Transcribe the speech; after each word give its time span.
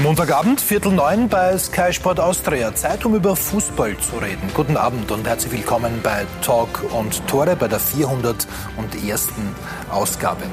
Montagabend, 0.00 0.60
Viertel 0.60 0.92
neun 0.92 1.28
bei 1.28 1.58
Sky 1.58 1.92
Sport 1.92 2.20
Austria. 2.20 2.72
Zeit, 2.72 3.04
um 3.04 3.16
über 3.16 3.34
Fußball 3.34 3.98
zu 3.98 4.18
reden. 4.18 4.48
Guten 4.54 4.76
Abend 4.76 5.10
und 5.10 5.26
herzlich 5.26 5.52
willkommen 5.52 5.98
bei 6.04 6.24
Talk 6.40 6.84
und 6.92 7.26
Tore 7.26 7.56
bei 7.56 7.66
der 7.66 7.80
401. 7.80 9.28
Ausgabe. 9.90 10.44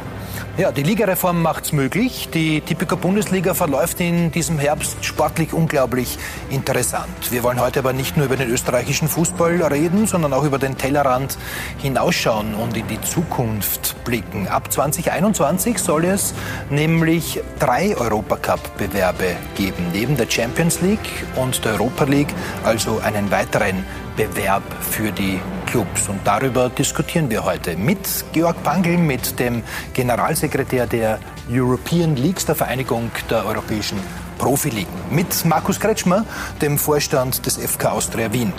Ja, 0.57 0.71
die 0.71 0.83
Ligareform 0.83 1.41
macht's 1.41 1.73
möglich. 1.73 2.29
Die 2.33 2.61
Tipico 2.61 2.95
Bundesliga 2.95 3.53
verläuft 3.53 3.99
in 3.99 4.31
diesem 4.31 4.57
Herbst 4.57 5.03
sportlich 5.03 5.51
unglaublich 5.51 6.17
interessant. 6.49 7.29
Wir 7.29 7.43
wollen 7.43 7.59
heute 7.59 7.79
aber 7.79 7.91
nicht 7.91 8.15
nur 8.15 8.27
über 8.27 8.37
den 8.37 8.49
österreichischen 8.49 9.09
Fußball 9.09 9.61
reden, 9.63 10.07
sondern 10.07 10.31
auch 10.31 10.45
über 10.45 10.57
den 10.57 10.77
Tellerrand 10.77 11.37
hinausschauen 11.79 12.55
und 12.55 12.77
in 12.77 12.87
die 12.87 13.01
Zukunft 13.01 14.01
blicken. 14.05 14.47
Ab 14.47 14.71
2021 14.71 15.77
soll 15.77 16.05
es 16.05 16.33
nämlich 16.69 17.41
drei 17.59 17.93
Europacup-Bewerbe 17.97 19.35
geben, 19.57 19.87
neben 19.91 20.15
der 20.15 20.29
Champions 20.31 20.79
League 20.79 21.25
und 21.35 21.65
der 21.65 21.73
Europa 21.73 22.05
League, 22.05 22.33
also 22.63 23.01
einen 23.03 23.29
weiteren 23.29 23.83
Bewerb 24.15 24.63
für 24.81 25.11
die 25.11 25.39
Clubs. 25.65 26.07
Und 26.07 26.19
darüber 26.23 26.69
diskutieren 26.69 27.29
wir 27.29 27.43
heute 27.43 27.75
mit 27.75 27.99
Georg 28.33 28.61
Pangl, 28.63 28.97
mit 28.97 29.39
dem 29.39 29.63
Generalsekretär 29.93 30.87
der 30.87 31.19
European 31.49 32.15
Leagues, 32.15 32.45
der 32.45 32.55
Vereinigung 32.55 33.11
der 33.29 33.45
europäischen 33.45 33.99
Profiligen, 34.37 34.93
mit 35.11 35.45
Markus 35.45 35.79
Kretschmer, 35.79 36.25
dem 36.61 36.77
Vorstand 36.77 37.45
des 37.45 37.57
FK 37.57 37.91
Austria 37.91 38.31
Wien, 38.31 38.53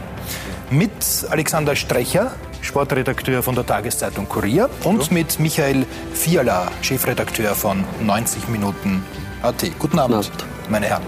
mit 0.70 0.90
Alexander 1.30 1.76
Strecher, 1.76 2.32
Sportredakteur 2.62 3.42
von 3.42 3.54
der 3.54 3.64
Tageszeitung 3.64 4.28
Kurier 4.28 4.68
und 4.84 5.10
mit 5.12 5.38
Michael 5.38 5.86
Fiala, 6.14 6.68
Chefredakteur 6.82 7.54
von 7.54 7.84
90 8.04 8.48
Minuten 8.48 9.04
AT. 9.42 9.62
Guten 9.78 9.98
Abend, 9.98 10.16
Guten 10.24 10.42
Abend. 10.42 10.70
meine 10.70 10.86
Herren. 10.86 11.02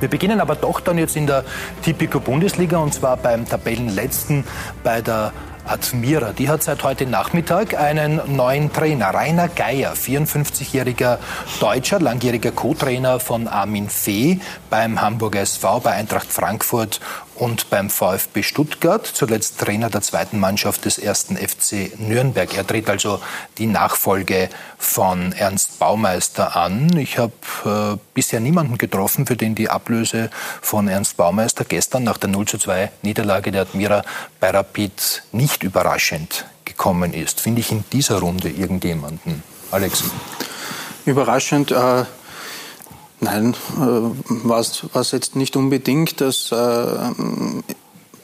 Wir 0.00 0.08
beginnen 0.08 0.40
aber 0.40 0.56
doch 0.56 0.80
dann 0.80 0.98
jetzt 0.98 1.16
in 1.16 1.26
der 1.26 1.44
Tipico 1.82 2.20
Bundesliga 2.20 2.78
und 2.78 2.94
zwar 2.94 3.16
beim 3.16 3.46
Tabellenletzten 3.46 4.44
bei 4.82 5.02
der 5.02 5.32
Admira. 5.66 6.32
Die 6.32 6.48
hat 6.48 6.62
seit 6.62 6.82
heute 6.82 7.06
Nachmittag 7.06 7.78
einen 7.78 8.20
neuen 8.34 8.72
Trainer. 8.72 9.14
Rainer 9.14 9.48
Geier, 9.48 9.94
54-jähriger 9.94 11.18
Deutscher, 11.60 12.00
langjähriger 12.00 12.50
Co-Trainer 12.50 13.20
von 13.20 13.46
Armin 13.46 13.88
Fee 13.88 14.40
beim 14.68 15.00
Hamburger 15.00 15.40
SV, 15.42 15.80
bei 15.80 15.92
Eintracht 15.92 16.32
Frankfurt 16.32 17.00
und 17.40 17.70
beim 17.70 17.88
VfB 17.88 18.42
Stuttgart, 18.42 19.06
zuletzt 19.06 19.58
Trainer 19.58 19.88
der 19.88 20.02
zweiten 20.02 20.38
Mannschaft 20.38 20.84
des 20.84 20.98
ersten 20.98 21.36
FC 21.36 21.98
Nürnberg. 21.98 22.54
Er 22.54 22.66
tritt 22.66 22.90
also 22.90 23.20
die 23.56 23.66
Nachfolge 23.66 24.50
von 24.76 25.32
Ernst 25.32 25.78
Baumeister 25.78 26.54
an. 26.54 26.94
Ich 26.98 27.16
habe 27.16 27.32
äh, 27.64 27.98
bisher 28.12 28.40
niemanden 28.40 28.76
getroffen, 28.76 29.24
für 29.26 29.36
den 29.36 29.54
die 29.54 29.70
Ablöse 29.70 30.30
von 30.60 30.86
Ernst 30.86 31.16
Baumeister 31.16 31.64
gestern 31.64 32.04
nach 32.04 32.18
der 32.18 32.28
0 32.28 32.46
zu 32.46 32.58
2 32.58 32.90
Niederlage 33.00 33.52
der 33.52 33.62
Admira 33.62 34.04
bei 34.38 34.50
Rapid 34.50 35.22
nicht 35.32 35.62
überraschend 35.62 36.44
gekommen 36.66 37.14
ist. 37.14 37.40
Finde 37.40 37.60
ich 37.60 37.72
in 37.72 37.84
dieser 37.90 38.18
Runde 38.18 38.50
irgendjemanden? 38.50 39.42
Alex? 39.70 40.04
Überraschend. 41.06 41.70
Äh 41.70 42.04
Nein, 43.20 43.54
äh, 43.76 43.78
war 44.48 44.60
es 44.60 45.10
jetzt 45.12 45.36
nicht 45.36 45.54
unbedingt. 45.54 46.20
Dass, 46.22 46.50
äh, 46.52 46.54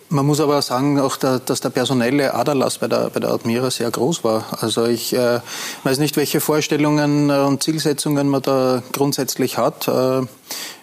man 0.09 0.27
muss 0.27 0.41
aber 0.41 0.63
sagen, 0.63 0.99
auch 0.99 1.17
der, 1.17 1.39
dass 1.39 1.61
der 1.61 1.69
personelle 1.69 2.33
Aderlass 2.33 2.79
bei 2.79 2.89
der, 2.89 3.11
bei 3.11 3.21
der 3.21 3.31
Admira 3.31 3.71
sehr 3.71 3.91
groß 3.91 4.25
war. 4.25 4.45
Also 4.61 4.87
ich 4.87 5.13
äh, 5.13 5.41
weiß 5.85 5.99
nicht, 5.99 6.17
welche 6.17 6.41
Vorstellungen 6.41 7.29
äh, 7.29 7.41
und 7.41 7.63
Zielsetzungen 7.63 8.29
man 8.29 8.41
da 8.41 8.83
grundsätzlich 8.93 9.59
hat. 9.59 9.87
Äh, 9.87 10.23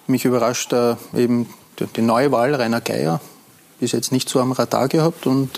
mich 0.05 0.25
überrascht 0.25 0.73
äh, 0.73 0.95
eben 1.15 1.51
die, 1.95 2.01
neue 2.01 2.31
Wahl, 2.31 2.53
Rainer 2.53 2.81
Geier, 2.81 3.19
bis 3.79 3.93
jetzt 3.93 4.11
nicht 4.11 4.29
so 4.29 4.39
am 4.39 4.51
Radar 4.51 4.89
gehabt. 4.89 5.25
Und 5.25 5.57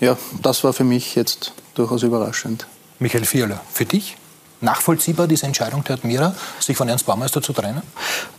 ja, 0.00 0.18
das 0.42 0.64
war 0.64 0.74
für 0.74 0.84
mich 0.84 1.14
jetzt 1.14 1.54
durchaus 1.74 2.02
überraschend. 2.02 2.66
Michael 2.98 3.24
Fierler, 3.24 3.60
für 3.72 3.86
dich? 3.86 4.16
Nachvollziehbar, 4.64 5.26
diese 5.28 5.46
Entscheidung 5.46 5.84
der 5.84 5.96
Admira, 5.96 6.34
sich 6.58 6.76
von 6.76 6.88
Ernst 6.88 7.06
Baumeister 7.06 7.42
zu 7.42 7.52
trennen? 7.52 7.82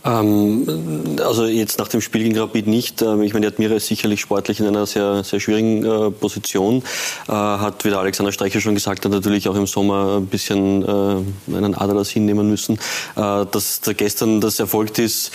Ähm, 0.04 1.16
also 1.24 1.46
jetzt 1.46 1.78
nach 1.78 1.88
dem 1.88 2.00
Spiel 2.00 2.24
gegen 2.24 2.38
Rapid 2.38 2.66
nicht. 2.66 3.02
Ähm, 3.02 3.22
ich 3.22 3.32
meine, 3.32 3.46
die 3.46 3.52
Admira 3.52 3.74
ist 3.74 3.86
sicherlich 3.86 4.20
sportlich 4.20 4.60
in 4.60 4.66
einer 4.66 4.86
sehr, 4.86 5.24
sehr 5.24 5.40
schwierigen 5.40 5.84
äh, 5.84 6.10
Position. 6.10 6.82
Äh, 7.28 7.32
hat, 7.32 7.84
wie 7.84 7.90
der 7.90 7.98
Alexander 7.98 8.32
Streicher 8.32 8.60
schon 8.60 8.74
gesagt 8.74 9.04
hat, 9.04 9.12
natürlich 9.12 9.48
auch 9.48 9.54
im 9.54 9.66
Sommer 9.66 10.18
ein 10.18 10.26
bisschen 10.26 10.82
äh, 10.82 11.54
einen 11.56 11.74
Aderlass 11.74 12.10
hinnehmen 12.10 12.48
müssen. 12.48 12.78
Dass 13.14 13.80
da 13.80 13.92
gestern 13.92 14.40
das 14.40 14.58
erfolgt 14.58 14.98
ist, 14.98 15.30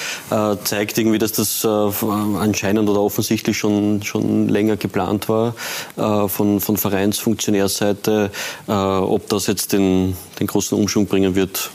zeigt 0.64 0.98
irgendwie, 0.98 1.18
dass 1.18 1.32
das 1.32 1.66
anscheinend 1.66 2.90
oder 2.90 3.02
offensichtlich 3.02 3.58
schon, 3.58 4.04
schon 4.04 4.50
länger 4.50 4.78
geplant 4.78 5.30
war 5.30 5.56
von, 5.96 6.60
von 6.60 6.78
Vereinsfunktionärseite. 6.78 8.32
ob 8.68 9.30
das 9.30 9.48
jetzt 9.48 9.74
den, 9.74 10.16
den 10.40 10.48
großen 10.48 10.78
Umschwung 10.82 11.06
bringen 11.06 11.36
wird, 11.36 11.70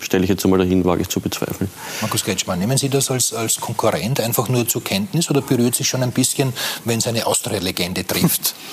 stelle 0.00 0.24
ich 0.24 0.30
jetzt 0.30 0.44
einmal 0.44 0.58
dahin, 0.58 0.84
wage 0.84 1.02
ich 1.02 1.08
zu 1.08 1.20
bezweifeln. 1.20 1.70
Markus 2.00 2.24
Kretschmann, 2.24 2.58
nehmen 2.58 2.76
Sie 2.76 2.88
das 2.88 3.10
als, 3.10 3.32
als 3.32 3.60
Konkurrent 3.60 4.20
einfach 4.20 4.48
nur 4.48 4.66
zur 4.66 4.82
Kenntnis 4.82 5.30
oder 5.30 5.40
berührt 5.40 5.74
sich 5.74 5.88
schon 5.88 6.02
ein 6.02 6.12
bisschen, 6.12 6.52
wenn 6.84 6.98
es 6.98 7.06
eine 7.06 7.26
Austria-Legende 7.26 8.06
trifft? 8.06 8.54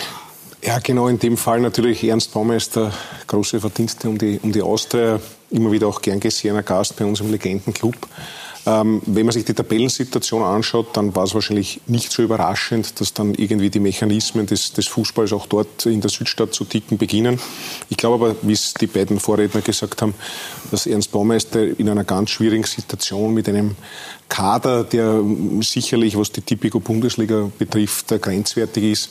Ja, 0.63 0.79
genau 0.79 1.07
in 1.07 1.19
dem 1.19 1.37
Fall 1.37 1.61
natürlich 1.61 2.03
Ernst 2.03 2.33
Baumeister, 2.33 2.91
große 3.27 3.61
Verdienste 3.61 4.09
um 4.09 4.17
die, 4.17 4.39
um 4.41 4.51
die 4.51 4.63
Austria, 4.63 5.19
immer 5.51 5.71
wieder 5.71 5.87
auch 5.87 6.01
gern 6.01 6.19
gesehener 6.19 6.63
Gast 6.63 6.95
bei 6.97 7.05
uns 7.05 7.21
im 7.21 7.31
Legendenclub. 7.31 7.95
Ähm, 8.67 9.01
wenn 9.05 9.25
man 9.25 9.31
sich 9.31 9.45
die 9.45 9.53
Tabellensituation 9.53 10.43
anschaut, 10.43 10.87
dann 10.97 11.15
war 11.15 11.23
es 11.23 11.33
wahrscheinlich 11.33 11.79
nicht 11.87 12.11
so 12.11 12.21
überraschend, 12.21 12.99
dass 12.99 13.13
dann 13.13 13.33
irgendwie 13.33 13.69
die 13.69 13.79
Mechanismen 13.79 14.45
des, 14.45 14.73
des 14.73 14.87
Fußballs 14.87 15.31
auch 15.31 15.45
dort 15.45 15.85
in 15.85 16.01
der 16.01 16.09
Südstadt 16.09 16.53
zu 16.53 16.65
ticken 16.65 16.97
beginnen. 16.97 17.39
Ich 17.87 17.95
glaube 17.95 18.15
aber, 18.15 18.35
wie 18.41 18.51
es 18.51 18.73
die 18.73 18.87
beiden 18.87 19.21
Vorredner 19.21 19.61
gesagt 19.61 20.01
haben, 20.01 20.13
dass 20.69 20.85
Ernst 20.85 21.13
Baumeister 21.13 21.79
in 21.79 21.89
einer 21.89 22.03
ganz 22.03 22.31
schwierigen 22.31 22.65
Situation 22.65 23.33
mit 23.33 23.47
einem 23.47 23.77
Kader, 24.27 24.83
der 24.83 25.23
sicherlich, 25.61 26.17
was 26.17 26.33
die 26.33 26.41
Typico 26.41 26.81
Bundesliga 26.81 27.49
betrifft, 27.57 28.09
grenzwertig 28.21 28.83
ist, 28.83 29.09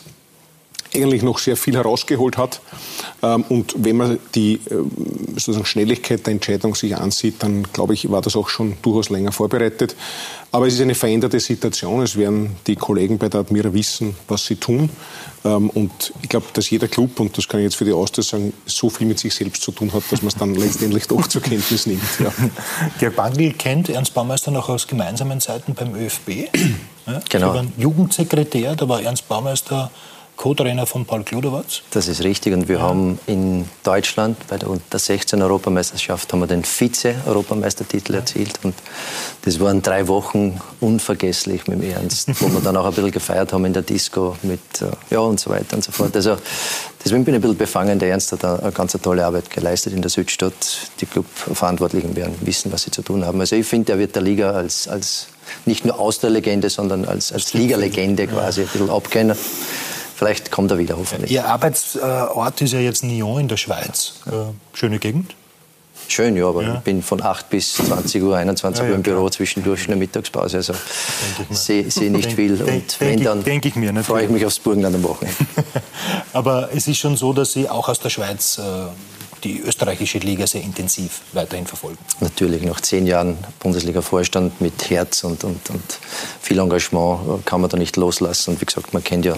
eigentlich 0.95 1.23
noch 1.23 1.39
sehr 1.39 1.57
viel 1.57 1.75
herausgeholt 1.75 2.37
hat. 2.37 2.61
Ähm, 3.23 3.45
und 3.49 3.75
wenn 3.79 3.97
man 3.97 4.19
die 4.35 4.55
äh, 4.55 4.59
sozusagen 5.35 5.67
Schnelligkeit 5.67 6.27
der 6.27 6.33
Entscheidung 6.33 6.75
sich 6.75 6.97
ansieht, 6.97 7.43
dann 7.43 7.65
glaube 7.73 7.95
ich, 7.95 8.11
war 8.11 8.23
das 8.23 8.37
auch 8.37 8.49
schon 8.49 8.77
durchaus 8.83 9.11
länger 9.11 9.33
vorbereitet. 9.33 9.97
Aber 10.53 10.67
es 10.67 10.75
ist 10.75 10.81
eine 10.81 10.95
veränderte 10.95 11.41
Situation. 11.41 12.03
Es 12.03 12.17
werden 12.17 12.57
die 12.67 12.77
Kollegen 12.77 13.19
bei 13.19 13.29
der 13.29 13.41
Admira 13.41 13.73
wissen, 13.73 14.17
was 14.29 14.47
sie 14.47 14.57
tun. 14.57 14.91
Ähm, 15.45 15.71
und 15.71 16.13
ich 16.23 16.29
glaube, 16.29 16.47
dass 16.53 16.71
jeder 16.71 16.89
Club, 16.89 17.21
und 17.21 17.37
das 17.37 17.47
kann 17.49 17.61
ich 17.61 17.65
jetzt 17.65 17.77
für 17.77 17.85
die 17.85 17.93
Austria 17.93 18.25
sagen, 18.25 18.53
so 18.65 18.89
viel 18.89 19.07
mit 19.07 19.19
sich 19.19 19.35
selbst 19.35 19.63
zu 19.63 19.73
tun 19.73 19.93
hat, 19.93 20.05
dass 20.11 20.23
man 20.23 20.29
es 20.29 20.37
dann 20.37 20.55
letztendlich 20.55 21.07
doch 21.07 21.27
zur 21.27 21.43
Kenntnis 21.43 21.87
nimmt. 21.87 22.03
Ja. 22.21 22.33
Georg 22.99 23.17
Bangl 23.17 23.53
kennt 23.53 23.89
Ernst 23.89 24.15
Baumeister 24.15 24.51
noch 24.51 24.69
aus 24.69 24.87
gemeinsamen 24.87 25.41
Zeiten 25.41 25.75
beim 25.75 25.95
ÖFB. 25.95 26.49
Ja, 27.09 27.21
genau. 27.29 27.51
war 27.51 27.61
ein 27.61 27.73
Jugendsekretär, 27.77 28.75
da 28.75 28.89
war 28.89 29.01
Ernst 29.01 29.29
Baumeister 29.29 29.93
Co-Trainer 30.37 30.87
von 30.87 31.07
Paul 31.07 31.25
Kludowatz. 31.25 31.83
Das 31.91 32.09
ist 32.09 32.23
richtig. 32.23 32.53
Und 32.53 32.69
wir 32.69 32.77
ja. 32.77 32.83
haben 32.83 33.19
in 33.27 33.69
Deutschland 33.83 34.37
bei 34.49 34.59
der 34.59 34.69
Unter 34.69 34.99
16 34.99 35.41
Europameisterschaft 35.41 36.33
haben 36.33 36.41
wir 36.41 36.47
den 36.47 36.65
Vize-Europameistertitel 36.65 38.15
erzielt. 38.15 38.61
Und 38.63 38.75
das 39.43 39.59
waren 39.61 39.83
drei 39.83 40.09
Wochen 40.09 40.61
unvergesslich 40.81 41.67
mit 41.67 41.81
dem 41.81 41.91
Ernst, 41.91 42.29
wo 42.41 42.49
wir 42.49 42.61
dann 42.61 42.77
auch 42.77 42.85
ein 42.85 42.93
bisschen 42.93 43.11
gefeiert 43.11 43.53
haben 43.53 43.65
in 43.65 43.73
der 43.73 43.83
Disco 43.83 44.37
mit, 44.43 44.61
äh, 44.83 45.15
ja, 45.15 45.21
und 45.21 45.41
so 45.41 45.51
weiter 45.51 45.77
und 45.77 45.83
so 45.83 45.93
fort. 45.93 46.15
Also, 46.15 46.37
deswegen 47.05 47.25
bin 47.25 47.35
ich 47.35 47.39
ein 47.39 47.43
bisschen 47.43 47.57
befangen. 47.59 47.99
Der 47.99 48.11
Ernst 48.11 48.33
hat 48.33 48.45
eine 48.45 48.73
ganz 48.73 48.93
tolle 48.93 49.25
Arbeit 49.25 49.51
geleistet 49.51 49.95
in 49.95 50.03
der 50.03 50.11
Südstadt. 50.11 50.55
Die 51.01 51.07
Clubverantwortlichen 51.07 52.15
werden 52.15 52.35
wissen, 52.43 52.73
was 52.73 52.83
sie 52.83 52.91
zu 52.91 53.03
tun 53.03 53.25
haben. 53.25 53.41
Also 53.41 53.57
ich 53.57 53.67
finde, 53.67 53.93
er 53.93 53.99
wird 53.99 54.15
der 54.15 54.23
Liga 54.23 54.51
als, 54.53 54.89
als 54.89 55.29
nicht 55.65 55.85
nur 55.85 55.99
aus 55.99 56.19
der 56.19 56.31
Legende, 56.31 56.71
sondern 56.71 57.05
als, 57.05 57.33
als 57.33 57.55
Liga-Legende 57.55 58.27
quasi 58.27 58.63
ein 58.63 58.69
bisschen 58.69 58.91
abkennen. 58.91 59.37
Vielleicht 60.17 60.51
kommt 60.51 60.71
er 60.71 60.79
wieder, 60.79 60.97
hoffentlich. 60.97 61.31
Ihr 61.31 61.45
Arbeitsort 61.45 62.63
ist 62.63 62.73
ja 62.73 62.81
jetzt 62.81 63.05
Nyon 63.05 63.41
in 63.41 63.49
der 63.49 63.59
Schweiz. 63.59 64.15
Äh, 64.27 64.53
schöne 64.73 64.99
Gegend? 64.99 65.35
Schön, 66.09 66.37
ja, 66.37 66.49
aber 66.49 66.63
ja. 66.63 66.75
ich 66.77 66.81
bin 66.81 67.03
von 67.03 67.23
8 67.23 67.51
bis 67.51 67.75
20 67.75 68.23
Uhr, 68.23 68.37
21 68.37 68.83
ja, 68.83 68.89
Uhr 68.89 68.97
im 68.97 69.03
Büro, 69.03 69.21
klar. 69.21 69.33
zwischendurch 69.33 69.87
eine 69.89 69.97
Mittagspause. 69.97 70.57
Also 70.59 70.73
sehe 71.51 71.91
seh 71.91 72.09
nicht 72.09 72.33
viel. 72.33 72.57
Denk, 72.57 72.69
und 72.71 73.01
wenn, 73.01 73.25
dann 73.25 73.45
denk 73.45 73.67
ich 73.67 73.77
mir, 73.77 73.93
freue 74.05 74.25
ich 74.25 74.31
mich 74.31 74.47
aufs 74.47 74.59
Burgenland 74.59 74.97
am 74.97 75.03
Wochenende. 75.03 75.37
aber 76.33 76.71
es 76.75 76.89
ist 76.89 76.99
schon 76.99 77.17
so, 77.17 77.35
dass 77.35 77.53
Sie 77.53 77.69
auch 77.69 77.89
aus 77.89 78.01
der 78.01 78.09
Schweiz 78.09 78.59
äh, 78.59 78.63
die 79.45 79.61
österreichische 79.61 80.19
Liga 80.19 80.47
sehr 80.47 80.63
intensiv 80.63 81.21
weiterhin 81.33 81.67
verfolgen. 81.67 81.99
Natürlich, 82.21 82.63
nach 82.63 82.81
zehn 82.81 83.07
Jahren 83.07 83.37
Bundesliga-Vorstand 83.61 84.61
mit 84.61 84.91
Herz 84.91 85.25
und, 85.25 85.45
und, 85.45 85.71
und 85.71 85.99
viel 86.41 86.59
Engagement 86.59 87.45
kann 87.45 87.61
man 87.61 87.71
da 87.71 87.77
nicht 87.77 87.97
loslassen. 87.97 88.51
Und 88.51 88.61
wie 88.61 88.67
gesagt, 88.67 88.93
man 88.93 89.03
kennt 89.05 89.25
ja 89.25 89.35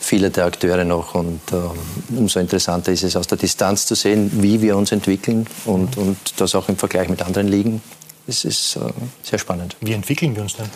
viele 0.00 0.30
der 0.30 0.46
Akteure 0.46 0.84
noch 0.84 1.14
und 1.14 1.40
äh, 1.52 2.16
umso 2.16 2.40
interessanter 2.40 2.92
ist 2.92 3.02
es 3.02 3.16
aus 3.16 3.26
der 3.26 3.38
Distanz 3.38 3.86
zu 3.86 3.94
sehen, 3.94 4.30
wie 4.42 4.60
wir 4.62 4.76
uns 4.76 4.92
entwickeln 4.92 5.46
und, 5.64 5.96
und 5.96 6.16
das 6.36 6.54
auch 6.54 6.68
im 6.68 6.76
Vergleich 6.76 7.08
mit 7.08 7.22
anderen 7.22 7.48
Ligen. 7.48 7.82
es 8.26 8.44
ist 8.44 8.76
äh, 8.76 8.80
sehr 9.22 9.38
spannend. 9.38 9.76
Wie 9.80 9.92
entwickeln 9.92 10.34
wir 10.34 10.42
uns 10.42 10.56
denn? 10.56 10.70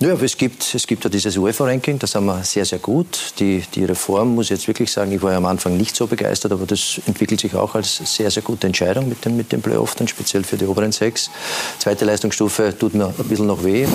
Ja, 0.00 0.12
es 0.12 0.36
gibt, 0.36 0.76
es 0.76 0.86
gibt 0.86 1.02
ja 1.02 1.10
dieses 1.10 1.36
UEFA-Ranking, 1.36 1.98
da 1.98 2.06
sind 2.06 2.24
wir 2.24 2.44
sehr, 2.44 2.64
sehr 2.64 2.78
gut. 2.78 3.34
Die, 3.40 3.64
die 3.74 3.84
Reform, 3.84 4.36
muss 4.36 4.46
ich 4.46 4.50
jetzt 4.50 4.68
wirklich 4.68 4.92
sagen, 4.92 5.10
ich 5.10 5.20
war 5.20 5.32
ja 5.32 5.38
am 5.38 5.46
Anfang 5.46 5.76
nicht 5.76 5.96
so 5.96 6.06
begeistert, 6.06 6.52
aber 6.52 6.66
das 6.66 7.00
entwickelt 7.06 7.40
sich 7.40 7.52
auch 7.56 7.74
als 7.74 7.96
sehr, 7.96 8.30
sehr 8.30 8.44
gute 8.44 8.68
Entscheidung 8.68 9.08
mit 9.08 9.24
dem, 9.24 9.36
mit 9.36 9.50
dem 9.50 9.60
Playoff, 9.60 9.96
dann 9.96 10.06
speziell 10.06 10.44
für 10.44 10.56
die 10.56 10.66
oberen 10.66 10.92
sechs. 10.92 11.30
Zweite 11.80 12.04
Leistungsstufe 12.04 12.78
tut 12.78 12.94
mir 12.94 13.06
ein 13.06 13.28
bisschen 13.28 13.48
noch 13.48 13.64
weh 13.64 13.88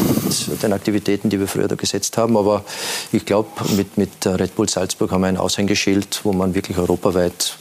mit 0.49 0.61
den 0.61 0.73
Aktivitäten, 0.73 1.29
die 1.29 1.39
wir 1.39 1.47
früher 1.47 1.69
da 1.69 1.75
gesetzt 1.75 2.17
haben, 2.17 2.35
aber 2.35 2.65
ich 3.13 3.25
glaube, 3.25 3.47
mit, 3.77 3.97
mit 3.97 4.09
Red 4.25 4.57
Bull 4.57 4.67
Salzburg 4.67 5.09
haben 5.09 5.21
wir 5.21 5.27
ein 5.27 5.37
Aushängeschild, 5.37 6.19
wo 6.23 6.33
man 6.33 6.53
wirklich 6.53 6.77
europaweit 6.77 7.55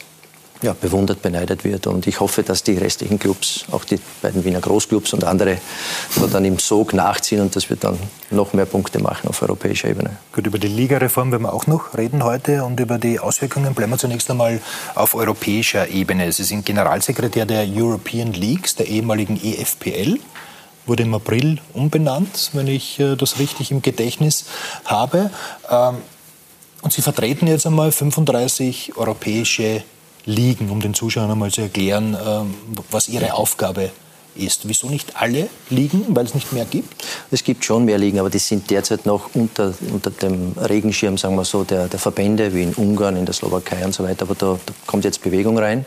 ja, 0.62 0.74
bewundert, 0.80 1.22
beneidet 1.22 1.64
wird. 1.64 1.86
Und 1.86 2.06
ich 2.06 2.20
hoffe, 2.20 2.42
dass 2.42 2.62
die 2.62 2.76
restlichen 2.76 3.18
Clubs, 3.18 3.64
auch 3.70 3.84
die 3.84 3.98
beiden 4.22 4.44
Wiener 4.44 4.60
Großclubs 4.60 5.12
und 5.12 5.24
andere, 5.24 5.58
dann 6.32 6.44
im 6.44 6.58
Sog 6.58 6.94
nachziehen 6.94 7.40
und 7.40 7.54
dass 7.54 7.68
wir 7.68 7.76
dann 7.76 7.98
noch 8.30 8.52
mehr 8.52 8.66
Punkte 8.66 9.00
machen 9.00 9.28
auf 9.28 9.42
europäischer 9.42 9.88
Ebene. 9.88 10.16
Gut, 10.32 10.46
über 10.46 10.58
die 10.58 10.68
Ligareform 10.68 11.32
werden 11.32 11.42
wir 11.42 11.52
auch 11.52 11.66
noch 11.66 11.96
reden 11.96 12.24
heute 12.24 12.64
und 12.64 12.78
über 12.80 12.98
die 12.98 13.18
Auswirkungen 13.18 13.74
bleiben 13.74 13.92
wir 13.92 13.98
zunächst 13.98 14.30
einmal 14.30 14.60
auf 14.94 15.14
europäischer 15.14 15.88
Ebene. 15.88 16.30
Sie 16.32 16.44
sind 16.44 16.64
Generalsekretär 16.64 17.44
der 17.44 17.66
European 17.68 18.32
Leagues, 18.32 18.76
der 18.76 18.86
ehemaligen 18.86 19.38
EFPL 19.42 20.18
wurde 20.86 21.04
im 21.04 21.14
April 21.14 21.58
umbenannt, 21.74 22.50
wenn 22.54 22.66
ich 22.66 22.98
äh, 22.98 23.14
das 23.16 23.38
richtig 23.38 23.70
im 23.70 23.82
Gedächtnis 23.82 24.46
habe. 24.84 25.30
Ähm, 25.70 25.98
und 26.82 26.92
Sie 26.92 27.02
vertreten 27.02 27.46
jetzt 27.46 27.66
einmal 27.66 27.92
35 27.92 28.96
europäische 28.96 29.84
liegen, 30.24 30.70
um 30.70 30.80
den 30.80 30.94
Zuschauern 30.94 31.30
einmal 31.30 31.50
zu 31.50 31.62
erklären, 31.62 32.16
ähm, 32.24 32.54
was 32.90 33.08
ihre 33.08 33.34
Aufgabe 33.34 33.90
ist. 34.36 34.68
Wieso 34.68 34.88
nicht 34.88 35.16
alle 35.16 35.48
Ligen, 35.70 36.04
weil 36.08 36.24
es 36.24 36.34
nicht 36.34 36.52
mehr 36.52 36.64
gibt? 36.64 37.04
Es 37.30 37.44
gibt 37.44 37.64
schon 37.64 37.84
mehr 37.84 37.98
Ligen, 37.98 38.18
aber 38.18 38.30
die 38.30 38.38
sind 38.38 38.70
derzeit 38.70 39.06
noch 39.06 39.34
unter, 39.34 39.74
unter 39.92 40.10
dem 40.10 40.52
Regenschirm, 40.52 41.18
sagen 41.18 41.36
wir 41.36 41.44
so, 41.44 41.64
der, 41.64 41.88
der 41.88 41.98
Verbände, 41.98 42.54
wie 42.54 42.62
in 42.62 42.74
Ungarn, 42.74 43.16
in 43.16 43.26
der 43.26 43.34
Slowakei 43.34 43.84
und 43.84 43.94
so 43.94 44.04
weiter. 44.04 44.22
Aber 44.22 44.34
da, 44.34 44.58
da, 44.64 44.72
kommt 44.86 45.04
jetzt 45.04 45.22
Bewegung 45.22 45.58
rein. 45.58 45.84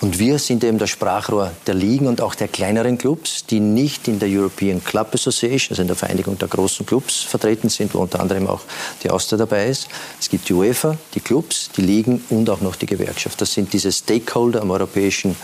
Und 0.00 0.18
wir 0.18 0.38
sind 0.38 0.64
eben 0.64 0.78
das 0.78 0.90
Sprachrohr 0.90 1.52
der 1.66 1.74
Ligen 1.74 2.06
und 2.06 2.20
auch 2.20 2.34
der 2.34 2.48
kleineren 2.48 2.98
Clubs, 2.98 3.44
die 3.46 3.60
nicht 3.60 4.08
in 4.08 4.18
der 4.18 4.28
European 4.28 4.82
Club 4.82 5.14
Association, 5.14 5.70
also 5.70 5.82
in 5.82 5.88
der 5.88 5.96
Vereinigung 5.96 6.38
der 6.38 6.48
großen 6.48 6.86
Clubs 6.86 7.22
vertreten 7.22 7.68
sind, 7.68 7.94
wo 7.94 7.98
unter 7.98 8.20
anderem 8.20 8.46
auch 8.46 8.60
die 9.02 9.10
Austria 9.10 9.38
dabei 9.38 9.68
ist. 9.68 9.88
Es 10.20 10.28
gibt 10.28 10.48
die 10.48 10.54
UEFA, 10.54 10.96
die 11.14 11.20
Clubs, 11.20 11.70
die 11.76 11.82
Ligen 11.82 12.24
und 12.30 12.50
auch 12.50 12.60
noch 12.60 12.76
die 12.76 12.86
Gewerkschaft. 12.86 13.40
Das 13.40 13.52
sind 13.52 13.72
diese 13.72 13.92
Stakeholder 13.92 14.62
am 14.62 14.70
europäischen 14.70 15.36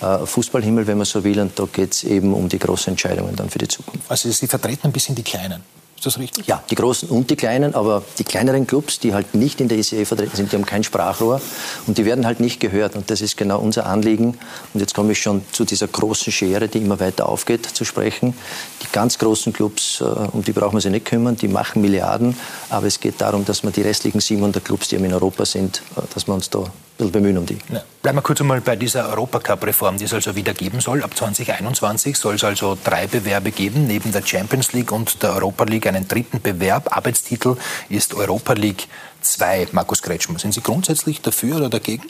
äh, 0.00 0.24
Fußballhimmel, 0.24 0.86
wenn 0.86 0.98
man 0.98 1.06
so 1.06 1.22
will. 1.24 1.40
Und 1.40 1.58
da 1.58 1.66
geht 1.70 1.83
geht 1.84 1.92
es 1.92 2.04
eben 2.04 2.32
um 2.32 2.48
die 2.48 2.58
großen 2.58 2.92
Entscheidungen 2.92 3.36
dann 3.36 3.50
für 3.50 3.58
die 3.58 3.68
Zukunft. 3.68 4.10
Also 4.10 4.30
Sie 4.30 4.46
vertreten 4.46 4.86
ein 4.86 4.92
bisschen 4.92 5.14
die 5.14 5.22
Kleinen. 5.22 5.60
Ist 5.96 6.06
das 6.06 6.18
richtig? 6.18 6.46
Ja, 6.46 6.62
die 6.70 6.74
Großen 6.74 7.10
und 7.10 7.28
die 7.30 7.36
Kleinen, 7.36 7.74
aber 7.74 8.02
die 8.18 8.24
kleineren 8.24 8.66
Clubs, 8.66 8.98
die 9.00 9.12
halt 9.12 9.34
nicht 9.34 9.60
in 9.60 9.68
der 9.68 9.78
ICE 9.78 10.06
vertreten 10.06 10.34
sind, 10.34 10.50
die 10.50 10.56
haben 10.56 10.64
kein 10.64 10.82
Sprachrohr 10.82 11.42
und 11.86 11.98
die 11.98 12.06
werden 12.06 12.24
halt 12.24 12.40
nicht 12.40 12.58
gehört. 12.58 12.96
Und 12.96 13.10
das 13.10 13.20
ist 13.20 13.36
genau 13.36 13.58
unser 13.60 13.84
Anliegen. 13.86 14.38
Und 14.72 14.80
jetzt 14.80 14.94
komme 14.94 15.12
ich 15.12 15.20
schon 15.20 15.42
zu 15.52 15.64
dieser 15.64 15.86
großen 15.86 16.32
Schere, 16.32 16.68
die 16.68 16.78
immer 16.78 17.00
weiter 17.00 17.28
aufgeht, 17.28 17.66
zu 17.66 17.84
sprechen. 17.84 18.34
Die 18.82 18.86
ganz 18.92 19.18
großen 19.18 19.52
Clubs, 19.52 20.00
äh, 20.00 20.04
um 20.04 20.42
die 20.42 20.52
brauchen 20.52 20.74
wir 20.74 20.80
sich 20.80 20.90
nicht 20.90 21.04
kümmern, 21.04 21.36
die 21.36 21.48
machen 21.48 21.82
Milliarden. 21.82 22.36
Aber 22.70 22.86
es 22.86 22.98
geht 22.98 23.20
darum, 23.20 23.44
dass 23.44 23.62
wir 23.62 23.70
die 23.70 23.82
restlichen 23.82 24.20
700 24.20 24.64
Clubs, 24.64 24.88
die 24.88 24.96
in 24.96 25.12
Europa 25.12 25.44
sind, 25.44 25.82
äh, 25.96 26.00
dass 26.14 26.26
wir 26.26 26.34
uns 26.34 26.50
da 26.50 26.64
bisschen 26.96 27.12
bemühen 27.12 27.38
um 27.38 27.46
die. 27.46 27.58
Ja. 27.72 27.82
Bleiben 28.02 28.18
wir 28.18 28.22
kurz 28.22 28.40
einmal 28.40 28.60
bei 28.60 28.76
dieser 28.76 29.08
Europacup-Reform, 29.08 29.98
die 29.98 30.04
es 30.04 30.12
also 30.12 30.36
wieder 30.36 30.54
geben 30.54 30.80
soll. 30.80 31.02
Ab 31.02 31.16
2021 31.16 32.16
soll 32.16 32.34
es 32.34 32.44
also 32.44 32.76
drei 32.82 33.06
Bewerbe 33.06 33.50
geben, 33.50 33.86
neben 33.86 34.12
der 34.12 34.24
Champions 34.24 34.72
League 34.72 34.92
und 34.92 35.22
der 35.22 35.34
Europa 35.34 35.64
League 35.64 35.86
einen 35.86 36.06
dritten 36.06 36.40
Bewerb. 36.40 36.96
Arbeitstitel 36.96 37.56
ist 37.88 38.14
Europa 38.14 38.52
League 38.52 38.88
2. 39.22 39.68
Markus 39.72 40.02
Kretschmer, 40.02 40.38
sind 40.38 40.54
Sie 40.54 40.60
grundsätzlich 40.60 41.20
dafür 41.20 41.56
oder 41.56 41.68
dagegen? 41.68 42.04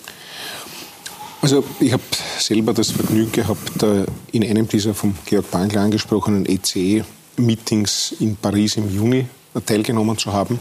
Also 1.40 1.62
ich 1.78 1.92
habe 1.92 2.02
selber 2.38 2.72
das 2.72 2.90
Vergnügen 2.90 3.30
gehabt, 3.30 3.84
in 4.32 4.44
einem 4.44 4.66
dieser 4.66 4.94
vom 4.94 5.14
Georg 5.26 5.50
Bangler 5.50 5.82
angesprochenen 5.82 6.46
ECE-Meetings 6.46 8.14
in 8.20 8.36
Paris 8.36 8.76
im 8.76 8.88
Juni 8.90 9.26
teilgenommen 9.66 10.16
zu 10.16 10.32
haben. 10.32 10.58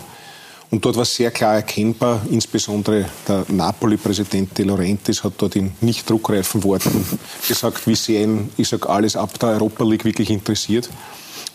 Und 0.73 0.83
dort 0.83 0.95
war 0.95 1.05
sehr 1.05 1.29
klar 1.29 1.53
erkennbar, 1.53 2.25
insbesondere 2.31 3.05
der 3.27 3.45
Napoli-Präsident 3.47 4.57
De 4.57 4.65
Laurentiis 4.65 5.23
hat 5.23 5.33
dort 5.37 5.55
in 5.55 5.71
nicht 5.81 6.09
druckreifen 6.09 6.63
Worten 6.63 7.05
gesagt, 7.47 7.85
wie 7.85 7.93
sehr 7.93 8.23
ihn, 8.23 8.49
ich 8.57 8.69
sage, 8.69 8.89
alles 8.89 9.15
ab 9.15 9.37
der 9.37 9.49
Europa 9.49 9.83
League 9.83 10.03
wirklich 10.03 10.31
interessiert. 10.31 10.89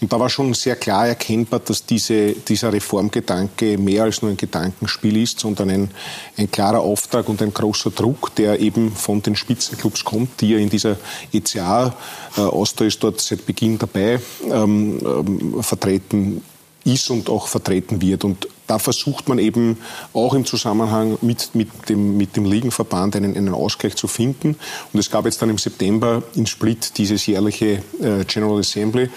Und 0.00 0.12
da 0.12 0.20
war 0.20 0.28
schon 0.28 0.54
sehr 0.54 0.76
klar 0.76 1.08
erkennbar, 1.08 1.58
dass 1.58 1.84
diese, 1.84 2.30
dieser 2.30 2.72
Reformgedanke 2.72 3.76
mehr 3.76 4.04
als 4.04 4.22
nur 4.22 4.30
ein 4.30 4.36
Gedankenspiel 4.36 5.16
ist, 5.16 5.40
sondern 5.40 5.70
ein, 5.70 5.90
ein 6.36 6.48
klarer 6.48 6.78
Auftrag 6.78 7.28
und 7.28 7.42
ein 7.42 7.52
großer 7.52 7.90
Druck, 7.90 8.36
der 8.36 8.60
eben 8.60 8.92
von 8.92 9.20
den 9.20 9.34
Spitzenclubs 9.34 10.04
kommt, 10.04 10.40
die 10.40 10.50
ja 10.50 10.58
in 10.58 10.70
dieser 10.70 10.96
ECA, 11.32 11.92
äh, 12.36 12.42
Austria 12.42 12.86
ist 12.86 13.02
dort 13.02 13.20
seit 13.20 13.44
Beginn 13.46 13.78
dabei, 13.78 14.20
ähm, 14.44 15.00
ähm, 15.02 15.60
vertreten 15.64 16.40
ist 16.84 17.10
und 17.10 17.28
auch 17.28 17.48
vertreten 17.48 18.00
wird. 18.00 18.22
Und 18.22 18.46
da 18.68 18.78
versucht 18.78 19.28
man 19.28 19.38
eben 19.38 19.78
auch 20.12 20.34
im 20.34 20.44
Zusammenhang 20.44 21.18
mit, 21.22 21.54
mit, 21.54 21.68
dem, 21.88 22.16
mit 22.16 22.36
dem 22.36 22.44
Ligenverband 22.44 23.16
einen, 23.16 23.36
einen 23.36 23.54
Ausgleich 23.54 23.96
zu 23.96 24.06
finden. 24.06 24.56
Und 24.92 25.00
es 25.00 25.10
gab 25.10 25.24
jetzt 25.24 25.42
dann 25.42 25.50
im 25.50 25.58
September 25.58 26.22
in 26.34 26.46
Split 26.46 26.96
dieses 26.98 27.26
jährliche 27.26 27.82
äh, 28.00 28.24
General 28.26 28.58
Assembly. 28.60 29.08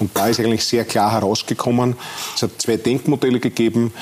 Und 0.00 0.10
da 0.14 0.26
ist 0.26 0.40
eigentlich 0.40 0.64
sehr 0.64 0.84
klar 0.84 1.12
herausgekommen, 1.12 1.94
es 2.34 2.42
hat 2.42 2.50
zwei 2.60 2.76
Denkmodelle 2.76 3.40
gegeben. 3.40 3.92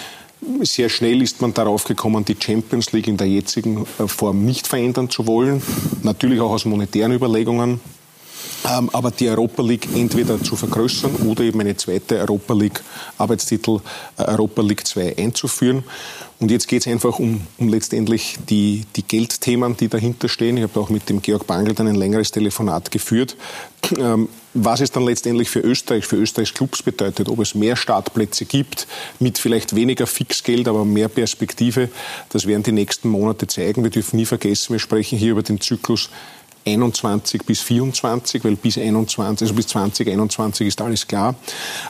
Sehr 0.62 0.89
schnell 0.89 1.23
ist 1.23 1.41
man 1.41 1.55
darauf 1.55 1.85
gekommen, 1.85 2.25
die 2.25 2.37
Champions 2.39 2.93
League 2.93 3.07
in 3.07 3.17
der 3.17 3.29
jetzigen 3.29 3.87
äh, 3.99 4.09
Form 4.09 4.45
nicht 4.45 4.67
verändern 4.67 5.11
zu 5.11 5.27
wollen. 5.27 5.62
Natürlich 6.03 6.41
auch 6.41 6.50
aus 6.50 6.65
monetären 6.65 7.12
Überlegungen. 7.12 7.81
Ähm, 8.67 8.88
aber 8.93 9.11
die 9.11 9.29
Europa 9.29 9.62
League 9.62 9.88
entweder 9.94 10.43
zu 10.43 10.56
vergrößern 10.56 11.14
oder 11.26 11.44
eben 11.44 11.61
eine 11.61 11.76
zweite 11.76 12.19
Europa 12.19 12.55
League 12.55 12.82
Arbeitstitel 13.19 13.81
äh, 14.17 14.23
Europa 14.25 14.62
League 14.62 14.87
2 14.87 15.19
einzuführen. 15.19 15.85
Und 16.41 16.50
jetzt 16.50 16.67
geht 16.67 16.81
es 16.81 16.93
einfach 16.93 17.19
um, 17.19 17.43
um 17.58 17.69
letztendlich 17.69 18.37
die, 18.49 18.85
die 18.96 19.02
Geldthemen, 19.02 19.76
die 19.76 19.88
dahinter 19.88 20.29
stehen. 20.29 20.56
Ich 20.56 20.62
habe 20.62 20.81
auch 20.81 20.88
mit 20.88 21.08
dem 21.08 21.23
Georg 21.23 21.46
Bangel 21.46 21.75
dann 21.75 21.87
ein 21.87 21.94
längeres 21.94 22.31
Telefonat 22.32 22.91
geführt. 22.91 23.37
Ähm, 23.99 24.29
was 24.55 24.81
es 24.81 24.90
dann 24.90 25.05
letztendlich 25.05 25.50
für 25.50 25.61
Österreich, 25.61 26.06
für 26.06 26.17
Österreichs 26.17 26.55
Clubs 26.55 26.82
bedeutet, 26.82 27.28
ob 27.28 27.40
es 27.40 27.54
mehr 27.54 27.76
Startplätze 27.76 28.45
gibt, 28.45 28.87
mit 29.19 29.38
vielleicht 29.38 29.75
weniger 29.75 30.07
Fixgeld, 30.07 30.69
aber 30.69 30.85
mehr 30.85 31.09
Perspektive, 31.09 31.88
das 32.30 32.47
werden 32.47 32.62
die 32.62 32.73
nächsten 32.73 33.09
Monate 33.09 33.47
zeigen. 33.47 33.83
Wir 33.83 33.90
dürfen 33.90 34.16
nie 34.16 34.26
vergessen, 34.26 34.73
wir 34.73 34.80
sprechen 34.80 35.19
hier 35.19 35.33
über 35.33 35.42
den 35.42 35.61
Zyklus 35.61 36.09
21 36.66 37.44
bis 37.44 37.61
24, 37.61 38.44
weil 38.44 38.56
bis 38.56 38.78
21, 38.78 39.47
also 39.47 39.54
bis 39.54 39.66
2021 39.68 40.66
ist 40.68 40.80
alles 40.80 41.06
klar. 41.06 41.35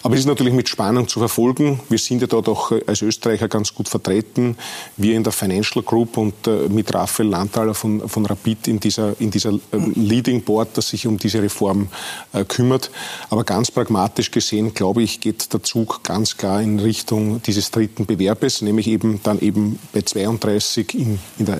Aber 0.02 0.14
es 0.14 0.20
ist 0.20 0.26
natürlich 0.26 0.52
mit 0.52 0.68
Spannung 0.68 1.08
zu 1.08 1.18
verfolgen. 1.18 1.80
Wir 1.88 1.98
sind 1.98 2.20
ja 2.20 2.26
dort 2.26 2.48
auch 2.48 2.72
als 2.86 3.02
Österreicher 3.02 3.48
ganz 3.48 3.74
gut 3.74 3.88
vertreten. 3.88 4.56
Wir 4.96 5.16
in 5.16 5.24
der 5.24 5.32
Financial 5.32 5.82
Group 5.82 6.16
und 6.16 6.46
äh, 6.46 6.68
mit 6.68 6.92
Raphael 6.94 7.28
Landtaler 7.28 7.74
von, 7.74 8.08
von 8.08 8.26
Rapid 8.26 8.68
in 8.68 8.80
dieser, 8.80 9.18
in 9.20 9.30
dieser 9.30 9.52
äh, 9.52 9.58
Leading 9.94 10.42
Board, 10.42 10.76
das 10.76 10.88
sich 10.88 11.06
um 11.06 11.18
diese 11.18 11.42
Reform 11.42 11.88
äh, 12.32 12.44
kümmert. 12.44 12.90
Aber 13.30 13.44
ganz 13.44 13.70
pragmatisch 13.70 14.30
gesehen, 14.30 14.74
glaube 14.74 15.02
ich, 15.02 15.20
geht 15.20 15.52
der 15.52 15.62
Zug 15.62 16.02
ganz 16.02 16.36
klar 16.36 16.60
in 16.60 16.78
Richtung 16.80 17.42
dieses 17.42 17.70
dritten 17.70 18.06
Bewerbes, 18.06 18.62
nämlich 18.62 18.86
eben 18.88 19.20
dann 19.22 19.38
eben 19.40 19.78
bei 19.92 20.02
32 20.02 20.94
in, 20.94 21.18
in 21.38 21.46
der 21.46 21.58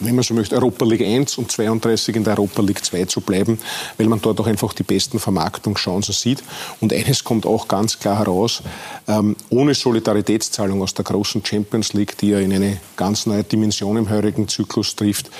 wenn 0.00 0.14
man 0.14 0.24
so 0.24 0.34
möchte, 0.34 0.56
Europa 0.56 0.84
League 0.84 1.02
1 1.02 1.38
und 1.38 1.50
32 1.50 2.16
in 2.16 2.24
der 2.24 2.38
Europa 2.38 2.62
League 2.62 2.84
2 2.84 3.04
zu 3.04 3.20
bleiben, 3.20 3.58
weil 3.98 4.06
man 4.06 4.20
dort 4.20 4.40
auch 4.40 4.46
einfach 4.46 4.72
die 4.72 4.82
besten 4.82 5.18
Vermarktungschancen 5.18 6.14
sieht. 6.14 6.42
Und 6.80 6.92
eines 6.92 7.24
kommt 7.24 7.46
auch 7.46 7.68
ganz 7.68 7.98
klar 7.98 8.18
heraus, 8.18 8.62
ähm, 9.06 9.36
ohne 9.50 9.74
Solidaritätszahlung 9.74 10.82
aus 10.82 10.94
der 10.94 11.04
großen 11.04 11.44
Champions 11.44 11.92
League, 11.92 12.16
die 12.18 12.30
ja 12.30 12.38
in 12.38 12.52
eine 12.52 12.78
ganz 12.96 13.26
neue 13.26 13.44
Dimension 13.44 13.96
im 13.96 14.10
heurigen 14.10 14.48
Zyklus 14.48 14.96
trifft, 14.96 15.30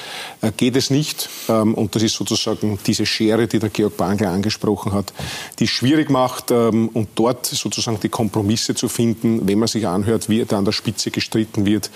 äh, 0.41 0.53
geht 0.57 0.77
es 0.77 0.91
nicht. 0.91 1.29
Ähm, 1.49 1.75
und 1.75 1.95
das 1.95 2.03
ist 2.03 2.15
sozusagen 2.15 2.79
diese 2.87 3.07
Schere, 3.07 3.47
die 3.47 3.59
der 3.59 3.71
Georg 3.71 3.97
Bangler 3.97 4.31
angesprochen 4.31 4.93
hat, 4.93 5.13
die 5.59 5.65
es 5.65 5.71
schwierig 5.71 6.11
macht 6.11 6.51
ähm, 6.51 6.89
und 6.89 7.09
dort 7.15 7.47
sozusagen 7.47 7.99
die 8.01 8.09
Kompromisse 8.09 8.75
zu 8.75 8.89
finden, 8.89 9.47
wenn 9.49 9.59
man 9.59 9.69
sich 9.69 9.87
anhört, 9.87 10.29
wie 10.29 10.45
da 10.45 10.59
an 10.59 10.65
der 10.65 10.73
Spitze 10.73 11.11
gestritten 11.11 11.67
wird, 11.67 11.91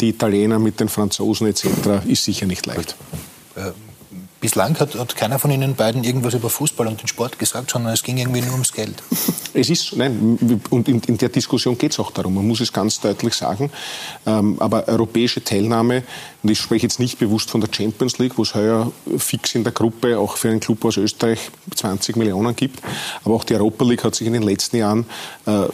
die 0.00 0.10
Italiener 0.10 0.58
mit 0.58 0.80
den 0.80 0.88
Franzosen 0.88 1.46
etc., 1.52 2.06
ist 2.06 2.24
sicher 2.24 2.46
nicht 2.46 2.66
leicht. 2.66 2.96
Äh, 3.54 3.72
bislang 4.40 4.78
hat, 4.80 4.94
hat, 4.96 5.16
keiner 5.16 5.38
von 5.38 5.50
Ihnen 5.50 5.74
beiden 5.74 6.04
irgendwas 6.04 6.34
über 6.34 6.50
Fußball 6.50 6.86
und 6.88 7.00
den 7.00 7.06
Sport 7.06 7.38
gesagt, 7.38 7.70
sondern 7.70 7.92
es 7.92 8.02
ging 8.02 8.18
irgendwie 8.18 8.42
nur 8.42 8.52
ums 8.52 8.72
Geld. 8.72 9.02
Es 9.54 9.68
ist, 9.68 9.94
nein, 9.94 10.60
und 10.70 10.88
in, 10.88 10.98
in 11.02 11.18
der 11.18 11.28
Diskussion 11.28 11.76
geht 11.76 11.92
es 11.92 11.98
auch 11.98 12.10
darum, 12.10 12.36
man 12.36 12.48
muss 12.48 12.60
es 12.60 12.72
ganz 12.72 13.00
deutlich 13.00 13.34
sagen. 13.34 13.70
Ähm, 14.24 14.56
aber 14.60 14.88
europäische 14.88 15.44
Teilnahme, 15.44 16.04
und 16.42 16.50
ich 16.50 16.58
spreche 16.58 16.86
jetzt 16.86 16.98
nicht 16.98 17.18
bewusst 17.18 17.50
von 17.50 17.60
der 17.60 17.68
Champions 17.72 18.18
League, 18.18 18.36
wo 18.36 18.42
es 18.42 18.54
heuer 18.54 18.90
fix 19.16 19.54
in 19.54 19.62
der 19.62 19.72
Gruppe 19.72 20.18
auch 20.18 20.36
für 20.36 20.48
einen 20.48 20.60
Club 20.60 20.84
aus 20.84 20.96
Österreich 20.96 21.38
20 21.74 22.16
Millionen 22.16 22.56
gibt, 22.56 22.80
aber 23.24 23.34
auch 23.34 23.44
die 23.44 23.54
Europa 23.54 23.84
League 23.84 24.02
hat 24.02 24.14
sich 24.14 24.26
in 24.26 24.32
den 24.32 24.42
letzten 24.42 24.76
Jahren 24.78 25.06
äh, 25.46 25.66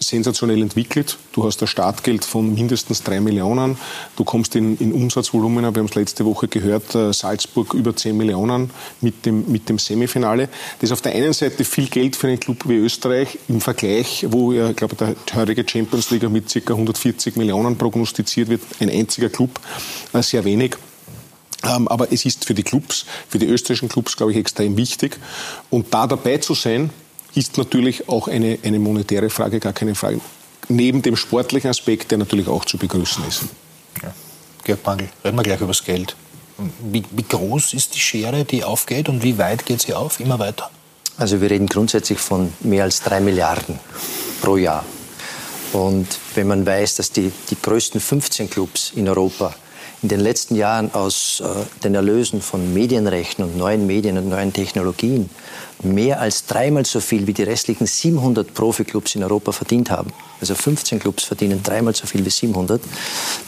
sensationell 0.00 0.60
entwickelt. 0.60 1.16
Du 1.32 1.44
hast 1.44 1.62
ein 1.62 1.68
Startgeld 1.68 2.24
von 2.24 2.54
mindestens 2.54 3.02
drei 3.02 3.20
Millionen, 3.20 3.78
du 4.16 4.24
kommst 4.24 4.56
in, 4.56 4.76
in 4.78 4.92
Umsatzvolumen, 4.92 5.62
wir 5.62 5.66
haben 5.66 5.86
es 5.86 5.94
letzte 5.94 6.24
Woche 6.24 6.48
gehört, 6.48 6.94
äh, 6.94 7.12
Salzburg 7.12 7.74
über 7.74 7.94
10 7.94 8.16
Millionen 8.16 8.70
mit 9.00 9.26
dem, 9.26 9.50
mit 9.50 9.68
dem 9.68 9.78
Semifinale. 9.78 10.48
Das 10.80 10.90
ist 10.90 10.92
auf 10.92 11.02
der 11.02 11.12
einen 11.12 11.32
Seite 11.32 11.64
viel 11.64 11.86
Geld 11.86 12.16
für 12.16 12.26
einen 12.26 12.40
Club 12.40 12.68
wie 12.68 12.76
Österreich 12.76 13.38
im 13.48 13.60
Vergleich, 13.60 14.26
wo 14.28 14.52
ja, 14.52 14.70
ich 14.70 14.76
glaube, 14.76 14.96
der 14.96 15.14
heutige 15.34 15.64
Champions 15.68 16.10
League 16.10 16.28
mit 16.28 16.52
ca. 16.52 16.72
140 16.72 17.36
Millionen 17.36 17.76
prognostiziert 17.76 18.48
wird, 18.48 18.62
ein 18.80 18.90
einziger 18.90 19.28
Club, 19.28 19.60
sehr 20.22 20.44
wenig. 20.44 20.76
Ähm, 21.64 21.88
aber 21.88 22.12
es 22.12 22.24
ist 22.24 22.44
für 22.44 22.54
die 22.54 22.62
Clubs, 22.62 23.06
für 23.28 23.38
die 23.38 23.46
österreichischen 23.46 23.88
Clubs, 23.88 24.16
glaube 24.16 24.32
ich, 24.32 24.38
extrem 24.38 24.76
wichtig. 24.76 25.18
Und 25.70 25.92
da 25.92 26.06
dabei 26.06 26.38
zu 26.38 26.54
sein, 26.54 26.90
ist 27.34 27.58
natürlich 27.58 28.08
auch 28.08 28.28
eine, 28.28 28.58
eine 28.62 28.78
monetäre 28.78 29.30
Frage, 29.30 29.60
gar 29.60 29.72
keine 29.72 29.94
Frage. 29.94 30.20
Neben 30.68 31.02
dem 31.02 31.16
sportlichen 31.16 31.70
Aspekt, 31.70 32.10
der 32.10 32.18
natürlich 32.18 32.48
auch 32.48 32.64
zu 32.64 32.78
begrüßen 32.78 33.24
ist. 33.26 33.42
Ja. 34.02 34.14
Georg 34.64 34.84
Mangel, 34.84 35.08
reden 35.24 35.36
wir 35.36 35.42
gleich 35.42 35.60
über 35.60 35.68
das 35.68 35.84
Geld. 35.84 36.16
Wie, 36.80 37.04
wie 37.10 37.22
groß 37.22 37.74
ist 37.74 37.94
die 37.94 38.00
Schere, 38.00 38.44
die 38.44 38.64
aufgeht 38.64 39.08
und 39.08 39.22
wie 39.22 39.36
weit 39.38 39.66
geht 39.66 39.82
sie 39.82 39.94
auf? 39.94 40.20
Immer 40.20 40.38
weiter? 40.38 40.70
Also 41.18 41.40
wir 41.40 41.50
reden 41.50 41.66
grundsätzlich 41.66 42.18
von 42.18 42.52
mehr 42.60 42.84
als 42.84 43.02
drei 43.02 43.20
Milliarden 43.20 43.78
pro 44.40 44.56
Jahr. 44.56 44.84
Und 45.72 46.06
wenn 46.34 46.46
man 46.46 46.64
weiß, 46.64 46.96
dass 46.96 47.10
die, 47.10 47.30
die 47.50 47.56
größten 47.60 48.00
15 48.00 48.48
Clubs 48.48 48.92
in 48.94 49.08
Europa 49.08 49.54
in 50.02 50.08
den 50.08 50.20
letzten 50.20 50.56
Jahren 50.56 50.92
aus 50.94 51.40
äh, 51.40 51.82
den 51.82 51.94
Erlösen 51.94 52.42
von 52.42 52.74
Medienrechten 52.74 53.44
und 53.44 53.56
neuen 53.56 53.86
Medien 53.86 54.18
und 54.18 54.28
neuen 54.28 54.52
Technologien 54.52 55.30
mehr 55.82 56.20
als 56.20 56.46
dreimal 56.46 56.84
so 56.86 57.00
viel 57.00 57.26
wie 57.26 57.32
die 57.32 57.42
restlichen 57.42 57.86
700 57.86 58.54
Profiklubs 58.54 59.14
in 59.14 59.22
Europa 59.22 59.52
verdient 59.52 59.90
haben. 59.90 60.12
Also 60.40 60.54
15 60.54 60.98
Clubs 60.98 61.24
verdienen 61.24 61.62
dreimal 61.62 61.94
so 61.94 62.06
viel 62.06 62.24
wie 62.24 62.30
700. 62.30 62.80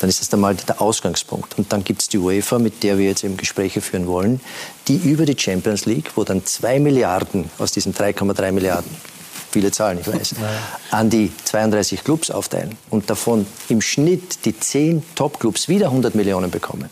Dann 0.01 0.09
ist 0.09 0.21
das 0.21 0.33
einmal 0.33 0.55
der 0.55 0.81
Ausgangspunkt. 0.81 1.59
Und 1.59 1.73
dann 1.73 1.85
gibt 1.85 2.03
es 2.03 2.09
die 2.09 2.19
UEFA, 2.19 2.59
mit 2.59 2.83
der 2.83 2.99
wir 2.99 3.07
jetzt 3.07 3.25
eben 3.25 3.37
Gespräche 3.37 3.81
führen 3.81 4.07
wollen, 4.07 4.41
die 4.89 4.97
über 4.97 5.25
die 5.27 5.39
Champions 5.39 5.87
League, 5.87 6.13
wo 6.17 6.25
dann 6.25 6.45
zwei 6.45 6.79
Milliarden 6.79 7.51
aus 7.59 7.73
diesen 7.73 7.95
3,3 7.95 8.53
Milliarden 8.53 8.91
viele 9.59 9.73
Zahlen, 9.73 9.99
ich 10.01 10.07
weiß, 10.07 10.37
an 10.93 11.11
die 11.11 11.33
32 11.45 12.05
Clubs 12.05 12.31
aufteilen 12.31 12.77
und 12.91 13.11
davon 13.11 13.45
im 13.69 13.81
Schnitt 13.81 14.45
die 14.45 14.59
10 14.59 15.03
Top-Clubs 15.17 15.69
wieder 15.69 15.87
100 15.87 16.15
Millionen 16.15 16.53
bekommen. 16.53 16.89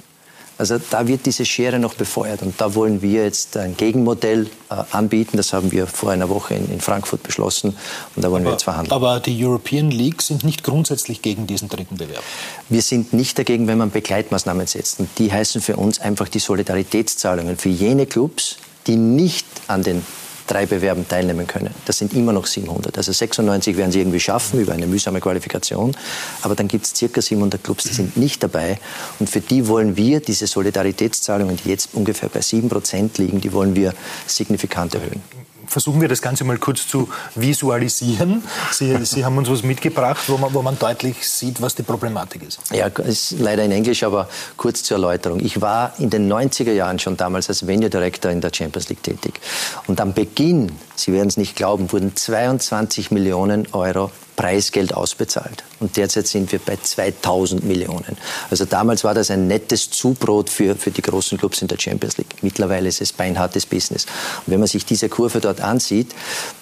Also 0.59 0.79
da 0.79 1.07
wird 1.07 1.27
diese 1.27 1.45
Schere 1.45 1.79
noch 1.79 1.95
befeuert 1.95 2.43
und 2.43 2.59
da 2.61 2.75
wollen 2.75 3.03
wir 3.03 3.25
jetzt 3.25 3.57
ein 3.57 3.77
Gegenmodell 3.77 4.49
äh, 4.71 4.75
anbieten. 4.91 5.37
Das 5.37 5.53
haben 5.53 5.71
wir 5.71 5.87
vor 5.87 6.11
einer 6.11 6.29
Woche 6.29 6.55
in, 6.55 6.73
in, 6.73 6.81
Frankfurt 6.81 7.23
beschlossen 7.23 7.77
und 8.17 8.25
da 8.25 8.31
wollen 8.31 8.43
aber, 8.43 8.51
wir 8.51 8.53
jetzt 8.53 8.65
verhandeln. 8.65 8.93
Aber 8.93 9.21
die 9.21 9.45
European 9.45 9.91
League 9.91 10.23
sind 10.23 10.45
nicht 10.45 10.65
grundsätzlich 10.65 11.21
gegen 11.21 11.47
diesen 11.47 11.69
dritten 11.69 11.99
Bewerb? 11.99 12.23
Wir 12.69 12.83
sind 12.83 13.13
nicht 13.13 13.39
dagegen, 13.39 13.69
wenn 13.69 13.79
man 13.79 13.91
Begleitmaßnahmen 13.91 14.67
setzt. 14.67 14.99
Und 14.99 15.11
die 15.19 15.31
heißen 15.31 15.61
für 15.61 15.77
uns 15.77 16.01
einfach 16.01 16.29
die 16.29 16.41
Solidaritätszahlungen 16.41 17.59
für 17.59 17.69
jene 17.69 18.07
Clubs, 18.07 18.57
die 18.87 18.97
nicht 18.97 19.47
an 19.69 19.83
den 19.83 20.03
drei 20.47 20.67
Bewerben 20.67 21.09
teilnehmen 21.09 21.47
können. 21.47 21.75
Das 21.85 21.99
sind 21.99 22.15
immer 22.15 22.33
noch 22.33 22.47
700. 22.47 22.97
Also 22.97 23.13
96 23.13 23.77
werden 23.77 23.93
sie 23.93 24.01
irgendwie 24.01 24.21
schaffen 24.21 24.61
über 24.61 24.73
eine 24.73 24.87
mühsame 24.87 25.21
Qualifikation. 25.21 25.97
Aber 26.43 26.55
dann 26.55 26.69
gibt 26.69 26.87
es 26.87 26.95
circa 26.95 27.21
700 27.21 27.63
Clubs, 27.63 27.85
die 27.85 27.95
sind 27.95 28.17
nicht 28.17 28.43
dabei. 28.43 28.79
Und 29.19 29.29
für 29.31 29.41
die 29.41 29.69
wollen 29.69 29.97
wir 29.97 30.21
diese 30.21 30.47
Solidaritätszahlungen, 30.47 31.57
die 31.57 31.71
jetzt 31.71 31.91
ungefähr 31.93 32.29
bei 32.29 32.41
7 32.41 32.69
Prozent 32.69 33.19
liegen, 33.19 33.41
die 33.41 33.53
wollen 33.53 33.75
wir 33.75 33.95
signifikant 34.27 34.95
erhöhen 34.95 35.36
versuchen 35.67 36.01
wir 36.01 36.09
das 36.09 36.23
Ganze 36.23 36.45
mal 36.45 36.59
kurz 36.59 36.87
zu 36.89 37.09
visualisieren. 37.35 38.43
Sie, 38.73 39.05
Sie 39.05 39.25
haben 39.25 39.39
uns 39.39 39.51
was 39.51 39.63
mitgebracht, 39.63 40.29
wo 40.29 40.37
man, 40.37 40.53
wo 40.55 40.63
man 40.63 40.79
deutlich 40.79 41.29
sieht, 41.29 41.61
was 41.61 41.75
die 41.75 41.83
Problematik 41.83 42.43
ist. 42.43 42.61
Ja, 42.73 42.87
ist 42.87 43.37
leider 43.39 43.65
in 43.65 43.73
Englisch, 43.73 44.03
aber 44.03 44.29
kurz 44.57 44.83
zur 44.83 44.97
Erläuterung. 44.97 45.41
Ich 45.41 45.61
war 45.61 45.93
in 45.99 46.11
den 46.11 46.33
90er 46.33 46.73
Jahren 46.73 46.99
schon 46.99 47.17
damals 47.17 47.49
als 47.49 47.67
Venue 47.67 47.91
Director 47.91 48.31
in 48.31 48.41
der 48.41 48.51
Champions 48.55 48.89
League 48.89 49.03
tätig. 49.03 49.41
Und 49.87 50.01
am 50.01 50.13
Beginn, 50.13 50.73
Sie 50.95 51.13
werden 51.13 51.29
es 51.29 51.37
nicht 51.37 51.57
glauben, 51.57 51.93
wurden 51.93 52.15
22 52.17 53.11
Millionen 53.11 53.67
Euro 53.73 54.11
Preisgeld 54.37 54.95
ausbezahlt. 54.95 55.65
Und 55.81 55.97
derzeit 55.97 56.27
sind 56.27 56.53
wir 56.53 56.59
bei 56.59 56.77
2000 56.77 57.65
Millionen. 57.65 58.17
Also 58.51 58.65
damals 58.67 59.03
war 59.03 59.15
das 59.15 59.31
ein 59.31 59.47
nettes 59.47 59.91
Zubrot 59.91 60.51
für, 60.51 60.77
für 60.77 60.91
die 60.91 61.03
großen 61.03 61.39
Clubs 61.39 61.63
in 61.63 61.69
der 61.69 61.79
Champions 61.79 62.19
League. 62.19 62.35
Mittlerweile 62.43 62.89
ist 62.89 63.01
es 63.01 63.13
beinhartes 63.13 63.67
Business. 63.67 64.05
Und 64.47 64.53
wenn 64.53 64.61
man 64.61 64.69
sich 64.69 64.85
diese 64.85 65.09
Kurve 65.09 65.41
dort 65.41 65.61
ansieht, 65.61 66.15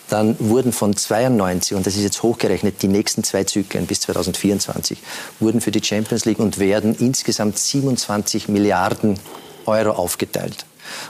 dann 0.09 0.37
wurden 0.39 0.73
von 0.73 0.97
92, 0.97 1.77
und 1.77 1.87
das 1.87 1.97
ist 1.97 2.03
jetzt 2.03 2.23
hochgerechnet, 2.23 2.83
die 2.83 2.89
nächsten 2.89 3.25
zwei 3.25 3.45
Zyklen 3.45 3.87
bis 3.87 4.01
2024, 4.01 4.99
wurden 5.41 5.61
für 5.61 5.71
die 5.71 5.83
Champions 5.83 6.25
League 6.25 6.39
und 6.39 6.59
werden 6.59 6.95
insgesamt 6.99 7.59
27 7.59 8.49
Milliarden 8.49 9.19
Euro 9.67 9.93
aufgeteilt. 9.93 10.67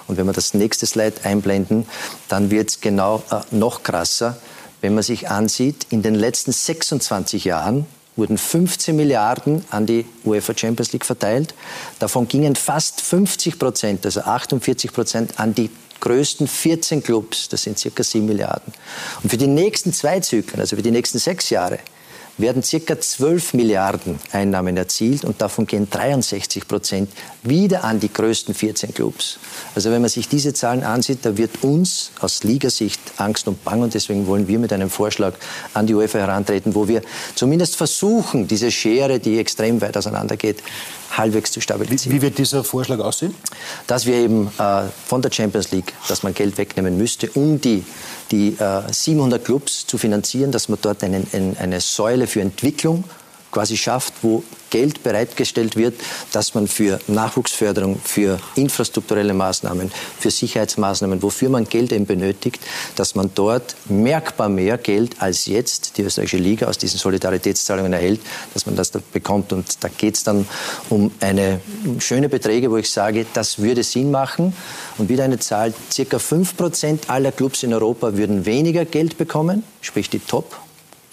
Und 0.06 0.16
wenn 0.16 0.26
wir 0.26 0.32
das 0.32 0.54
nächste 0.54 0.86
Slide 0.86 1.24
einblenden, 1.24 1.86
dann 2.28 2.50
wird 2.50 2.70
es 2.70 2.80
genau 2.80 3.22
äh, 3.30 3.40
noch 3.50 3.82
krasser. 3.82 4.38
Wenn 4.84 4.92
man 4.92 5.02
sich 5.02 5.30
ansieht, 5.30 5.86
in 5.88 6.02
den 6.02 6.14
letzten 6.14 6.52
26 6.52 7.46
Jahren 7.46 7.86
wurden 8.16 8.36
15 8.36 8.94
Milliarden 8.94 9.64
an 9.70 9.86
die 9.86 10.04
UEFA 10.26 10.52
Champions 10.54 10.92
League 10.92 11.06
verteilt. 11.06 11.54
Davon 12.00 12.28
gingen 12.28 12.54
fast 12.54 13.00
50 13.00 13.58
Prozent, 13.58 14.04
also 14.04 14.20
48 14.20 14.92
Prozent, 14.92 15.40
an 15.40 15.54
die 15.54 15.70
größten 16.00 16.46
14 16.46 17.02
Clubs. 17.02 17.48
Das 17.48 17.62
sind 17.62 17.78
circa 17.78 18.02
7 18.02 18.26
Milliarden. 18.26 18.74
Und 19.22 19.30
für 19.30 19.38
die 19.38 19.46
nächsten 19.46 19.94
zwei 19.94 20.20
Zyklen, 20.20 20.60
also 20.60 20.76
für 20.76 20.82
die 20.82 20.90
nächsten 20.90 21.18
sechs 21.18 21.48
Jahre, 21.48 21.78
werden 22.38 22.62
circa 22.62 22.98
12 23.00 23.54
Milliarden 23.54 24.18
Einnahmen 24.32 24.76
erzielt 24.76 25.24
und 25.24 25.40
davon 25.40 25.66
gehen 25.66 25.88
63 25.88 26.66
Prozent 26.66 27.10
wieder 27.42 27.84
an 27.84 28.00
die 28.00 28.12
größten 28.12 28.54
14 28.54 28.92
Clubs. 28.94 29.38
Also 29.74 29.90
wenn 29.90 30.00
man 30.00 30.10
sich 30.10 30.28
diese 30.28 30.52
Zahlen 30.52 30.82
ansieht, 30.82 31.20
da 31.22 31.36
wird 31.36 31.62
uns 31.62 32.10
aus 32.20 32.42
Ligasicht 32.42 33.00
Angst 33.18 33.46
und 33.46 33.64
Bang 33.64 33.82
und 33.82 33.94
deswegen 33.94 34.26
wollen 34.26 34.48
wir 34.48 34.58
mit 34.58 34.72
einem 34.72 34.90
Vorschlag 34.90 35.34
an 35.74 35.86
die 35.86 35.94
UEFA 35.94 36.18
herantreten, 36.18 36.74
wo 36.74 36.88
wir 36.88 37.02
zumindest 37.34 37.76
versuchen, 37.76 38.48
diese 38.48 38.70
Schere, 38.70 39.20
die 39.20 39.38
extrem 39.38 39.80
weit 39.80 39.96
auseinandergeht, 39.96 40.62
halbwegs 41.16 41.52
zu 41.52 41.60
stabilisieren. 41.60 42.16
Wie, 42.16 42.20
wie 42.20 42.26
wird 42.26 42.38
dieser 42.38 42.64
Vorschlag 42.64 42.98
aussehen? 42.98 43.34
Dass 43.86 44.06
wir 44.06 44.14
eben 44.14 44.48
äh, 44.58 44.82
von 45.06 45.22
der 45.22 45.30
Champions 45.30 45.70
League, 45.72 45.92
dass 46.08 46.22
man 46.22 46.34
Geld 46.34 46.58
wegnehmen 46.58 46.96
müsste, 46.96 47.30
um 47.30 47.60
die, 47.60 47.84
die 48.30 48.56
äh, 48.58 48.92
700 48.92 49.44
Clubs 49.44 49.86
zu 49.86 49.98
finanzieren, 49.98 50.52
dass 50.52 50.68
man 50.68 50.78
dort 50.80 51.02
einen, 51.04 51.26
ein, 51.32 51.56
eine 51.58 51.80
Säule 51.80 52.26
für 52.26 52.40
Entwicklung 52.40 53.04
quasi 53.54 53.76
schafft, 53.76 54.12
wo 54.22 54.42
Geld 54.70 55.04
bereitgestellt 55.04 55.76
wird, 55.76 55.94
dass 56.32 56.54
man 56.54 56.66
für 56.66 56.98
Nachwuchsförderung, 57.06 58.00
für 58.02 58.40
infrastrukturelle 58.56 59.32
Maßnahmen, 59.32 59.92
für 60.18 60.32
Sicherheitsmaßnahmen, 60.32 61.22
wofür 61.22 61.48
man 61.48 61.64
Geld 61.64 61.92
eben 61.92 62.04
benötigt, 62.04 62.60
dass 62.96 63.14
man 63.14 63.30
dort 63.36 63.76
merkbar 63.88 64.48
mehr 64.48 64.76
Geld 64.76 65.22
als 65.22 65.46
jetzt 65.46 65.96
die 65.96 66.02
österreichische 66.02 66.38
Liga 66.38 66.66
aus 66.66 66.78
diesen 66.78 66.98
Solidaritätszahlungen 66.98 67.92
erhält, 67.92 68.20
dass 68.52 68.66
man 68.66 68.74
das 68.74 68.90
da 68.90 68.98
bekommt. 69.12 69.52
Und 69.52 69.84
da 69.84 69.88
geht 69.88 70.16
es 70.16 70.24
dann 70.24 70.48
um 70.90 71.12
eine 71.20 71.60
schöne 72.00 72.28
Beträge, 72.28 72.72
wo 72.72 72.76
ich 72.76 72.90
sage, 72.90 73.26
das 73.32 73.60
würde 73.60 73.84
Sinn 73.84 74.10
machen. 74.10 74.54
Und 74.98 75.08
wieder 75.08 75.22
eine 75.22 75.38
Zahl, 75.38 75.72
circa 75.92 76.18
5 76.18 76.56
Prozent 76.56 77.10
aller 77.10 77.30
Clubs 77.30 77.62
in 77.62 77.72
Europa 77.72 78.16
würden 78.16 78.44
weniger 78.44 78.84
Geld 78.84 79.16
bekommen, 79.16 79.62
sprich 79.80 80.10
die 80.10 80.18
Top 80.18 80.63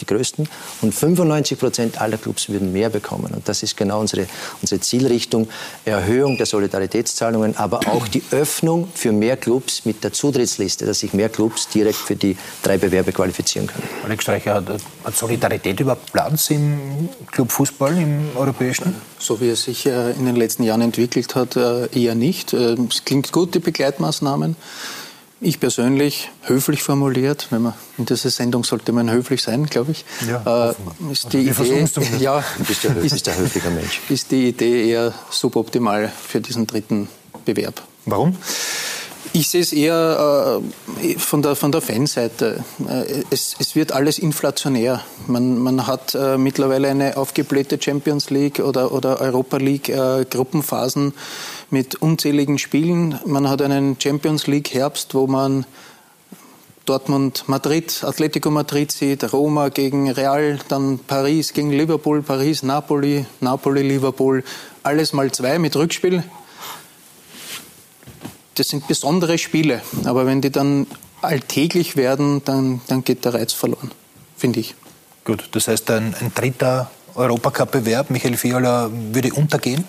die 0.01 0.05
größten. 0.05 0.49
Und 0.81 0.93
95 0.93 1.59
Prozent 1.59 2.01
aller 2.01 2.17
Clubs 2.17 2.49
würden 2.49 2.73
mehr 2.73 2.89
bekommen. 2.89 3.33
Und 3.33 3.47
das 3.47 3.63
ist 3.63 3.77
genau 3.77 3.99
unsere, 3.99 4.27
unsere 4.61 4.81
Zielrichtung. 4.81 5.47
Erhöhung 5.85 6.37
der 6.37 6.45
Solidaritätszahlungen, 6.45 7.55
aber 7.57 7.87
auch 7.87 8.07
die 8.07 8.23
Öffnung 8.31 8.89
für 8.93 9.11
mehr 9.11 9.37
Clubs 9.37 9.85
mit 9.85 10.03
der 10.03 10.11
Zutrittsliste, 10.11 10.85
dass 10.85 10.99
sich 10.99 11.13
mehr 11.13 11.29
Clubs 11.29 11.69
direkt 11.69 11.97
für 11.97 12.15
die 12.15 12.35
drei 12.63 12.77
Bewerbe 12.77 13.11
qualifizieren 13.11 13.67
können. 13.67 13.87
Alex 14.03 14.23
Streicher, 14.23 14.55
hat, 14.55 15.15
Solidarität 15.15 15.79
überhaupt 15.79 16.11
Platz 16.11 16.49
im 16.49 17.09
Clubfußball, 17.31 17.97
im 17.97 18.29
europäischen? 18.35 18.95
So 19.19 19.39
wie 19.39 19.49
es 19.49 19.63
sich 19.63 19.85
äh, 19.85 20.11
in 20.11 20.25
den 20.25 20.35
letzten 20.35 20.63
Jahren 20.63 20.81
entwickelt 20.81 21.35
hat, 21.35 21.55
äh, 21.55 21.87
eher 21.87 22.15
nicht. 22.15 22.53
Äh, 22.53 22.75
es 22.89 23.05
klingt 23.05 23.31
gut, 23.31 23.53
die 23.55 23.59
Begleitmaßnahmen. 23.59 24.55
Ich 25.43 25.59
persönlich, 25.59 26.29
höflich 26.43 26.83
formuliert, 26.83 27.47
wenn 27.49 27.63
man 27.63 27.73
in 27.97 28.05
dieser 28.05 28.29
Sendung 28.29 28.63
sollte 28.63 28.91
man 28.91 29.09
höflich 29.09 29.41
sein, 29.41 29.65
glaube 29.65 29.91
ich, 29.91 30.05
ja, 30.29 30.69
äh, 30.69 30.73
ist 31.11 31.33
die 31.33 31.49
also, 31.49 31.63
Idee, 31.63 31.87
ja, 32.19 32.43
du 32.59 32.63
bist, 32.63 32.83
ja 32.83 32.91
höflich, 32.91 33.11
ist, 33.11 33.25
der 33.25 33.37
höfliche 33.39 33.71
Mensch. 33.71 34.01
ist 34.09 34.29
die 34.29 34.49
Idee 34.49 34.87
eher 34.87 35.15
suboptimal 35.31 36.11
für 36.27 36.41
diesen 36.41 36.67
dritten 36.67 37.09
Bewerb. 37.43 37.81
Warum? 38.05 38.37
Ich 39.33 39.47
sehe 39.47 39.61
es 39.61 39.71
eher 39.71 40.61
äh, 41.01 41.17
von, 41.17 41.41
der, 41.41 41.55
von 41.55 41.71
der 41.71 41.81
Fanseite. 41.81 42.63
Äh, 42.87 43.23
es, 43.29 43.55
es 43.59 43.75
wird 43.75 43.91
alles 43.91 44.19
inflationär. 44.19 45.01
Man, 45.27 45.59
man 45.59 45.87
hat 45.87 46.15
äh, 46.15 46.37
mittlerweile 46.37 46.89
eine 46.89 47.17
aufgeblähte 47.17 47.79
Champions 47.81 48.29
League 48.29 48.59
oder, 48.59 48.91
oder 48.91 49.21
Europa 49.21 49.57
League 49.57 49.89
äh, 49.89 50.25
Gruppenphasen 50.29 51.13
mit 51.69 51.95
unzähligen 51.95 52.57
Spielen. 52.57 53.19
Man 53.25 53.47
hat 53.47 53.61
einen 53.61 53.95
Champions 53.99 54.47
League 54.47 54.73
Herbst, 54.73 55.13
wo 55.13 55.27
man 55.27 55.65
Dortmund, 56.85 57.43
Madrid, 57.47 58.03
Atletico 58.03 58.49
Madrid 58.49 58.91
sieht, 58.91 59.31
Roma 59.31 59.69
gegen 59.69 60.09
Real, 60.09 60.59
dann 60.67 60.99
Paris 60.99 61.53
gegen 61.53 61.69
Liverpool, 61.69 62.23
Paris, 62.23 62.63
Napoli, 62.63 63.25
Napoli, 63.39 63.83
Liverpool, 63.83 64.43
alles 64.81 65.13
mal 65.13 65.31
zwei 65.31 65.59
mit 65.59 65.75
Rückspiel 65.75 66.23
das 68.55 68.69
sind 68.69 68.87
besondere 68.87 69.37
Spiele. 69.37 69.81
Aber 70.05 70.25
wenn 70.25 70.41
die 70.41 70.51
dann 70.51 70.87
alltäglich 71.21 71.95
werden, 71.95 72.43
dann, 72.45 72.81
dann 72.87 73.03
geht 73.03 73.25
der 73.25 73.33
Reiz 73.33 73.53
verloren, 73.53 73.91
finde 74.37 74.59
ich. 74.59 74.75
Gut, 75.23 75.49
das 75.51 75.67
heißt, 75.67 75.91
ein, 75.91 76.15
ein 76.19 76.33
dritter 76.33 76.89
Europacup-Bewerb, 77.15 78.09
Michael 78.09 78.37
Fiola, 78.37 78.89
würde 78.91 79.33
untergehen? 79.33 79.83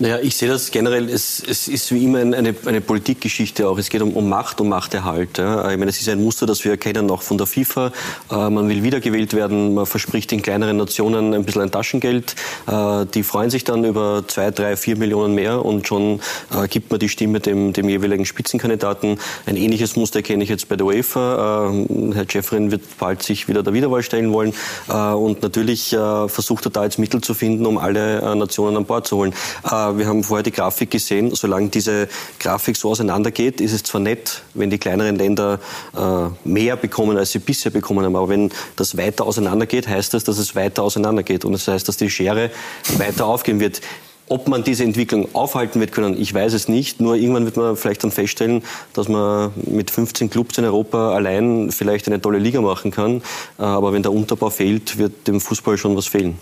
Naja, 0.00 0.18
ich 0.20 0.36
sehe 0.36 0.48
das 0.48 0.72
generell, 0.72 1.08
es, 1.08 1.40
es 1.46 1.68
ist 1.68 1.92
wie 1.92 2.04
immer 2.04 2.18
eine, 2.18 2.54
eine 2.66 2.80
Politikgeschichte 2.80 3.68
auch. 3.68 3.78
Es 3.78 3.90
geht 3.90 4.02
um, 4.02 4.12
um 4.12 4.28
Macht, 4.28 4.60
um 4.60 4.68
Machterhalt. 4.68 5.38
Ja. 5.38 5.70
Ich 5.70 5.78
meine, 5.78 5.90
es 5.90 6.00
ist 6.00 6.08
ein 6.08 6.22
Muster, 6.22 6.46
das 6.46 6.64
wir 6.64 6.72
erkennen 6.72 7.08
auch 7.10 7.22
von 7.22 7.38
der 7.38 7.46
FIFA. 7.46 7.92
Äh, 8.30 8.50
man 8.50 8.68
will 8.68 8.82
wiedergewählt 8.82 9.34
werden, 9.34 9.74
man 9.74 9.86
verspricht 9.86 10.32
den 10.32 10.42
kleineren 10.42 10.78
Nationen 10.78 11.32
ein 11.32 11.44
bisschen 11.44 11.62
ein 11.62 11.70
Taschengeld. 11.70 12.34
Äh, 12.66 13.06
die 13.06 13.22
freuen 13.22 13.50
sich 13.50 13.62
dann 13.62 13.84
über 13.84 14.24
zwei, 14.26 14.50
drei, 14.50 14.76
vier 14.76 14.96
Millionen 14.96 15.34
mehr 15.34 15.64
und 15.64 15.86
schon 15.86 16.20
äh, 16.52 16.66
gibt 16.66 16.90
man 16.90 16.98
die 16.98 17.08
Stimme 17.08 17.38
dem, 17.38 17.72
dem 17.72 17.88
jeweiligen 17.88 18.26
Spitzenkandidaten. 18.26 19.20
Ein 19.46 19.56
ähnliches 19.56 19.94
Muster 19.94 20.18
erkenne 20.18 20.42
ich 20.42 20.50
jetzt 20.50 20.68
bei 20.68 20.74
der 20.74 20.86
UEFA. 20.86 21.70
Äh, 21.72 22.14
Herr 22.14 22.26
Jeffrin 22.28 22.72
wird 22.72 22.82
bald 22.98 23.22
sich 23.22 23.46
wieder 23.46 23.62
der 23.62 23.74
Wiederwahl 23.74 24.02
stellen 24.02 24.32
wollen 24.32 24.54
äh, 24.88 24.92
und 24.92 25.42
natürlich 25.42 25.92
äh, 25.92 26.28
versucht 26.28 26.66
er 26.66 26.70
da 26.72 26.82
jetzt 26.82 26.98
Mittel 26.98 27.20
zu 27.20 27.32
finden, 27.32 27.64
um 27.64 27.78
alle 27.78 28.34
Nationen 28.34 28.76
an 28.76 28.86
Bord 28.86 29.06
zu 29.06 29.16
holen. 29.16 29.33
Äh, 29.64 29.70
wir 29.70 30.06
haben 30.06 30.24
vorher 30.24 30.42
die 30.42 30.52
Grafik 30.52 30.90
gesehen. 30.90 31.34
Solange 31.34 31.68
diese 31.68 32.08
Grafik 32.38 32.76
so 32.76 32.90
auseinandergeht, 32.90 33.60
ist 33.60 33.72
es 33.72 33.82
zwar 33.82 34.00
nett, 34.00 34.42
wenn 34.54 34.70
die 34.70 34.78
kleineren 34.78 35.16
Länder 35.16 35.60
äh, 35.96 36.48
mehr 36.48 36.76
bekommen, 36.76 37.16
als 37.16 37.32
sie 37.32 37.38
bisher 37.38 37.70
bekommen 37.70 38.04
haben. 38.04 38.16
Aber 38.16 38.28
wenn 38.28 38.50
das 38.76 38.96
weiter 38.96 39.24
auseinandergeht, 39.24 39.88
heißt 39.88 40.14
das, 40.14 40.24
dass 40.24 40.38
es 40.38 40.54
weiter 40.54 40.82
auseinandergeht. 40.82 41.44
Und 41.44 41.52
das 41.52 41.68
heißt, 41.68 41.88
dass 41.88 41.96
die 41.96 42.10
Schere 42.10 42.50
weiter 42.98 43.26
aufgehen 43.26 43.60
wird. 43.60 43.80
Ob 44.26 44.48
man 44.48 44.64
diese 44.64 44.84
Entwicklung 44.84 45.28
aufhalten 45.34 45.80
wird 45.80 45.92
können, 45.92 46.18
ich 46.18 46.32
weiß 46.32 46.54
es 46.54 46.66
nicht. 46.66 46.98
Nur 46.98 47.14
irgendwann 47.14 47.44
wird 47.44 47.58
man 47.58 47.76
vielleicht 47.76 48.04
dann 48.04 48.10
feststellen, 48.10 48.62
dass 48.94 49.06
man 49.08 49.52
mit 49.56 49.90
15 49.90 50.30
Clubs 50.30 50.56
in 50.56 50.64
Europa 50.64 51.14
allein 51.14 51.70
vielleicht 51.70 52.06
eine 52.06 52.20
tolle 52.20 52.38
Liga 52.38 52.62
machen 52.62 52.90
kann. 52.90 53.20
Äh, 53.58 53.62
aber 53.62 53.92
wenn 53.92 54.02
der 54.02 54.12
Unterbau 54.12 54.48
fehlt, 54.48 54.96
wird 54.96 55.28
dem 55.28 55.40
Fußball 55.40 55.76
schon 55.76 55.94
was 55.94 56.06
fehlen. 56.06 56.38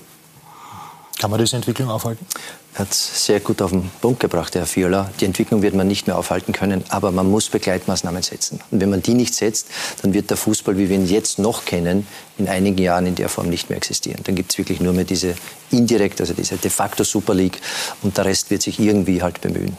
Kann 1.22 1.30
man 1.30 1.38
diese 1.38 1.54
Entwicklung 1.54 1.88
aufhalten? 1.88 2.26
hat 2.74 2.90
es 2.90 3.26
sehr 3.26 3.38
gut 3.38 3.62
auf 3.62 3.70
den 3.70 3.88
Punkt 4.00 4.18
gebracht, 4.18 4.56
Herr 4.56 4.66
Viola. 4.66 5.08
Die 5.20 5.24
Entwicklung 5.24 5.62
wird 5.62 5.72
man 5.72 5.86
nicht 5.86 6.08
mehr 6.08 6.18
aufhalten 6.18 6.52
können, 6.52 6.82
aber 6.88 7.12
man 7.12 7.30
muss 7.30 7.48
Begleitmaßnahmen 7.48 8.22
setzen. 8.22 8.58
Und 8.72 8.80
wenn 8.80 8.90
man 8.90 9.02
die 9.02 9.14
nicht 9.14 9.32
setzt, 9.32 9.68
dann 10.02 10.14
wird 10.14 10.30
der 10.30 10.36
Fußball, 10.36 10.76
wie 10.78 10.88
wir 10.88 10.96
ihn 10.96 11.06
jetzt 11.06 11.38
noch 11.38 11.64
kennen, 11.64 12.08
in 12.38 12.48
einigen 12.48 12.78
Jahren 12.78 13.06
in 13.06 13.14
der 13.14 13.28
Form 13.28 13.50
nicht 13.50 13.70
mehr 13.70 13.76
existieren. 13.76 14.20
Dann 14.24 14.34
gibt 14.34 14.50
es 14.50 14.58
wirklich 14.58 14.80
nur 14.80 14.94
mehr 14.94 15.04
diese 15.04 15.36
indirekt, 15.70 16.20
also 16.20 16.34
diese 16.34 16.56
de 16.56 16.72
facto 16.72 17.04
Super 17.04 17.34
League 17.34 17.60
und 18.02 18.16
der 18.18 18.24
Rest 18.24 18.50
wird 18.50 18.62
sich 18.62 18.80
irgendwie 18.80 19.22
halt 19.22 19.40
bemühen. 19.40 19.76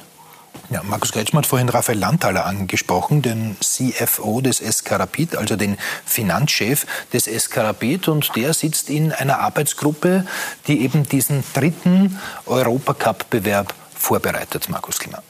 Ja, 0.73 0.81
Markus 0.81 1.11
Kretschmann 1.11 1.43
hat 1.43 1.47
vorhin 1.47 1.69
Raphael 1.69 1.99
Landtaler 1.99 2.47
angesprochen, 2.47 3.21
den 3.21 3.55
CFO 3.59 4.41
des 4.41 4.57
SK 4.57 4.93
Rapid, 4.93 5.35
also 5.35 5.55
den 5.55 5.77
Finanzchef 6.03 6.87
des 7.13 7.25
SK 7.25 7.57
Rapid. 7.57 8.07
Und 8.07 8.35
der 8.35 8.55
sitzt 8.55 8.89
in 8.89 9.11
einer 9.11 9.37
Arbeitsgruppe, 9.37 10.25
die 10.65 10.81
eben 10.81 11.07
diesen 11.07 11.43
dritten 11.53 12.19
Europacup-Bewerb 12.47 13.71
vorbereitet. 13.95 14.67
Markus 14.67 14.97
Klima. 14.97 15.21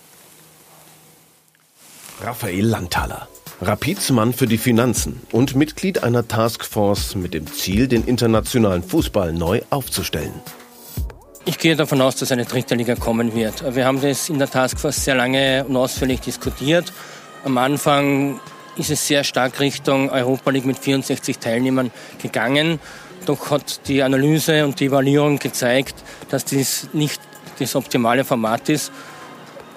Raphael 2.21 2.65
Landtaler. 2.65 3.27
Rapids 3.59 4.11
Mann 4.11 4.31
für 4.31 4.47
die 4.47 4.57
Finanzen 4.57 5.23
und 5.33 5.55
Mitglied 5.55 6.03
einer 6.03 6.25
Taskforce 6.25 7.15
mit 7.15 7.33
dem 7.33 7.51
Ziel, 7.51 7.89
den 7.89 8.05
internationalen 8.05 8.81
Fußball 8.81 9.33
neu 9.33 9.59
aufzustellen. 9.71 10.31
Ich 11.45 11.57
gehe 11.57 11.75
davon 11.75 11.99
aus, 11.99 12.15
dass 12.15 12.31
eine 12.31 12.45
dritte 12.45 12.73
Liga 12.75 12.95
kommen 12.95 13.35
wird. 13.35 13.75
Wir 13.75 13.85
haben 13.85 14.01
das 14.01 14.29
in 14.29 14.39
der 14.39 14.49
Taskforce 14.49 15.03
sehr 15.03 15.15
lange 15.15 15.65
und 15.65 15.75
ausführlich 15.75 16.21
diskutiert. 16.21 16.93
Am 17.43 17.57
Anfang 17.57 18.39
ist 18.77 18.89
es 18.89 19.05
sehr 19.05 19.25
stark 19.25 19.59
Richtung 19.59 20.09
Europa 20.09 20.51
League 20.51 20.65
mit 20.65 20.79
64 20.79 21.39
Teilnehmern 21.39 21.91
gegangen. 22.21 22.79
Doch 23.25 23.51
hat 23.51 23.87
die 23.89 24.03
Analyse 24.03 24.63
und 24.63 24.79
die 24.79 24.85
Evaluierung 24.85 25.37
gezeigt, 25.37 25.95
dass 26.29 26.45
dies 26.45 26.87
nicht 26.93 27.21
das 27.59 27.75
optimale 27.75 28.23
Format 28.23 28.69
ist. 28.69 28.93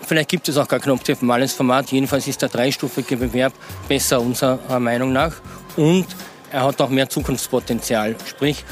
Vielleicht 0.03 0.29
gibt 0.29 0.49
es 0.49 0.57
auch 0.59 0.69
gar 0.69 0.79
kein 0.79 0.93
optimales 0.93 1.53
Format. 1.53 1.91
Jedenfalls 1.91 2.29
ist 2.29 2.43
der 2.43 2.49
dreistufige 2.49 3.17
Bewerb 3.17 3.53
besser 3.89 4.21
unserer 4.21 4.79
Meinung 4.79 5.13
nach. 5.13 5.33
Und 5.77 6.07
er 6.53 6.63
hat 6.63 6.81
auch 6.81 6.91
mehr 6.91 7.09
Zukunftspotenzial. 7.09 8.15
Sprich, 8.25 8.65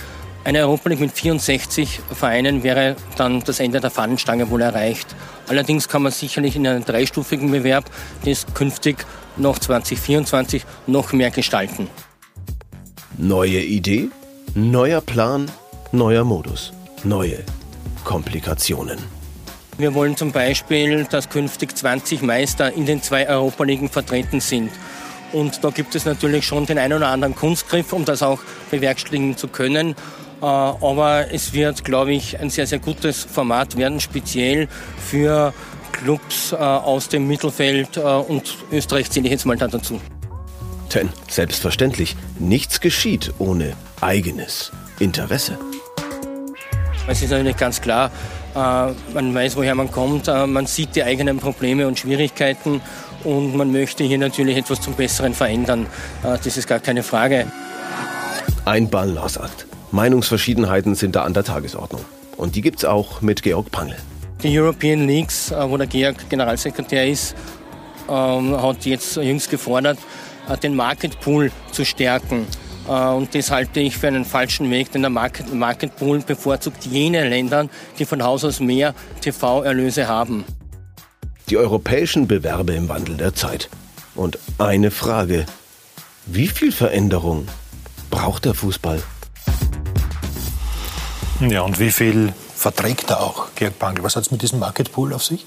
eine 0.45 0.61
Europa 0.61 0.91
League 0.91 1.01
mit 1.01 1.13
64 1.13 2.01
Vereinen 2.13 2.63
wäre 2.63 2.97
dann 3.17 3.43
das 3.43 3.61
Ende 3.61 3.81
der 3.81 3.91
Fahnenstange 3.91 4.51
wohl 4.51 4.61
erreicht. 4.61 5.07
Allerdings 5.49 5.89
kann 5.89 6.03
man 6.03 6.13
sicherlich 6.13 6.55
in 6.57 6.67
einem 6.67 6.85
dreistufigen 6.85 7.51
Bewerb 7.51 7.91
das 8.25 8.47
künftig 8.55 9.07
noch 9.37 9.59
2024 9.59 10.65
noch 10.87 11.13
mehr 11.13 11.31
gestalten. 11.31 11.89
Neue 13.17 13.61
Idee, 13.61 14.09
neuer 14.55 15.01
Plan, 15.01 15.51
neuer 15.93 16.25
Modus, 16.25 16.73
neue 17.05 17.39
Komplikationen. 18.05 18.99
Wir 19.79 19.95
wollen 19.95 20.17
zum 20.17 20.31
Beispiel, 20.31 21.05
dass 21.05 21.31
künftig 21.31 21.77
20 21.77 22.23
Meister 22.23 22.73
in 22.73 22.87
den 22.87 23.03
zwei 23.03 23.29
Europa 23.29 23.65
Ligen 23.65 23.89
vertreten 23.89 24.41
sind. 24.41 24.71
Und 25.33 25.65
da 25.65 25.71
gibt 25.71 25.97
es 25.97 26.05
natürlich 26.05 26.47
schon 26.47 26.65
den 26.67 26.79
einen 26.79 26.93
oder 26.93 27.09
anderen 27.09 27.35
Kunstgriff, 27.35 27.93
um 27.93 28.05
das 28.05 28.23
auch 28.23 28.39
bewerkstelligen 28.71 29.37
zu 29.37 29.49
können. 29.49 29.97
Äh, 30.45 30.47
aber 30.47 31.33
es 31.33 31.55
wird, 31.55 31.85
glaube 31.85 32.13
ich, 32.13 32.39
ein 32.39 32.51
sehr, 32.51 32.67
sehr 32.67 32.79
gutes 32.79 33.25
Format 33.25 33.79
werden, 33.79 33.99
speziell 33.99 34.69
für 34.99 35.55
Clubs 35.93 36.53
äh, 36.53 36.57
aus 36.57 37.09
dem 37.09 37.27
Mittelfeld 37.27 37.97
äh, 37.97 38.01
und 38.01 38.59
Österreich 38.71 39.11
zähle 39.11 39.27
ich 39.27 39.33
jetzt 39.33 39.47
mal 39.47 39.57
da 39.57 39.69
dazu. 39.69 40.03
Denn 40.93 41.09
selbstverständlich, 41.31 42.15
nichts 42.39 42.81
geschieht 42.81 43.33
ohne 43.39 43.73
eigenes 44.03 44.71
Interesse. 44.99 45.59
Es 47.07 47.23
ist 47.23 47.31
natürlich 47.31 47.57
ganz 47.57 47.81
klar, 47.81 48.11
man 48.55 49.35
weiß, 49.35 49.57
woher 49.57 49.75
man 49.75 49.91
kommt, 49.91 50.27
man 50.27 50.67
sieht 50.67 50.95
die 50.95 51.03
eigenen 51.03 51.39
Probleme 51.39 51.87
und 51.89 51.99
Schwierigkeiten 51.99 52.81
und 53.25 53.57
man 53.57 53.73
möchte 53.73 54.05
hier 54.05 54.17
natürlich 54.19 54.57
etwas 54.57 54.81
zum 54.81 54.95
Besseren 54.95 55.35
verändern. 55.35 55.87
Das 56.23 56.57
ist 56.57 56.67
gar 56.67 56.79
keine 56.79 57.03
Frage. 57.03 57.47
Ein 58.65 58.89
Ballaussagt. 58.89 59.67
Meinungsverschiedenheiten 59.95 60.97
sind 60.97 61.15
da 61.15 61.23
an 61.23 61.35
der 61.35 61.45
Tagesordnung. 61.45 62.05
Und 62.37 62.57
die 62.57 62.63
gibt 62.63 62.79
es 62.79 62.85
auch 62.85 63.21
mit 63.21 63.43
Georg 63.43 63.71
Pangel. 63.71 63.97
Die 64.43 64.59
European 64.59 65.07
Leagues, 65.07 65.53
äh, 65.53 65.71
wo 65.71 65.77
der 65.77 65.87
Georg 65.87 66.29
Generalsekretär 66.29 67.09
ist, 67.09 67.35
ähm, 68.09 68.61
hat 68.61 68.85
jetzt 68.85 69.17
jüngst 69.17 69.51
gefordert, 69.51 69.99
äh, 70.49 70.57
den 70.59 70.75
Market 70.75 71.21
Pool 71.21 71.53
zu 71.71 71.85
stärken. 71.85 72.47
Äh, 72.89 72.91
und 72.91 73.35
das 73.37 73.53
halte 73.53 73.79
ich 73.79 73.97
für 73.97 74.09
einen 74.09 74.25
falschen 74.25 74.69
Weg, 74.69 74.91
denn 74.91 75.03
der 75.03 75.11
Market, 75.11 75.55
Market 75.55 75.95
Pool 75.95 76.19
bevorzugt 76.19 76.85
jene 76.85 77.29
Länder, 77.29 77.69
die 77.97 78.05
von 78.05 78.23
Haus 78.23 78.45
aus 78.45 78.59
mehr 78.59 78.95
TV-Erlöse 79.21 80.09
haben. 80.09 80.45
Die 81.51 81.57
europäischen 81.57 82.27
Bewerbe 82.27 82.75
im 82.75 82.89
Wandel 82.89 83.17
der 83.17 83.35
Zeit. 83.35 83.69
Und 84.17 84.39
eine 84.59 84.91
Frage. 84.91 85.47
Wie 86.27 86.49
viel 86.49 86.73
Veränderung 86.73 87.47
braucht 88.11 88.45
der 88.45 88.55
Fußball? 88.55 89.01
Ja, 91.41 91.63
und 91.63 91.81
wie 91.81 91.91
viel 91.91 92.33
verträgt 92.55 93.11
er 93.11 93.21
auch, 93.21 93.49
Georg 93.57 93.79
Pangl? 93.79 94.05
Was 94.05 94.15
hat 94.15 94.23
es 94.23 94.31
mit 94.31 94.41
diesem 94.41 94.61
Market 94.61 94.93
Pool 94.93 95.13
auf 95.13 95.25
sich? 95.25 95.45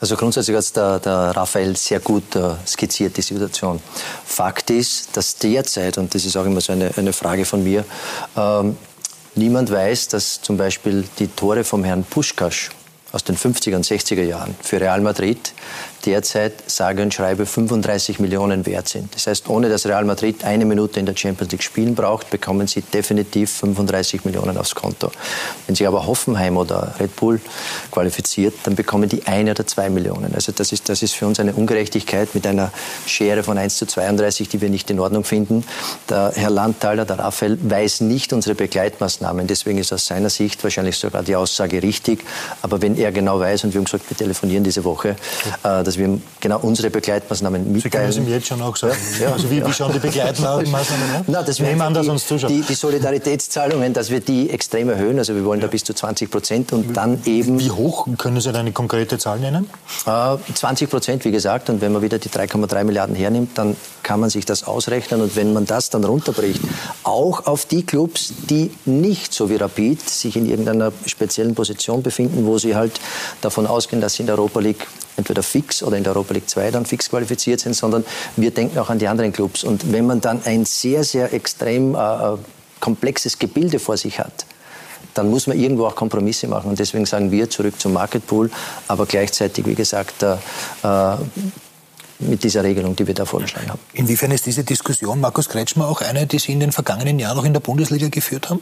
Also 0.00 0.16
grundsätzlich 0.16 0.56
hat 0.56 0.74
der, 0.74 0.98
der 0.98 1.36
Raphael 1.36 1.76
sehr 1.76 2.00
gut 2.00 2.34
äh, 2.34 2.54
skizziert, 2.66 3.16
die 3.16 3.22
Situation. 3.22 3.80
Fakt 4.24 4.70
ist, 4.70 5.14
dass 5.16 5.36
derzeit, 5.36 5.98
und 5.98 6.14
das 6.14 6.24
ist 6.24 6.36
auch 6.36 6.46
immer 6.46 6.60
so 6.60 6.72
eine, 6.72 6.90
eine 6.96 7.12
Frage 7.12 7.44
von 7.44 7.62
mir, 7.62 7.84
ähm, 8.36 8.76
niemand 9.34 9.70
weiß, 9.70 10.08
dass 10.08 10.40
zum 10.40 10.56
Beispiel 10.56 11.04
die 11.18 11.28
Tore 11.28 11.62
vom 11.62 11.84
Herrn 11.84 12.04
Puschkasch 12.04 12.70
aus 13.12 13.22
den 13.22 13.36
50er 13.36 13.76
und 13.76 13.84
60er 13.84 14.22
Jahren 14.22 14.56
für 14.62 14.80
Real 14.80 15.02
Madrid 15.02 15.52
derzeit 16.06 16.52
sage 16.66 17.02
und 17.02 17.14
schreibe 17.14 17.46
35 17.46 18.18
Millionen 18.18 18.66
wert 18.66 18.88
sind. 18.88 19.14
Das 19.14 19.26
heißt, 19.26 19.48
ohne 19.48 19.68
dass 19.68 19.86
Real 19.86 20.04
Madrid 20.04 20.44
eine 20.44 20.64
Minute 20.64 21.00
in 21.00 21.06
der 21.06 21.16
Champions 21.16 21.52
League 21.52 21.62
spielen 21.62 21.94
braucht, 21.94 22.30
bekommen 22.30 22.66
sie 22.66 22.82
definitiv 22.82 23.50
35 23.52 24.24
Millionen 24.24 24.56
aufs 24.56 24.74
Konto. 24.74 25.10
Wenn 25.66 25.74
sich 25.74 25.86
aber 25.86 26.06
Hoffenheim 26.06 26.56
oder 26.56 26.94
Red 26.98 27.16
Bull 27.16 27.40
qualifiziert, 27.90 28.54
dann 28.64 28.74
bekommen 28.74 29.08
die 29.08 29.26
eine 29.26 29.52
oder 29.52 29.66
zwei 29.66 29.90
Millionen. 29.90 30.34
Also 30.34 30.52
das 30.52 30.72
ist, 30.72 30.88
das 30.88 31.02
ist 31.02 31.14
für 31.14 31.26
uns 31.26 31.40
eine 31.40 31.52
Ungerechtigkeit 31.52 32.34
mit 32.34 32.46
einer 32.46 32.72
Schere 33.06 33.42
von 33.42 33.58
1 33.58 33.76
zu 33.76 33.86
32, 33.86 34.48
die 34.48 34.60
wir 34.60 34.70
nicht 34.70 34.90
in 34.90 34.98
Ordnung 35.00 35.24
finden. 35.24 35.64
Der 36.08 36.32
Herr 36.34 36.50
Landthaler, 36.50 37.04
der 37.04 37.18
Raphael, 37.18 37.58
weiß 37.62 38.02
nicht 38.02 38.32
unsere 38.32 38.54
Begleitmaßnahmen. 38.54 39.46
Deswegen 39.46 39.78
ist 39.78 39.92
aus 39.92 40.06
seiner 40.06 40.30
Sicht 40.30 40.62
wahrscheinlich 40.64 40.96
sogar 40.96 41.22
die 41.22 41.36
Aussage 41.36 41.82
richtig. 41.82 42.24
Aber 42.62 42.82
wenn 42.82 42.96
er 42.96 43.12
genau 43.12 43.40
weiß, 43.40 43.64
und 43.64 43.74
wir 43.74 43.78
haben 43.78 43.84
gesagt, 43.84 44.08
wir 44.08 44.16
telefonieren 44.16 44.64
diese 44.64 44.84
Woche, 44.84 45.16
äh, 45.62 45.84
dass 45.92 45.98
wir 45.98 46.18
genau 46.40 46.58
unsere 46.60 46.90
Begleitmaßnahmen 46.90 47.70
mitteilen. 47.70 47.82
Sie 47.82 47.90
können 47.90 48.08
es 48.08 48.16
ihm 48.16 48.28
jetzt 48.28 48.46
schon 48.46 48.62
auch 48.62 48.76
sagen. 48.76 48.96
Ja. 49.20 49.32
Also 49.32 49.50
wie, 49.50 49.64
wie 49.64 49.72
schauen 49.72 49.92
die 49.92 49.98
Begleitmaßnahmen 49.98 50.74
aus? 50.74 50.86
Na, 51.26 51.42
dass 51.42 51.60
wir 51.60 51.66
Nehmen 51.66 51.96
uns 51.96 52.26
zuschaut. 52.26 52.50
Die, 52.50 52.62
die, 52.62 52.74
Solidaritätszahlungen, 52.74 53.92
dass 53.92 54.10
wir 54.10 54.20
die 54.20 54.50
extrem 54.50 54.88
erhöhen. 54.88 55.18
Also 55.18 55.34
wir 55.34 55.44
wollen 55.44 55.60
ja. 55.60 55.66
da 55.66 55.70
bis 55.70 55.84
zu 55.84 55.92
20 55.92 56.30
Prozent 56.30 56.72
und 56.72 56.96
dann 56.96 57.20
eben... 57.26 57.58
Wie 57.60 57.70
hoch? 57.70 58.08
Können 58.16 58.40
Sie 58.40 58.52
da 58.52 58.60
eine 58.60 58.72
konkrete 58.72 59.18
Zahl 59.18 59.38
nennen? 59.38 59.68
Äh, 60.06 60.36
20 60.54 60.88
Prozent, 60.88 61.24
wie 61.24 61.30
gesagt. 61.30 61.68
Und 61.68 61.80
wenn 61.82 61.92
man 61.92 62.00
wieder 62.00 62.18
die 62.18 62.30
3,3 62.30 62.84
Milliarden 62.84 63.14
hernimmt, 63.14 63.58
dann 63.58 63.76
kann 64.02 64.20
man 64.20 64.30
sich 64.30 64.44
das 64.44 64.64
ausrechnen. 64.64 65.20
Und 65.20 65.36
wenn 65.36 65.52
man 65.52 65.66
das 65.66 65.90
dann 65.90 66.04
runterbricht, 66.04 66.60
auch 67.02 67.46
auf 67.46 67.66
die 67.66 67.84
Clubs, 67.84 68.32
die 68.48 68.70
nicht 68.84 69.32
so 69.32 69.50
wie 69.50 69.56
Rapid 69.56 70.08
sich 70.08 70.36
in 70.36 70.48
irgendeiner 70.48 70.92
speziellen 71.06 71.54
Position 71.54 72.02
befinden, 72.02 72.46
wo 72.46 72.58
sie 72.58 72.74
halt 72.74 73.00
davon 73.40 73.66
ausgehen, 73.66 74.00
dass 74.00 74.14
sie 74.14 74.22
in 74.22 74.26
der 74.26 74.36
Europa 74.36 74.60
League 74.60 74.86
entweder 75.16 75.42
fix 75.42 75.82
oder 75.82 75.96
in 75.96 76.04
der 76.04 76.14
Europa 76.14 76.34
League 76.34 76.48
2 76.48 76.70
dann 76.70 76.86
fix 76.86 77.08
qualifiziert 77.10 77.60
sind, 77.60 77.74
sondern 77.74 78.04
wir 78.36 78.50
denken 78.50 78.78
auch 78.78 78.90
an 78.90 78.98
die 78.98 79.08
anderen 79.08 79.32
Clubs. 79.32 79.64
Und 79.64 79.92
wenn 79.92 80.06
man 80.06 80.20
dann 80.20 80.42
ein 80.44 80.64
sehr, 80.64 81.04
sehr 81.04 81.32
extrem 81.32 81.94
äh, 81.94 81.98
äh 81.98 82.38
komplexes 82.80 83.38
Gebilde 83.38 83.78
vor 83.78 83.96
sich 83.96 84.18
hat, 84.18 84.44
dann 85.14 85.30
muss 85.30 85.46
man 85.46 85.58
irgendwo 85.58 85.86
auch 85.86 85.94
Kompromisse 85.94 86.48
machen. 86.48 86.70
Und 86.70 86.78
deswegen 86.78 87.06
sagen 87.06 87.30
wir 87.30 87.48
zurück 87.48 87.80
zum 87.80 87.92
Market 87.92 88.26
Pool, 88.26 88.50
aber 88.88 89.06
gleichzeitig, 89.06 89.64
wie 89.66 89.76
gesagt, 89.76 90.22
äh, 90.22 90.34
äh 90.82 91.16
mit 92.28 92.44
dieser 92.44 92.64
Regelung, 92.64 92.96
die 92.96 93.06
wir 93.06 93.14
da 93.14 93.24
vorgeschlagen 93.24 93.70
haben. 93.70 93.80
Inwiefern 93.92 94.30
ist 94.30 94.46
diese 94.46 94.64
Diskussion, 94.64 95.20
Markus 95.20 95.48
Kretschmer, 95.48 95.86
auch 95.88 96.00
eine, 96.00 96.26
die 96.26 96.38
Sie 96.38 96.52
in 96.52 96.60
den 96.60 96.72
vergangenen 96.72 97.18
Jahren 97.18 97.38
auch 97.38 97.44
in 97.44 97.52
der 97.52 97.60
Bundesliga 97.60 98.08
geführt 98.08 98.50
haben? 98.50 98.60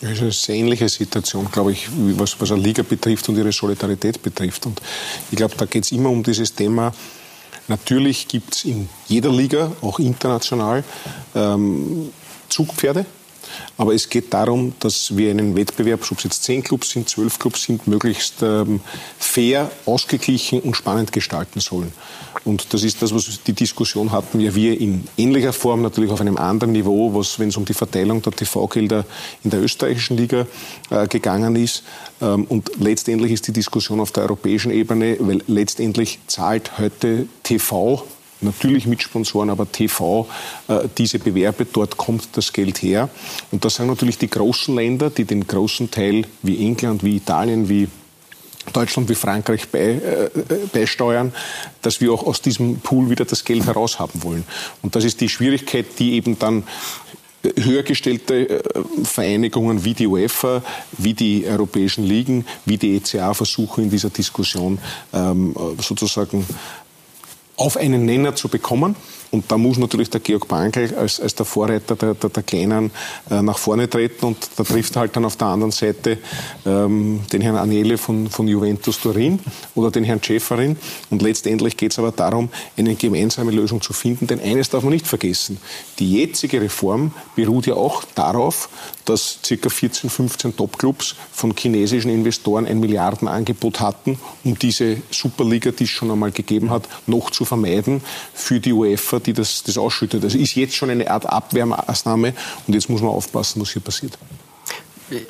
Es 0.00 0.10
ist 0.10 0.22
eine 0.22 0.32
sehr 0.32 0.54
ähnliche 0.56 0.88
Situation, 0.88 1.48
glaube 1.50 1.72
ich, 1.72 1.88
was, 2.16 2.38
was 2.40 2.52
eine 2.52 2.60
Liga 2.60 2.82
betrifft 2.82 3.28
und 3.28 3.38
ihre 3.38 3.52
Solidarität 3.52 4.22
betrifft. 4.22 4.66
Und 4.66 4.80
ich 5.30 5.36
glaube, 5.36 5.54
da 5.56 5.64
geht 5.64 5.84
es 5.84 5.92
immer 5.92 6.10
um 6.10 6.22
dieses 6.22 6.54
Thema. 6.54 6.92
Natürlich 7.68 8.28
gibt 8.28 8.54
es 8.54 8.64
in 8.64 8.88
jeder 9.06 9.30
Liga, 9.30 9.72
auch 9.80 9.98
international, 9.98 10.84
ähm, 11.34 12.10
Zugpferde. 12.48 13.06
Aber 13.76 13.94
es 13.94 14.08
geht 14.08 14.32
darum, 14.32 14.74
dass 14.80 15.16
wir 15.16 15.30
einen 15.30 15.56
Wettbewerb, 15.56 16.00
ob 16.10 16.18
es 16.18 16.24
jetzt 16.24 16.44
zehn 16.44 16.62
Clubs 16.62 16.90
sind, 16.90 17.08
zwölf 17.08 17.38
Clubs 17.38 17.64
sind, 17.64 17.86
möglichst 17.86 18.42
ähm, 18.42 18.80
fair, 19.18 19.70
ausgeglichen 19.86 20.60
und 20.60 20.76
spannend 20.76 21.12
gestalten 21.12 21.60
sollen. 21.60 21.92
Und 22.44 22.74
das 22.74 22.82
ist 22.82 23.00
das, 23.00 23.14
was 23.14 23.42
die 23.42 23.52
Diskussion 23.52 24.12
hatten 24.12 24.38
ja 24.38 24.54
wir 24.54 24.78
in 24.78 25.04
ähnlicher 25.16 25.52
Form, 25.52 25.82
natürlich 25.82 26.10
auf 26.10 26.20
einem 26.20 26.36
anderen 26.36 26.72
Niveau, 26.72 27.14
was, 27.14 27.38
wenn 27.38 27.48
es 27.48 27.56
um 27.56 27.64
die 27.64 27.74
Verteilung 27.74 28.20
der 28.20 28.32
TV-Gelder 28.32 29.04
in 29.42 29.50
der 29.50 29.62
österreichischen 29.62 30.16
Liga 30.16 30.46
äh, 30.90 31.06
gegangen 31.06 31.56
ist. 31.56 31.84
Ähm, 32.20 32.44
und 32.44 32.70
letztendlich 32.78 33.32
ist 33.32 33.46
die 33.48 33.52
Diskussion 33.52 34.00
auf 34.00 34.12
der 34.12 34.24
europäischen 34.24 34.70
Ebene, 34.72 35.16
weil 35.20 35.42
letztendlich 35.46 36.18
zahlt 36.26 36.78
heute 36.78 37.26
TV 37.42 38.04
natürlich 38.44 38.86
mit 38.86 39.02
Sponsoren, 39.02 39.50
aber 39.50 39.70
TV, 39.70 40.28
äh, 40.68 40.88
diese 40.96 41.18
Bewerbe, 41.18 41.64
dort 41.64 41.96
kommt 41.96 42.28
das 42.32 42.52
Geld 42.52 42.82
her. 42.82 43.08
Und 43.50 43.64
das 43.64 43.76
sind 43.76 43.86
natürlich 43.86 44.18
die 44.18 44.30
großen 44.30 44.74
Länder, 44.74 45.10
die 45.10 45.24
den 45.24 45.46
großen 45.46 45.90
Teil 45.90 46.26
wie 46.42 46.64
England, 46.66 47.02
wie 47.02 47.16
Italien, 47.16 47.68
wie 47.68 47.88
Deutschland 48.72 49.08
wie 49.08 49.14
Frankreich 49.14 49.68
bei, 49.68 49.78
äh, 49.78 50.30
beisteuern, 50.72 51.32
dass 51.82 52.00
wir 52.00 52.12
auch 52.12 52.24
aus 52.24 52.40
diesem 52.40 52.78
Pool 52.78 53.10
wieder 53.10 53.24
das 53.24 53.44
Geld 53.44 53.66
heraushaben 53.66 54.22
wollen. 54.22 54.44
Und 54.82 54.96
das 54.96 55.04
ist 55.04 55.20
die 55.20 55.28
Schwierigkeit, 55.28 55.86
die 55.98 56.14
eben 56.14 56.38
dann 56.38 56.64
höhergestellte 57.56 58.48
äh, 58.48 58.62
Vereinigungen 59.04 59.84
wie 59.84 59.94
die 59.94 60.06
UEFA, 60.06 60.62
wie 60.96 61.14
die 61.14 61.44
europäischen 61.46 62.04
Ligen, 62.04 62.46
wie 62.64 62.78
die 62.78 62.96
ECA 62.96 63.34
versuchen 63.34 63.84
in 63.84 63.90
dieser 63.90 64.10
Diskussion 64.10 64.78
ähm, 65.12 65.54
sozusagen 65.78 66.46
auf 67.56 67.76
einen 67.76 68.04
Nenner 68.04 68.34
zu 68.34 68.48
bekommen. 68.48 68.96
Und 69.34 69.50
da 69.50 69.58
muss 69.58 69.78
natürlich 69.78 70.10
der 70.10 70.20
Georg 70.20 70.46
Bankel 70.46 70.94
als, 70.94 71.18
als 71.18 71.34
der 71.34 71.44
Vorreiter 71.44 71.96
der, 71.96 72.14
der, 72.14 72.30
der 72.30 72.42
Kleinen 72.44 72.92
äh, 73.28 73.42
nach 73.42 73.58
vorne 73.58 73.90
treten. 73.90 74.26
Und 74.26 74.36
da 74.54 74.62
trifft 74.62 74.94
halt 74.94 75.16
dann 75.16 75.24
auf 75.24 75.34
der 75.34 75.48
anderen 75.48 75.72
Seite 75.72 76.18
ähm, 76.64 77.18
den 77.32 77.40
Herrn 77.40 77.56
Anele 77.56 77.98
von, 77.98 78.30
von 78.30 78.46
Juventus 78.46 79.00
Turin 79.00 79.40
oder 79.74 79.90
den 79.90 80.04
Herrn 80.04 80.22
Schäferin. 80.22 80.76
Und 81.10 81.20
letztendlich 81.20 81.76
geht 81.76 81.90
es 81.90 81.98
aber 81.98 82.12
darum, 82.12 82.48
eine 82.76 82.94
gemeinsame 82.94 83.50
Lösung 83.50 83.80
zu 83.80 83.92
finden. 83.92 84.28
Denn 84.28 84.38
eines 84.38 84.70
darf 84.70 84.84
man 84.84 84.92
nicht 84.92 85.08
vergessen. 85.08 85.58
Die 85.98 86.12
jetzige 86.12 86.60
Reform 86.60 87.12
beruht 87.34 87.66
ja 87.66 87.74
auch 87.74 88.04
darauf, 88.14 88.68
dass 89.04 89.40
ca. 89.42 89.68
14, 89.68 90.10
15 90.10 90.56
Topclubs 90.56 91.16
von 91.32 91.54
chinesischen 91.56 92.10
Investoren 92.10 92.66
ein 92.66 92.78
Milliardenangebot 92.78 93.80
hatten, 93.80 94.16
um 94.44 94.56
diese 94.58 94.98
Superliga, 95.10 95.72
die 95.72 95.84
es 95.84 95.90
schon 95.90 96.12
einmal 96.12 96.30
gegeben 96.30 96.70
hat, 96.70 96.88
noch 97.08 97.30
zu 97.30 97.44
vermeiden 97.44 98.00
für 98.32 98.60
die 98.60 98.72
UEFA, 98.72 99.18
die 99.26 99.32
das, 99.32 99.62
das 99.62 99.78
ausschüttet. 99.78 100.24
Also 100.24 100.38
ist 100.38 100.54
jetzt 100.54 100.74
schon 100.74 100.90
eine 100.90 101.10
Art 101.10 101.26
Abwehrmaßnahme 101.26 102.34
und 102.66 102.74
jetzt 102.74 102.88
muss 102.88 103.00
man 103.00 103.10
aufpassen, 103.10 103.60
was 103.60 103.70
hier 103.70 103.82
passiert 103.82 104.18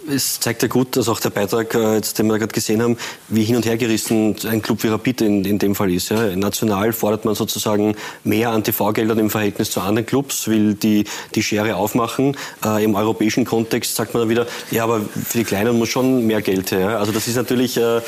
es 0.08 0.40
zeigt 0.40 0.62
ja 0.62 0.68
gut, 0.68 0.96
dass 0.96 1.08
auch 1.08 1.20
der 1.20 1.30
Beitrag, 1.30 1.74
äh, 1.74 1.96
jetzt, 1.96 2.18
den 2.18 2.26
wir 2.26 2.38
gerade 2.38 2.52
gesehen 2.52 2.82
haben, 2.82 2.96
wie 3.28 3.44
hin 3.44 3.56
und 3.56 3.66
her 3.66 3.76
gerissen 3.76 4.36
ein 4.46 4.62
Club 4.62 4.82
wie 4.82 4.88
Rapid 4.88 5.20
in, 5.22 5.44
in 5.44 5.58
dem 5.58 5.74
Fall 5.74 5.92
ist. 5.92 6.10
Ja. 6.10 6.36
National 6.36 6.92
fordert 6.92 7.24
man 7.24 7.34
sozusagen 7.34 7.96
mehr 8.22 8.50
an 8.50 8.64
TV-Geldern 8.64 9.18
im 9.18 9.30
Verhältnis 9.30 9.70
zu 9.70 9.80
anderen 9.80 10.06
Clubs, 10.06 10.48
will 10.48 10.74
die, 10.74 11.04
die 11.34 11.42
Schere 11.42 11.76
aufmachen. 11.76 12.36
Äh, 12.64 12.84
Im 12.84 12.94
europäischen 12.94 13.44
Kontext 13.44 13.96
sagt 13.96 14.14
man 14.14 14.22
dann 14.22 14.30
wieder, 14.30 14.46
ja, 14.70 14.84
aber 14.84 15.00
für 15.00 15.38
die 15.38 15.44
Kleinen 15.44 15.78
muss 15.78 15.88
schon 15.88 16.26
mehr 16.26 16.42
Geld 16.42 16.70
her. 16.72 16.80
Ja. 16.80 16.98
Also 16.98 17.12
das 17.12 17.26
ist 17.26 17.36
natürlich 17.36 17.76
äh, 17.76 18.00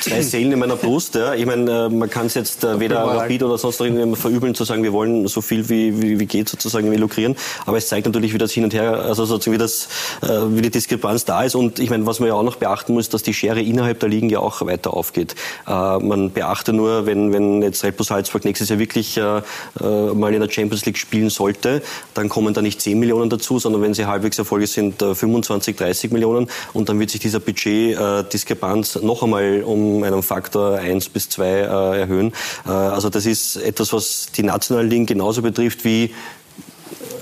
zwei 0.00 0.22
Seelen 0.22 0.52
in 0.52 0.58
meiner 0.58 0.76
Brust. 0.76 1.14
Ja. 1.14 1.34
Ich 1.34 1.46
meine, 1.46 1.86
äh, 1.86 1.88
man 1.88 2.08
kann 2.10 2.26
es 2.26 2.34
jetzt 2.34 2.64
äh, 2.64 2.80
weder 2.80 3.02
Rapid 3.02 3.42
oder 3.42 3.58
sonst 3.58 3.80
irgendjemand 3.80 4.18
verübeln, 4.18 4.54
zu 4.54 4.64
sagen, 4.64 4.82
wir 4.82 4.92
wollen 4.92 5.26
so 5.28 5.40
viel 5.40 5.68
wie, 5.68 6.00
wie, 6.00 6.18
wie 6.18 6.26
geht 6.26 6.48
sozusagen 6.48 6.92
lukrieren. 6.94 7.36
Aber 7.66 7.76
es 7.76 7.88
zeigt 7.88 8.06
natürlich, 8.06 8.32
wie 8.34 8.38
das 8.38 8.52
hin 8.52 8.64
und 8.64 8.74
her, 8.74 8.92
also 8.92 9.24
sozusagen 9.24 9.54
wie 9.54 9.58
das, 9.58 9.88
äh, 10.22 10.28
wie 10.28 10.62
die 10.62 10.70
Diskrepanz 10.88 11.24
da 11.24 11.42
ist. 11.44 11.54
Und 11.54 11.78
ich 11.78 11.90
meine, 11.90 12.06
was 12.06 12.18
man 12.18 12.28
ja 12.28 12.34
auch 12.34 12.42
noch 12.42 12.56
beachten 12.56 12.94
muss, 12.94 13.08
dass 13.08 13.22
die 13.22 13.34
Schere 13.34 13.60
innerhalb 13.60 14.00
der 14.00 14.08
Ligen 14.08 14.30
ja 14.30 14.40
auch 14.40 14.64
weiter 14.66 14.94
aufgeht. 14.94 15.34
Äh, 15.66 15.70
man 15.98 16.32
beachte 16.32 16.72
nur, 16.72 17.06
wenn, 17.06 17.32
wenn 17.32 17.62
jetzt 17.62 17.84
Red 17.84 17.96
Bull 17.96 18.06
Salzburg 18.06 18.44
nächstes 18.44 18.70
Jahr 18.70 18.78
wirklich 18.78 19.16
äh, 19.16 19.42
äh, 19.80 20.14
mal 20.14 20.32
in 20.32 20.40
der 20.40 20.50
Champions 20.50 20.86
League 20.86 20.98
spielen 20.98 21.30
sollte, 21.30 21.82
dann 22.14 22.28
kommen 22.28 22.54
da 22.54 22.62
nicht 22.62 22.80
10 22.80 22.98
Millionen 22.98 23.28
dazu, 23.28 23.58
sondern 23.58 23.82
wenn 23.82 23.94
sie 23.94 24.06
halbwegs 24.06 24.38
erfolgreich 24.38 24.70
sind, 24.70 25.02
25, 25.02 25.74
äh, 25.74 25.84
30 25.84 26.12
Millionen. 26.12 26.48
Und 26.72 26.88
dann 26.88 26.98
wird 26.98 27.10
sich 27.10 27.20
dieser 27.20 27.40
Budget-Diskrepanz 27.40 28.96
äh, 28.96 29.04
noch 29.04 29.22
einmal 29.22 29.62
um 29.64 30.02
einen 30.02 30.22
Faktor 30.22 30.78
1 30.78 31.10
bis 31.10 31.28
2 31.28 31.46
äh, 31.46 32.00
erhöhen. 32.00 32.32
also 32.64 33.10
das 33.10 33.26
ist 33.26 33.56
etwas, 33.56 33.92
was 33.92 34.28
die 34.34 34.42
nationalen 34.42 34.88
Ligen 34.88 35.06
genauso 35.06 35.42
betrifft 35.42 35.84
wie 35.84 36.14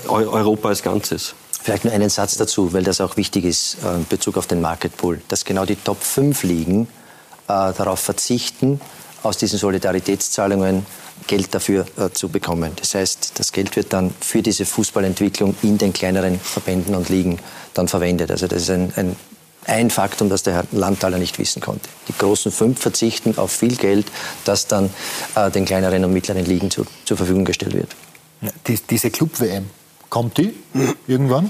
Europa 0.07 0.69
als 0.69 0.81
Ganzes. 0.81 1.35
Vielleicht 1.67 1.83
nur 1.83 1.93
einen 1.93 2.09
Satz 2.09 2.37
dazu, 2.37 2.71
weil 2.71 2.83
das 2.83 3.01
auch 3.01 3.17
wichtig 3.17 3.43
ist 3.43 3.75
äh, 3.83 3.95
in 3.95 4.05
Bezug 4.07 4.37
auf 4.37 4.47
den 4.47 4.61
Market 4.61 4.95
Pool, 4.95 5.19
dass 5.27 5.43
genau 5.43 5.65
die 5.65 5.75
Top 5.75 6.01
5 6.01 6.43
Ligen 6.43 6.83
äh, 6.83 7.73
darauf 7.73 7.99
verzichten, 7.99 8.79
aus 9.21 9.37
diesen 9.37 9.59
Solidaritätszahlungen 9.59 10.85
Geld 11.27 11.53
dafür 11.53 11.85
äh, 11.97 12.09
zu 12.11 12.29
bekommen. 12.29 12.71
Das 12.77 12.95
heißt, 12.95 13.33
das 13.37 13.51
Geld 13.51 13.75
wird 13.75 13.91
dann 13.91 14.13
für 14.21 14.41
diese 14.41 14.63
Fußballentwicklung 14.63 15.57
in 15.61 15.77
den 15.77 15.91
kleineren 15.91 16.39
Verbänden 16.39 16.95
und 16.95 17.09
Ligen 17.09 17.37
dann 17.73 17.89
verwendet. 17.89 18.31
Also 18.31 18.47
das 18.47 18.61
ist 18.61 18.69
ein, 18.69 18.93
ein 18.95 19.17
ein 19.65 19.89
Faktum, 19.89 20.29
das 20.29 20.43
der 20.43 20.53
Herr 20.53 20.63
Landtaler 20.71 21.17
nicht 21.17 21.37
wissen 21.37 21.61
konnte. 21.61 21.89
Die 22.07 22.17
großen 22.17 22.53
fünf 22.53 22.79
verzichten 22.79 23.37
auf 23.37 23.51
viel 23.51 23.75
Geld, 23.75 24.07
das 24.45 24.67
dann 24.67 24.89
äh, 25.35 25.51
den 25.51 25.65
kleineren 25.65 26.05
und 26.05 26.13
mittleren 26.13 26.45
Ligen 26.45 26.71
zu, 26.71 26.85
zur 27.03 27.17
Verfügung 27.17 27.43
gestellt 27.43 27.73
wird. 27.73 27.93
Die, 28.67 28.79
diese 28.89 29.11
Club-WM, 29.11 29.69
Kommt 30.09 30.37
die 30.37 30.53
irgendwann? 31.07 31.49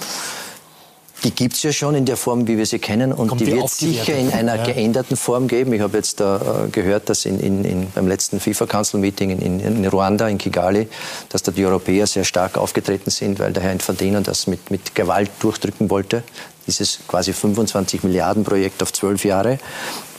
Die 1.24 1.32
gibt 1.32 1.56
es 1.56 1.64
ja 1.64 1.74
schon 1.74 1.96
in 1.96 2.06
der 2.06 2.16
Form, 2.16 2.48
wie 2.48 2.58
wir 2.58 2.68
sie 2.68 2.78
kennen, 2.78 3.12
und 3.12 3.30
Kommt 3.30 3.42
die, 3.42 3.46
die 3.46 3.56
wird 3.56 3.70
sicher 3.70 4.16
in 4.16 4.32
einer 4.32 4.56
ja. 4.56 4.66
geänderten 4.66 5.18
Form 5.18 5.48
geben. 5.48 5.74
Ich 5.74 5.82
habe 5.82 5.98
jetzt 5.98 6.20
da 6.20 6.66
äh, 6.66 6.70
gehört, 6.70 7.10
dass 7.10 7.26
in, 7.26 7.40
in, 7.40 7.66
in, 7.66 7.88
beim 7.96 8.08
letzten 8.08 8.40
FIFA-Council-Meeting 8.40 9.32
in, 9.32 9.60
in, 9.60 9.86
Ruanda, 9.88 10.28
in 10.28 10.38
Kigali, 10.38 10.88
dass 11.30 11.42
da 11.42 11.52
die 11.52 11.66
Europäer 11.66 12.06
sehr 12.06 12.24
stark 12.24 12.58
aufgetreten 12.58 13.10
sind, 13.10 13.40
weil 13.40 13.52
der 13.52 13.64
Herr 13.64 13.72
Infantino 13.72 14.20
das 14.22 14.46
mit, 14.46 14.70
mit 14.70 14.94
Gewalt 14.94 15.32
durchdrücken 15.40 15.90
wollte 15.90 16.24
dieses 16.68 17.00
quasi 17.08 17.34
25 17.34 18.04
Milliarden 18.04 18.44
Projekt 18.44 18.84
auf 18.84 18.94
zwölf 18.94 19.26
Jahre. 19.26 19.58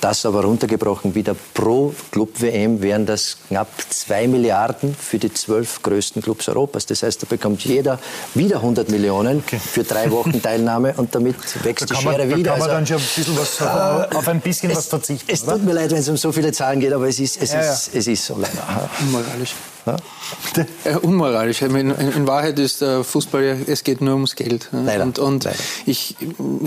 Das 0.01 0.25
aber 0.25 0.45
runtergebrochen 0.45 1.15
wieder 1.17 1.35
pro 1.55 1.93
Club-WM 2.13 2.83
wären 2.83 3.05
das 3.05 3.37
knapp 3.49 3.69
zwei 3.91 4.29
Milliarden 4.29 4.95
für 4.95 5.19
die 5.19 5.33
zwölf 5.33 5.83
größten 5.83 6.23
Clubs 6.23 6.49
Europas. 6.49 6.87
Das 6.87 7.03
heißt, 7.03 7.23
da 7.23 7.27
bekommt 7.29 7.65
jeder 7.65 7.99
wieder 8.35 8.57
100 8.57 8.91
Millionen 8.91 9.39
okay. 9.39 9.59
für 9.59 9.83
drei 9.83 10.11
Wochen 10.13 10.41
Teilnahme 10.43 10.95
und 10.97 11.15
damit 11.15 11.37
wächst 11.65 11.91
die 11.91 11.97
Schere 11.97 12.27
man, 12.27 12.37
wieder. 12.37 12.51
Da 12.55 12.59
kann 12.59 12.61
man 12.61 12.71
also, 12.71 12.75
dann 12.75 12.87
schon 12.87 12.97
ein 12.97 13.03
bisschen 13.17 13.39
was, 13.39 13.61
auf, 13.61 14.17
auf 14.17 14.29
ein 14.29 14.41
bisschen 14.41 14.71
es, 14.71 14.77
was 14.79 14.87
verzichten. 14.87 15.31
Es 15.33 15.45
tut 15.45 15.65
mir 15.65 15.73
leid, 15.73 15.91
wenn 15.91 15.99
es 15.99 16.09
um 16.09 16.17
so 16.17 16.31
viele 16.31 16.53
Zahlen 16.53 16.79
geht, 16.79 16.93
aber 16.93 17.09
es 17.09 17.19
ist, 17.19 17.43
es 17.43 17.53
ja, 17.53 17.61
ist, 17.61 17.91
ja. 17.93 17.99
Es 17.99 18.07
ist 18.07 18.25
so 18.25 18.37
leider. 18.39 18.89
Unmoralisch. 19.01 19.55
Ja? 19.89 20.97
unmoralisch. 21.03 21.63
In, 21.63 21.75
in, 21.75 22.27
Wahrheit 22.27 22.59
ist 22.59 22.83
äh, 22.83 23.03
Fußball, 23.03 23.59
es 23.67 23.85
geht 23.85 24.01
nur 24.01 24.15
ums 24.15 24.37
Geld. 24.37 24.69
Leider. 24.73 25.05
Und, 25.05 25.19
und 25.19 25.45
leider. 25.45 25.59
Ich, 25.87 26.17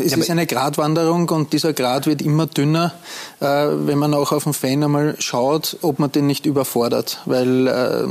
es 0.03 0.13
ist 0.13 0.29
eine 0.29 0.47
Gratwanderung 0.47 1.29
und 1.29 1.53
dieser 1.53 1.73
Grad 1.73 2.07
wird 2.07 2.21
immer 2.21 2.47
dünner, 2.47 2.93
äh, 3.39 3.45
wenn 3.45 3.97
man 3.97 4.13
auch 4.13 4.31
auf 4.31 4.43
den 4.43 4.53
Fan 4.53 4.83
einmal 4.83 5.15
schaut, 5.19 5.77
ob 5.81 5.99
man 5.99 6.11
den 6.11 6.27
nicht 6.27 6.45
überfordert. 6.45 7.19
Weil 7.25 7.67
äh, 7.67 8.07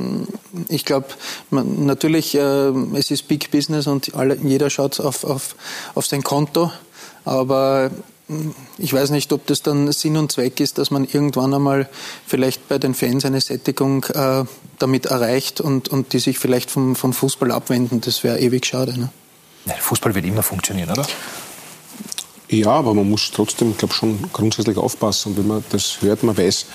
ich 0.68 0.85
glaube, 0.85 1.07
natürlich, 1.51 2.35
äh, 2.35 2.40
es 2.94 3.11
ist 3.11 3.29
Big 3.29 3.51
Business 3.51 3.87
und 3.87 4.14
alle, 4.14 4.37
jeder 4.37 4.70
schaut 4.70 5.01
auf, 5.01 5.25
auf, 5.25 5.57
auf 5.94 6.07
sein 6.07 6.23
Konto. 6.23 6.70
Aber 7.25 7.90
ich 8.79 8.93
weiß 8.93 9.11
nicht, 9.11 9.33
ob 9.33 9.47
das 9.47 9.62
dann 9.62 9.90
Sinn 9.93 10.16
und 10.16 10.33
Zweck 10.33 10.61
ist, 10.61 10.79
dass 10.79 10.90
man 10.90 11.05
irgendwann 11.05 11.53
einmal 11.55 11.88
vielleicht 12.27 12.69
bei 12.69 12.79
den 12.79 12.95
Fans 12.95 13.25
eine 13.25 13.40
Sättigung 13.40 14.05
äh, 14.05 14.45
damit 14.79 15.07
erreicht 15.07 15.61
und, 15.61 15.88
und 15.88 16.12
die 16.12 16.19
sich 16.19 16.38
vielleicht 16.38 16.71
vom, 16.71 16.97
vom 16.97 17.12
Fußball 17.12 17.51
abwenden. 17.51 18.01
Das 18.01 18.23
wäre 18.25 18.38
ewig 18.38 18.66
schade. 18.66 18.99
Ne? 18.99 19.11
Ja, 19.66 19.75
Fußball 19.75 20.14
wird 20.14 20.25
immer 20.25 20.43
funktionieren, 20.43 20.90
oder? 20.90 21.07
Ja, 22.49 22.71
aber 22.71 22.95
man 22.95 23.09
muss 23.09 23.31
trotzdem, 23.31 23.77
glaube 23.77 23.95
schon 23.95 24.19
grundsätzlich 24.33 24.77
aufpassen. 24.77 25.31
Und 25.31 25.38
wenn 25.38 25.47
man 25.47 25.64
das 25.71 26.03
hört, 26.03 26.25
man 26.25 26.37
weiß, 26.37 26.66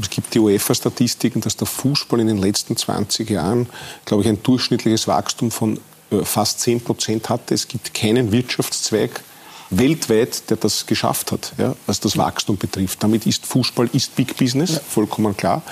es 0.00 0.10
gibt 0.10 0.32
die 0.32 0.38
UEFA-Statistiken, 0.38 1.42
dass 1.42 1.56
der 1.58 1.66
Fußball 1.66 2.20
in 2.20 2.26
den 2.26 2.38
letzten 2.38 2.74
20 2.76 3.28
Jahren, 3.28 3.68
glaube 4.06 4.22
ich, 4.22 4.28
ein 4.30 4.42
durchschnittliches 4.42 5.06
Wachstum 5.06 5.50
von 5.50 5.78
äh, 6.10 6.24
fast 6.24 6.60
10 6.60 6.80
Prozent 6.80 7.28
hatte. 7.28 7.52
Es 7.52 7.68
gibt 7.68 7.92
keinen 7.92 8.32
Wirtschaftszweig, 8.32 9.22
weltweit, 9.78 10.50
der 10.50 10.56
das 10.56 10.86
geschafft 10.86 11.32
hat, 11.32 11.52
ja, 11.58 11.74
was 11.86 12.00
das 12.00 12.16
Wachstum 12.16 12.56
betrifft. 12.56 13.02
Damit 13.02 13.26
ist 13.26 13.46
Fußball 13.46 13.88
ist 13.92 14.14
Big 14.16 14.36
Business, 14.36 14.80
vollkommen 14.88 15.36
klar. 15.36 15.62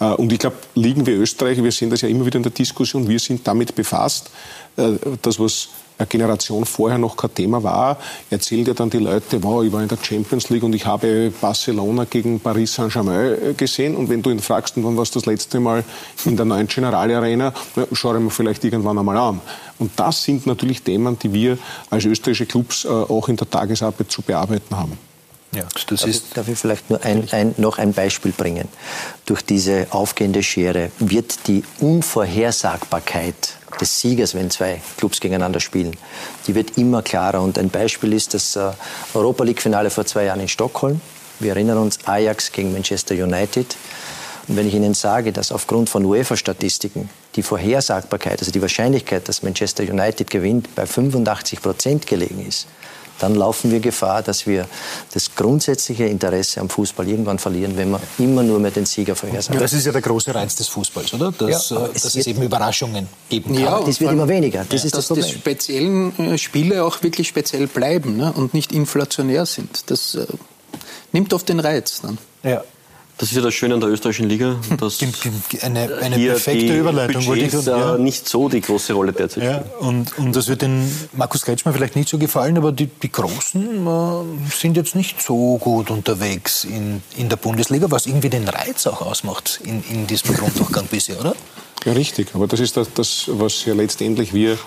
Äh, 0.00 0.06
und 0.06 0.32
ich 0.32 0.38
glaube, 0.38 0.56
liegen 0.74 1.06
wir 1.06 1.14
Österreicher, 1.14 1.62
wir 1.62 1.72
sehen 1.72 1.90
das 1.90 2.00
ja 2.00 2.08
immer 2.08 2.26
wieder 2.26 2.36
in 2.36 2.42
der 2.42 2.52
Diskussion, 2.52 3.08
wir 3.08 3.18
sind 3.18 3.46
damit 3.46 3.74
befasst, 3.74 4.30
äh, 4.76 4.92
das, 5.22 5.38
was 5.38 5.68
eine 5.96 6.06
Generation 6.06 6.64
vorher 6.64 6.98
noch 6.98 7.16
kein 7.16 7.34
Thema 7.34 7.62
war, 7.62 7.98
erzählt 8.30 8.66
ja 8.68 8.74
dann 8.74 8.90
die 8.90 8.98
Leute, 8.98 9.42
wow, 9.42 9.62
ich 9.64 9.72
war 9.72 9.82
in 9.82 9.88
der 9.88 9.98
Champions 10.02 10.50
League 10.50 10.62
und 10.62 10.74
ich 10.74 10.84
habe 10.86 11.32
Barcelona 11.40 12.04
gegen 12.04 12.40
Paris 12.40 12.74
Saint-Germain 12.74 13.50
äh, 13.50 13.54
gesehen. 13.54 13.94
Und 13.96 14.08
wenn 14.08 14.22
du 14.22 14.30
ihn 14.30 14.40
fragst, 14.40 14.74
wann 14.76 14.96
warst 14.96 15.14
du 15.14 15.20
das 15.20 15.26
letzte 15.26 15.60
Mal 15.60 15.84
in 16.24 16.36
der 16.36 16.44
neuen 16.44 16.66
General 16.66 17.10
Arena, 17.10 17.52
schau 17.92 18.12
dir 18.12 18.20
mal 18.20 18.30
vielleicht 18.30 18.64
irgendwann 18.64 18.98
einmal 18.98 19.16
an. 19.16 19.40
Und 19.78 19.92
das 19.96 20.24
sind 20.24 20.46
natürlich 20.46 20.82
Themen, 20.82 21.18
die 21.18 21.32
wir 21.32 21.58
als 21.90 22.04
österreichische 22.04 22.46
Clubs 22.46 22.84
äh, 22.84 22.88
auch 22.88 23.28
in 23.28 23.36
der 23.36 23.48
Tagesarbeit 23.48 24.10
zu 24.10 24.22
bearbeiten 24.22 24.76
haben. 24.76 24.98
Ja, 25.54 25.62
das 25.72 25.86
darf, 25.86 26.08
ist 26.08 26.24
ich, 26.26 26.32
darf 26.32 26.48
ich 26.48 26.58
vielleicht 26.58 26.90
nur 26.90 27.04
ein, 27.04 27.28
ein, 27.30 27.54
noch 27.58 27.78
ein 27.78 27.92
Beispiel 27.92 28.32
bringen? 28.32 28.68
Durch 29.26 29.42
diese 29.42 29.86
aufgehende 29.90 30.42
Schere 30.42 30.90
wird 30.98 31.46
die 31.46 31.62
Unvorhersagbarkeit 31.78 33.56
des 33.80 34.00
Siegers, 34.00 34.34
wenn 34.34 34.50
zwei 34.50 34.80
Clubs 34.96 35.20
gegeneinander 35.20 35.60
spielen, 35.60 35.96
die 36.46 36.54
wird 36.54 36.78
immer 36.78 37.02
klarer. 37.02 37.42
Und 37.42 37.58
ein 37.58 37.70
Beispiel 37.70 38.12
ist 38.12 38.34
das 38.34 38.56
äh, 38.56 38.70
Europa 39.14 39.44
League-Finale 39.44 39.90
vor 39.90 40.06
zwei 40.06 40.24
Jahren 40.24 40.40
in 40.40 40.48
Stockholm. 40.48 41.00
Wir 41.40 41.50
erinnern 41.50 41.78
uns 41.78 41.98
Ajax 42.06 42.52
gegen 42.52 42.72
Manchester 42.72 43.14
United. 43.14 43.76
Und 44.46 44.56
wenn 44.56 44.68
ich 44.68 44.74
Ihnen 44.74 44.94
sage, 44.94 45.32
dass 45.32 45.52
aufgrund 45.52 45.88
von 45.88 46.04
UEFA-Statistiken 46.04 47.08
die 47.34 47.42
Vorhersagbarkeit, 47.42 48.40
also 48.40 48.52
die 48.52 48.60
Wahrscheinlichkeit, 48.60 49.28
dass 49.28 49.42
Manchester 49.42 49.82
United 49.82 50.30
gewinnt, 50.30 50.74
bei 50.74 50.86
85 50.86 51.62
Prozent 51.62 52.06
gelegen 52.06 52.46
ist, 52.46 52.66
dann 53.18 53.34
laufen 53.34 53.70
wir 53.70 53.80
Gefahr, 53.80 54.22
dass 54.22 54.46
wir 54.46 54.66
das 55.12 55.34
grundsätzliche 55.34 56.04
Interesse 56.04 56.60
am 56.60 56.68
Fußball 56.68 57.08
irgendwann 57.08 57.38
verlieren, 57.38 57.76
wenn 57.76 57.90
wir 57.90 58.00
immer 58.18 58.42
nur 58.42 58.58
mehr 58.58 58.70
den 58.70 58.86
Sieger 58.86 59.14
vorhersagen. 59.14 59.60
Das 59.60 59.72
ist 59.72 59.86
ja 59.86 59.92
der 59.92 60.02
große 60.02 60.34
Reiz 60.34 60.56
des 60.56 60.68
Fußballs, 60.68 61.14
oder? 61.14 61.32
Dass, 61.32 61.70
ja, 61.70 61.88
es, 61.94 62.02
dass 62.02 62.16
es 62.16 62.26
eben 62.26 62.42
Überraschungen 62.42 63.08
geben 63.28 63.54
kann. 63.54 63.62
Ja, 63.62 63.80
das 63.80 64.00
wird 64.00 64.12
immer 64.12 64.28
weniger. 64.28 64.64
Das 64.68 64.82
ja, 64.82 64.86
ist 64.86 64.96
das 64.96 65.08
dass 65.08 65.18
die 65.18 65.32
speziellen 65.32 66.18
äh, 66.18 66.38
Spiele 66.38 66.84
auch 66.84 67.02
wirklich 67.02 67.28
speziell 67.28 67.66
bleiben 67.66 68.16
ne? 68.16 68.32
und 68.32 68.54
nicht 68.54 68.72
inflationär 68.72 69.46
sind. 69.46 69.90
Das 69.90 70.14
äh, 70.14 70.26
nimmt 71.12 71.32
oft 71.32 71.48
den 71.48 71.60
Reiz 71.60 72.00
dann. 72.00 72.18
Ja. 72.42 72.62
Das 73.16 73.28
ist 73.30 73.36
ja 73.36 73.42
das 73.42 73.54
Schöne 73.54 73.74
an 73.74 73.80
der 73.80 73.90
österreichischen 73.90 74.28
Liga, 74.28 74.56
dass 74.78 74.98
eine, 75.60 75.98
eine 76.00 76.16
perfekte 76.16 76.76
Überleitung 76.76 77.24
wollte 77.26 77.44
ich 77.44 77.52
ja. 77.52 77.96
nicht 77.96 78.28
so 78.28 78.48
die 78.48 78.60
große 78.60 78.92
Rolle 78.92 79.12
derzeit 79.12 79.44
ja, 79.44 79.64
und, 79.78 80.18
und 80.18 80.34
das 80.34 80.48
wird 80.48 80.62
den 80.62 80.90
Markus 81.12 81.42
Kretschmann 81.42 81.74
vielleicht 81.74 81.94
nicht 81.94 82.08
so 82.08 82.18
gefallen, 82.18 82.58
aber 82.58 82.72
die, 82.72 82.86
die 82.86 83.12
Großen 83.12 83.86
äh, 83.86 84.50
sind 84.52 84.76
jetzt 84.76 84.96
nicht 84.96 85.22
so 85.22 85.58
gut 85.58 85.90
unterwegs 85.90 86.64
in, 86.64 87.02
in 87.16 87.28
der 87.28 87.36
Bundesliga, 87.36 87.88
was 87.90 88.06
irgendwie 88.06 88.30
den 88.30 88.48
Reiz 88.48 88.86
auch 88.88 89.00
ausmacht 89.00 89.60
in, 89.62 89.84
in 89.90 90.06
diesem 90.08 90.34
Grunddurchgang 90.34 90.86
bisher, 90.86 91.20
oder? 91.20 91.36
Ja, 91.84 91.92
richtig. 91.92 92.28
Aber 92.34 92.48
das 92.48 92.60
ist 92.60 92.76
das, 92.76 92.92
das 92.94 93.26
was 93.28 93.64
ja 93.64 93.74
letztendlich 93.74 94.34
wir 94.34 94.58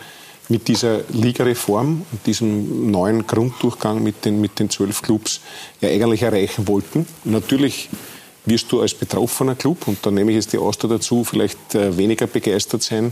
mit 0.49 0.67
dieser 0.67 1.01
Ligareform 1.09 2.05
und 2.11 2.25
diesem 2.25 2.89
neuen 2.91 3.27
Grunddurchgang 3.27 4.01
mit 4.01 4.23
den, 4.23 4.39
mit 4.39 4.59
den 4.59 4.69
zwölf 4.69 5.01
Clubs 5.01 5.41
ja 5.81 5.89
eigentlich 5.89 6.21
erreichen 6.21 6.67
wollten. 6.67 7.05
Natürlich 7.25 7.89
wirst 8.47 8.71
du 8.71 8.81
als 8.81 8.93
betroffener 8.93 9.55
Club, 9.55 9.87
und 9.87 10.05
da 10.05 10.11
nehme 10.11 10.31
ich 10.31 10.35
jetzt 10.35 10.53
die 10.53 10.57
Austria 10.57 10.89
dazu, 10.89 11.23
vielleicht 11.23 11.75
äh, 11.75 11.97
weniger 11.97 12.27
begeistert 12.27 12.81
sein, 12.81 13.11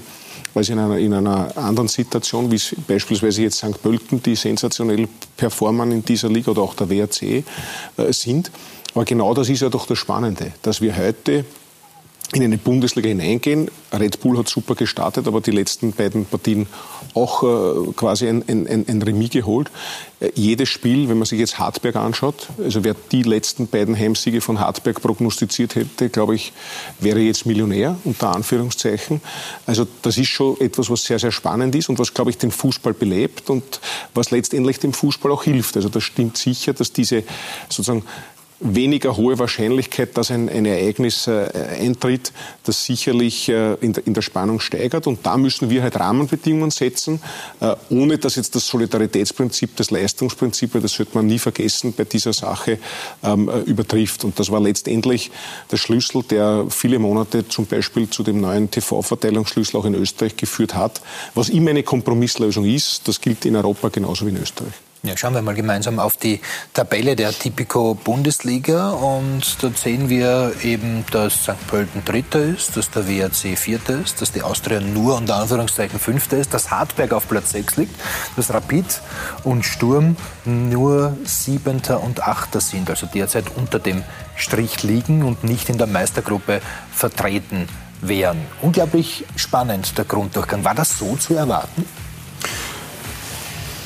als 0.54 0.70
in 0.70 0.80
einer, 0.80 0.98
in 0.98 1.14
einer 1.14 1.56
anderen 1.58 1.88
Situation, 1.88 2.52
wie 2.52 2.62
beispielsweise 2.88 3.44
jetzt 3.44 3.58
St. 3.58 3.82
Pölten, 3.82 4.24
die 4.24 4.36
sensationell 4.36 5.08
performen 5.38 5.92
in 5.92 6.06
dieser 6.06 6.30
Liga 6.30 6.52
oder 6.52 6.62
auch 6.62 6.74
der 6.74 6.90
WRC 6.90 7.22
äh, 7.22 7.44
sind. 8.12 8.52
Aber 8.94 9.06
genau 9.06 9.34
das 9.34 9.50
ist 9.50 9.62
ja 9.62 9.70
doch 9.70 9.86
das 9.86 9.98
Spannende, 9.98 10.54
dass 10.62 10.80
wir 10.80 10.96
heute 10.98 11.46
in 12.34 12.44
eine 12.44 12.58
Bundesliga 12.58 13.10
hineingehen. 13.10 13.70
Red 13.94 14.20
Bull 14.22 14.38
hat 14.38 14.48
super 14.48 14.76
gestartet, 14.76 15.28
aber 15.28 15.42
die 15.42 15.52
letzten 15.52 15.92
beiden 15.92 16.26
Partien 16.26 16.68
auch 17.16 17.44
äh, 17.44 17.94
quasi 17.94 18.28
ein, 18.28 18.44
ein, 18.48 18.86
ein 18.88 19.02
Remis 19.02 19.32
geholt. 19.32 19.72
Äh, 20.20 20.32
jedes 20.36 20.70
Spiel, 20.70 21.10
wenn 21.10 21.18
man 21.18 21.26
sich 21.26 21.40
jetzt 21.40 21.58
Hartberg 21.58 21.96
anschaut, 21.96 22.48
also 22.62 22.84
wer 22.84 22.96
die 23.12 23.24
letzten 23.24 23.68
beiden 23.68 23.98
Heimsiege 23.98 24.42
von 24.42 24.60
Hartberg 24.60 25.02
prognostiziert 25.02 25.76
hätte, 25.76 26.10
glaube 26.10 26.36
ich, 26.36 26.52
wäre 27.00 27.20
jetzt 27.20 27.46
Millionär, 27.46 27.98
unter 28.04 28.36
Anführungszeichen. 28.36 29.22
Also 29.66 29.88
das 30.02 30.18
ist 30.18 30.28
schon 30.28 30.60
etwas, 30.60 30.90
was 30.90 31.04
sehr, 31.04 31.20
sehr 31.20 31.32
spannend 31.32 31.74
ist 31.76 31.90
und 31.90 32.00
was, 32.00 32.14
glaube 32.14 32.32
ich, 32.32 32.38
den 32.38 32.52
Fußball 32.52 32.94
belebt 32.94 33.50
und 33.50 33.80
was 34.14 34.32
letztendlich 34.32 34.80
dem 34.80 34.94
Fußball 34.94 35.32
auch 35.32 35.44
hilft. 35.44 35.78
Also 35.78 35.90
das 35.90 36.04
stimmt 36.04 36.38
sicher, 36.38 36.74
dass 36.74 36.92
diese 36.92 37.24
sozusagen 37.70 38.04
weniger 38.60 39.18
hohe 39.18 39.38
Wahrscheinlichkeit, 39.38 40.18
dass 40.18 40.32
ein, 40.32 40.50
ein 40.50 40.66
Ereignis 40.66 41.28
äh, 41.28 41.50
eintritt, 41.80 42.32
das 42.64 42.86
sicherlich 42.86 43.50
äh, 43.50 43.74
in, 43.76 43.94
der, 43.94 44.08
in, 44.08 44.14
der, 44.14 44.22
Spannung 44.22 44.60
steigert. 44.60 45.08
Und 45.08 45.26
da 45.26 45.38
müssen 45.38 45.70
wir 45.70 45.84
halt 45.84 46.00
Rahmenbedingungen 46.00 46.72
setzen, 46.72 47.22
äh, 47.60 47.76
ohne 47.90 48.18
dass 48.18 48.36
jetzt 48.36 48.56
das 48.56 48.68
Solidaritätsprinzip, 48.68 49.76
das 49.76 49.92
Leistungsprinzip, 49.92 50.72
das 50.82 50.94
sollte 50.94 51.16
man 51.16 51.28
nie 51.28 51.40
vergessen, 51.40 51.94
bei 51.96 52.06
dieser 52.06 52.34
Sache 52.34 52.80
ähm, 53.24 53.50
äh, 53.50 53.60
übertrifft. 53.62 54.24
Und 54.24 54.40
das 54.40 54.50
war 54.52 54.62
letztendlich 54.62 55.32
der 55.72 55.78
Schlüssel, 55.78 56.24
der 56.24 56.66
viele 56.70 57.00
Monate 57.00 57.48
zum 57.48 57.66
Beispiel 57.66 58.10
zu 58.10 58.24
dem 58.24 58.40
neuen 58.40 58.72
TV-Verteilungsschlüssel 58.72 59.80
auch 59.80 59.86
in 59.86 59.96
Österreich 59.96 60.38
geführt 60.38 60.76
hat, 60.76 61.02
was 61.34 61.50
immer 61.50 61.72
eine 61.72 61.84
Kompromisslösung 61.84 62.66
ist. 62.66 63.08
Das 63.08 63.20
gilt 63.20 63.46
in 63.46 63.56
Europa 63.56 63.90
genauso 63.90 64.26
wie 64.26 64.30
in 64.30 64.38
Österreich. 64.38 64.74
Ja, 65.06 65.16
schauen 65.16 65.36
wir 65.36 65.44
mal 65.44 65.54
gemeinsam 65.54 66.00
auf 66.00 66.18
die 66.18 66.42
Tabelle 66.74 67.16
der 67.16 67.32
Tipico 67.32 67.94
Bundesliga 67.94 68.90
und 68.90 69.62
dort 69.62 69.78
sehen 69.78 70.10
wir 70.10 70.52
eben, 70.64 71.06
dass 71.12 71.44
St. 71.44 71.68
Pölten 71.68 72.04
Dritter 72.04 72.42
ist, 72.42 72.76
dass 72.76 72.90
der 72.90 73.08
WRC 73.08 73.56
Vierter 73.56 74.02
ist, 74.02 74.24
dass 74.24 74.32
die 74.32 74.42
Austria 74.42 74.80
nur 74.80 75.16
unter 75.18 75.36
Anführungszeichen 75.36 76.00
Fünfter 76.00 76.38
ist, 76.38 76.56
dass 76.56 76.72
Hartberg 76.72 77.14
auf 77.14 77.30
Platz 77.30 77.52
6 77.52 77.78
liegt, 77.78 77.96
dass 78.36 78.52
Rapid 78.52 79.00
und 79.44 79.64
Sturm 79.64 80.18
nur 80.44 81.16
Siebenter 81.24 82.02
und 82.02 82.24
Achter 82.24 82.60
sind, 82.60 82.90
also 82.90 83.06
derzeit 83.06 83.46
unter 83.56 83.78
dem 83.78 84.04
Strich 84.36 84.82
liegen 84.82 85.22
und 85.22 85.44
nicht 85.44 85.70
in 85.70 85.78
der 85.78 85.88
Meistergruppe 85.88 86.62
vertreten 86.92 87.68
wären. 88.02 88.40
Unglaublich 88.64 89.24
spannend 89.36 89.96
der 90.00 90.06
Grunddurchgang. 90.06 90.64
War 90.64 90.74
das 90.74 90.98
so 90.98 91.16
zu 91.16 91.36
erwarten? 91.36 91.86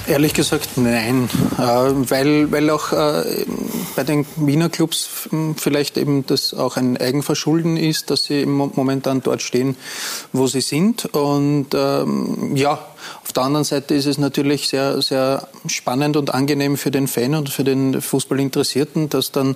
Ehrlich 0.10 0.34
gesagt 0.34 0.70
nein, 0.78 1.30
äh, 1.60 1.62
weil, 1.62 2.52
weil 2.52 2.72
auch 2.72 2.92
äh, 2.94 3.46
bei 3.96 4.04
den 4.04 4.26
Wiener 4.38 4.70
Clubs 4.70 5.30
vielleicht 5.56 5.98
eben 5.98 6.26
das 6.26 6.56
auch 6.56 6.78
ein 6.78 6.98
Eigenverschulden 6.98 7.78
ist, 7.78 8.10
dass 8.10 8.24
sie 8.24 8.48
momentan 8.48 9.22
dort 9.22 9.44
stehen, 9.44 9.78
wo 10.34 10.48
sie 10.48 10.62
sind. 10.62 11.06
Und 11.14 11.68
ähm, 11.76 12.56
ja, 12.56 12.80
auf 13.24 13.34
der 13.34 13.44
anderen 13.44 13.64
Seite 13.64 13.96
ist 13.96 14.06
es 14.06 14.18
natürlich 14.18 14.70
sehr, 14.70 15.02
sehr 15.02 15.48
spannend 15.68 16.18
und 16.18 16.34
angenehm 16.34 16.78
für 16.78 16.92
den 16.92 17.08
Fan 17.08 17.36
und 17.36 17.50
für 17.50 17.64
den 17.64 18.02
Fußballinteressierten, 18.02 19.10
dass 19.10 19.32
dann 19.32 19.56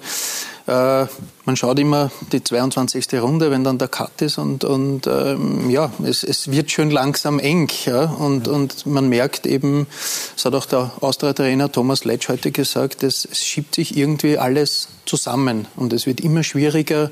äh, 0.68 1.06
man 1.46 1.58
schaut 1.58 1.78
immer 1.80 2.10
die 2.32 2.44
22. 2.44 3.22
Runde, 3.22 3.52
wenn 3.52 3.64
dann 3.64 3.78
der 3.78 3.90
Cut 3.90 4.22
ist 4.22 4.38
und, 4.38 4.64
und 4.64 5.08
ähm, 5.08 5.70
ja, 5.70 5.92
es, 6.04 6.24
es 6.24 6.52
wird 6.52 6.72
schön 6.72 6.90
langsam 6.90 7.40
eng 7.40 7.70
ja, 7.86 8.04
und, 8.04 8.48
ja. 8.48 8.54
und 8.54 8.86
man 8.86 9.10
merkt 9.10 9.46
eben, 9.46 9.88
das 10.36 10.46
hat 10.46 10.56
auch 10.56 10.66
der 10.66 10.92
Austria-Trainer 11.02 11.72
Thomas 11.72 12.06
Letsch 12.06 12.30
heute 12.30 12.52
gesagt, 12.52 13.04
es, 13.04 13.26
es 13.30 13.44
schiebt 13.44 13.76
sich 13.76 13.98
irgendwie 13.98 14.38
alles 14.38 14.88
zusammen 15.06 15.68
und 15.76 15.92
es 15.92 16.06
wird 16.06 16.22
immer 16.22 16.44
schwieriger 16.44 17.12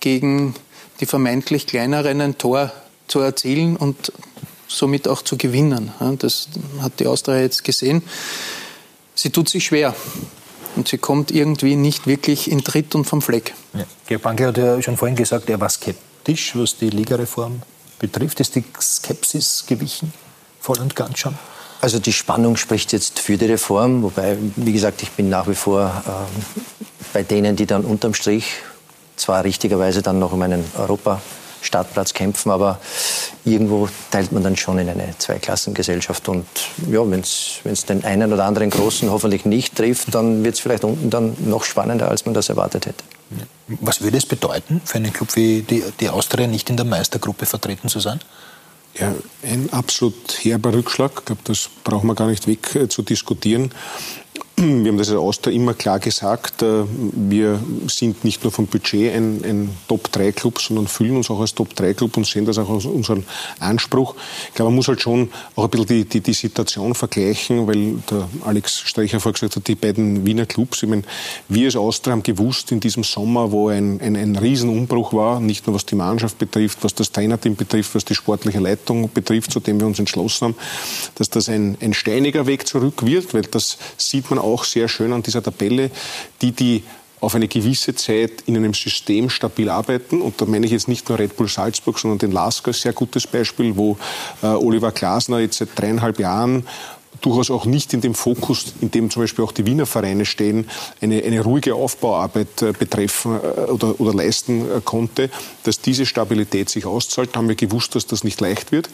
gegen 0.00 0.54
die 1.00 1.06
vermeintlich 1.06 1.66
kleineren 1.66 2.20
ein 2.20 2.38
Tor 2.38 2.72
zu 3.06 3.20
erzielen 3.20 3.76
und 3.76 4.12
somit 4.68 5.08
auch 5.08 5.22
zu 5.22 5.36
gewinnen. 5.36 5.92
Das 6.18 6.48
hat 6.80 7.00
die 7.00 7.06
Austria 7.06 7.40
jetzt 7.40 7.64
gesehen. 7.64 8.02
Sie 9.14 9.30
tut 9.30 9.48
sich 9.48 9.64
schwer. 9.64 9.94
Und 10.76 10.86
sie 10.86 10.98
kommt 10.98 11.32
irgendwie 11.32 11.74
nicht 11.74 12.06
wirklich 12.06 12.50
in 12.50 12.62
Tritt 12.62 12.94
und 12.94 13.04
vom 13.04 13.20
Fleck. 13.20 13.54
Ja. 13.74 13.84
Georg 14.06 14.22
Banke 14.22 14.46
hat 14.46 14.58
ja 14.58 14.80
schon 14.80 14.96
vorhin 14.96 15.16
gesagt, 15.16 15.50
er 15.50 15.60
war 15.60 15.68
skeptisch, 15.68 16.52
was 16.54 16.76
die 16.76 16.90
Ligareform 16.90 17.62
betrifft. 17.98 18.38
Ist 18.38 18.54
die 18.54 18.64
Skepsis 18.80 19.64
gewichen, 19.66 20.12
voll 20.60 20.78
und 20.78 20.94
ganz 20.94 21.18
schon? 21.18 21.36
Also 21.80 21.98
die 21.98 22.12
Spannung 22.12 22.56
spricht 22.56 22.92
jetzt 22.92 23.18
für 23.18 23.36
die 23.36 23.46
Reform, 23.46 24.02
wobei, 24.02 24.36
wie 24.56 24.72
gesagt, 24.72 25.02
ich 25.02 25.10
bin 25.12 25.28
nach 25.28 25.48
wie 25.48 25.54
vor 25.54 26.02
äh, 26.06 26.10
bei 27.12 27.22
denen, 27.22 27.56
die 27.56 27.66
dann 27.66 27.84
unterm 27.84 28.14
Strich 28.14 28.54
zwar 29.16 29.44
richtigerweise 29.44 30.02
dann 30.02 30.18
noch 30.18 30.32
um 30.32 30.42
einen 30.42 30.64
Europa 30.76 31.20
Startplatz 31.60 32.14
kämpfen, 32.14 32.50
aber 32.50 32.80
irgendwo 33.44 33.88
teilt 34.10 34.32
man 34.32 34.42
dann 34.42 34.56
schon 34.56 34.78
in 34.78 34.88
eine 34.88 35.14
Zweiklassengesellschaft. 35.18 36.28
Und 36.28 36.46
ja, 36.90 37.08
wenn 37.10 37.20
es 37.20 37.84
den 37.88 38.04
einen 38.04 38.32
oder 38.32 38.44
anderen 38.44 38.70
Großen 38.70 39.10
hoffentlich 39.10 39.44
nicht 39.44 39.76
trifft, 39.76 40.14
dann 40.14 40.44
wird 40.44 40.54
es 40.54 40.60
vielleicht 40.60 40.84
unten 40.84 41.10
dann 41.10 41.36
noch 41.46 41.64
spannender, 41.64 42.08
als 42.08 42.24
man 42.24 42.34
das 42.34 42.48
erwartet 42.48 42.86
hätte. 42.86 43.04
Was 43.68 44.00
würde 44.00 44.16
es 44.16 44.26
bedeuten, 44.26 44.80
für 44.84 44.96
einen 44.96 45.12
Club 45.12 45.36
wie 45.36 45.62
die, 45.62 45.84
die 46.00 46.08
Austria 46.08 46.46
nicht 46.46 46.70
in 46.70 46.76
der 46.76 46.86
Meistergruppe 46.86 47.46
vertreten 47.46 47.88
zu 47.88 48.00
sein? 48.00 48.20
Ja, 48.98 49.14
ein 49.44 49.68
absolut 49.72 50.38
herber 50.42 50.72
Rückschlag. 50.72 51.12
Ich 51.18 51.24
glaube, 51.26 51.42
das 51.44 51.68
brauchen 51.84 52.08
wir 52.08 52.14
gar 52.14 52.26
nicht 52.26 52.46
weg 52.48 52.74
äh, 52.74 52.88
zu 52.88 53.02
diskutieren. 53.02 53.70
Wir 54.60 54.90
haben 54.90 54.98
das 54.98 55.08
als 55.10 55.18
Austria 55.18 55.54
immer 55.54 55.72
klar 55.72 56.00
gesagt. 56.00 56.62
Äh, 56.62 56.82
wir 57.12 57.60
sind 57.86 58.24
nicht 58.24 58.42
nur 58.42 58.50
vom 58.50 58.66
Budget 58.66 59.14
ein, 59.14 59.40
ein 59.44 59.70
Top-3-Club, 59.86 60.60
sondern 60.60 60.88
fühlen 60.88 61.16
uns 61.16 61.30
auch 61.30 61.38
als 61.38 61.54
Top-3-Club 61.54 62.16
und 62.16 62.26
sehen 62.26 62.44
das 62.44 62.58
auch 62.58 62.68
als 62.68 62.84
unseren 62.84 63.24
Anspruch. 63.60 64.16
Ich 64.48 64.54
glaube, 64.54 64.70
man 64.70 64.76
muss 64.76 64.88
halt 64.88 65.00
schon 65.00 65.30
auch 65.54 65.64
ein 65.64 65.70
bisschen 65.70 65.86
die, 65.86 66.04
die, 66.06 66.20
die 66.22 66.32
Situation 66.32 66.94
vergleichen, 66.94 67.68
weil 67.68 68.02
der 68.10 68.28
Alex 68.44 68.80
Streicher 68.80 69.20
vorher 69.20 69.34
gesagt 69.34 69.54
hat, 69.54 69.68
die 69.68 69.76
beiden 69.76 70.26
Wiener 70.26 70.46
Clubs, 70.46 70.82
ich 70.82 70.88
meine, 70.88 71.02
wir 71.48 71.66
als 71.66 71.76
Austria 71.76 72.14
haben 72.14 72.24
gewusst 72.24 72.72
in 72.72 72.80
diesem 72.80 73.04
Sommer, 73.04 73.52
wo 73.52 73.68
ein, 73.68 74.00
ein, 74.00 74.16
ein 74.16 74.34
Riesenumbruch 74.34 75.12
war, 75.12 75.38
nicht 75.38 75.68
nur 75.68 75.76
was 75.76 75.86
die 75.86 75.94
Mannschaft 75.94 76.36
betrifft, 76.36 76.78
was 76.82 76.96
das 76.96 77.12
Trainerteam 77.12 77.54
betrifft, 77.54 77.94
was 77.94 78.04
die 78.04 78.16
sportliche 78.16 78.58
Leitung 78.58 79.08
betrifft, 79.12 79.52
zu 79.52 79.60
dem 79.60 79.78
wir 79.78 79.86
uns 79.86 80.00
entschlossen 80.00 80.46
haben, 80.48 80.54
dass 81.14 81.30
das 81.30 81.48
ein, 81.48 81.78
ein 81.80 81.94
steiniger 81.94 82.48
Weg 82.48 82.66
zurück 82.66 83.06
wird, 83.06 83.34
weil 83.34 83.42
das 83.42 83.78
sieht 83.96 84.28
man 84.30 84.40
auch 84.40 84.47
auch 84.48 84.64
sehr 84.64 84.88
schön 84.88 85.12
an 85.12 85.22
dieser 85.22 85.42
Tabelle, 85.42 85.90
die 86.42 86.52
die 86.52 86.82
auf 87.20 87.34
eine 87.34 87.48
gewisse 87.48 87.94
Zeit 87.94 88.42
in 88.46 88.56
einem 88.56 88.74
System 88.74 89.28
stabil 89.28 89.68
arbeiten. 89.68 90.20
Und 90.20 90.40
da 90.40 90.46
meine 90.46 90.66
ich 90.66 90.72
jetzt 90.72 90.88
nicht 90.88 91.08
nur 91.08 91.18
Red 91.18 91.36
Bull 91.36 91.48
Salzburg, 91.48 91.98
sondern 91.98 92.18
den 92.18 92.32
Lasker, 92.32 92.72
sehr 92.72 92.92
gutes 92.92 93.26
Beispiel, 93.26 93.76
wo 93.76 93.96
äh, 94.42 94.46
Oliver 94.46 94.92
Glasner 94.92 95.40
jetzt 95.40 95.58
seit 95.58 95.70
dreieinhalb 95.74 96.18
Jahren 96.18 96.66
durchaus 97.20 97.50
auch 97.50 97.66
nicht 97.66 97.92
in 97.94 98.00
dem 98.00 98.14
Fokus, 98.14 98.74
in 98.80 98.90
dem 98.90 99.10
zum 99.10 99.22
Beispiel 99.22 99.44
auch 99.44 99.52
die 99.52 99.66
Wiener 99.66 99.86
Vereine 99.86 100.24
stehen, 100.24 100.68
eine, 101.00 101.22
eine 101.22 101.40
ruhige 101.40 101.74
Aufbauarbeit 101.74 102.62
äh, 102.62 102.72
betreffen 102.72 103.38
äh, 103.42 103.70
oder, 103.70 104.00
oder 104.00 104.14
leisten 104.14 104.62
äh, 104.62 104.80
konnte, 104.84 105.30
dass 105.64 105.80
diese 105.80 106.06
Stabilität 106.06 106.68
sich 106.68 106.86
auszahlt, 106.86 107.36
haben 107.36 107.48
wir 107.48 107.54
gewusst, 107.54 107.94
dass 107.94 108.06
das 108.06 108.24
nicht 108.24 108.40
leicht 108.40 108.72
wird. 108.72 108.88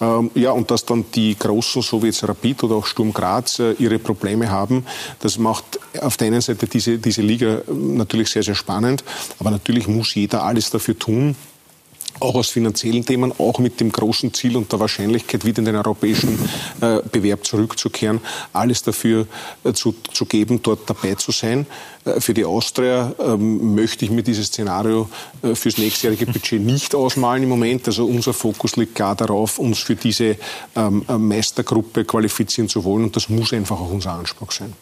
Ähm, 0.00 0.30
ja, 0.34 0.50
und 0.52 0.70
dass 0.70 0.84
dann 0.84 1.04
die 1.14 1.36
Großen, 1.38 1.82
so 1.82 2.02
wie 2.02 2.06
jetzt 2.06 2.26
Rapid 2.26 2.64
oder 2.64 2.76
auch 2.76 2.86
Sturm 2.86 3.12
Graz, 3.12 3.60
ihre 3.78 3.98
Probleme 3.98 4.50
haben, 4.50 4.84
das 5.20 5.38
macht 5.38 5.78
auf 6.00 6.16
der 6.16 6.28
einen 6.28 6.40
Seite 6.40 6.66
diese, 6.66 6.98
diese 6.98 7.22
Liga 7.22 7.62
natürlich 7.68 8.30
sehr, 8.30 8.42
sehr 8.42 8.54
spannend, 8.54 9.04
aber 9.38 9.50
natürlich 9.50 9.88
muss 9.88 10.14
jeder 10.14 10.42
alles 10.42 10.70
dafür 10.70 10.98
tun, 10.98 11.36
auch 12.20 12.34
aus 12.34 12.48
finanziellen 12.48 13.04
Themen, 13.04 13.32
auch 13.38 13.58
mit 13.58 13.80
dem 13.80 13.92
großen 13.92 14.32
Ziel 14.34 14.56
und 14.56 14.72
der 14.72 14.80
Wahrscheinlichkeit, 14.80 15.44
wieder 15.44 15.58
in 15.60 15.66
den 15.66 15.76
europäischen 15.76 16.38
äh, 16.80 17.00
Bewerb 17.10 17.44
zurückzukehren, 17.44 18.20
alles 18.52 18.82
dafür 18.82 19.26
äh, 19.64 19.72
zu, 19.72 19.94
zu 20.12 20.26
geben, 20.26 20.60
dort 20.62 20.88
dabei 20.88 21.14
zu 21.14 21.32
sein. 21.32 21.66
Äh, 22.04 22.20
für 22.20 22.34
die 22.34 22.44
Austria 22.44 23.14
ähm, 23.18 23.74
möchte 23.74 24.04
ich 24.04 24.10
mir 24.10 24.22
dieses 24.22 24.48
Szenario 24.48 25.08
äh, 25.42 25.54
fürs 25.54 25.78
nächstjährige 25.78 26.26
Budget 26.26 26.60
nicht 26.60 26.94
ausmalen 26.94 27.42
im 27.42 27.48
Moment. 27.48 27.86
Also 27.86 28.06
unser 28.06 28.32
Fokus 28.32 28.76
liegt 28.76 28.94
klar 28.94 29.14
darauf, 29.14 29.58
uns 29.58 29.78
für 29.78 29.96
diese 29.96 30.36
ähm, 30.74 31.04
äh, 31.08 31.18
Meistergruppe 31.18 32.04
qualifizieren 32.04 32.68
zu 32.68 32.84
wollen 32.84 33.04
und 33.04 33.16
das 33.16 33.28
muss 33.28 33.52
einfach 33.52 33.80
auch 33.80 33.90
unser 33.90 34.12
Anspruch 34.12 34.52
sein. 34.52 34.72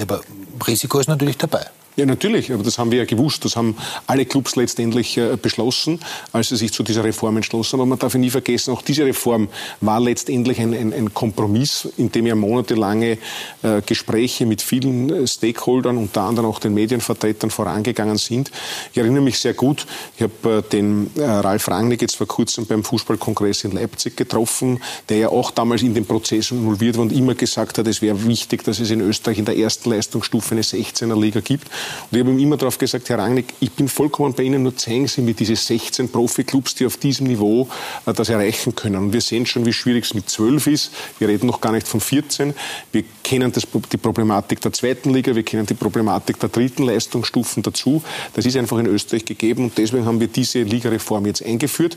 Aber 0.00 0.20
Risiko 0.66 0.98
ist 1.00 1.08
natürlich 1.08 1.36
dabei. 1.36 1.66
Ja, 1.94 2.06
natürlich, 2.06 2.50
aber 2.50 2.62
das 2.62 2.78
haben 2.78 2.90
wir 2.90 2.98
ja 3.00 3.04
gewusst. 3.04 3.44
Das 3.44 3.54
haben 3.54 3.76
alle 4.06 4.24
Clubs 4.24 4.56
letztendlich 4.56 5.18
äh, 5.18 5.36
beschlossen, 5.36 6.00
als 6.32 6.48
sie 6.48 6.56
sich 6.56 6.72
zu 6.72 6.82
dieser 6.82 7.04
Reform 7.04 7.36
entschlossen 7.36 7.78
haben. 7.78 7.90
Man 7.90 7.98
darf 7.98 8.14
ja 8.14 8.20
nie 8.20 8.30
vergessen, 8.30 8.72
auch 8.72 8.80
diese 8.80 9.04
Reform 9.04 9.48
war 9.82 10.00
letztendlich 10.00 10.58
ein, 10.58 10.72
ein, 10.72 10.94
ein 10.94 11.12
Kompromiss, 11.12 11.86
in 11.98 12.10
dem 12.10 12.26
ja 12.26 12.34
monatelange 12.34 13.18
äh, 13.62 13.82
Gespräche 13.84 14.46
mit 14.46 14.62
vielen 14.62 15.10
äh, 15.10 15.26
Stakeholdern, 15.26 15.98
unter 15.98 16.22
anderem 16.22 16.48
auch 16.48 16.60
den 16.60 16.72
Medienvertretern, 16.72 17.50
vorangegangen 17.50 18.16
sind. 18.16 18.50
Ich 18.92 18.96
erinnere 18.96 19.22
mich 19.22 19.38
sehr 19.38 19.52
gut, 19.52 19.86
ich 20.16 20.22
habe 20.22 20.62
den 20.72 21.10
Ralf 21.16 21.68
Rangnick 21.68 22.00
jetzt 22.00 22.16
vor 22.16 22.26
kurzem 22.26 22.64
beim 22.64 22.84
Fußballkongress 22.84 23.64
in 23.64 23.72
Leipzig 23.72 24.16
getroffen, 24.16 24.80
der 25.10 25.18
ja 25.18 25.28
auch 25.28 25.50
damals 25.50 25.82
in 25.82 25.92
den 25.92 26.06
Prozess 26.06 26.52
involviert 26.52 26.96
war 26.96 27.02
und 27.02 27.12
immer 27.12 27.34
gesagt 27.34 27.76
hat, 27.76 27.86
es 27.86 28.00
wäre 28.00 28.26
wichtig, 28.26 28.64
dass 28.64 28.80
es 28.80 28.90
in 28.90 29.00
Österreich 29.00 29.38
in 29.38 29.44
der 29.44 29.58
ersten 29.58 29.90
Leistungsstufe 29.90 30.52
eine 30.52 30.62
16er 30.62 31.20
Liga 31.20 31.40
gibt. 31.40 31.68
Und 32.10 32.18
ich 32.18 32.24
habe 32.24 32.30
ihm 32.30 32.38
immer 32.38 32.56
darauf 32.56 32.78
gesagt, 32.78 33.08
Herr 33.08 33.18
Rangnick, 33.18 33.54
ich 33.60 33.72
bin 33.72 33.88
vollkommen 33.88 34.34
bei 34.34 34.42
Ihnen, 34.42 34.62
nur 34.62 34.76
zeigen 34.76 35.06
Sie 35.08 35.22
mir 35.22 35.34
diese 35.34 35.56
16 35.56 36.10
Profiklubs, 36.10 36.74
die 36.74 36.86
auf 36.86 36.96
diesem 36.96 37.26
Niveau 37.26 37.68
äh, 38.06 38.12
das 38.12 38.28
erreichen 38.28 38.74
können. 38.74 38.96
Und 38.96 39.12
wir 39.12 39.20
sehen 39.20 39.46
schon, 39.46 39.66
wie 39.66 39.72
schwierig 39.72 40.04
es 40.04 40.14
mit 40.14 40.28
12 40.28 40.66
ist. 40.66 40.92
Wir 41.18 41.28
reden 41.28 41.46
noch 41.46 41.60
gar 41.60 41.72
nicht 41.72 41.88
von 41.88 42.00
14. 42.00 42.54
Wir 42.92 43.04
kennen 43.22 43.52
das, 43.52 43.66
die 43.92 43.96
Problematik 43.96 44.60
der 44.60 44.72
zweiten 44.72 45.10
Liga, 45.10 45.34
wir 45.34 45.42
kennen 45.42 45.66
die 45.66 45.74
Problematik 45.74 46.38
der 46.40 46.48
dritten 46.48 46.84
Leistungsstufen 46.84 47.62
dazu. 47.62 48.02
Das 48.34 48.46
ist 48.46 48.56
einfach 48.56 48.78
in 48.78 48.86
Österreich 48.86 49.24
gegeben 49.24 49.64
und 49.64 49.78
deswegen 49.78 50.04
haben 50.04 50.20
wir 50.20 50.28
diese 50.28 50.62
Ligareform 50.62 51.26
jetzt 51.26 51.44
eingeführt. 51.44 51.96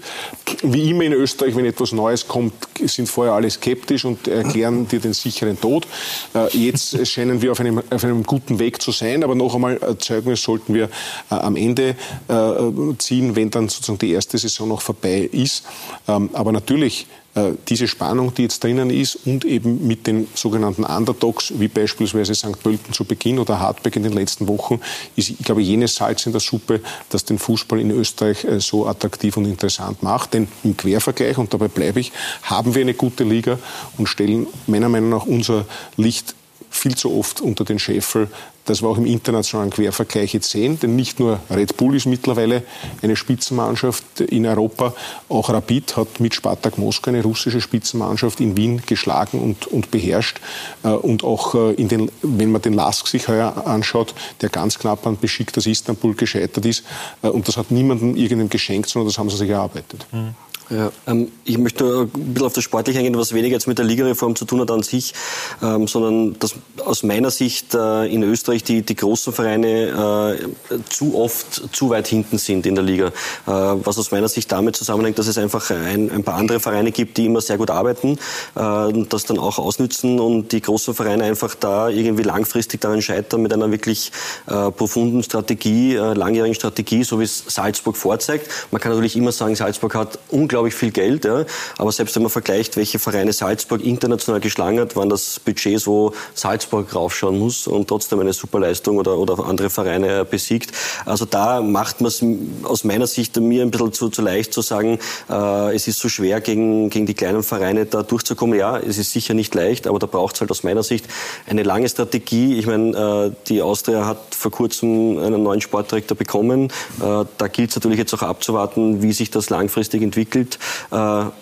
Wie 0.64 0.90
immer 0.92 1.04
in 1.04 1.14
Österreich, 1.14 1.56
wenn 1.56 1.66
etwas 1.66 1.92
Neues 1.92 2.28
kommt, 2.28 2.54
sind 2.84 3.10
vorher 3.10 3.34
alle 3.34 3.50
skeptisch 3.50 4.06
und 4.06 4.28
erklären 4.28 4.88
dir 4.88 5.00
den 5.00 5.14
sicheren 5.14 5.60
Tod. 5.60 5.88
Äh, 6.34 6.56
jetzt 6.58 7.08
scheinen 7.08 7.42
wir 7.42 7.52
auf 7.52 7.60
einem, 7.60 7.82
auf 7.90 8.04
einem 8.04 8.24
guten 8.24 8.60
Weg 8.60 8.82
zu 8.82 8.92
sein, 8.92 9.24
aber 9.24 9.36
noch 9.36 9.56
einmal 9.56 9.75
Zeugnis 10.00 10.42
sollten 10.42 10.74
wir 10.74 10.86
äh, 11.30 11.36
am 11.36 11.56
Ende 11.56 11.96
äh, 12.28 12.98
ziehen, 12.98 13.36
wenn 13.36 13.50
dann 13.50 13.70
sozusagen 13.70 14.00
die 14.00 14.12
erste 14.12 14.38
Saison 14.38 14.70
noch 14.70 14.82
vorbei 14.82 15.30
ist. 15.32 15.64
Ähm, 16.08 16.30
aber 16.34 16.52
natürlich 16.52 17.08
äh, 17.36 17.52
diese 17.68 17.88
Spannung, 17.88 18.34
die 18.34 18.44
jetzt 18.44 18.64
drinnen 18.64 18.90
ist 18.90 19.18
und 19.26 19.44
eben 19.44 19.86
mit 19.86 20.08
den 20.08 20.28
sogenannten 20.36 20.86
Underdogs, 20.86 21.54
wie 21.60 21.68
beispielsweise 21.68 22.34
St. 22.34 22.62
Pölten 22.64 22.94
zu 22.94 23.04
Beginn 23.04 23.40
oder 23.40 23.60
Hartberg 23.60 23.98
in 23.98 24.04
den 24.04 24.14
letzten 24.14 24.48
Wochen, 24.48 24.80
ist, 25.18 25.32
ich 25.32 25.40
glaube, 25.40 25.62
jenes 25.62 25.96
Salz 25.96 26.26
in 26.26 26.32
der 26.32 26.40
Suppe, 26.40 26.80
das 27.10 27.26
den 27.26 27.38
Fußball 27.38 27.80
in 27.80 27.92
Österreich 27.92 28.48
so 28.60 28.88
attraktiv 28.88 29.36
und 29.36 29.46
interessant 29.46 30.02
macht. 30.02 30.34
Denn 30.34 30.48
im 30.64 30.78
Quervergleich, 30.78 31.38
und 31.38 31.54
dabei 31.54 31.68
bleibe 31.68 32.00
ich, 32.00 32.14
haben 32.44 32.74
wir 32.74 32.82
eine 32.82 32.94
gute 32.94 33.26
Liga 33.26 33.60
und 33.98 34.08
stellen 34.08 34.48
meiner 34.68 34.88
Meinung 34.88 35.10
nach 35.10 35.26
unser 35.26 35.66
Licht 35.98 36.36
viel 36.76 36.96
zu 36.96 37.18
oft 37.18 37.42
unter 37.42 37.64
den 37.64 37.80
Scheffel 37.80 38.30
das 38.66 38.82
wir 38.82 38.90
auch 38.90 38.98
im 38.98 39.06
internationalen 39.06 39.70
Quervergleich 39.70 40.34
jetzt 40.34 40.50
sehen. 40.50 40.80
Denn 40.80 40.96
nicht 40.96 41.20
nur 41.20 41.40
Red 41.50 41.78
Bull 41.78 41.96
ist 41.96 42.08
mittlerweile 42.08 42.64
eine 43.02 43.16
Spitzenmannschaft 43.16 44.22
in 44.22 44.46
Europa, 44.46 44.94
auch 45.30 45.50
Rapid 45.50 45.98
hat 45.98 46.20
mit 46.20 46.36
Spartak 46.36 46.78
Moskau 46.78 47.12
eine 47.12 47.24
russische 47.24 47.62
Spitzenmannschaft 47.62 48.40
in 48.40 48.58
Wien 48.58 48.82
geschlagen 48.86 49.40
und, 49.40 49.68
und 49.68 49.92
beherrscht. 49.92 50.42
Äh, 50.84 50.90
und 50.90 51.24
auch 51.24 51.56
äh, 51.56 51.76
den, 51.76 52.12
wenn 52.22 52.52
man 52.52 52.62
den 52.62 52.74
Lask 52.74 53.08
sich 53.08 53.28
heuer 53.28 53.66
anschaut, 53.66 54.16
der 54.42 54.50
ganz 54.50 54.80
knapp 54.80 55.06
an 55.06 55.18
Besiktas 55.18 55.68
Istanbul 55.68 56.16
gescheitert 56.16 56.66
ist. 56.66 56.84
Äh, 57.22 57.28
und 57.28 57.48
das 57.48 57.58
hat 57.58 57.72
niemandem 57.72 58.16
irgendeinem 58.16 58.50
geschenkt, 58.50 58.90
sondern 58.90 59.08
das 59.08 59.18
haben 59.18 59.30
sie 59.30 59.38
sich 59.38 59.50
erarbeitet. 59.50 60.08
Mhm. 60.12 60.36
Ja, 60.70 60.92
ähm, 61.06 61.32
ich 61.44 61.60
möchte 61.60 62.10
ein 62.14 62.34
bisschen 62.34 62.48
auf 62.48 62.54
das 62.54 62.64
Sportliche 62.64 62.98
eingehen, 62.98 63.18
was 63.18 63.34
weniger 63.34 63.54
jetzt 63.54 63.68
mit 63.68 63.78
der 63.78 63.86
Ligareform 63.86 64.36
zu 64.36 64.46
tun 64.46 64.62
hat 64.62 64.72
an 64.72 64.82
sich, 64.82 65.14
ähm, 65.62 65.88
sondern 65.88 66.40
dass 66.40 66.56
aus 66.84 67.04
meiner 67.04 67.30
Sicht 67.30 67.76
äh, 67.76 68.06
in 68.08 68.24
Österreich 68.24 68.64
die, 68.64 68.82
die 68.82 68.96
großen 68.96 69.32
Vereine 69.32 70.40
äh, 70.72 70.78
zu 70.90 71.16
oft 71.16 71.70
zu 71.72 71.92
weit 71.92 72.08
hinten 72.08 72.40
sind 72.40 72.66
in 72.66 72.74
der 72.74 72.84
Liga. 72.84 73.08
Äh, 73.08 73.12
was 73.46 74.00
aus 74.00 74.10
meiner 74.10 74.28
Sicht 74.28 74.52
damit 74.52 74.76
zusammenhängt, 74.76 75.20
dass 75.20 75.28
es 75.28 75.38
einfach 75.38 75.70
ein, 75.70 76.10
ein 76.10 76.24
paar 76.24 76.36
andere 76.36 76.60
Vereine 76.60 76.92
gibt, 76.92 77.18
die 77.18 77.28
immer 77.28 77.42
sehr 77.42 77.58
gut 77.58 77.70
arbeiten, 77.70 78.18
äh, 78.56 79.04
das 79.08 79.26
dann 79.26 79.38
auch 79.38 79.60
ausnützen 79.60 80.20
und 80.20 80.52
die 80.52 80.62
großen 80.62 80.96
Vereine 80.96 81.26
einfach 81.26 81.54
da 81.54 81.90
irgendwie 81.90 82.24
langfristig 82.24 82.82
daran 82.82 83.04
scheitern 83.04 83.44
mit 83.44 83.54
einer 83.54 83.70
wirklich 83.70 84.12
äh, 84.48 84.72
profunden 84.72 85.22
Strategie, 85.22 85.94
äh, 85.94 86.14
langjährigen 86.14 86.56
Strategie, 86.56 87.04
so 87.04 87.20
wie 87.20 87.26
es 87.26 87.44
Salzburg 87.48 87.98
vorzeigt. 87.98 88.50
Man 88.72 88.82
kann 88.82 88.92
natürlich 88.92 89.16
immer 89.16 89.32
sagen, 89.32 89.56
Salzburg 89.56 89.94
hat 89.94 90.18
unglaublich 90.30 90.55
unglaublich 90.56 90.76
viel 90.76 90.92
Geld. 90.92 91.26
Ja. 91.26 91.46
Aber 91.78 91.92
selbst 91.92 92.16
wenn 92.16 92.24
man 92.24 92.32
vergleicht, 92.32 92.78
welche 92.78 92.98
Vereine 92.98 93.34
Salzburg 93.34 93.84
international 93.84 94.40
geschlagen 94.40 94.80
hat, 94.80 94.96
waren 94.96 95.10
das 95.10 95.40
Budgets, 95.40 95.86
wo 95.86 96.14
Salzburg 96.34 96.96
raufschauen 96.96 97.38
muss 97.38 97.68
und 97.68 97.90
trotzdem 97.90 98.20
eine 98.22 98.32
Superleistung 98.32 98.98
oder, 98.98 99.18
oder 99.18 99.46
andere 99.46 99.70
Vereine 99.70 100.24
besiegt. 100.24 100.72
Also 101.06 101.26
da 101.26 101.62
macht 101.62 102.00
man 102.00 102.08
es 102.08 102.24
aus 102.64 102.86
meiner 102.86 103.08
Sicht 103.08 103.36
mir 103.38 103.64
ein 103.64 103.72
bisschen 103.72 103.92
zu, 103.92 104.10
zu 104.10 104.22
leicht 104.22 104.54
zu 104.54 104.62
sagen, 104.62 105.00
äh, 105.30 105.76
es 105.76 105.88
ist 105.88 106.00
so 106.00 106.08
schwer 106.08 106.40
gegen, 106.40 106.90
gegen 106.90 107.06
die 107.06 107.14
kleinen 107.14 107.44
Vereine 107.44 107.86
da 107.86 108.04
durchzukommen. 108.04 108.58
Ja, 108.58 108.78
es 108.78 108.98
ist 108.98 109.12
sicher 109.12 109.34
nicht 109.34 109.54
leicht, 109.56 109.88
aber 109.88 110.00
da 110.00 110.08
braucht 110.08 110.36
es 110.36 110.42
halt 110.42 110.52
aus 110.52 110.64
meiner 110.64 110.84
Sicht 110.84 111.06
eine 111.48 111.64
lange 111.64 111.90
Strategie. 111.90 112.58
Ich 112.58 112.66
meine, 112.66 113.34
äh, 113.34 113.36
die 113.50 113.62
Austria 113.62 114.06
hat 114.06 114.20
vor 114.34 114.52
kurzem 114.52 115.18
einen 115.18 115.44
neuen 115.44 115.60
Sportdirektor 115.60 116.16
bekommen. 116.16 116.70
Äh, 117.02 117.26
da 117.38 117.48
gilt 117.48 117.72
es 117.72 117.76
natürlich 117.76 118.00
jetzt 118.00 118.14
auch 118.14 118.22
abzuwarten, 118.22 119.02
wie 119.02 119.12
sich 119.12 119.32
das 119.32 119.50
langfristig 119.50 120.02
entwickelt 120.02 120.45
gilt. 120.46 120.60
Äh, 120.92 120.96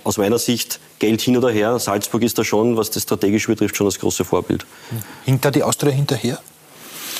aus 0.03 0.17
meiner 0.17 0.39
Sicht 0.39 0.79
Geld 0.99 1.21
hin 1.21 1.37
oder 1.37 1.51
her. 1.51 1.79
Salzburg 1.79 2.23
ist 2.23 2.37
da 2.37 2.43
schon, 2.43 2.77
was 2.77 2.89
das 2.91 3.03
strategisch 3.03 3.47
betrifft, 3.47 3.75
schon 3.75 3.87
das 3.87 3.99
große 3.99 4.25
Vorbild. 4.25 4.65
Hinter 5.25 5.51
die 5.51 5.63
Austria 5.63 5.91
hinterher? 5.91 6.39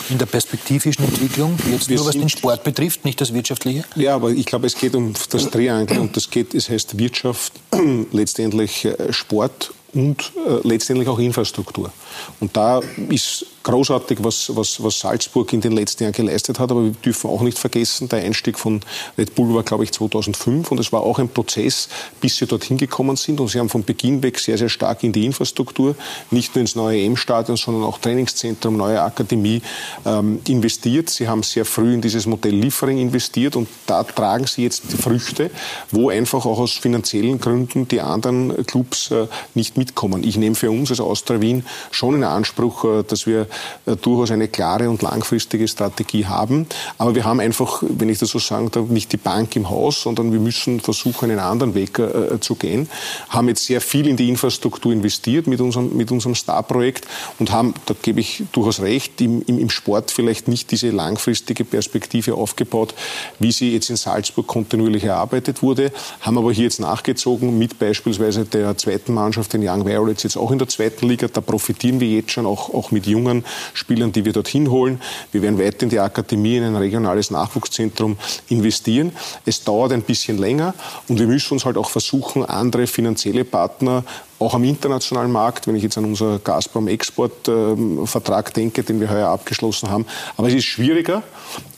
in 0.09 0.17
der 0.17 0.25
perspektivischen 0.25 1.05
Entwicklung, 1.05 1.57
jetzt 1.71 1.87
Wir 1.87 1.95
nur 1.95 2.07
was 2.07 2.15
den 2.15 2.27
Sport 2.27 2.63
betrifft, 2.65 3.05
nicht 3.05 3.21
das 3.21 3.33
Wirtschaftliche? 3.33 3.85
Ja, 3.95 4.15
aber 4.15 4.31
ich 4.31 4.45
glaube, 4.45 4.67
es 4.67 4.75
geht 4.75 4.95
um 4.95 5.13
das 5.29 5.49
Triangle 5.49 5.97
und 5.99 6.17
das 6.17 6.29
geht, 6.29 6.53
es 6.53 6.67
heißt 6.67 6.97
Wirtschaft, 6.97 7.53
letztendlich 8.11 8.83
äh, 8.83 9.13
Sport 9.13 9.71
und 9.93 10.33
äh, 10.45 10.67
letztendlich 10.67 11.07
auch 11.07 11.19
Infrastruktur. 11.19 11.93
Und 12.39 12.55
da 12.55 12.81
ist 13.09 13.45
großartig, 13.63 14.19
was, 14.21 14.51
was, 14.55 14.83
was 14.83 14.99
Salzburg 14.99 15.51
in 15.53 15.61
den 15.61 15.71
letzten 15.71 16.03
Jahren 16.03 16.13
geleistet 16.13 16.59
hat, 16.59 16.71
aber 16.71 16.83
wir 16.83 16.91
dürfen 16.91 17.29
auch 17.29 17.41
nicht 17.41 17.57
vergessen, 17.57 18.09
der 18.09 18.19
Einstieg 18.19 18.59
von 18.59 18.81
Red 19.17 19.35
Bull 19.35 19.55
war, 19.55 19.63
glaube 19.63 19.85
ich, 19.85 19.91
2005 19.93 20.69
und 20.71 20.79
es 20.79 20.91
war 20.91 21.01
auch 21.01 21.17
ein 21.17 21.29
Prozess, 21.29 21.87
bis 22.19 22.37
sie 22.37 22.45
dorthin 22.45 22.77
gekommen 22.77 23.15
sind 23.15 23.39
und 23.39 23.47
sie 23.47 23.59
haben 23.59 23.69
von 23.69 23.83
Beginn 23.83 24.21
weg 24.21 24.37
sehr, 24.39 24.57
sehr 24.57 24.69
stark 24.69 25.03
in 25.03 25.13
die 25.13 25.25
Infrastruktur, 25.25 25.95
nicht 26.29 26.53
nur 26.55 26.61
ins 26.61 26.75
neue 26.75 27.01
M-Stadion, 27.03 27.57
sondern 27.57 27.83
auch 27.83 27.97
Trainingszentrum, 27.97 28.75
neue 28.75 29.01
Akademie 29.01 29.61
ähm, 30.05 30.41
investiert. 30.47 31.09
Sie 31.09 31.27
haben 31.27 31.43
sehr 31.43 31.65
früh 31.65 31.93
in 31.93 32.01
dieses 32.01 32.25
Modell 32.25 32.55
Liefering 32.55 32.97
investiert 32.97 33.55
und 33.55 33.69
da 33.87 34.03
tragen 34.03 34.45
sie 34.45 34.63
jetzt 34.63 34.83
Früchte, 34.91 35.49
wo 35.91 36.09
einfach 36.09 36.45
auch 36.45 36.59
aus 36.59 36.73
finanziellen 36.73 37.39
Gründen 37.39 37.87
die 37.87 38.01
anderen 38.01 38.65
Clubs 38.65 39.09
äh, 39.11 39.27
nicht 39.53 39.77
mitkommen. 39.77 40.23
Ich 40.23 40.35
nehme 40.35 40.55
für 40.55 40.69
uns 40.69 40.89
als 40.89 40.99
Austria 40.99 41.39
Wien 41.39 41.65
schon 41.91 42.02
in 42.11 42.23
Anspruch, 42.23 42.83
äh, 42.83 43.03
dass 43.03 43.25
wir 43.27 43.47
äh, 43.85 43.95
durchaus 43.95 44.31
eine 44.31 44.47
klare 44.47 44.89
und 44.89 45.01
langfristige 45.01 45.67
Strategie 45.67 46.25
haben. 46.25 46.67
Aber 46.97 47.15
wir 47.15 47.23
haben 47.23 47.39
einfach, 47.39 47.83
wenn 47.87 48.09
ich 48.09 48.19
das 48.19 48.29
so 48.29 48.39
sagen 48.39 48.69
darf, 48.71 48.87
nicht 48.87 49.11
die 49.11 49.17
Bank 49.17 49.55
im 49.55 49.69
Haus, 49.69 50.01
sondern 50.01 50.31
wir 50.31 50.39
müssen 50.39 50.79
versuchen, 50.79 51.31
einen 51.31 51.39
anderen 51.39 51.75
Weg 51.75 51.99
äh, 51.99 52.39
zu 52.39 52.55
gehen. 52.55 52.89
Haben 53.29 53.47
jetzt 53.47 53.65
sehr 53.65 53.81
viel 53.81 54.07
in 54.07 54.17
die 54.17 54.29
Infrastruktur 54.29 54.91
investiert 54.91 55.47
mit 55.47 55.61
unserem, 55.61 55.95
mit 55.95 56.11
unserem 56.11 56.35
Star-Projekt 56.35 57.07
und 57.39 57.51
haben, 57.51 57.73
da 57.85 57.95
gebe 58.01 58.19
ich 58.19 58.43
durchaus 58.51 58.81
recht, 58.81 59.21
im, 59.21 59.41
im, 59.43 59.59
im 59.59 59.69
Sport 59.69 60.11
vielleicht 60.11 60.47
nicht 60.47 60.71
diese 60.71 60.89
langfristige 60.89 61.63
Perspektive 61.63 62.35
aufgebaut, 62.35 62.93
wie 63.39 63.51
sie 63.51 63.73
jetzt 63.73 63.89
in 63.89 63.95
Salzburg 63.95 64.47
kontinuierlich 64.47 65.03
erarbeitet 65.03 65.61
wurde, 65.61 65.91
haben 66.21 66.37
aber 66.37 66.51
hier 66.51 66.65
jetzt 66.65 66.79
nachgezogen 66.79 67.57
mit 67.57 67.79
beispielsweise 67.79 68.45
der 68.45 68.77
zweiten 68.77 69.13
Mannschaft, 69.13 69.53
den 69.53 69.67
Young 69.67 69.85
Violets, 69.85 70.23
jetzt 70.23 70.37
auch 70.37 70.51
in 70.51 70.59
der 70.59 70.67
zweiten 70.67 71.07
Liga. 71.07 71.27
Da 71.27 71.41
profitieren 71.41 71.92
wir 71.99 72.07
jetzt 72.07 72.31
schon 72.31 72.45
auch, 72.45 72.73
auch 72.73 72.91
mit 72.91 73.05
jungen 73.05 73.43
Spielern, 73.73 74.11
die 74.11 74.25
wir 74.25 74.33
dorthin 74.33 74.69
holen. 74.69 75.01
Wir 75.31 75.41
werden 75.41 75.59
weiter 75.59 75.83
in 75.83 75.89
die 75.89 75.99
Akademie, 75.99 76.57
in 76.57 76.63
ein 76.63 76.75
regionales 76.75 77.31
Nachwuchszentrum 77.31 78.17
investieren. 78.49 79.11
Es 79.45 79.63
dauert 79.63 79.91
ein 79.91 80.01
bisschen 80.01 80.37
länger 80.37 80.73
und 81.07 81.19
wir 81.19 81.27
müssen 81.27 81.53
uns 81.53 81.65
halt 81.65 81.77
auch 81.77 81.89
versuchen, 81.89 82.45
andere 82.45 82.87
finanzielle 82.87 83.45
Partner 83.45 84.03
auch 84.39 84.53
am 84.53 84.63
internationalen 84.63 85.31
Markt, 85.31 85.67
wenn 85.67 85.75
ich 85.75 85.83
jetzt 85.83 85.97
an 85.97 86.05
unser 86.05 86.39
Gazprom-Export-Vertrag 86.39 88.53
denke, 88.53 88.83
den 88.83 88.99
wir 88.99 89.09
heuer 89.09 89.29
abgeschlossen 89.29 89.89
haben. 89.89 90.05
Aber 90.35 90.49
es 90.49 90.55
ist 90.55 90.65
schwieriger 90.65 91.23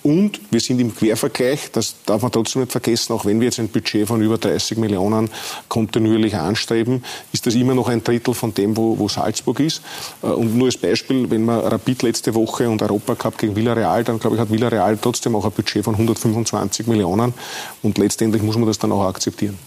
und 0.04 0.40
wir 0.52 0.60
sind 0.60 0.80
im 0.80 0.96
Quervergleich, 0.96 1.72
das 1.72 1.96
darf 2.06 2.22
man 2.22 2.32
trotzdem 2.32 2.62
nicht 2.62 2.72
vergessen, 2.72 3.14
auch 3.14 3.26
wenn 3.26 3.40
wir 3.40 3.46
jetzt 3.46 3.60
ein 3.60 3.70
Budget 3.70 4.08
von 4.08 4.22
über 4.22 4.38
30 4.38 4.78
Millionen 4.78 5.30
kontinuierlich 5.68 6.36
anstreben, 6.36 7.04
ist 7.34 7.46
das 7.46 7.56
immer 7.56 7.74
noch 7.74 7.88
ein 7.88 8.04
Drittel 8.04 8.34
von 8.34 8.54
dem, 8.54 8.78
wo, 8.78 8.98
wo 9.00 9.08
Salzburg 9.08 9.60
ist. 9.60 9.82
Äh, 10.22 10.28
und 10.28 10.56
nur 10.56 10.68
als 10.68 10.78
Beispiel, 10.78 11.30
wenn 11.30 11.46
man 11.46 11.60
Rapid 11.60 12.04
letzte 12.04 12.36
Woche 12.36 12.70
und 12.70 12.82
Europacup 12.82 13.38
gegen 13.38 13.56
Villarreal, 13.56 14.04
dann 14.04 14.20
glaube 14.20 14.36
ich, 14.36 14.42
hat 14.42 14.52
Villarreal 14.52 14.98
trotzdem 15.02 15.36
auch 15.36 15.46
ein 15.46 15.52
Budget 15.52 15.84
von 15.84 15.96
125 15.96 16.88
Millionen 16.88 17.34
und 17.82 17.98
letztendlich 17.98 18.44
muss 18.44 18.58
man 18.58 18.68
das 18.68 18.78
dann 18.78 18.92
auch 18.92 19.06
akzeptieren. 19.06 19.58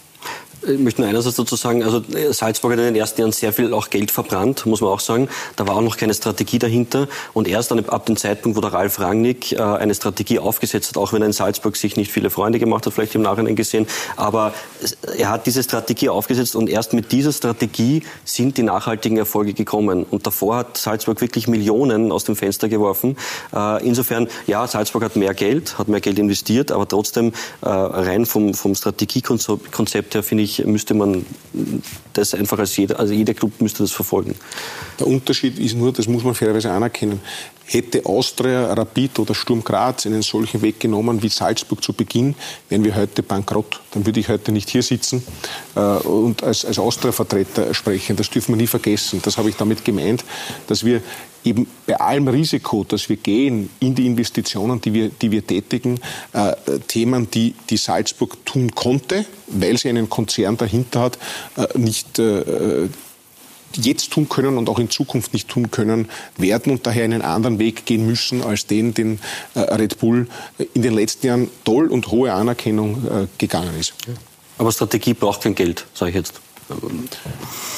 Ich 0.66 0.78
möchte 0.78 1.00
nur 1.00 1.08
einerseits 1.08 1.36
dazu 1.36 1.54
sagen, 1.54 1.84
also 1.84 2.02
äh, 2.12 2.32
Salzburg 2.32 2.72
hat 2.72 2.80
in 2.80 2.86
den 2.86 2.96
ersten 2.96 3.20
Jahren 3.20 3.32
sehr 3.32 3.52
viel 3.52 3.72
auch 3.72 3.90
Geld 3.90 4.10
verbrannt, 4.10 4.66
muss 4.66 4.80
man 4.80 4.90
auch 4.90 5.00
sagen. 5.00 5.28
Da 5.54 5.68
war 5.68 5.76
auch 5.76 5.82
noch 5.82 5.96
keine 5.96 6.14
Strategie 6.14 6.58
dahinter. 6.58 7.06
Und 7.32 7.46
erst 7.46 7.70
dann 7.70 7.84
ab 7.88 8.06
dem 8.06 8.16
Zeitpunkt, 8.16 8.56
wo 8.56 8.60
der 8.60 8.72
Ralf 8.72 8.98
Rangnick 8.98 9.52
äh, 9.52 9.60
eine 9.60 9.94
Strategie 9.94 10.40
aufgesetzt 10.40 10.90
hat, 10.90 10.96
auch 10.96 11.12
wenn 11.12 11.22
er 11.22 11.26
in 11.26 11.32
Salzburg 11.32 11.76
sich 11.76 11.96
nicht 11.96 12.10
viele 12.10 12.30
Freunde 12.30 12.58
gemacht 12.58 12.86
hat, 12.86 12.92
vielleicht 12.92 13.14
im 13.14 13.22
Nachhinein 13.22 13.54
gesehen, 13.54 13.86
aber 14.16 14.52
er 15.16 15.30
hat 15.30 15.46
diese 15.46 15.62
Strategie 15.62 16.08
aufgesetzt 16.08 16.56
und 16.56 16.68
erst 16.68 16.92
mit 16.92 17.12
dieser 17.12 17.32
Strategie 17.32 18.02
sind 18.24 18.58
die 18.58 18.62
nachhaltigen 18.64 19.16
Erfolge 19.16 19.54
gekommen. 19.54 20.04
Und 20.10 20.26
davor 20.26 20.56
hat 20.56 20.76
Salzburg 20.76 21.20
wirklich 21.20 21.46
Millionen 21.46 22.10
aus 22.10 22.24
dem 22.24 22.34
Fenster 22.34 22.68
geworfen. 22.68 23.16
Äh, 23.54 23.86
insofern, 23.86 24.28
ja, 24.48 24.66
Salzburg 24.66 25.04
hat 25.04 25.14
mehr 25.14 25.34
Geld, 25.34 25.78
hat 25.78 25.86
mehr 25.86 26.00
Geld 26.00 26.18
investiert, 26.18 26.72
aber 26.72 26.88
trotzdem 26.88 27.32
rein 27.62 28.26
vom, 28.26 28.54
vom 28.54 28.74
Strategiekonzept 28.74 30.14
her 30.14 30.22
finde 30.22 30.44
ich, 30.44 30.47
ich, 30.48 30.64
müsste 30.64 30.94
man 30.94 31.24
das 32.12 32.34
einfach 32.34 32.58
als 32.58 32.76
jeder, 32.76 32.98
also 32.98 33.12
jeder 33.12 33.34
Club 33.34 33.60
müsste 33.60 33.82
das 33.82 33.92
verfolgen. 33.92 34.34
Der 34.98 35.06
Unterschied 35.06 35.58
ist 35.58 35.76
nur, 35.76 35.92
das 35.92 36.08
muss 36.08 36.24
man 36.24 36.34
fairerweise 36.34 36.70
anerkennen, 36.70 37.20
hätte 37.64 38.06
Austria, 38.06 38.72
Rapid 38.72 39.18
oder 39.18 39.34
Sturm 39.34 39.62
Graz 39.62 40.06
einen 40.06 40.22
solchen 40.22 40.62
Weg 40.62 40.80
genommen 40.80 41.22
wie 41.22 41.28
Salzburg 41.28 41.82
zu 41.82 41.92
Beginn, 41.92 42.34
wären 42.68 42.82
wir 42.82 42.96
heute 42.96 43.22
bankrott. 43.22 43.80
Dann 43.92 44.06
würde 44.06 44.20
ich 44.20 44.28
heute 44.28 44.52
nicht 44.52 44.70
hier 44.70 44.82
sitzen 44.82 45.22
äh, 45.76 45.80
und 45.80 46.42
als, 46.42 46.64
als 46.64 46.78
Austria-Vertreter 46.78 47.74
sprechen. 47.74 48.16
Das 48.16 48.30
dürfen 48.30 48.52
wir 48.54 48.56
nie 48.56 48.66
vergessen. 48.66 49.20
Das 49.22 49.36
habe 49.36 49.50
ich 49.50 49.56
damit 49.56 49.84
gemeint, 49.84 50.24
dass 50.66 50.84
wir 50.84 51.02
eben 51.48 51.66
bei 51.86 51.98
allem 51.98 52.28
Risiko, 52.28 52.84
dass 52.84 53.08
wir 53.08 53.16
gehen 53.16 53.70
in 53.80 53.94
die 53.94 54.06
Investitionen, 54.06 54.80
die 54.80 54.92
wir, 54.92 55.08
die 55.08 55.30
wir 55.30 55.46
tätigen, 55.46 56.00
äh, 56.32 56.54
Themen, 56.86 57.30
die, 57.30 57.54
die 57.70 57.76
Salzburg 57.76 58.44
tun 58.44 58.74
konnte, 58.74 59.24
weil 59.48 59.78
sie 59.78 59.88
einen 59.88 60.08
Konzern 60.08 60.56
dahinter 60.56 61.00
hat, 61.00 61.18
äh, 61.56 61.78
nicht 61.78 62.18
äh, 62.18 62.88
jetzt 63.74 64.10
tun 64.10 64.28
können 64.28 64.56
und 64.58 64.68
auch 64.68 64.78
in 64.78 64.90
Zukunft 64.90 65.32
nicht 65.32 65.48
tun 65.48 65.70
können 65.70 66.08
werden 66.36 66.72
und 66.72 66.86
daher 66.86 67.04
einen 67.04 67.22
anderen 67.22 67.58
Weg 67.58 67.86
gehen 67.86 68.06
müssen 68.06 68.42
als 68.42 68.66
den, 68.66 68.94
den 68.94 69.18
äh, 69.54 69.60
Red 69.60 69.98
Bull 69.98 70.28
in 70.74 70.82
den 70.82 70.94
letzten 70.94 71.26
Jahren 71.26 71.50
toll 71.64 71.88
und 71.88 72.10
hohe 72.10 72.32
Anerkennung 72.32 73.06
äh, 73.06 73.26
gegangen 73.38 73.78
ist. 73.78 73.94
Aber 74.56 74.72
Strategie 74.72 75.14
braucht 75.14 75.42
kein 75.42 75.54
Geld, 75.54 75.86
sage 75.94 76.10
ich 76.10 76.16
jetzt. 76.16 76.40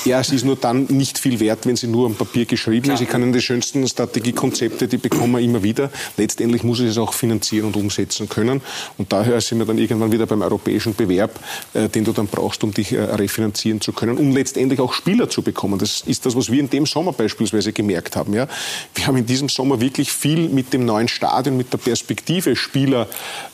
Ja, 0.05 0.21
es 0.21 0.31
ist 0.31 0.45
nur 0.45 0.57
dann 0.57 0.85
nicht 0.85 1.19
viel 1.19 1.41
wert, 1.41 1.67
wenn 1.67 1.77
sie 1.77 1.87
nur 1.87 2.07
am 2.07 2.15
Papier 2.15 2.47
geschrieben 2.47 2.85
Klar. 2.85 2.95
ist. 2.95 3.03
Ich 3.03 3.09
kann 3.09 3.23
Ihnen 3.23 3.33
die 3.33 3.43
schönsten 3.43 3.87
Strategiekonzepte, 3.87 4.89
die 4.89 4.97
bekommen 4.97 5.33
wir 5.33 5.41
immer 5.41 5.63
wieder. 5.63 5.91
Letztendlich 6.17 6.63
muss 6.63 6.81
ich 6.81 6.87
es 6.87 6.99
auch 6.99 7.13
finanzieren 7.13 7.67
und 7.67 7.77
umsetzen 7.77 8.29
können. 8.29 8.63
Und 8.97 9.13
daher 9.13 9.41
sind 9.41 9.59
wir 9.59 9.67
dann 9.67 9.79
irgendwann 9.79 10.11
wieder 10.11 10.27
beim 10.27 10.43
europäischen 10.43 10.95
Bewerb, 10.95 11.39
äh, 11.75 11.89
den 11.89 12.05
du 12.05 12.13
dann 12.13 12.29
brauchst, 12.29 12.65
um 12.65 12.73
dich 12.73 12.93
äh, 12.93 13.01
refinanzieren 13.01 13.81
zu 13.81 13.93
können, 13.93 14.17
um 14.17 14.33
letztendlich 14.33 14.81
auch 14.81 14.93
Spieler 14.93 15.29
zu 15.29 15.43
bekommen. 15.43 15.79
Das 15.79 16.01
ist 16.01 16.25
das, 16.25 16.35
was 16.35 16.51
wir 16.51 16.61
in 16.61 16.71
dem 16.71 16.87
Sommer 16.87 17.13
beispielsweise 17.13 17.73
gemerkt 17.73 18.17
haben. 18.17 18.33
Ja? 18.33 18.49
Wir 18.95 19.07
haben 19.07 19.19
in 19.19 19.27
diesem 19.27 19.49
Sommer 19.49 19.81
wirklich 19.81 20.11
viel 20.11 20.49
mit 20.49 20.73
dem 20.73 20.85
neuen 20.87 21.09
Stadion, 21.09 21.57
mit 21.57 21.73
der 21.73 21.79
Perspektive 21.79 22.57
Spieler 22.57 23.07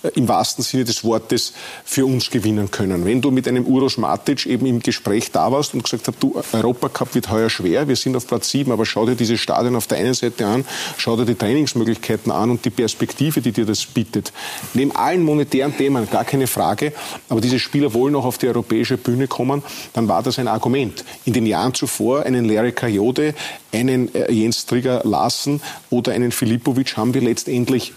äh, 0.03 0.09
im 0.15 0.29
wahrsten 0.29 0.63
Sinne 0.63 0.85
des 0.85 1.03
Wortes 1.03 1.53
für 1.85 2.07
uns 2.07 2.31
gewinnen 2.31 2.71
können. 2.71 3.05
Wenn 3.05 3.21
du 3.21 3.31
mit 3.31 3.49
einem 3.49 3.67
Uros 3.67 3.99
Matic 3.99 4.47
eben 4.47 4.67
im 4.67 4.81
Gespräch 4.81 5.26
Gespräch 5.27 5.33
da 5.33 5.53
warst 5.53 5.75
und 5.75 5.83
gesagt 5.83 6.09
hast, 6.09 6.23
du, 6.23 6.41
Europacup 6.53 7.15
wird 7.15 7.31
heuer 7.31 7.51
schwer, 7.51 7.89
wir 7.89 7.97
sind 7.97 8.17
auf 8.17 8.27
Platz 8.27 8.51
7, 8.51 8.71
aber 8.73 8.87
schau 8.87 9.07
dir 9.07 9.15
dieses 9.15 9.41
Stadion 9.41 9.77
auf 9.77 9.87
der 9.87 9.99
einen 9.99 10.15
Seite 10.15 10.47
an, 10.47 10.65
schau 10.97 11.17
dir 11.17 11.25
die 11.25 11.35
Trainingsmöglichkeiten 11.35 12.33
an 12.33 12.51
und 12.51 12.65
die 12.65 12.71
Perspektive, 12.71 13.41
die 13.41 13.53
dir 13.53 13.67
das 13.67 13.85
bietet. 13.85 14.33
Neben 14.75 14.95
allen 14.95 15.23
monetären 15.23 15.77
Themen, 15.77 16.09
gar 16.11 16.25
keine 16.25 16.47
Frage, 16.47 16.93
aber 17.29 17.41
diese 17.41 17.59
Spieler 17.59 17.93
wollen 17.95 18.15
auch 18.15 18.25
auf 18.25 18.39
die 18.39 18.49
europäische 18.49 18.97
Bühne 18.97 19.27
kommen, 19.27 19.63
dann 19.93 20.09
war 20.09 20.23
das 20.23 20.39
ein 20.39 20.49
Argument. 20.49 21.05
In 21.25 21.33
den 21.33 21.47
Jahren 21.47 21.75
zuvor 21.75 22.23
einen 22.23 22.47
Larry 22.47 22.73
Kajode, 22.73 23.35
einen 23.73 24.15
äh, 24.15 24.33
Jens 24.33 24.67
Trigger 24.67 25.03
Larsen 25.05 25.61
oder 25.91 26.13
einen 26.13 26.33
Filipovic 26.33 26.97
haben 26.97 27.15
wir 27.15 27.21
letztendlich 27.21 27.93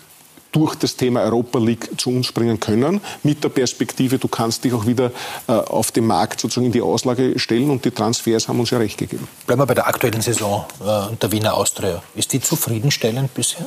durch 0.52 0.76
das 0.76 0.96
Thema 0.96 1.22
Europa 1.22 1.60
League 1.60 1.90
zu 1.98 2.10
uns 2.10 2.32
bringen 2.32 2.60
können, 2.60 3.02
mit 3.24 3.44
der 3.44 3.50
Perspektive, 3.50 4.18
du 4.18 4.28
kannst 4.28 4.64
dich 4.64 4.74
auch 4.74 4.86
wieder 4.86 5.12
äh, 5.48 5.52
auf 5.52 5.92
dem 5.92 6.08
Markt 6.08 6.40
sozusagen 6.40 6.68
in 6.68 6.72
die 6.72 6.82
Auslage 6.82 7.38
stellen 7.38 7.70
und 7.70 7.86
die 7.86 7.92
Transfers 7.92 8.48
haben 8.48 8.60
uns 8.60 8.72
ja 8.72 8.78
recht 8.78 8.98
gegeben. 8.98 9.28
Bleiben 9.46 9.62
wir 9.62 9.66
bei 9.66 9.76
der 9.76 9.88
aktuellen 9.88 10.22
Saison 10.22 10.66
äh, 10.82 11.16
der 11.16 11.32
Wiener 11.32 11.54
Austria. 11.54 12.02
Ist 12.16 12.34
die 12.34 12.42
zufriedenstellend 12.42 13.34
bisher? 13.34 13.66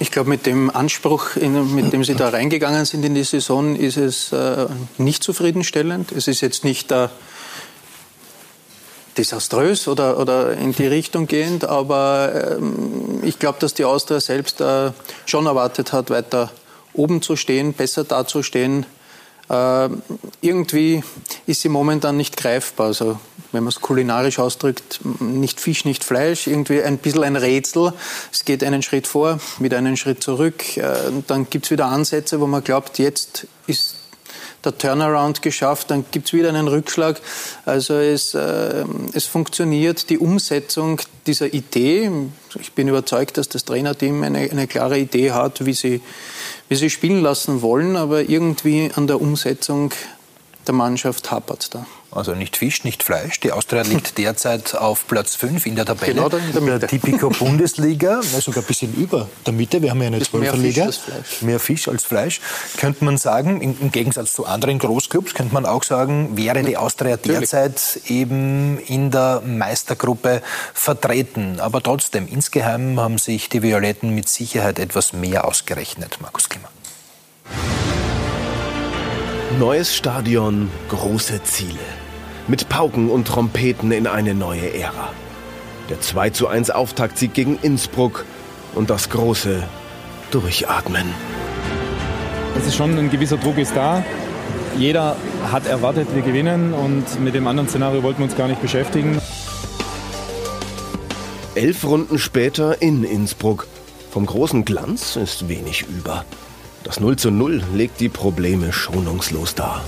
Ich 0.00 0.12
glaube, 0.12 0.30
mit 0.30 0.46
dem 0.46 0.70
Anspruch, 0.70 1.34
in, 1.34 1.74
mit 1.74 1.92
dem 1.92 2.04
Sie 2.04 2.14
da 2.14 2.28
reingegangen 2.28 2.84
sind 2.84 3.04
in 3.04 3.16
die 3.16 3.24
Saison, 3.24 3.74
ist 3.74 3.96
es 3.96 4.32
äh, 4.32 4.66
nicht 4.96 5.24
zufriedenstellend. 5.24 6.12
Es 6.12 6.28
ist 6.28 6.40
jetzt 6.40 6.62
nicht 6.62 6.92
äh, 6.92 7.08
desaströs 9.18 9.88
oder, 9.88 10.18
oder 10.18 10.52
in 10.52 10.72
die 10.72 10.86
Richtung 10.86 11.26
gehend, 11.26 11.64
aber 11.64 12.56
ähm, 12.58 13.20
ich 13.22 13.38
glaube, 13.38 13.58
dass 13.60 13.74
die 13.74 13.84
Austria 13.84 14.20
selbst 14.20 14.60
äh, 14.60 14.92
schon 15.26 15.46
erwartet 15.46 15.92
hat, 15.92 16.10
weiter 16.10 16.50
oben 16.94 17.20
zu 17.20 17.36
stehen, 17.36 17.72
besser 17.72 18.04
dazustehen. 18.04 18.86
Äh, 19.48 19.88
irgendwie 20.40 21.02
ist 21.46 21.62
sie 21.62 21.68
momentan 21.68 22.16
nicht 22.16 22.36
greifbar. 22.36 22.88
Also, 22.88 23.18
wenn 23.52 23.64
man 23.64 23.72
es 23.72 23.80
kulinarisch 23.80 24.38
ausdrückt, 24.38 25.00
nicht 25.20 25.60
Fisch, 25.60 25.84
nicht 25.84 26.04
Fleisch, 26.04 26.46
irgendwie 26.46 26.82
ein 26.82 26.98
bisschen 26.98 27.24
ein 27.24 27.36
Rätsel. 27.36 27.92
Es 28.30 28.44
geht 28.44 28.62
einen 28.62 28.82
Schritt 28.82 29.06
vor, 29.06 29.40
wieder 29.58 29.78
einen 29.78 29.96
Schritt 29.96 30.22
zurück. 30.22 30.76
Äh, 30.76 30.94
dann 31.26 31.48
gibt 31.50 31.64
es 31.64 31.70
wieder 31.70 31.86
Ansätze, 31.86 32.40
wo 32.40 32.46
man 32.46 32.62
glaubt, 32.62 32.98
jetzt 32.98 33.46
ist 33.66 33.97
der 34.70 34.78
Turnaround 34.78 35.42
geschafft, 35.42 35.90
dann 35.90 36.04
gibt 36.10 36.26
es 36.26 36.32
wieder 36.32 36.48
einen 36.48 36.68
Rückschlag. 36.68 37.20
Also 37.64 37.94
es, 37.94 38.34
äh, 38.34 38.84
es 39.12 39.24
funktioniert 39.26 40.10
die 40.10 40.18
Umsetzung 40.18 41.00
dieser 41.26 41.52
Idee. 41.52 42.10
Ich 42.60 42.72
bin 42.72 42.88
überzeugt, 42.88 43.38
dass 43.38 43.48
das 43.48 43.64
Trainerteam 43.64 44.22
eine, 44.22 44.50
eine 44.50 44.66
klare 44.66 44.98
Idee 44.98 45.32
hat, 45.32 45.64
wie 45.64 45.74
sie, 45.74 46.00
wie 46.68 46.76
sie 46.76 46.90
spielen 46.90 47.22
lassen 47.22 47.62
wollen, 47.62 47.96
aber 47.96 48.28
irgendwie 48.28 48.90
an 48.94 49.06
der 49.06 49.20
Umsetzung 49.20 49.92
der 50.66 50.74
Mannschaft 50.74 51.30
hapert 51.30 51.74
da. 51.74 51.86
Also 52.10 52.34
nicht 52.34 52.56
Fisch, 52.56 52.84
nicht 52.84 53.02
Fleisch. 53.02 53.38
Die 53.40 53.52
Austria 53.52 53.82
liegt 53.88 54.16
derzeit 54.16 54.74
auf 54.74 55.06
Platz 55.06 55.34
5 55.36 55.66
in 55.66 55.76
der 55.76 55.84
Tabelle. 55.84 56.14
Genau 56.14 56.28
in 56.28 56.52
der 56.52 56.60
Mitte. 56.62 56.78
Der 56.78 56.88
Tipico 56.88 57.28
Bundesliga, 57.38 58.22
sogar 58.22 58.62
ein 58.62 58.66
bisschen 58.66 58.94
über 58.94 59.28
der 59.46 59.52
Mitte. 59.52 59.82
Wir 59.82 59.90
haben 59.90 60.00
ja 60.00 60.06
eine 60.06 60.20
Zwölferliga. 60.20 60.84
Mehr 60.84 60.92
Fisch 60.92 60.96
als 60.96 60.96
Fleisch. 60.96 61.42
Mehr 61.42 61.60
Fisch 61.60 61.88
als 61.88 62.04
Fleisch. 62.04 62.40
Könnte 62.78 63.04
man 63.04 63.18
sagen, 63.18 63.60
im 63.60 63.92
Gegensatz 63.92 64.32
zu 64.32 64.46
anderen 64.46 64.78
Großclubs, 64.78 65.34
könnte 65.34 65.52
man 65.52 65.66
auch 65.66 65.82
sagen, 65.82 66.36
wäre 66.36 66.62
die 66.62 66.76
Austria 66.76 67.16
derzeit 67.16 68.00
eben 68.06 68.78
in 68.86 69.10
der 69.10 69.42
Meistergruppe 69.44 70.42
vertreten. 70.72 71.60
Aber 71.60 71.82
trotzdem, 71.82 72.26
insgeheim 72.26 72.98
haben 72.98 73.18
sich 73.18 73.48
die 73.48 73.62
Violetten 73.62 74.14
mit 74.14 74.28
Sicherheit 74.28 74.78
etwas 74.78 75.12
mehr 75.12 75.46
ausgerechnet. 75.46 76.18
Markus 76.20 76.48
Klimmer. 76.48 76.68
Neues 79.56 79.96
Stadion, 79.96 80.70
große 80.90 81.42
Ziele. 81.42 81.80
Mit 82.48 82.68
Pauken 82.68 83.08
und 83.08 83.26
Trompeten 83.26 83.90
in 83.92 84.06
eine 84.06 84.34
neue 84.34 84.74
Ära. 84.74 85.08
Der 85.88 86.00
2 86.02 86.30
zu 86.30 86.48
1 86.48 86.68
Auftaktsieg 86.68 87.32
gegen 87.32 87.58
Innsbruck 87.62 88.26
und 88.74 88.90
das 88.90 89.08
große 89.08 89.62
Durchatmen. 90.30 91.06
Es 92.58 92.66
ist 92.66 92.76
schon 92.76 92.96
ein 92.98 93.10
gewisser 93.10 93.38
Druck 93.38 93.56
ist 93.56 93.74
da. 93.74 94.04
Jeder 94.76 95.16
hat 95.50 95.66
erwartet, 95.66 96.08
wir 96.14 96.22
gewinnen 96.22 96.74
und 96.74 97.18
mit 97.18 97.34
dem 97.34 97.46
anderen 97.46 97.70
Szenario 97.70 98.02
wollten 98.02 98.18
wir 98.18 98.26
uns 98.26 98.36
gar 98.36 98.48
nicht 98.48 98.60
beschäftigen. 98.60 99.18
Elf 101.54 101.84
Runden 101.84 102.18
später 102.18 102.82
in 102.82 103.02
Innsbruck. 103.02 103.66
Vom 104.10 104.26
großen 104.26 104.66
Glanz 104.66 105.16
ist 105.16 105.48
wenig 105.48 105.86
über. 105.88 106.26
Das 106.84 107.00
0 107.00 107.16
zu 107.16 107.30
0 107.30 107.62
legt 107.74 108.00
die 108.00 108.08
Probleme 108.08 108.72
schonungslos 108.72 109.54
dar. 109.54 109.84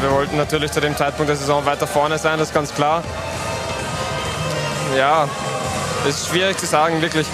Wir 0.00 0.10
wollten 0.10 0.36
natürlich 0.36 0.72
zu 0.72 0.80
dem 0.80 0.96
Zeitpunkt 0.96 1.28
der 1.28 1.36
Saison 1.36 1.64
weiter 1.64 1.86
vorne 1.86 2.18
sein, 2.18 2.38
das 2.38 2.48
ist 2.48 2.54
ganz 2.54 2.74
klar. 2.74 3.02
Ja, 4.96 5.28
ist 6.08 6.28
schwierig 6.28 6.58
zu 6.58 6.66
sagen, 6.66 7.00
wirklich. 7.00 7.26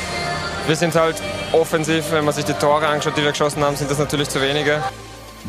Wir 0.67 0.77
sind 0.77 0.95
halt 0.95 1.17
offensiv, 1.53 2.13
wenn 2.13 2.25
man 2.25 2.35
sich 2.35 2.45
die 2.45 2.53
Tore 2.53 2.87
anschaut, 2.87 3.17
die 3.17 3.23
wir 3.23 3.31
geschossen 3.31 3.63
haben, 3.65 3.77
sind 3.77 3.91
das 3.91 3.99
natürlich 3.99 4.29
zu 4.29 4.41
wenige. 4.43 4.83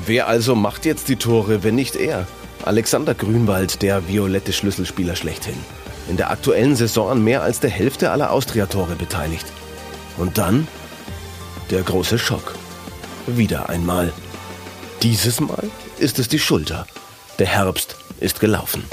Wer 0.06 0.28
also 0.28 0.56
macht 0.56 0.86
jetzt 0.86 1.10
die 1.10 1.18
Tore, 1.18 1.64
wenn 1.64 1.76
nicht 1.76 1.96
er? 1.98 2.26
Alexander 2.64 3.14
Grünwald, 3.14 3.82
der 3.82 4.08
violette 4.08 4.54
Schlüsselspieler 4.54 5.16
schlechthin. 5.16 5.58
In 6.10 6.18
der 6.18 6.32
aktuellen 6.32 6.76
Saison 6.76 7.10
an 7.10 7.24
mehr 7.24 7.42
als 7.42 7.60
der 7.60 7.70
Hälfte 7.70 8.12
aller 8.12 8.32
Austria-Tore 8.32 8.96
beteiligt. 8.96 9.46
Und 10.18 10.38
dann 10.38 10.68
der 11.70 11.84
große 11.84 12.18
Schock. 12.18 12.56
Wieder 13.28 13.70
einmal. 13.70 14.12
Dieses 15.04 15.40
Mal 15.40 15.70
ist 16.00 16.20
es 16.20 16.28
die 16.28 16.40
Schulter. 16.40 16.88
Der 17.38 17.48
Herbst 17.48 17.96
ist 18.20 18.40
gelaufen. 18.40 18.84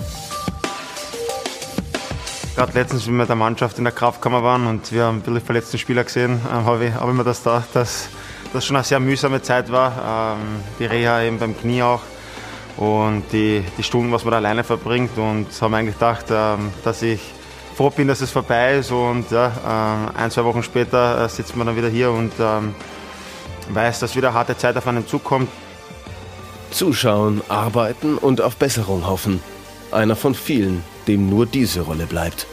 Gerade 2.55 2.73
letztens, 2.73 3.07
wie 3.07 3.11
wir 3.11 3.19
mit 3.19 3.29
der 3.29 3.37
Mannschaft 3.37 3.79
in 3.79 3.85
der 3.85 3.93
Kraftkammer 3.93 4.43
waren 4.43 4.67
und 4.67 4.93
wir 4.93 5.05
haben 5.05 5.19
ein 5.19 5.23
bisschen 5.23 5.41
verletzten 5.41 5.79
Spieler 5.79 6.05
gesehen, 6.05 6.41
äh, 6.47 6.51
habe 6.51 6.87
ich, 6.87 6.95
hab 6.95 7.09
ich 7.09 7.15
mir 7.15 7.25
das 7.25 7.39
gedacht, 7.39 7.69
dass 7.75 8.09
das 8.53 8.65
schon 8.65 8.77
eine 8.77 8.85
sehr 8.85 9.01
mühsame 9.01 9.43
Zeit 9.43 9.71
war. 9.71 10.37
Ähm, 10.39 10.61
die 10.79 10.87
Reha 10.87 11.23
eben 11.23 11.39
beim 11.39 11.59
Knie 11.59 11.83
auch 11.83 12.03
und 12.77 13.25
die, 13.33 13.65
die 13.77 13.83
Stunden, 13.83 14.13
was 14.13 14.25
man 14.25 14.33
da 14.33 14.37
alleine 14.39 14.65
verbringt. 14.65 15.17
Und 15.19 15.47
haben 15.61 15.75
eigentlich 15.75 15.97
gedacht, 15.97 16.27
ähm, 16.31 16.73
dass 16.85 17.03
ich 17.03 17.21
froh 17.77 17.91
bin, 17.91 18.09
dass 18.09 18.21
es 18.21 18.31
vorbei 18.31 18.77
ist. 18.77 18.91
Und 18.91 19.31
ja, 19.31 19.53
ähm, 19.67 20.17
ein, 20.17 20.31
zwei 20.31 20.45
Wochen 20.45 20.63
später 20.63 21.25
äh, 21.25 21.29
sitzt 21.29 21.57
man 21.57 21.67
dann 21.67 21.77
wieder 21.77 21.89
hier 21.89 22.11
und 22.11 22.33
ähm, 22.41 22.75
weiß, 23.71 24.01
dass 24.01 24.17
wieder 24.17 24.33
harte 24.33 24.57
Zeit 24.57 24.77
auf 24.77 24.87
einen 24.87 25.07
zukommt. 25.07 25.49
Zuschauen, 26.71 27.43
arbeiten 27.49 28.17
und 28.19 28.41
auf 28.41 28.57
Besserung 28.57 29.07
hoffen. 29.07 29.41
Einer 29.93 30.17
von 30.17 30.35
vielen, 30.35 30.83
dem 31.07 31.31
nur 31.31 31.47
diese 31.47 31.83
Rolle 31.83 32.07
bleibt. 32.07 32.47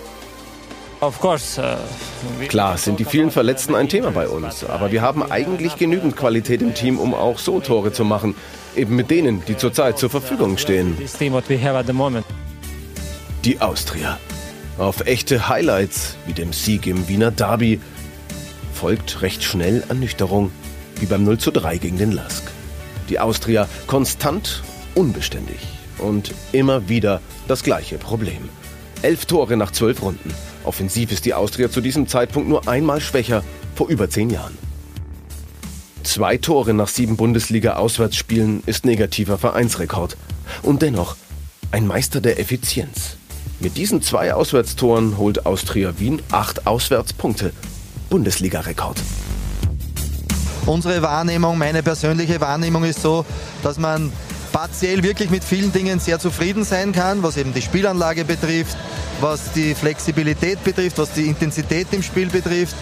uh, 1.57 2.47
Klar 2.47 2.77
sind 2.77 2.99
die 2.99 3.03
vielen 3.03 3.31
Verletzten 3.31 3.75
ein 3.75 3.89
Thema 3.89 4.11
bei 4.11 4.29
uns, 4.29 4.63
aber 4.63 4.93
wir 4.93 5.01
haben 5.01 5.29
eigentlich 5.29 5.75
genügend 5.75 6.15
Qualität 6.15 6.61
im 6.61 6.73
Team, 6.73 6.97
um 6.97 7.13
auch 7.13 7.39
so 7.39 7.59
Tore 7.59 7.91
zu 7.91 8.05
machen. 8.05 8.35
Eben 8.75 8.95
mit 8.95 9.11
denen, 9.11 9.43
die 9.45 9.57
zurzeit 9.57 9.99
zur 9.99 10.09
Verfügung 10.09 10.57
stehen. 10.57 10.97
Die 13.43 13.59
Austria. 13.59 14.17
Auf 14.77 15.01
echte 15.05 15.49
Highlights, 15.49 16.15
wie 16.25 16.33
dem 16.33 16.51
Sieg 16.51 16.87
im 16.87 17.07
Wiener 17.07 17.29
Derby, 17.29 17.79
folgt 18.73 19.21
recht 19.21 19.43
schnell 19.43 19.83
Ernüchterung, 19.87 20.51
wie 20.99 21.05
beim 21.05 21.23
0 21.23 21.37
zu 21.37 21.51
3 21.51 21.77
gegen 21.77 21.97
den 21.99 22.11
Lask. 22.11 22.43
Die 23.07 23.19
Austria 23.19 23.69
konstant, 23.85 24.63
unbeständig 24.95 25.59
und 25.99 26.33
immer 26.53 26.89
wieder 26.89 27.21
das 27.47 27.61
gleiche 27.61 27.99
Problem. 27.99 28.49
Elf 29.03 29.27
Tore 29.27 29.57
nach 29.57 29.71
zwölf 29.71 30.01
Runden. 30.01 30.33
Offensiv 30.63 31.11
ist 31.11 31.25
die 31.25 31.35
Austria 31.35 31.69
zu 31.69 31.79
diesem 31.79 32.07
Zeitpunkt 32.07 32.49
nur 32.49 32.67
einmal 32.67 32.99
schwächer, 32.99 33.43
vor 33.75 33.89
über 33.89 34.09
zehn 34.09 34.31
Jahren. 34.31 34.57
Zwei 36.03 36.37
Tore 36.37 36.73
nach 36.73 36.87
sieben 36.87 37.15
Bundesliga-Auswärtsspielen 37.15 38.63
ist 38.65 38.85
negativer 38.85 39.37
Vereinsrekord. 39.37 40.17
Und 40.63 40.81
dennoch 40.81 41.15
ein 41.71 41.85
Meister 41.85 42.21
der 42.21 42.39
Effizienz. 42.39 43.17
Mit 43.63 43.77
diesen 43.77 44.01
zwei 44.01 44.33
Auswärtstoren 44.33 45.17
holt 45.17 45.45
Austria 45.45 45.93
Wien 45.97 46.21
acht 46.31 46.67
Auswärtspunkte. 46.67 47.53
Bundesliga-Rekord. 48.09 48.97
Unsere 50.65 51.01
Wahrnehmung, 51.01 51.57
meine 51.57 51.81
persönliche 51.81 52.41
Wahrnehmung 52.41 52.83
ist 52.83 53.01
so, 53.01 53.25
dass 53.63 53.77
man 53.77 54.11
partiell 54.51 55.01
wirklich 55.01 55.29
mit 55.29 55.45
vielen 55.45 55.71
Dingen 55.71 56.01
sehr 56.01 56.19
zufrieden 56.19 56.65
sein 56.65 56.91
kann, 56.91 57.23
was 57.23 57.37
eben 57.37 57.53
die 57.53 57.61
Spielanlage 57.61 58.25
betrifft, 58.25 58.75
was 59.21 59.53
die 59.53 59.73
Flexibilität 59.75 60.61
betrifft, 60.65 60.97
was 60.97 61.13
die 61.13 61.27
Intensität 61.27 61.87
im 61.91 62.03
Spiel 62.03 62.27
betrifft. 62.27 62.75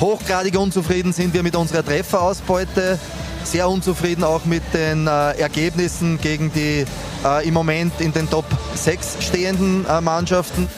Hochgradig 0.00 0.58
unzufrieden 0.58 1.12
sind 1.12 1.34
wir 1.34 1.42
mit 1.42 1.54
unserer 1.54 1.84
Trefferausbeute, 1.84 2.98
sehr 3.44 3.68
unzufrieden 3.68 4.24
auch 4.24 4.46
mit 4.46 4.62
den 4.72 5.06
äh, 5.06 5.32
Ergebnissen 5.38 6.18
gegen 6.18 6.50
die 6.52 6.86
äh, 7.22 7.46
im 7.46 7.52
Moment 7.52 7.92
in 8.00 8.10
den 8.10 8.28
Top 8.30 8.46
6 8.74 9.18
stehenden 9.20 9.84
äh, 9.86 10.00
Mannschaften. 10.00 10.68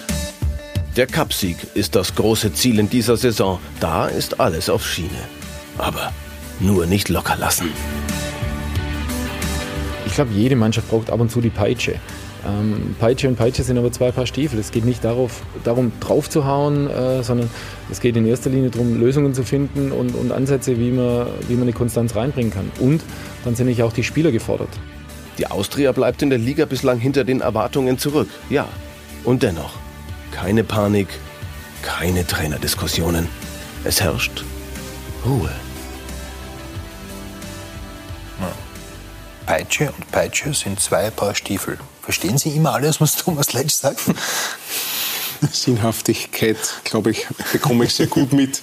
Der 0.97 1.07
Cupsieg 1.07 1.57
ist 1.75 1.95
das 1.95 2.17
große 2.17 2.53
Ziel 2.53 2.81
in 2.81 2.91
dieser 2.91 3.17
Saison. 3.17 3.61
Da 3.79 4.09
ist 4.09 4.41
alles 4.41 4.69
auf 4.69 4.85
Schiene. 4.85 5.11
Aber 5.79 6.13
nur 6.59 6.87
nicht 6.87 7.09
locker 7.09 7.37
lassen. 7.37 7.71
Ich 10.05 10.15
glaube, 10.15 10.33
jede 10.35 10.57
Mannschaft 10.57 10.91
braucht 10.91 11.11
ab 11.11 11.21
und 11.21 11.31
zu 11.31 11.41
die 11.41 11.51
Peitsche. 11.51 11.95
Ähm, 12.47 12.97
Peitsche 12.99 13.29
und 13.29 13.37
Peitsche 13.37 13.63
sind 13.63 13.79
aber 13.79 13.93
zwei 13.93 14.11
Paar 14.11 14.27
Stiefel. 14.27 14.59
Es 14.59 14.73
geht 14.73 14.85
nicht 14.85 15.05
darauf, 15.05 15.43
darum, 15.65 15.93
drauf 16.01 16.29
zu 16.29 16.45
hauen, 16.45 16.91
äh, 16.91 17.23
sondern 17.23 17.49
es 17.91 18.01
geht 18.01 18.17
in 18.17 18.27
erster 18.27 18.51
Linie 18.51 18.71
darum, 18.71 18.99
Lösungen 18.99 19.35
zu 19.35 19.45
finden 19.45 19.93
und, 19.93 20.15
und 20.15 20.33
Ansätze, 20.33 20.79
wie 20.79 20.91
man, 20.91 21.27
wie 21.49 21.55
man 21.55 21.63
eine 21.63 21.73
Konstanz 21.73 22.17
reinbringen 22.17 22.53
kann. 22.53 22.71
Und 22.81 23.03
dann 23.45 23.55
sind 23.55 23.67
nicht 23.67 23.83
auch 23.83 23.93
die 23.93 24.05
Spieler 24.05 24.33
gefordert. 24.33 24.71
Die 25.39 25.47
Austria 25.47 25.93
bleibt 25.93 26.23
in 26.23 26.31
der 26.31 26.39
Liga 26.39 26.65
bislang 26.65 26.99
hinter 26.99 27.25
den 27.25 27.41
Erwartungen 27.41 27.99
zurück. 27.99 28.29
Ja. 28.51 28.69
Und 29.25 29.43
dennoch, 29.43 29.75
keine 30.33 30.65
Panik, 30.65 31.09
keine 31.83 32.27
Trainerdiskussionen. 32.27 33.29
Es 33.85 34.01
herrscht 34.01 34.45
Ruhe. 35.25 35.51
Peitsche 39.47 39.93
und 39.93 40.11
Peitsche 40.11 40.55
sind 40.55 40.81
zwei 40.81 41.11
Paar 41.11 41.35
Stiefel. 41.35 41.79
Verstehen 42.03 42.37
Sie 42.37 42.51
immer 42.51 42.75
alles, 42.75 43.01
was 43.01 43.17
Thomas 43.17 43.53
Letsch 43.53 43.75
sagt? 43.75 44.01
Sinnhaftigkeit, 45.51 46.57
glaube 46.85 47.11
ich, 47.11 47.27
bekomme 47.53 47.85
ich 47.85 47.95
sehr 47.95 48.07
gut 48.07 48.33
mit. 48.33 48.63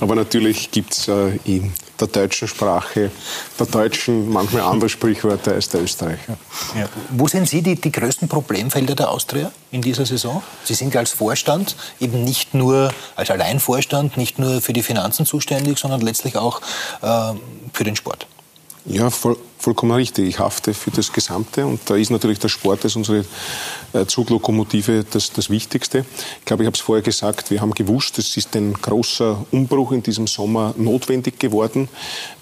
Aber 0.00 0.14
natürlich 0.14 0.70
gibt 0.70 0.92
es 0.92 1.08
äh, 1.08 1.38
in 1.44 1.72
der 1.98 2.08
deutschen 2.08 2.48
Sprache, 2.48 3.10
der 3.58 3.66
Deutschen 3.66 4.28
manchmal 4.28 4.62
andere 4.62 4.88
Sprichwörter 4.88 5.52
als 5.52 5.68
der 5.68 5.82
Österreicher. 5.82 6.36
Ja. 6.76 6.88
Wo 7.10 7.28
sehen 7.28 7.46
Sie 7.46 7.62
die, 7.62 7.76
die 7.76 7.92
größten 7.92 8.28
Problemfelder 8.28 8.94
der 8.94 9.10
Austria 9.10 9.52
in 9.70 9.82
dieser 9.82 10.06
Saison? 10.06 10.42
Sie 10.64 10.74
sind 10.74 10.94
ja 10.94 11.00
als 11.00 11.10
Vorstand 11.10 11.76
eben 12.00 12.24
nicht 12.24 12.54
nur 12.54 12.92
als 13.16 13.30
Alleinvorstand, 13.30 14.16
nicht 14.16 14.38
nur 14.38 14.60
für 14.60 14.72
die 14.72 14.82
Finanzen 14.82 15.26
zuständig, 15.26 15.78
sondern 15.78 16.00
letztlich 16.00 16.36
auch 16.36 16.60
äh, 17.02 17.34
für 17.72 17.84
den 17.84 17.96
Sport. 17.96 18.26
Ja, 18.84 19.10
voll, 19.10 19.36
vollkommen 19.58 19.92
richtig. 19.92 20.26
Ich 20.26 20.38
hafte 20.40 20.74
für 20.74 20.90
das 20.90 21.12
Gesamte 21.12 21.64
und 21.64 21.80
da 21.88 21.94
ist 21.94 22.10
natürlich 22.10 22.40
der 22.40 22.48
Sport 22.48 22.82
als 22.84 22.96
unsere 22.96 23.24
äh, 23.92 24.06
Zuglokomotive 24.06 25.04
das, 25.08 25.32
das 25.32 25.50
Wichtigste. 25.50 26.04
Ich 26.40 26.44
glaube, 26.44 26.64
ich 26.64 26.66
habe 26.66 26.74
es 26.74 26.80
vorher 26.80 27.02
gesagt, 27.02 27.52
wir 27.52 27.60
haben 27.60 27.72
gewusst, 27.72 28.18
es 28.18 28.36
ist 28.36 28.56
ein 28.56 28.72
großer 28.72 29.46
Umbruch 29.52 29.92
in 29.92 30.02
diesem 30.02 30.26
Sommer 30.26 30.74
notwendig 30.76 31.38
geworden, 31.38 31.88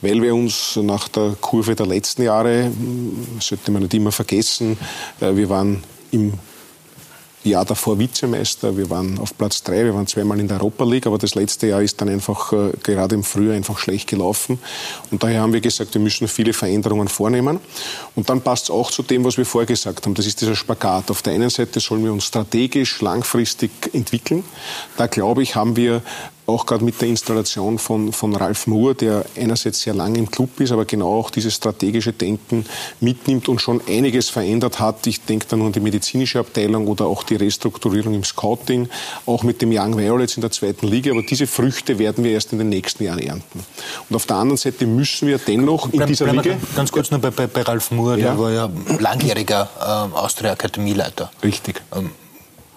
weil 0.00 0.22
wir 0.22 0.34
uns 0.34 0.76
nach 0.76 1.08
der 1.08 1.36
Kurve 1.38 1.74
der 1.74 1.86
letzten 1.86 2.22
Jahre, 2.22 2.70
sollte 3.38 3.70
man 3.70 3.82
nicht 3.82 3.94
immer 3.94 4.12
vergessen, 4.12 4.78
äh, 5.20 5.36
wir 5.36 5.50
waren 5.50 5.84
im 6.10 6.32
Jahr 7.42 7.64
davor 7.64 7.98
Vizemeister. 7.98 8.76
Wir 8.76 8.90
waren 8.90 9.18
auf 9.18 9.36
Platz 9.36 9.62
drei, 9.62 9.84
wir 9.84 9.94
waren 9.94 10.06
zweimal 10.06 10.38
in 10.40 10.48
der 10.48 10.58
Europa 10.58 10.84
League, 10.84 11.06
aber 11.06 11.18
das 11.18 11.34
letzte 11.34 11.68
Jahr 11.68 11.82
ist 11.82 12.00
dann 12.00 12.08
einfach 12.08 12.52
äh, 12.52 12.72
gerade 12.82 13.14
im 13.14 13.24
Frühjahr 13.24 13.54
einfach 13.54 13.78
schlecht 13.78 14.08
gelaufen. 14.08 14.58
Und 15.10 15.22
daher 15.22 15.40
haben 15.40 15.52
wir 15.52 15.60
gesagt, 15.60 15.94
wir 15.94 16.00
müssen 16.00 16.28
viele 16.28 16.52
Veränderungen 16.52 17.08
vornehmen. 17.08 17.60
Und 18.14 18.28
dann 18.28 18.42
passt 18.42 18.64
es 18.64 18.70
auch 18.70 18.90
zu 18.90 19.02
dem, 19.02 19.24
was 19.24 19.38
wir 19.38 19.46
vorher 19.46 19.66
gesagt 19.66 20.04
haben. 20.04 20.14
Das 20.14 20.26
ist 20.26 20.40
dieser 20.40 20.54
Spagat. 20.54 21.10
Auf 21.10 21.22
der 21.22 21.32
einen 21.32 21.50
Seite 21.50 21.80
sollen 21.80 22.04
wir 22.04 22.12
uns 22.12 22.24
strategisch 22.24 23.00
langfristig 23.00 23.70
entwickeln. 23.92 24.44
Da 24.96 25.06
glaube 25.06 25.42
ich, 25.42 25.54
haben 25.56 25.76
wir 25.76 26.02
auch 26.50 26.66
gerade 26.66 26.84
mit 26.84 27.00
der 27.00 27.08
Installation 27.08 27.78
von, 27.78 28.12
von 28.12 28.34
Ralf 28.34 28.66
Moore, 28.66 28.94
der 28.94 29.24
einerseits 29.36 29.80
sehr 29.80 29.94
lange 29.94 30.18
im 30.18 30.30
Club 30.30 30.60
ist, 30.60 30.72
aber 30.72 30.84
genau 30.84 31.18
auch 31.18 31.30
dieses 31.30 31.54
strategische 31.54 32.12
Denken 32.12 32.66
mitnimmt 33.00 33.48
und 33.48 33.60
schon 33.60 33.80
einiges 33.88 34.28
verändert 34.28 34.78
hat. 34.80 35.06
Ich 35.06 35.22
denke 35.22 35.46
da 35.48 35.56
nur 35.56 35.66
an 35.66 35.72
die 35.72 35.80
medizinische 35.80 36.38
Abteilung 36.38 36.86
oder 36.86 37.06
auch 37.06 37.22
die 37.22 37.36
Restrukturierung 37.36 38.14
im 38.14 38.24
Scouting, 38.24 38.88
auch 39.26 39.42
mit 39.42 39.62
dem 39.62 39.70
Young 39.72 39.96
Violets 39.96 40.36
in 40.36 40.42
der 40.42 40.50
zweiten 40.50 40.86
Liga. 40.86 41.12
Aber 41.12 41.22
diese 41.22 41.46
Früchte 41.46 41.98
werden 41.98 42.24
wir 42.24 42.32
erst 42.32 42.52
in 42.52 42.58
den 42.58 42.68
nächsten 42.68 43.04
Jahren 43.04 43.20
ernten. 43.20 43.64
Und 44.08 44.16
auf 44.16 44.26
der 44.26 44.36
anderen 44.36 44.58
Seite 44.58 44.86
müssen 44.86 45.28
wir 45.28 45.38
dennoch 45.38 45.92
in 45.92 46.06
dieser 46.06 46.32
Liga... 46.32 46.56
Ganz 46.76 46.92
kurz 46.92 47.10
nur 47.10 47.20
bei, 47.20 47.30
bei, 47.30 47.46
bei 47.46 47.62
Ralf 47.62 47.90
Moore, 47.90 48.18
ja. 48.18 48.30
der 48.30 48.38
war 48.38 48.50
ja 48.50 48.70
langjähriger 48.98 49.68
äh, 49.80 50.16
Austria-Akademieleiter. 50.16 51.30
Richtig. 51.42 51.82
Ähm, 51.94 52.10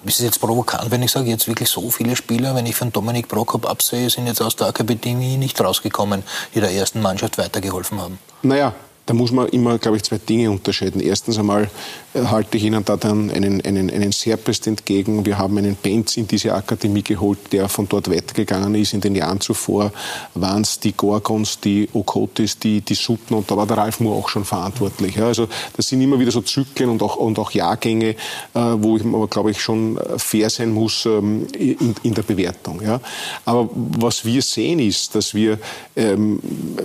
ist 0.05 0.19
es 0.19 0.25
jetzt 0.25 0.39
provokant, 0.39 0.91
wenn 0.91 1.01
ich 1.01 1.11
sage, 1.11 1.29
jetzt 1.29 1.47
wirklich 1.47 1.69
so 1.69 1.89
viele 1.89 2.15
Spieler, 2.15 2.55
wenn 2.55 2.65
ich 2.65 2.75
von 2.75 2.91
Dominik 2.91 3.27
Prokop 3.27 3.69
absehe, 3.69 4.09
sind 4.09 4.27
jetzt 4.27 4.41
aus 4.41 4.55
der 4.55 4.67
Akademie 4.67 5.37
nicht 5.37 5.59
rausgekommen, 5.59 6.23
die 6.53 6.59
der 6.59 6.71
ersten 6.71 7.01
Mannschaft 7.01 7.37
weitergeholfen 7.37 8.01
haben? 8.01 8.19
Naja, 8.41 8.73
da 9.05 9.13
muss 9.13 9.31
man 9.31 9.47
immer, 9.49 9.77
glaube 9.77 9.97
ich, 9.97 10.03
zwei 10.03 10.17
Dinge 10.17 10.49
unterscheiden. 10.49 11.01
Erstens 11.01 11.37
einmal 11.37 11.69
halte 12.15 12.57
ich 12.57 12.63
Ihnen 12.63 12.85
da 12.85 12.97
dann 12.97 13.31
einen, 13.31 13.61
einen, 13.61 13.89
einen 13.89 14.11
Serpest 14.11 14.67
entgegen. 14.67 15.25
Wir 15.25 15.37
haben 15.37 15.57
einen 15.57 15.75
Benz 15.75 16.17
in 16.17 16.27
diese 16.27 16.53
Akademie 16.53 17.01
geholt, 17.01 17.39
der 17.51 17.69
von 17.69 17.87
dort 17.89 18.09
weitergegangen 18.09 18.75
ist. 18.75 18.93
In 18.93 19.01
den 19.01 19.15
Jahren 19.15 19.41
zuvor 19.41 19.91
waren 20.35 20.61
es 20.61 20.79
die 20.79 20.93
Gorgons, 20.93 21.59
die 21.59 21.89
Okotis, 21.93 22.59
die, 22.59 22.81
die 22.81 22.93
Sutten 22.93 23.33
und 23.33 23.49
da 23.49 23.57
war 23.57 23.65
der 23.65 23.77
Ralf 23.77 23.99
Moore 23.99 24.19
auch 24.19 24.29
schon 24.29 24.45
verantwortlich. 24.45 25.15
Ja, 25.15 25.27
also 25.27 25.47
das 25.75 25.87
sind 25.87 26.01
immer 26.01 26.19
wieder 26.19 26.31
so 26.31 26.41
Zyklen 26.41 26.89
und 26.89 27.01
auch, 27.01 27.15
und 27.15 27.39
auch 27.39 27.51
Jahrgänge, 27.51 28.09
äh, 28.09 28.15
wo 28.53 28.97
ich 28.97 29.03
aber, 29.03 29.27
glaube 29.27 29.51
ich, 29.51 29.61
schon 29.61 29.99
fair 30.17 30.49
sein 30.49 30.71
muss 30.71 31.05
ähm, 31.05 31.47
in, 31.57 31.95
in, 32.03 32.13
der 32.13 32.23
Bewertung. 32.23 32.81
Ja. 32.81 32.99
Aber 33.45 33.69
was 33.73 34.25
wir 34.25 34.41
sehen 34.41 34.79
ist, 34.79 35.15
dass 35.15 35.33
wir 35.33 35.59
ähm, 35.95 36.39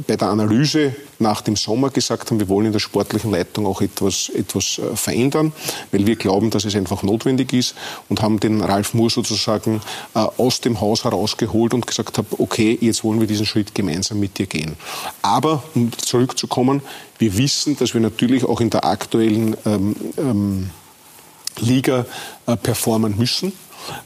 bei 0.06 0.16
der 0.16 0.28
Analyse 0.28 0.94
nach 1.18 1.40
dem 1.40 1.56
Sommer 1.56 1.90
gesagt 1.90 2.30
haben, 2.30 2.38
wir 2.38 2.48
wollen 2.48 2.66
in 2.66 2.72
der 2.72 2.78
sportlichen 2.78 3.30
Leitung 3.32 3.66
auch 3.66 3.80
etwas, 3.80 4.28
etwas 4.28 4.78
äh, 4.78 4.96
verändern, 5.18 5.52
weil 5.90 6.06
wir 6.06 6.16
glauben, 6.16 6.50
dass 6.50 6.64
es 6.64 6.74
einfach 6.74 7.02
notwendig 7.02 7.52
ist 7.52 7.74
und 8.08 8.22
haben 8.22 8.40
den 8.40 8.60
Ralf 8.60 8.94
Moore 8.94 9.10
sozusagen 9.10 9.80
äh, 10.14 10.18
aus 10.18 10.60
dem 10.60 10.80
Haus 10.80 11.04
herausgeholt 11.04 11.74
und 11.74 11.86
gesagt 11.86 12.18
haben, 12.18 12.26
okay, 12.38 12.78
jetzt 12.80 13.04
wollen 13.04 13.20
wir 13.20 13.26
diesen 13.26 13.46
Schritt 13.46 13.74
gemeinsam 13.74 14.20
mit 14.20 14.38
dir 14.38 14.46
gehen. 14.46 14.76
Aber, 15.22 15.62
um 15.74 15.90
zurückzukommen, 15.92 16.82
wir 17.18 17.36
wissen, 17.36 17.76
dass 17.76 17.94
wir 17.94 18.00
natürlich 18.00 18.44
auch 18.44 18.60
in 18.60 18.70
der 18.70 18.84
aktuellen 18.84 19.56
ähm, 19.66 19.96
ähm, 20.16 20.70
Liga 21.58 22.06
äh, 22.46 22.56
performen 22.56 23.16
müssen. 23.18 23.52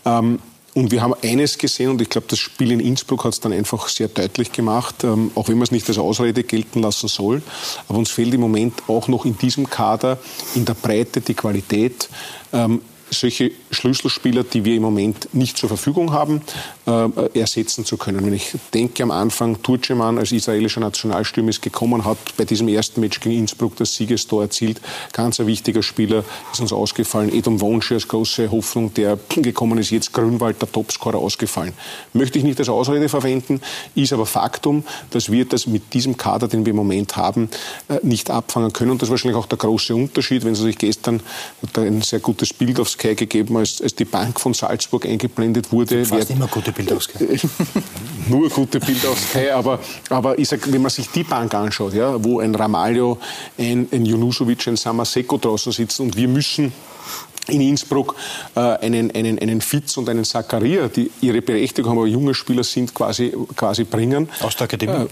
Ähm, 0.04 0.38
und 0.74 0.90
wir 0.90 1.02
haben 1.02 1.14
eines 1.22 1.58
gesehen, 1.58 1.90
und 1.90 2.00
ich 2.00 2.08
glaube, 2.08 2.26
das 2.30 2.38
Spiel 2.38 2.72
in 2.72 2.80
Innsbruck 2.80 3.24
hat 3.24 3.34
es 3.34 3.40
dann 3.40 3.52
einfach 3.52 3.88
sehr 3.88 4.08
deutlich 4.08 4.52
gemacht, 4.52 5.04
ähm, 5.04 5.30
auch 5.34 5.48
wenn 5.48 5.56
man 5.56 5.64
es 5.64 5.70
nicht 5.70 5.86
als 5.88 5.98
Ausrede 5.98 6.44
gelten 6.44 6.80
lassen 6.80 7.08
soll. 7.08 7.42
Aber 7.88 7.98
uns 7.98 8.10
fehlt 8.10 8.32
im 8.32 8.40
Moment 8.40 8.82
auch 8.88 9.06
noch 9.08 9.26
in 9.26 9.36
diesem 9.36 9.68
Kader 9.68 10.18
in 10.54 10.64
der 10.64 10.74
Breite 10.74 11.20
die 11.20 11.34
Qualität. 11.34 12.08
Ähm, 12.54 12.80
solche 13.12 13.52
Schlüsselspieler, 13.70 14.44
die 14.44 14.64
wir 14.64 14.76
im 14.76 14.82
Moment 14.82 15.28
nicht 15.34 15.56
zur 15.56 15.68
Verfügung 15.68 16.12
haben, 16.12 16.42
äh, 16.86 17.38
ersetzen 17.38 17.84
zu 17.84 17.96
können. 17.96 18.24
Wenn 18.24 18.34
ich 18.34 18.54
denke 18.74 19.02
am 19.02 19.10
Anfang, 19.10 19.62
Turceman 19.62 20.18
als 20.18 20.32
israelischer 20.32 20.80
Nationalstürmer 20.80 21.50
ist 21.50 21.62
gekommen, 21.62 22.04
hat 22.04 22.18
bei 22.36 22.44
diesem 22.44 22.68
ersten 22.68 23.00
Match 23.00 23.20
gegen 23.20 23.36
Innsbruck 23.36 23.76
das 23.76 23.94
Siegestor 23.94 24.42
erzielt. 24.42 24.80
Ganz 25.12 25.40
ein 25.40 25.46
wichtiger 25.46 25.82
Spieler 25.82 26.24
ist 26.52 26.60
uns 26.60 26.72
ausgefallen. 26.72 27.32
Edom 27.32 27.60
Wonsche 27.60 27.94
als 27.94 28.08
große 28.08 28.50
Hoffnung, 28.50 28.92
der 28.94 29.18
gekommen 29.36 29.78
ist, 29.78 29.90
jetzt 29.90 30.12
Grünwald, 30.12 30.60
der 30.60 30.70
Topscorer, 30.70 31.18
ausgefallen. 31.18 31.72
Möchte 32.12 32.38
ich 32.38 32.44
nicht 32.44 32.58
als 32.58 32.68
Ausrede 32.68 33.08
verwenden, 33.08 33.60
ist 33.94 34.12
aber 34.12 34.26
Faktum, 34.26 34.84
dass 35.10 35.30
wir 35.30 35.44
das 35.44 35.66
mit 35.66 35.94
diesem 35.94 36.16
Kader, 36.16 36.48
den 36.48 36.64
wir 36.64 36.70
im 36.70 36.76
Moment 36.76 37.16
haben, 37.16 37.48
äh, 37.88 37.98
nicht 38.02 38.30
abfangen 38.30 38.72
können. 38.72 38.92
Und 38.92 39.02
das 39.02 39.08
ist 39.08 39.10
wahrscheinlich 39.10 39.36
auch 39.36 39.46
der 39.46 39.58
große 39.58 39.94
Unterschied. 39.94 40.44
Wenn 40.44 40.54
Sie 40.54 40.62
sich 40.62 40.78
gestern 40.78 41.20
ein 41.76 42.02
sehr 42.02 42.20
gutes 42.20 42.52
Bild 42.52 42.80
aufs 42.80 42.96
Sky 43.02 43.14
gegeben, 43.14 43.56
als, 43.56 43.82
als 43.82 43.94
die 43.94 44.04
Bank 44.04 44.38
von 44.38 44.54
Salzburg 44.54 45.06
eingeblendet 45.06 45.72
wurde. 45.72 46.04
Fast 46.04 46.30
immer 46.30 46.46
gute 46.46 46.72
Sky. 47.00 47.40
Nur 48.28 48.48
gute 48.48 48.80
Sky, 48.80 49.50
aber, 49.50 49.80
aber 50.08 50.38
ich 50.38 50.48
sag, 50.48 50.70
wenn 50.72 50.82
man 50.82 50.90
sich 50.90 51.08
die 51.08 51.24
Bank 51.24 51.54
anschaut, 51.54 51.94
ja, 51.94 52.22
wo 52.22 52.40
ein 52.40 52.54
Ramalho, 52.54 53.18
ein, 53.58 53.88
ein 53.90 54.06
Junusovic, 54.06 54.66
ein 54.68 54.76
Samaseko 54.76 55.38
draußen 55.38 55.72
sitzen 55.72 56.02
und 56.02 56.16
wir 56.16 56.28
müssen 56.28 56.72
in 57.48 57.60
Innsbruck 57.60 58.14
äh, 58.54 58.60
einen, 58.60 59.10
einen, 59.10 59.38
einen 59.40 59.60
Fitz 59.60 59.96
und 59.96 60.08
einen 60.08 60.24
Zakaria, 60.24 60.86
die 60.86 61.10
ihre 61.20 61.42
Berechtigung 61.42 61.90
haben, 61.90 61.98
aber 61.98 62.06
junge 62.06 62.34
Spieler 62.34 62.62
sind, 62.62 62.94
quasi, 62.94 63.32
quasi 63.56 63.82
bringen. 63.82 64.28
Aus 64.40 64.54
der 64.54 64.66
Akademie? 64.66 64.92
Äh, 64.92 65.08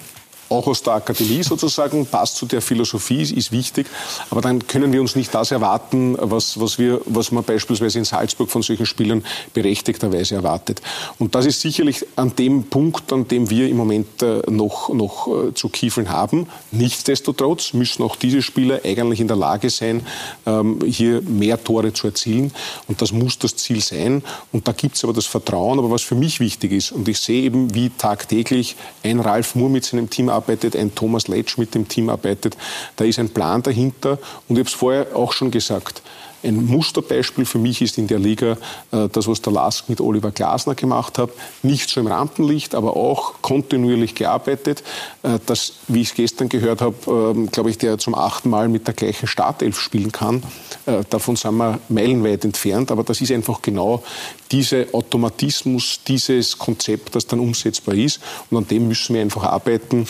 auch 0.50 0.66
aus 0.66 0.82
der 0.82 0.94
Akademie 0.94 1.42
sozusagen, 1.44 2.04
passt 2.06 2.36
zu 2.36 2.44
der 2.44 2.60
Philosophie, 2.60 3.22
ist 3.22 3.52
wichtig. 3.52 3.86
Aber 4.30 4.40
dann 4.40 4.66
können 4.66 4.92
wir 4.92 5.00
uns 5.00 5.14
nicht 5.14 5.32
das 5.32 5.52
erwarten, 5.52 6.16
was, 6.20 6.58
was, 6.58 6.78
wir, 6.78 7.00
was 7.06 7.30
man 7.30 7.44
beispielsweise 7.44 8.00
in 8.00 8.04
Salzburg 8.04 8.50
von 8.50 8.62
solchen 8.62 8.84
Spielern 8.84 9.24
berechtigterweise 9.54 10.34
erwartet. 10.34 10.82
Und 11.18 11.36
das 11.36 11.46
ist 11.46 11.60
sicherlich 11.60 12.04
an 12.16 12.34
dem 12.34 12.64
Punkt, 12.64 13.12
an 13.12 13.28
dem 13.28 13.48
wir 13.48 13.68
im 13.68 13.76
Moment 13.76 14.22
äh, 14.22 14.42
noch, 14.50 14.88
noch 14.92 15.28
äh, 15.28 15.54
zu 15.54 15.68
kiefeln 15.68 16.10
haben. 16.10 16.48
Nichtsdestotrotz 16.72 17.72
müssen 17.72 18.02
auch 18.02 18.16
diese 18.16 18.42
Spieler 18.42 18.80
eigentlich 18.84 19.20
in 19.20 19.28
der 19.28 19.36
Lage 19.36 19.70
sein, 19.70 20.04
ähm, 20.46 20.80
hier 20.84 21.22
mehr 21.22 21.62
Tore 21.62 21.92
zu 21.92 22.08
erzielen. 22.08 22.52
Und 22.88 23.00
das 23.00 23.12
muss 23.12 23.38
das 23.38 23.54
Ziel 23.54 23.80
sein. 23.80 24.24
Und 24.50 24.66
da 24.66 24.72
gibt 24.72 24.96
es 24.96 25.04
aber 25.04 25.12
das 25.12 25.26
Vertrauen. 25.26 25.78
Aber 25.78 25.92
was 25.92 26.02
für 26.02 26.16
mich 26.16 26.40
wichtig 26.40 26.72
ist, 26.72 26.90
und 26.90 27.06
ich 27.08 27.20
sehe 27.20 27.42
eben, 27.42 27.72
wie 27.72 27.90
tagtäglich 27.90 28.74
ein 29.04 29.20
Ralf 29.20 29.54
Moore 29.54 29.70
mit 29.70 29.84
seinem 29.84 30.10
Team 30.10 30.28
arbeitet, 30.28 30.39
ein 30.48 30.94
Thomas 30.94 31.28
Letsch 31.28 31.58
mit 31.58 31.74
dem 31.74 31.88
Team 31.88 32.08
arbeitet. 32.08 32.56
Da 32.96 33.04
ist 33.04 33.18
ein 33.18 33.30
Plan 33.30 33.62
dahinter. 33.62 34.18
Und 34.48 34.56
ich 34.56 34.58
habe 34.58 34.68
es 34.68 34.74
vorher 34.74 35.16
auch 35.16 35.32
schon 35.32 35.50
gesagt. 35.50 36.02
Ein 36.42 36.66
Musterbeispiel 36.66 37.44
für 37.44 37.58
mich 37.58 37.82
ist 37.82 37.98
in 37.98 38.06
der 38.06 38.18
Liga 38.18 38.56
äh, 38.92 39.08
das, 39.08 39.26
was 39.26 39.42
der 39.42 39.52
Lask 39.52 39.88
mit 39.88 40.00
Oliver 40.00 40.30
Glasner 40.30 40.74
gemacht 40.74 41.18
hat. 41.18 41.30
Nicht 41.62 41.90
so 41.90 42.00
im 42.00 42.06
Rampenlicht, 42.06 42.74
aber 42.74 42.96
auch 42.96 43.34
kontinuierlich 43.42 44.14
gearbeitet. 44.14 44.82
Äh, 45.22 45.38
das, 45.46 45.74
wie 45.88 46.00
ich 46.00 46.10
es 46.10 46.14
gestern 46.14 46.48
gehört 46.48 46.80
habe, 46.80 46.96
ähm, 47.36 47.50
glaube 47.50 47.70
ich, 47.70 47.78
der 47.78 47.98
zum 47.98 48.14
achten 48.14 48.50
Mal 48.50 48.68
mit 48.68 48.86
der 48.86 48.94
gleichen 48.94 49.26
Startelf 49.26 49.78
spielen 49.78 50.12
kann. 50.12 50.42
Äh, 50.86 51.04
davon 51.10 51.36
sind 51.36 51.56
wir 51.56 51.78
meilenweit 51.88 52.44
entfernt. 52.44 52.90
Aber 52.90 53.04
das 53.04 53.20
ist 53.20 53.32
einfach 53.32 53.62
genau 53.62 54.02
dieser 54.50 54.86
Automatismus, 54.92 56.00
dieses 56.06 56.58
Konzept, 56.58 57.14
das 57.14 57.26
dann 57.26 57.40
umsetzbar 57.40 57.94
ist. 57.94 58.20
Und 58.50 58.56
an 58.56 58.68
dem 58.68 58.88
müssen 58.88 59.14
wir 59.14 59.22
einfach 59.22 59.44
arbeiten, 59.44 60.06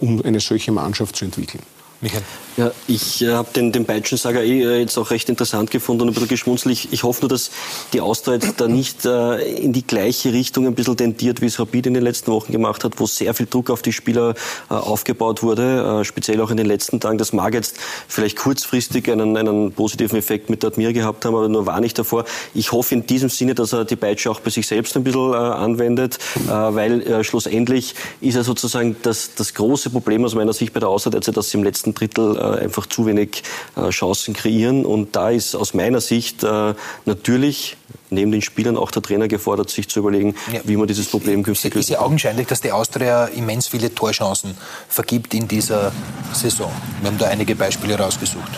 um 0.00 0.22
eine 0.24 0.40
solche 0.40 0.72
Mannschaft 0.72 1.16
zu 1.16 1.24
entwickeln. 1.24 1.62
Michael. 2.00 2.22
Ja, 2.56 2.70
ich 2.86 3.20
äh, 3.20 3.32
habe 3.32 3.48
den, 3.56 3.72
den 3.72 3.84
Peitschensager 3.84 4.44
eh 4.44 4.62
äh, 4.62 4.78
jetzt 4.78 4.96
auch 4.96 5.10
recht 5.10 5.28
interessant 5.28 5.72
gefunden 5.72 6.02
und 6.02 6.08
ein 6.08 6.14
bisschen 6.14 6.28
geschmunzelt. 6.28 6.86
Ich, 6.92 7.02
hoffe 7.02 7.22
nur, 7.22 7.28
dass 7.28 7.50
die 7.92 8.00
Austria 8.00 8.34
jetzt 8.34 8.60
da 8.60 8.68
nicht 8.68 9.04
äh, 9.04 9.42
in 9.56 9.72
die 9.72 9.84
gleiche 9.84 10.32
Richtung 10.32 10.64
ein 10.68 10.76
bisschen 10.76 10.96
tendiert, 10.96 11.40
wie 11.40 11.46
es 11.46 11.58
Rapid 11.58 11.86
in 11.86 11.94
den 11.94 12.04
letzten 12.04 12.30
Wochen 12.30 12.52
gemacht 12.52 12.84
hat, 12.84 13.00
wo 13.00 13.06
sehr 13.06 13.34
viel 13.34 13.46
Druck 13.46 13.70
auf 13.70 13.82
die 13.82 13.92
Spieler 13.92 14.34
äh, 14.70 14.74
aufgebaut 14.74 15.42
wurde, 15.42 16.00
äh, 16.02 16.04
speziell 16.04 16.40
auch 16.40 16.50
in 16.52 16.56
den 16.56 16.66
letzten 16.66 17.00
Tagen. 17.00 17.18
Das 17.18 17.32
mag 17.32 17.54
jetzt 17.54 17.76
vielleicht 18.06 18.36
kurzfristig 18.36 19.10
einen, 19.10 19.36
einen 19.36 19.72
positiven 19.72 20.16
Effekt 20.16 20.48
mit 20.48 20.62
der 20.62 20.70
Admir 20.70 20.92
gehabt 20.92 21.24
haben, 21.24 21.34
aber 21.34 21.48
nur 21.48 21.66
war 21.66 21.80
nicht 21.80 21.98
davor. 21.98 22.24
Ich 22.54 22.70
hoffe 22.70 22.94
in 22.94 23.04
diesem 23.04 23.30
Sinne, 23.30 23.56
dass 23.56 23.72
er 23.72 23.84
die 23.84 23.96
Peitsche 23.96 24.30
auch 24.30 24.38
bei 24.38 24.50
sich 24.50 24.68
selbst 24.68 24.96
ein 24.96 25.02
bisschen 25.02 25.32
äh, 25.32 25.36
anwendet, 25.36 26.18
weil 26.46 27.24
schlussendlich 27.24 27.94
ist 28.20 28.36
er 28.36 28.44
sozusagen 28.44 28.96
das, 29.02 29.34
das 29.34 29.54
große 29.54 29.90
Problem 29.90 30.24
aus 30.24 30.34
meiner 30.34 30.52
Sicht 30.52 30.72
bei 30.72 30.80
der 30.80 30.88
Austria, 30.88 31.18
dass 31.18 31.50
sie 31.50 31.58
im 31.58 31.64
letzten 31.64 31.93
Drittel 31.94 32.36
äh, 32.36 32.64
einfach 32.64 32.86
zu 32.86 33.06
wenig 33.06 33.42
äh, 33.76 33.90
Chancen 33.90 34.34
kreieren. 34.34 34.84
Und 34.84 35.16
da 35.16 35.30
ist 35.30 35.54
aus 35.54 35.74
meiner 35.74 36.00
Sicht 36.00 36.42
äh, 36.42 36.74
natürlich 37.04 37.76
neben 38.10 38.32
den 38.32 38.42
Spielern 38.42 38.76
auch 38.76 38.90
der 38.90 39.02
Trainer 39.02 39.28
gefordert, 39.28 39.70
sich 39.70 39.88
zu 39.88 40.00
überlegen, 40.00 40.34
ja. 40.52 40.60
wie 40.64 40.76
man 40.76 40.86
dieses 40.86 41.08
Problem 41.08 41.42
künftig 41.42 41.74
löst. 41.74 41.84
Es 41.84 41.90
ist 41.90 42.00
ja 42.00 42.04
augenscheinlich, 42.04 42.46
dass 42.46 42.60
die 42.60 42.72
Austria 42.72 43.26
immens 43.26 43.68
viele 43.68 43.94
Torchancen 43.94 44.56
vergibt 44.88 45.34
in 45.34 45.48
dieser 45.48 45.92
Saison. 46.32 46.70
Wir 47.00 47.10
haben 47.10 47.18
da 47.18 47.26
einige 47.26 47.54
Beispiele 47.56 47.98
rausgesucht. 47.98 48.52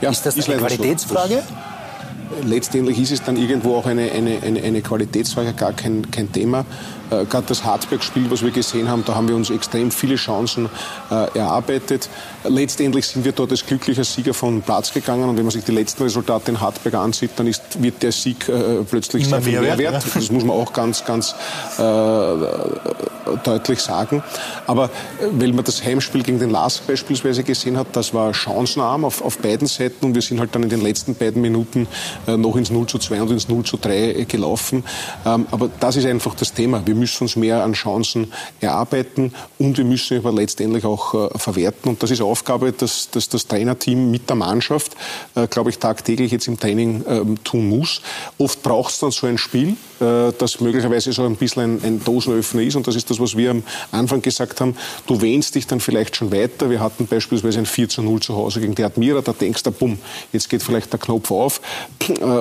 Ja, 0.00 0.10
ist 0.10 0.24
das 0.26 0.36
eine 0.36 0.56
Qualitätsfrage? 0.56 1.42
So. 1.48 2.48
Letztendlich 2.48 2.98
ist 2.98 3.12
es 3.12 3.22
dann 3.22 3.36
irgendwo 3.36 3.76
auch 3.76 3.86
eine, 3.86 4.10
eine, 4.10 4.42
eine, 4.42 4.62
eine 4.62 4.80
Qualitätsfrage, 4.80 5.52
gar 5.52 5.72
kein, 5.72 6.10
kein 6.10 6.32
Thema. 6.32 6.64
Äh, 7.12 7.24
Gerade 7.26 7.46
das 7.48 7.64
Harzberg-Spiel, 7.64 8.30
was 8.30 8.42
wir 8.42 8.50
gesehen 8.50 8.88
haben, 8.88 9.04
da 9.04 9.14
haben 9.14 9.28
wir 9.28 9.36
uns 9.36 9.50
extrem 9.50 9.90
viele 9.90 10.16
Chancen 10.16 10.68
äh, 11.10 11.38
erarbeitet. 11.38 12.08
Letztendlich 12.44 13.06
sind 13.06 13.24
wir 13.24 13.32
dort 13.32 13.50
als 13.50 13.66
glücklicher 13.66 14.04
Sieger 14.04 14.34
von 14.34 14.62
Platz 14.62 14.92
gegangen. 14.92 15.28
Und 15.28 15.36
wenn 15.36 15.44
man 15.44 15.52
sich 15.52 15.64
die 15.64 15.72
letzten 15.72 16.02
Resultate 16.02 16.50
in 16.50 16.60
Hartberg 16.60 16.94
ansieht, 16.94 17.32
dann 17.36 17.46
ist, 17.46 17.82
wird 17.82 18.02
der 18.02 18.12
Sieg 18.12 18.48
äh, 18.48 18.82
plötzlich 18.88 19.26
Immer 19.26 19.42
sehr 19.42 19.52
viel 19.52 19.60
mehr 19.60 19.78
wert. 19.78 20.04
Das 20.14 20.30
muss 20.30 20.44
man 20.44 20.56
auch 20.56 20.72
ganz, 20.72 21.04
ganz 21.04 21.34
äh, 21.78 21.82
deutlich 23.44 23.80
sagen. 23.80 24.22
Aber 24.66 24.86
äh, 24.86 24.88
weil 25.32 25.52
man 25.52 25.64
das 25.64 25.84
Heimspiel 25.84 26.22
gegen 26.22 26.38
den 26.38 26.50
Lask 26.50 26.86
beispielsweise 26.86 27.42
gesehen 27.42 27.76
hat, 27.76 27.88
das 27.92 28.14
war 28.14 28.32
chancenarm 28.32 29.04
auf, 29.04 29.22
auf 29.22 29.38
beiden 29.38 29.66
Seiten. 29.66 30.06
Und 30.06 30.14
wir 30.14 30.22
sind 30.22 30.40
halt 30.40 30.54
dann 30.54 30.62
in 30.62 30.68
den 30.68 30.82
letzten 30.82 31.14
beiden 31.14 31.42
Minuten 31.42 31.86
noch 32.26 32.56
ins 32.56 32.70
0 32.70 32.86
zu 32.86 32.98
2 32.98 33.22
und 33.22 33.30
ins 33.30 33.48
0 33.48 33.64
zu 33.64 33.76
3 33.76 34.26
gelaufen. 34.28 34.84
Ähm, 35.24 35.46
aber 35.50 35.70
das 35.80 35.96
ist 35.96 36.06
einfach 36.06 36.34
das 36.34 36.52
Thema. 36.52 36.82
Wir 36.86 36.94
müssen 37.02 37.24
uns 37.24 37.36
mehr 37.36 37.62
an 37.62 37.72
Chancen 37.72 38.32
erarbeiten 38.60 39.34
und 39.58 39.76
wir 39.76 39.84
müssen 39.84 40.18
aber 40.18 40.32
letztendlich 40.32 40.84
auch 40.84 41.14
äh, 41.14 41.38
verwerten. 41.38 41.90
Und 41.90 42.02
das 42.02 42.10
ist 42.10 42.20
Aufgabe, 42.20 42.72
dass, 42.72 43.10
dass 43.10 43.28
das 43.28 43.46
Trainerteam 43.46 44.10
mit 44.10 44.28
der 44.28 44.36
Mannschaft, 44.36 44.92
äh, 45.34 45.46
glaube 45.48 45.70
ich, 45.70 45.78
tagtäglich 45.78 46.30
jetzt 46.32 46.46
im 46.46 46.58
Training 46.58 47.04
ähm, 47.08 47.42
tun 47.42 47.68
muss. 47.68 48.02
Oft 48.38 48.62
braucht 48.62 48.92
es 48.92 49.00
dann 49.00 49.10
so 49.10 49.26
ein 49.26 49.36
Spiel, 49.36 49.76
äh, 50.00 50.32
das 50.38 50.60
möglicherweise 50.60 51.12
so 51.12 51.24
ein 51.24 51.36
bisschen 51.36 51.62
ein, 51.62 51.84
ein 51.84 52.04
Dosenöffner 52.04 52.62
ist. 52.62 52.76
Und 52.76 52.86
das 52.86 52.94
ist 52.94 53.10
das, 53.10 53.18
was 53.18 53.36
wir 53.36 53.50
am 53.50 53.62
Anfang 53.90 54.22
gesagt 54.22 54.60
haben. 54.60 54.76
Du 55.06 55.20
wähnst 55.20 55.56
dich 55.56 55.66
dann 55.66 55.80
vielleicht 55.80 56.16
schon 56.16 56.32
weiter. 56.32 56.70
Wir 56.70 56.80
hatten 56.80 57.06
beispielsweise 57.08 57.58
ein 57.58 57.66
4 57.66 57.88
zu 57.88 58.02
0 58.02 58.20
zu 58.20 58.36
Hause 58.36 58.60
gegen 58.60 58.76
die 58.76 58.84
Admira. 58.84 59.22
Da 59.22 59.32
denkst 59.32 59.64
du, 59.64 59.72
bumm, 59.72 59.98
jetzt 60.32 60.48
geht 60.48 60.62
vielleicht 60.62 60.92
der 60.92 61.00
Knopf 61.00 61.30
auf. 61.30 61.60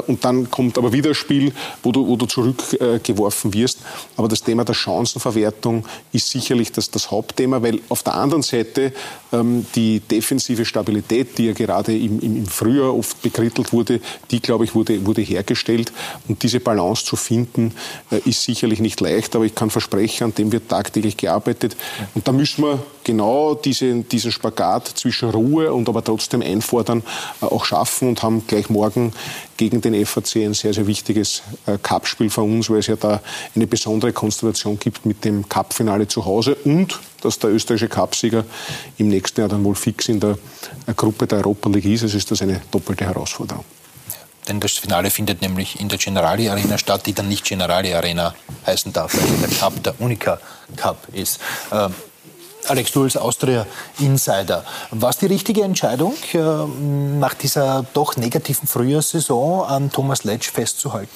Und 0.07 0.23
dann 0.23 0.51
kommt 0.51 0.77
aber 0.77 0.93
wieder 0.93 1.09
ein 1.09 1.15
Spiel, 1.15 1.51
wo 1.83 1.91
du, 1.91 2.07
wo 2.07 2.15
du 2.15 2.25
zurückgeworfen 2.25 3.53
wirst. 3.53 3.79
Aber 4.17 4.27
das 4.27 4.43
Thema 4.51 4.65
der 4.65 4.73
Chancenverwertung 4.73 5.85
ist 6.11 6.29
sicherlich 6.29 6.73
das, 6.73 6.91
das 6.91 7.09
Hauptthema, 7.09 7.61
weil 7.61 7.79
auf 7.87 8.03
der 8.03 8.15
anderen 8.15 8.43
Seite 8.43 8.91
ähm, 9.31 9.65
die 9.75 10.01
defensive 10.01 10.65
Stabilität, 10.65 11.37
die 11.37 11.45
ja 11.45 11.53
gerade 11.53 11.97
im, 11.97 12.19
im, 12.19 12.35
im 12.35 12.45
Frühjahr 12.45 12.93
oft 12.93 13.21
bekrittelt 13.21 13.71
wurde, 13.71 14.01
die, 14.29 14.41
glaube 14.41 14.65
ich, 14.65 14.75
wurde, 14.75 15.05
wurde 15.05 15.21
hergestellt. 15.21 15.93
Und 16.27 16.43
diese 16.43 16.59
Balance 16.59 17.05
zu 17.05 17.15
finden, 17.15 17.73
äh, 18.11 18.19
ist 18.29 18.43
sicherlich 18.43 18.81
nicht 18.81 18.99
leicht, 18.99 19.37
aber 19.37 19.45
ich 19.45 19.55
kann 19.55 19.69
versprechen, 19.69 20.25
an 20.25 20.35
dem 20.35 20.51
wird 20.51 20.67
tagtäglich 20.67 21.15
gearbeitet. 21.15 21.77
Und 22.13 22.27
da 22.27 22.33
müssen 22.33 22.65
wir 22.65 22.83
genau 23.05 23.55
diese, 23.55 24.01
diesen 24.01 24.33
Spagat 24.33 24.89
zwischen 24.89 25.29
Ruhe 25.29 25.71
und 25.71 25.87
aber 25.87 26.03
trotzdem 26.03 26.41
einfordern 26.41 27.03
äh, 27.41 27.45
auch 27.45 27.63
schaffen 27.63 28.09
und 28.09 28.21
haben 28.21 28.45
gleich 28.47 28.69
morgen 28.69 29.13
gegen 29.61 29.79
den 29.79 30.05
FAC 30.07 30.37
ein 30.37 30.55
sehr, 30.55 30.73
sehr 30.73 30.87
wichtiges 30.87 31.43
äh, 31.67 31.77
Cup-Spiel 31.77 32.31
für 32.31 32.41
uns, 32.41 32.67
weil 32.71 32.79
es 32.79 32.87
ja 32.87 32.95
da 32.95 33.21
eine 33.55 33.67
besondere 33.67 34.11
Konstellation 34.11 34.79
gibt 34.79 35.05
mit 35.05 35.23
dem 35.23 35.47
Cup-Finale 35.47 36.07
zu 36.07 36.25
Hause 36.25 36.55
und 36.55 36.99
dass 37.21 37.37
der 37.37 37.51
österreichische 37.51 37.87
Cupsieger 37.87 38.43
im 38.97 39.09
nächsten 39.09 39.39
Jahr 39.39 39.49
dann 39.49 39.63
wohl 39.63 39.75
fix 39.75 40.09
in 40.09 40.19
der 40.19 40.39
äh, 40.87 40.95
Gruppe 40.95 41.27
der 41.27 41.37
Europa 41.37 41.69
League 41.69 41.85
ist. 41.85 42.01
Also 42.01 42.17
ist 42.17 42.31
das 42.31 42.41
eine 42.41 42.59
doppelte 42.71 43.05
Herausforderung. 43.05 43.63
Denn 44.47 44.59
das 44.59 44.71
Finale 44.71 45.11
findet 45.11 45.43
nämlich 45.43 45.79
in 45.79 45.89
der 45.89 45.99
Generali 45.99 46.49
Arena 46.49 46.79
statt, 46.79 47.05
die 47.05 47.13
dann 47.13 47.29
nicht 47.29 47.45
Generali 47.45 47.93
Arena 47.93 48.33
heißen 48.65 48.91
darf, 48.91 49.13
weil 49.13 49.47
der 49.47 49.55
Cup 49.59 49.83
der 49.83 50.01
Unica 50.01 50.39
Cup 50.75 51.07
ist. 51.13 51.39
Ähm, 51.71 51.93
Alex, 52.67 52.91
du 52.91 53.03
als 53.03 53.17
Austria-Insider. 53.17 54.63
War 54.91 55.09
es 55.09 55.17
die 55.17 55.25
richtige 55.25 55.63
Entscheidung, 55.63 56.13
äh, 56.33 56.37
nach 56.37 57.33
dieser 57.33 57.85
doch 57.93 58.15
negativen 58.15 58.67
Frühjahrssaison 58.67 59.65
an 59.65 59.91
Thomas 59.91 60.23
Letsch 60.23 60.51
festzuhalten? 60.51 61.09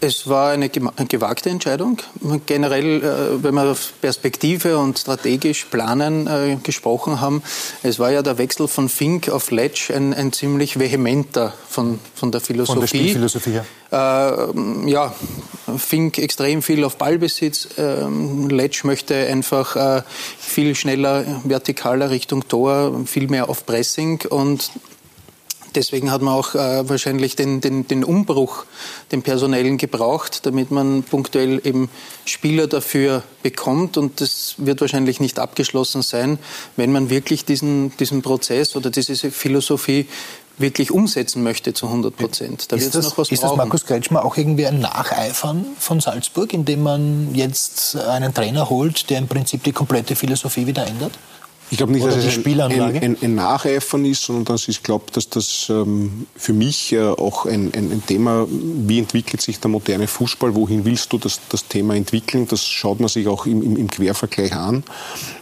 Es 0.00 0.28
war 0.28 0.50
eine 0.50 0.68
gewagte 0.68 1.48
Entscheidung. 1.48 1.98
Generell, 2.46 3.02
äh, 3.02 3.42
wenn 3.42 3.54
wir 3.54 3.70
auf 3.70 3.92
Perspektive 4.00 4.78
und 4.78 4.98
strategisch 4.98 5.64
planen 5.66 6.26
äh, 6.26 6.56
gesprochen 6.62 7.20
haben, 7.20 7.42
es 7.82 7.98
war 7.98 8.10
ja 8.10 8.22
der 8.22 8.38
Wechsel 8.38 8.68
von 8.68 8.88
Fink 8.88 9.28
auf 9.28 9.50
Letsch 9.50 9.90
ein, 9.90 10.12
ein 10.12 10.32
ziemlich 10.32 10.78
vehementer 10.78 11.54
von, 11.68 11.98
von 12.14 12.30
der 12.30 12.40
Philosophie. 12.40 12.72
Von 12.72 12.80
der 12.80 12.86
Spielphilosophie, 12.88 13.52
ja. 13.52 13.64
Äh, 13.92 14.90
ja, 14.90 15.14
Fink 15.78 16.18
extrem 16.18 16.62
viel 16.62 16.84
auf 16.84 16.96
Ballbesitz. 16.96 17.68
Ähm, 17.78 18.48
Letsch 18.48 18.84
möchte 18.84 19.14
einfach 19.14 19.76
äh, 19.76 20.02
viel 20.38 20.74
schneller, 20.74 21.24
vertikaler 21.46 22.10
Richtung 22.10 22.46
Tor, 22.48 23.04
viel 23.06 23.28
mehr 23.28 23.48
auf 23.48 23.64
Pressing 23.64 24.20
und 24.28 24.70
Deswegen 25.76 26.10
hat 26.10 26.22
man 26.22 26.34
auch 26.34 26.54
äh, 26.54 26.88
wahrscheinlich 26.88 27.36
den, 27.36 27.60
den, 27.60 27.86
den 27.86 28.02
Umbruch, 28.02 28.64
den 29.12 29.22
personellen 29.22 29.76
gebraucht, 29.76 30.46
damit 30.46 30.70
man 30.70 31.02
punktuell 31.02 31.60
eben 31.64 31.90
Spieler 32.24 32.66
dafür 32.66 33.22
bekommt. 33.42 33.98
Und 33.98 34.22
das 34.22 34.54
wird 34.56 34.80
wahrscheinlich 34.80 35.20
nicht 35.20 35.38
abgeschlossen 35.38 36.00
sein, 36.00 36.38
wenn 36.76 36.92
man 36.92 37.10
wirklich 37.10 37.44
diesen, 37.44 37.94
diesen 37.98 38.22
Prozess 38.22 38.74
oder 38.74 38.90
diese 38.90 39.30
Philosophie 39.30 40.08
wirklich 40.58 40.90
umsetzen 40.90 41.42
möchte 41.42 41.74
zu 41.74 41.86
100 41.86 42.16
Prozent. 42.16 42.72
Da 42.72 42.76
ist 42.76 42.94
das, 42.94 43.04
noch 43.04 43.18
was 43.18 43.30
ist 43.30 43.42
das 43.42 43.54
Markus 43.56 43.84
Kretschmer 43.84 44.24
auch 44.24 44.38
irgendwie 44.38 44.66
ein 44.66 44.80
Nacheifern 44.80 45.66
von 45.78 46.00
Salzburg, 46.00 46.54
indem 46.54 46.82
man 46.82 47.34
jetzt 47.34 47.96
einen 47.96 48.32
Trainer 48.32 48.70
holt, 48.70 49.10
der 49.10 49.18
im 49.18 49.28
Prinzip 49.28 49.62
die 49.64 49.72
komplette 49.72 50.16
Philosophie 50.16 50.66
wieder 50.66 50.86
ändert? 50.86 51.12
Ich 51.70 51.78
glaube 51.78 51.92
nicht, 51.92 52.06
dass 52.06 52.14
es 52.16 52.46
ein, 52.46 52.60
ein, 52.60 53.16
ein, 53.20 53.34
Nacheifern 53.34 54.04
ist, 54.04 54.22
sondern 54.22 54.44
dass 54.44 54.68
ich 54.68 54.84
glaube, 54.84 55.06
dass 55.12 55.28
das 55.28 55.66
ähm, 55.68 56.26
für 56.36 56.52
mich 56.52 56.92
äh, 56.92 57.00
auch 57.00 57.44
ein, 57.46 57.72
ein, 57.74 58.02
Thema, 58.06 58.46
wie 58.48 59.00
entwickelt 59.00 59.42
sich 59.42 59.58
der 59.58 59.68
moderne 59.68 60.06
Fußball, 60.06 60.54
wohin 60.54 60.84
willst 60.84 61.12
du 61.12 61.18
das, 61.18 61.40
das 61.48 61.66
Thema 61.66 61.96
entwickeln, 61.96 62.46
das 62.46 62.64
schaut 62.64 63.00
man 63.00 63.08
sich 63.08 63.26
auch 63.26 63.46
im, 63.46 63.62
im, 63.62 63.76
im 63.76 63.90
Quervergleich 63.90 64.54
an. 64.54 64.84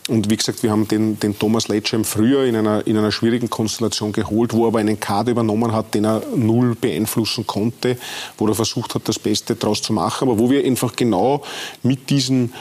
Und 0.09 0.31
wie 0.31 0.37
gesagt, 0.37 0.63
wir 0.63 0.71
haben 0.71 0.89
den, 0.89 1.21
den 1.21 1.39
Thomas 1.39 1.69
Letscher 1.69 1.97
im 1.97 2.05
Frühjahr 2.05 2.45
in 2.45 2.57
einer, 2.57 2.87
in 2.87 2.97
einer 2.97 3.13
schwierigen 3.13 3.51
Konstellation 3.51 4.13
geholt, 4.13 4.55
wo 4.55 4.65
er 4.65 4.69
aber 4.69 4.79
einen 4.79 5.01
Kader 5.01 5.31
übernommen 5.31 5.73
hat, 5.73 5.95
den 5.95 6.05
er 6.05 6.23
null 6.35 6.75
beeinflussen 6.75 7.47
konnte, 7.47 7.99
wo 8.39 8.47
er 8.47 8.55
versucht 8.55 8.95
hat, 8.95 9.09
das 9.09 9.19
Beste 9.19 9.57
daraus 9.57 9.83
zu 9.83 9.93
machen, 9.93 10.29
aber 10.29 10.39
wo 10.39 10.49
wir 10.49 10.65
einfach 10.65 10.97
genau 10.97 11.43
mit 11.83 12.09
diesen 12.09 12.55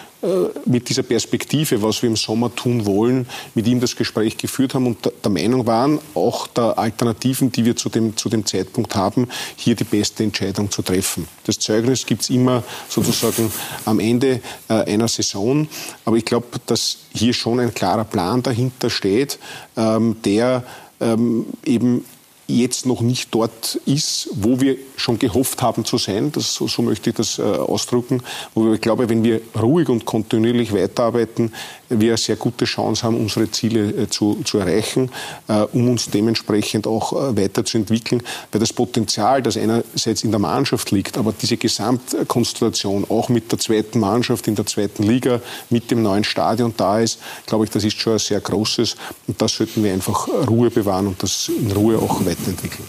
mit 0.66 0.90
dieser 0.90 1.04
Perspektive, 1.04 1.82
was 1.82 2.02
wir 2.02 2.10
im 2.10 2.16
Sommer 2.16 2.54
tun 2.56 2.86
wollen, 2.86 3.28
mit 3.56 3.68
ihm 3.68 3.80
das 3.80 3.96
Gespräch 3.96 4.38
geführt 4.38 4.74
haben 4.74 4.88
und 4.88 4.98
der 5.24 5.32
Meinung 5.32 5.68
waren, 5.68 6.00
auch 6.14 6.48
der 6.48 6.78
Alternativen, 6.78 7.52
die 7.52 7.66
wir 7.66 7.76
zu 7.76 7.90
dem, 7.90 8.16
zu 8.16 8.30
dem 8.30 8.46
Zeitpunkt 8.46 8.96
haben, 8.96 9.28
hier 9.56 9.76
die 9.76 9.84
beste 9.84 10.24
Entscheidung 10.24 10.72
zu 10.72 10.82
treffen. 10.82 11.28
Das 11.46 11.60
Zeugnis 11.60 12.06
gibt 12.06 12.22
es 12.22 12.30
immer 12.30 12.64
sozusagen 12.88 13.52
am 13.86 14.00
Ende 14.00 14.42
äh, 14.70 14.74
einer 14.74 15.08
Saison, 15.08 15.68
aber 16.06 16.16
ich 16.16 16.26
glaube, 16.26 16.48
dass 16.66 17.00
hier 17.14 17.34
schon 17.34 17.60
ein 17.60 17.74
klarer 17.74 18.06
Plan 18.06 18.42
dahinter 18.42 18.90
steht, 18.90 19.40
ähm, 19.76 20.16
der 20.24 20.64
ähm, 21.02 21.46
eben 21.66 22.06
jetzt 22.48 22.86
noch 22.86 23.02
nicht 23.02 23.34
dort 23.34 23.80
ist, 23.86 24.30
wo 24.34 24.60
wir 24.60 24.76
schon 24.98 25.20
gehofft 25.20 25.62
haben 25.62 25.86
zu 25.86 25.98
sein. 25.98 26.32
Das, 26.32 26.54
so, 26.54 26.68
so 26.68 26.82
möchte 26.82 27.10
ich 27.10 27.16
das 27.16 27.40
äh, 27.40 27.42
ausdrücken. 27.42 28.22
Wo 28.54 28.74
ich 28.74 28.82
glaube, 28.82 29.10
wenn 29.10 29.24
wir 29.24 29.42
ruhig 29.60 29.90
und 29.90 30.06
kontinuierlich 30.06 30.74
weiterarbeiten, 30.74 31.54
wir 31.90 32.12
eine 32.12 32.18
sehr 32.18 32.36
gute 32.36 32.66
Chance 32.66 33.04
haben, 33.04 33.18
unsere 33.18 33.50
Ziele 33.52 34.04
äh, 34.04 34.10
zu, 34.10 34.42
zu 34.44 34.58
erreichen, 34.58 35.10
äh, 35.48 35.62
um 35.74 35.90
uns 35.90 36.10
dementsprechend 36.10 36.88
auch 36.88 37.14
äh, 37.14 37.38
weiterzuentwickeln. 37.38 38.24
Weil 38.52 38.60
das 38.60 38.74
Potenzial, 38.74 39.42
das 39.42 39.58
einerseits 39.58 40.24
in 40.24 40.32
der 40.32 40.40
Mannschaft 40.40 40.92
liegt, 40.92 41.18
aber 41.18 41.34
diese 41.34 41.58
Gesamtkonstellation 41.58 43.06
auch 43.10 43.30
mit 43.30 43.52
der 43.52 43.60
zweiten 43.60 44.00
Mannschaft 44.00 44.48
in 44.48 44.56
der 44.56 44.66
zweiten 44.66 45.04
Liga, 45.04 45.42
mit 45.70 45.92
dem 45.92 46.02
neuen 46.02 46.24
Stadion 46.24 46.74
da 46.76 47.00
ist, 47.00 47.20
glaube 47.46 47.66
ich, 47.66 47.72
das 47.72 47.84
ist 47.84 47.98
schon 47.98 48.14
ein 48.14 48.20
sehr 48.20 48.42
großes. 48.42 48.96
Und 49.28 49.42
das 49.42 49.54
sollten 49.56 49.84
wir 49.84 49.94
einfach 49.94 50.28
Ruhe 50.48 50.70
bewahren 50.70 51.08
und 51.08 51.22
das 51.24 51.50
in 51.50 51.72
Ruhe 51.72 51.98
auch 51.98 52.26
weiterentwickeln. 52.34 52.88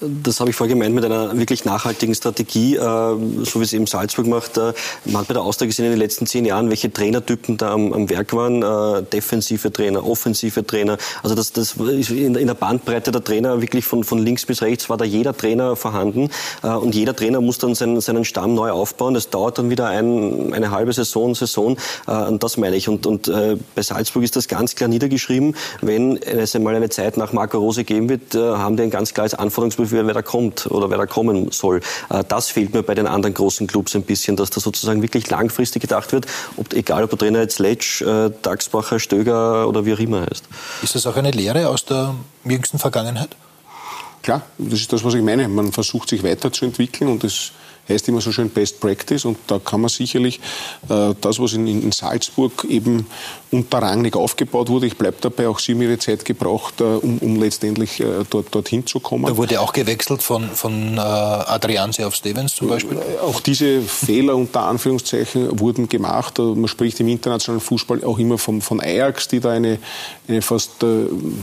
Das 0.00 0.40
habe 0.40 0.48
ich 0.48 0.56
vorher 0.56 0.74
gemeint 0.74 0.94
mit 0.94 1.04
einer 1.04 1.36
wirklich 1.38 1.66
nachhaltigen 1.66 2.14
Strategie, 2.14 2.76
äh, 2.76 2.78
so 2.80 3.60
wie 3.60 3.64
es 3.64 3.72
eben 3.74 3.86
Salzburg 3.86 4.26
macht. 4.26 4.56
Äh, 4.56 4.72
man 5.04 5.20
hat 5.20 5.28
bei 5.28 5.34
der 5.34 5.42
Austria 5.42 5.66
gesehen 5.66 5.84
in 5.84 5.90
den 5.90 5.98
letzten 5.98 6.26
zehn 6.26 6.46
Jahren, 6.46 6.70
welche 6.70 6.90
Trainertypen 6.90 7.58
da 7.58 7.72
am, 7.72 7.92
am 7.92 8.08
Werk 8.08 8.32
waren. 8.32 8.62
Äh, 8.62 9.02
defensive 9.02 9.70
Trainer, 9.70 10.06
offensive 10.06 10.66
Trainer. 10.66 10.96
Also 11.22 11.34
das, 11.34 11.52
das 11.52 11.74
ist 11.74 12.10
in, 12.10 12.34
in, 12.34 12.46
der 12.46 12.54
Bandbreite 12.54 13.10
der 13.10 13.22
Trainer 13.22 13.60
wirklich 13.60 13.84
von, 13.84 14.02
von 14.02 14.18
links 14.18 14.46
bis 14.46 14.62
rechts 14.62 14.88
war 14.88 14.96
da 14.96 15.04
jeder 15.04 15.36
Trainer 15.36 15.76
vorhanden. 15.76 16.30
Und 16.62 16.94
jeder 16.94 17.14
Trainer 17.14 17.40
muss 17.40 17.58
dann 17.58 17.74
seinen, 17.74 18.00
seinen 18.00 18.24
Stamm 18.24 18.54
neu 18.54 18.70
aufbauen. 18.70 19.14
Das 19.14 19.30
dauert 19.30 19.58
dann 19.58 19.70
wieder 19.70 19.86
ein, 19.86 20.52
eine 20.52 20.70
halbe 20.70 20.92
Saison, 20.92 21.34
Saison. 21.34 21.76
Und 22.06 22.42
das 22.42 22.56
meine 22.56 22.76
ich. 22.76 22.88
Und, 22.88 23.06
und 23.06 23.30
bei 23.74 23.82
Salzburg 23.82 24.22
ist 24.22 24.36
das 24.36 24.48
ganz 24.48 24.74
klar 24.74 24.88
niedergeschrieben. 24.88 25.54
Wenn 25.80 26.16
es 26.16 26.56
einmal 26.56 26.74
eine 26.74 26.88
Zeit 26.88 27.16
nach 27.16 27.32
Marco 27.32 27.58
Rose 27.58 27.84
geben 27.84 28.08
wird, 28.08 28.34
haben 28.34 28.76
die 28.76 28.82
ein 28.84 28.90
ganz 28.90 29.14
klares 29.14 29.34
Anforderungsprofil 29.34 29.89
für 29.90 30.06
wer 30.06 30.14
da 30.14 30.22
kommt 30.22 30.66
oder 30.66 30.90
wer 30.90 30.98
da 30.98 31.06
kommen 31.06 31.50
soll. 31.52 31.80
Äh, 32.08 32.24
das 32.26 32.48
fehlt 32.48 32.74
mir 32.74 32.82
bei 32.82 32.94
den 32.94 33.06
anderen 33.06 33.34
großen 33.34 33.66
Clubs 33.66 33.94
ein 33.94 34.02
bisschen, 34.02 34.36
dass 34.36 34.50
da 34.50 34.60
sozusagen 34.60 35.02
wirklich 35.02 35.28
langfristig 35.30 35.82
gedacht 35.82 36.12
wird, 36.12 36.26
ob, 36.56 36.72
egal 36.72 37.04
ob 37.04 37.10
der 37.10 37.18
Trainer 37.18 37.40
jetzt 37.40 37.58
Letsch, 37.58 38.02
äh, 38.02 38.30
Dagsbacher, 38.42 38.98
Stöger 38.98 39.68
oder 39.68 39.84
wie 39.84 39.94
auch 39.94 39.98
immer 39.98 40.22
heißt. 40.22 40.44
Ist 40.82 40.94
das 40.94 41.06
auch 41.06 41.16
eine 41.16 41.30
Lehre 41.30 41.68
aus 41.68 41.84
der 41.84 42.14
jüngsten 42.44 42.78
Vergangenheit? 42.78 43.36
Klar, 44.22 44.42
das 44.58 44.80
ist 44.80 44.92
das, 44.92 45.02
was 45.04 45.14
ich 45.14 45.22
meine. 45.22 45.48
Man 45.48 45.72
versucht 45.72 46.10
sich 46.10 46.22
weiterzuentwickeln 46.22 47.10
und 47.10 47.24
es 47.24 47.52
heißt 47.90 48.08
immer 48.08 48.20
so 48.20 48.32
schön 48.32 48.50
Best 48.50 48.80
Practice 48.80 49.24
und 49.24 49.38
da 49.46 49.58
kann 49.58 49.80
man 49.80 49.90
sicherlich 49.90 50.40
äh, 50.88 51.14
das, 51.20 51.38
was 51.38 51.52
in, 51.52 51.66
in, 51.66 51.92
Salzburg 51.92 52.64
eben 52.68 53.06
unter 53.50 53.78
Rangnick 53.78 54.16
aufgebaut 54.16 54.68
wurde, 54.68 54.86
ich 54.86 54.96
bleibe 54.96 55.16
dabei, 55.20 55.48
auch 55.48 55.58
sie 55.58 55.72
haben 55.72 55.82
ihre 55.82 55.98
Zeit 55.98 56.24
gebraucht, 56.24 56.80
äh, 56.80 56.84
um, 56.84 57.18
um, 57.18 57.36
letztendlich 57.40 58.00
äh, 58.00 58.24
dort, 58.28 58.54
dorthin 58.54 58.86
zu 58.86 59.00
kommen. 59.00 59.26
Da 59.26 59.36
wurde 59.36 59.60
auch 59.60 59.72
gewechselt 59.72 60.22
von, 60.22 60.48
von 60.50 60.96
äh, 60.96 61.00
Adrianse 61.00 62.06
auf 62.06 62.14
Stevens 62.14 62.54
zum 62.54 62.68
Beispiel? 62.68 62.96
Äh, 62.96 63.20
auch 63.20 63.40
diese 63.40 63.82
Fehler 63.82 64.36
unter 64.36 64.62
Anführungszeichen 64.62 65.58
wurden 65.58 65.88
gemacht. 65.88 66.38
Äh, 66.38 66.42
man 66.42 66.68
spricht 66.68 67.00
im 67.00 67.08
internationalen 67.08 67.60
Fußball 67.60 68.04
auch 68.04 68.18
immer 68.18 68.38
von, 68.38 68.60
von 68.62 68.80
Ajax, 68.80 69.28
die 69.28 69.40
da 69.40 69.50
eine, 69.50 69.78
eine 70.28 70.42
fast 70.42 70.70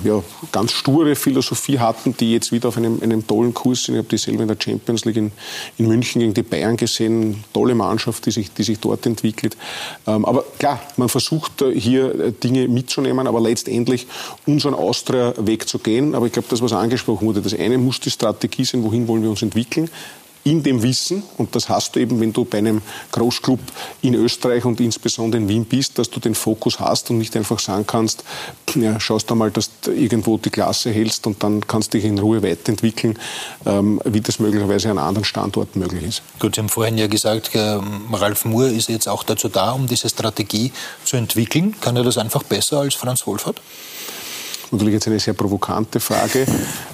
ja, 0.03 0.23
ganz 0.51 0.71
sture 0.71 1.15
Philosophie 1.15 1.79
hatten, 1.79 2.15
die 2.15 2.33
jetzt 2.33 2.51
wieder 2.51 2.69
auf 2.69 2.77
einem, 2.77 3.01
einem 3.01 3.25
tollen 3.27 3.53
Kurs 3.53 3.83
sind. 3.83 3.95
Ich 3.95 3.99
habe 3.99 4.09
dieselbe 4.09 4.43
in 4.43 4.47
der 4.47 4.57
Champions 4.59 5.05
League 5.05 5.17
in, 5.17 5.31
in 5.77 5.87
München 5.87 6.21
gegen 6.21 6.33
die 6.37 6.43
Bayern 6.43 6.77
gesehen. 6.77 7.43
Tolle 7.53 7.75
Mannschaft, 7.75 8.25
die 8.25 8.31
sich, 8.31 8.53
die 8.53 8.63
sich 8.63 8.79
dort 8.79 9.05
entwickelt. 9.05 9.57
Ähm, 10.05 10.25
aber 10.25 10.45
klar, 10.59 10.79
man 10.95 11.09
versucht 11.09 11.61
äh, 11.61 11.77
hier 11.77 12.19
äh, 12.19 12.31
Dinge 12.31 12.67
mitzunehmen, 12.67 13.27
aber 13.27 13.41
letztendlich 13.41 14.07
unseren 14.45 14.73
Austria-Weg 14.73 15.67
zu 15.67 15.79
gehen. 15.79 16.15
Aber 16.15 16.25
ich 16.27 16.31
glaube, 16.31 16.47
das, 16.49 16.61
was 16.61 16.73
angesprochen 16.73 17.27
wurde, 17.27 17.41
das 17.41 17.53
eine 17.53 17.77
muss 17.77 17.99
die 17.99 18.11
Strategie 18.11 18.63
sein, 18.63 18.83
wohin 18.83 19.07
wollen 19.07 19.23
wir 19.23 19.29
uns 19.29 19.41
entwickeln 19.41 19.89
in 20.49 20.63
dem 20.63 20.81
Wissen, 20.81 21.23
und 21.37 21.55
das 21.55 21.67
hast 21.67 21.95
du 21.95 21.99
eben, 21.99 22.19
wenn 22.21 22.31
du 22.31 22.45
bei 22.45 22.59
einem 22.59 22.81
Großclub 23.11 23.59
in 24.01 24.13
Österreich 24.13 24.63
und 24.63 24.79
insbesondere 24.79 25.41
in 25.41 25.49
Wien 25.49 25.65
bist, 25.65 25.99
dass 25.99 26.09
du 26.09 26.19
den 26.19 26.35
Fokus 26.35 26.79
hast 26.79 27.09
und 27.09 27.17
nicht 27.17 27.35
einfach 27.35 27.59
sagen 27.59 27.85
kannst, 27.85 28.23
ja, 28.75 28.99
schaust 28.99 29.29
einmal, 29.31 29.51
dass 29.51 29.69
du 29.81 29.91
irgendwo 29.91 30.37
die 30.37 30.49
Klasse 30.49 30.91
hältst 30.91 31.27
und 31.27 31.43
dann 31.43 31.67
kannst 31.67 31.93
du 31.93 31.97
dich 31.97 32.05
in 32.05 32.17
Ruhe 32.17 32.41
weiterentwickeln, 32.43 33.19
ähm, 33.65 34.01
wie 34.05 34.21
das 34.21 34.39
möglicherweise 34.39 34.89
an 34.89 34.97
anderen 34.97 35.25
Standorten 35.25 35.79
möglich 35.79 36.03
ist. 36.03 36.21
Gut, 36.39 36.55
Sie 36.55 36.61
haben 36.61 36.69
vorhin 36.69 36.97
ja 36.97 37.07
gesagt, 37.07 37.53
äh, 37.53 37.79
Ralf 38.13 38.45
Moore 38.45 38.69
ist 38.69 38.87
jetzt 38.89 39.07
auch 39.07 39.23
dazu 39.23 39.49
da, 39.49 39.71
um 39.71 39.87
diese 39.87 40.07
Strategie 40.07 40.71
zu 41.03 41.17
entwickeln. 41.17 41.75
Kann 41.81 41.97
er 41.97 42.03
das 42.03 42.17
einfach 42.17 42.43
besser 42.43 42.79
als 42.79 42.95
Franz 42.95 43.27
Wohlfahrt? 43.27 43.61
Natürlich 44.71 44.95
jetzt 44.95 45.07
eine 45.07 45.19
sehr 45.19 45.33
provokante 45.33 45.99
Frage, 45.99 46.45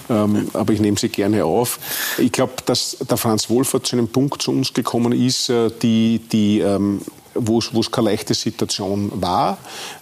ähm, 0.10 0.50
aber 0.54 0.74
ich 0.74 0.80
nehme 0.80 0.98
sie 0.98 1.10
gerne 1.10 1.44
auf. 1.44 1.80
Ich 2.20 2.32
glaube, 2.32 2.54
dass 2.66 2.98
der 3.10 3.18
Franz 3.18 3.50
Wohlfahrt 3.50 3.88
zu 3.88 3.96
einem 3.96 4.08
Punkt 4.08 4.42
zu 4.42 4.52
uns 4.52 4.74
gekommen 4.74 5.12
ist, 5.12 5.50
äh, 5.50 5.72
die, 5.82 6.20
die 6.32 6.60
ähm, 6.60 7.02
wo 7.36 7.60
es 7.60 7.92
keine 7.92 8.12
leichte 8.12 8.34
Situation 8.34 9.12
war, 9.16 9.58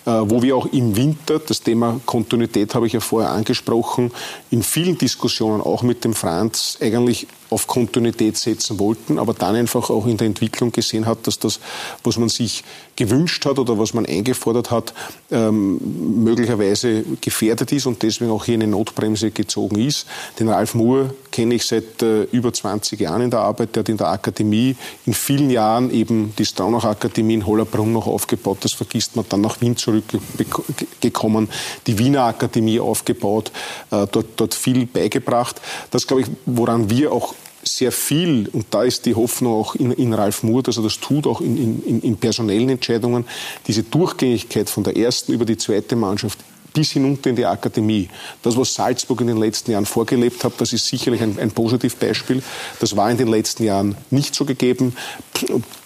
äh, 0.05 0.11
wo 0.11 0.41
wir 0.41 0.55
auch 0.55 0.65
im 0.67 0.95
Winter, 0.95 1.39
das 1.39 1.61
Thema 1.61 1.99
Kontinuität 2.05 2.75
habe 2.75 2.87
ich 2.87 2.93
ja 2.93 2.99
vorher 2.99 3.31
angesprochen, 3.31 4.11
in 4.49 4.63
vielen 4.63 4.97
Diskussionen 4.97 5.61
auch 5.61 5.83
mit 5.83 6.03
dem 6.03 6.13
Franz 6.13 6.77
eigentlich 6.81 7.27
auf 7.51 7.67
Kontinuität 7.67 8.37
setzen 8.37 8.79
wollten, 8.79 9.19
aber 9.19 9.33
dann 9.33 9.55
einfach 9.55 9.89
auch 9.89 10.07
in 10.07 10.15
der 10.15 10.27
Entwicklung 10.27 10.71
gesehen 10.71 11.05
hat, 11.05 11.27
dass 11.27 11.37
das, 11.37 11.59
was 12.01 12.17
man 12.17 12.29
sich 12.29 12.63
gewünscht 12.95 13.45
hat 13.45 13.59
oder 13.59 13.77
was 13.77 13.93
man 13.93 14.05
eingefordert 14.05 14.71
hat, 14.71 14.93
ähm, 15.31 15.79
möglicherweise 16.23 17.03
gefährdet 17.19 17.73
ist 17.73 17.87
und 17.87 18.01
deswegen 18.03 18.31
auch 18.31 18.45
hier 18.45 18.53
eine 18.53 18.67
Notbremse 18.67 19.31
gezogen 19.31 19.79
ist. 19.79 20.07
Den 20.39 20.47
Ralf 20.47 20.75
Moore 20.75 21.13
kenne 21.31 21.55
ich 21.55 21.65
seit 21.65 22.01
äh, 22.01 22.23
über 22.23 22.53
20 22.53 22.99
Jahren 23.01 23.21
in 23.21 23.31
der 23.31 23.41
Arbeit. 23.41 23.75
Der 23.75 23.81
hat 23.81 23.89
in 23.89 23.97
der 23.97 24.07
Akademie 24.07 24.77
in 25.05 25.13
vielen 25.13 25.49
Jahren 25.49 25.91
eben 25.91 26.33
die 26.37 26.45
Straunach 26.45 26.85
Akademie 26.85 27.33
in 27.33 27.45
Hollerbrunn 27.45 27.91
noch 27.91 28.07
aufgebaut. 28.07 28.59
Das 28.61 28.71
vergisst 28.71 29.17
man 29.17 29.25
dann 29.27 29.41
nach 29.41 29.59
Wien 29.59 29.75
zurückgekommen. 29.75 31.49
Die 31.85 31.99
Wiener 31.99 32.23
Akademie 32.23 32.79
aufgebaut, 32.79 33.51
äh, 33.91 34.07
dort, 34.09 34.27
dort 34.37 34.53
viel 34.53 34.85
beigebracht. 34.85 35.59
Das 35.91 36.07
glaube 36.07 36.21
ich, 36.21 36.27
woran 36.45 36.89
wir 36.89 37.11
auch 37.11 37.35
sehr 37.77 37.91
viel, 37.91 38.49
und 38.51 38.67
da 38.71 38.83
ist 38.83 39.05
die 39.05 39.15
Hoffnung 39.15 39.53
auch 39.53 39.75
in, 39.75 39.91
in 39.91 40.13
Ralf 40.13 40.43
Moore, 40.43 40.63
dass 40.63 40.77
er 40.77 40.83
das 40.83 40.99
tut, 40.99 41.27
auch 41.27 41.41
in, 41.41 41.83
in, 41.83 42.01
in 42.01 42.17
personellen 42.17 42.69
Entscheidungen, 42.69 43.25
diese 43.67 43.83
Durchgängigkeit 43.83 44.69
von 44.69 44.83
der 44.83 44.97
ersten 44.97 45.33
über 45.33 45.45
die 45.45 45.57
zweite 45.57 45.95
Mannschaft 45.95 46.39
bis 46.73 46.91
hinunter 46.91 47.29
in 47.29 47.35
die 47.35 47.45
Akademie. 47.45 48.09
Das, 48.43 48.57
was 48.57 48.73
Salzburg 48.73 49.21
in 49.21 49.27
den 49.27 49.37
letzten 49.37 49.71
Jahren 49.71 49.85
vorgelebt 49.85 50.43
hat, 50.43 50.53
das 50.59 50.73
ist 50.73 50.87
sicherlich 50.87 51.21
ein, 51.21 51.37
ein 51.37 51.51
Positivbeispiel. 51.51 52.41
Das 52.79 52.95
war 52.95 53.11
in 53.11 53.17
den 53.17 53.27
letzten 53.27 53.63
Jahren 53.63 53.97
nicht 54.09 54.35
so 54.35 54.45
gegeben, 54.45 54.95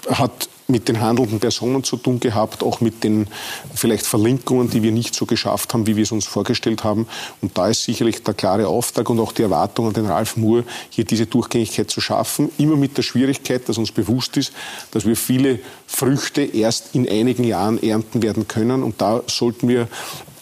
hat 0.09 0.49
mit 0.67 0.87
den 0.87 0.99
handelnden 0.99 1.39
Personen 1.39 1.83
zu 1.83 1.97
tun 1.97 2.19
gehabt, 2.19 2.63
auch 2.63 2.81
mit 2.81 3.03
den 3.03 3.27
vielleicht 3.73 4.05
Verlinkungen, 4.05 4.69
die 4.69 4.81
wir 4.81 4.91
nicht 4.91 5.13
so 5.13 5.25
geschafft 5.25 5.73
haben, 5.73 5.85
wie 5.85 5.95
wir 5.95 6.03
es 6.03 6.11
uns 6.11 6.25
vorgestellt 6.25 6.83
haben. 6.83 7.07
Und 7.41 7.57
da 7.57 7.67
ist 7.67 7.83
sicherlich 7.83 8.23
der 8.23 8.33
klare 8.33 8.67
Auftrag 8.67 9.09
und 9.09 9.19
auch 9.19 9.31
die 9.31 9.43
Erwartung 9.43 9.87
an 9.87 9.93
den 9.93 10.07
Ralf 10.07 10.37
Moore, 10.37 10.63
hier 10.89 11.05
diese 11.05 11.27
Durchgängigkeit 11.27 11.91
zu 11.91 12.01
schaffen. 12.01 12.49
Immer 12.57 12.77
mit 12.77 12.97
der 12.97 13.03
Schwierigkeit, 13.03 13.67
dass 13.69 13.77
uns 13.77 13.91
bewusst 13.91 14.37
ist, 14.37 14.53
dass 14.91 15.05
wir 15.05 15.15
viele 15.15 15.59
Früchte 15.85 16.41
erst 16.41 16.95
in 16.95 17.07
einigen 17.07 17.43
Jahren 17.43 17.81
ernten 17.81 18.23
werden 18.23 18.47
können. 18.47 18.81
Und 18.83 19.01
da 19.01 19.21
sollten 19.27 19.67
wir 19.67 19.87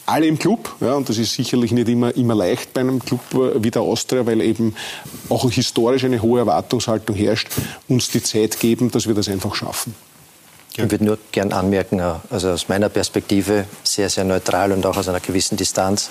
alle 0.05 0.27
im 0.27 0.37
Club, 0.37 0.75
ja, 0.81 0.95
und 0.95 1.07
das 1.07 1.17
ist 1.17 1.33
sicherlich 1.33 1.71
nicht 1.71 1.87
immer, 1.87 2.15
immer 2.15 2.35
leicht 2.35 2.73
bei 2.73 2.81
einem 2.81 2.99
Club 2.99 3.21
wie 3.31 3.71
der 3.71 3.81
Austria, 3.81 4.25
weil 4.25 4.41
eben 4.41 4.75
auch 5.29 5.49
historisch 5.49 6.03
eine 6.03 6.21
hohe 6.21 6.39
Erwartungshaltung 6.39 7.15
herrscht, 7.15 7.47
uns 7.87 8.09
die 8.09 8.21
Zeit 8.21 8.59
geben, 8.59 8.91
dass 8.91 9.07
wir 9.07 9.13
das 9.13 9.29
einfach 9.29 9.55
schaffen. 9.55 9.95
Ich 10.75 10.79
würde 10.79 11.05
nur 11.05 11.19
gern 11.31 11.53
anmerken, 11.53 11.99
äh, 11.99 12.15
also 12.31 12.49
aus 12.49 12.67
meiner 12.67 12.89
Perspektive 12.89 13.65
sehr, 13.83 14.09
sehr 14.09 14.23
neutral 14.23 14.71
und 14.71 14.85
auch 14.87 14.97
aus 14.97 15.07
einer 15.07 15.19
gewissen 15.19 15.55
Distanz. 15.55 16.09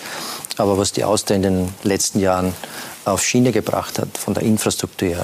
Aber 0.56 0.78
was 0.78 0.92
die 0.92 1.02
Austria 1.02 1.36
in 1.36 1.42
den 1.42 1.74
letzten 1.82 2.20
Jahren 2.20 2.54
auf 3.04 3.22
Schiene 3.22 3.52
gebracht 3.52 3.98
hat, 3.98 4.16
von 4.16 4.34
der 4.34 4.42
Infrastruktur 4.42 5.16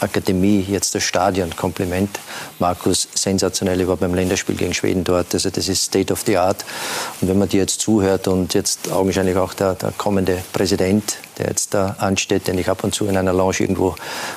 Akademie, 0.00 0.64
jetzt 0.68 0.94
das 0.94 1.02
Stadion, 1.02 1.56
Kompliment. 1.56 2.18
Markus, 2.58 3.08
sensationell, 3.14 3.80
ich 3.80 3.88
war 3.88 3.96
beim 3.96 4.14
Länderspiel 4.14 4.54
gegen 4.54 4.74
Schweden 4.74 5.04
dort, 5.04 5.32
also 5.32 5.48
das 5.48 5.68
ist 5.68 5.84
State 5.84 6.12
of 6.12 6.22
the 6.26 6.36
Art. 6.36 6.64
Und 7.20 7.28
wenn 7.28 7.38
man 7.38 7.48
dir 7.48 7.60
jetzt 7.60 7.80
zuhört 7.80 8.28
und 8.28 8.52
jetzt 8.52 8.90
augenscheinlich 8.92 9.36
auch 9.36 9.54
der, 9.54 9.74
der 9.74 9.92
kommende 9.92 10.42
Präsident, 10.52 11.16
der 11.38 11.48
jetzt 11.48 11.72
da 11.72 11.96
ansteht, 11.98 12.46
den 12.46 12.58
ich 12.58 12.68
ab 12.68 12.84
und 12.84 12.94
zu 12.94 13.06
in 13.06 13.16
einer 13.16 13.32
Lounge 13.32 13.56
irgendwo 13.60 13.94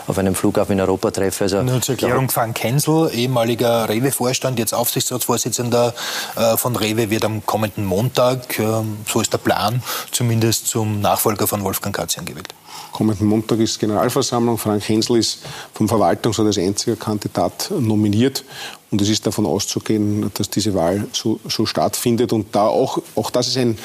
auf 0.07 0.17
einem 0.17 0.35
Flughafen 0.35 0.73
in 0.73 0.81
Europa 0.81 1.11
treffe. 1.11 1.45
Also, 1.45 1.61
Nur 1.61 1.81
zur 1.81 1.95
Erklärung, 1.95 2.29
Frank 2.29 2.55
Kensel, 2.55 3.09
ehemaliger 3.13 3.89
Rewe-Vorstand, 3.89 4.59
jetzt 4.59 4.73
Aufsichtsratsvorsitzender 4.73 5.93
äh, 6.37 6.57
von 6.57 6.75
Rewe, 6.75 7.09
wird 7.09 7.25
am 7.25 7.45
kommenden 7.45 7.85
Montag, 7.85 8.59
äh, 8.59 8.63
so 9.07 9.19
ist 9.19 9.33
der 9.33 9.39
Plan, 9.39 9.83
zumindest 10.11 10.67
zum 10.67 11.01
Nachfolger 11.01 11.47
von 11.47 11.63
Wolfgang 11.63 11.95
Katzian 11.95 12.25
gewählt. 12.25 12.53
Kommenden 12.91 13.27
Montag 13.27 13.59
ist 13.59 13.79
Generalversammlung. 13.79 14.57
Frank 14.57 14.87
Hensel 14.87 15.17
ist 15.17 15.39
vom 15.73 15.87
Verwaltungsrat 15.87 16.47
als 16.47 16.57
einziger 16.57 16.95
Kandidat 16.95 17.71
nominiert. 17.79 18.43
Und 18.91 19.01
es 19.01 19.09
ist 19.09 19.25
davon 19.25 19.45
auszugehen, 19.45 20.31
dass 20.33 20.49
diese 20.49 20.73
Wahl 20.73 21.07
so, 21.13 21.39
so 21.47 21.65
stattfindet. 21.65 22.33
Und 22.33 22.55
da 22.55 22.67
auch, 22.67 23.01
auch 23.15 23.29
das 23.29 23.47
ist 23.47 23.57
ein, 23.57 23.77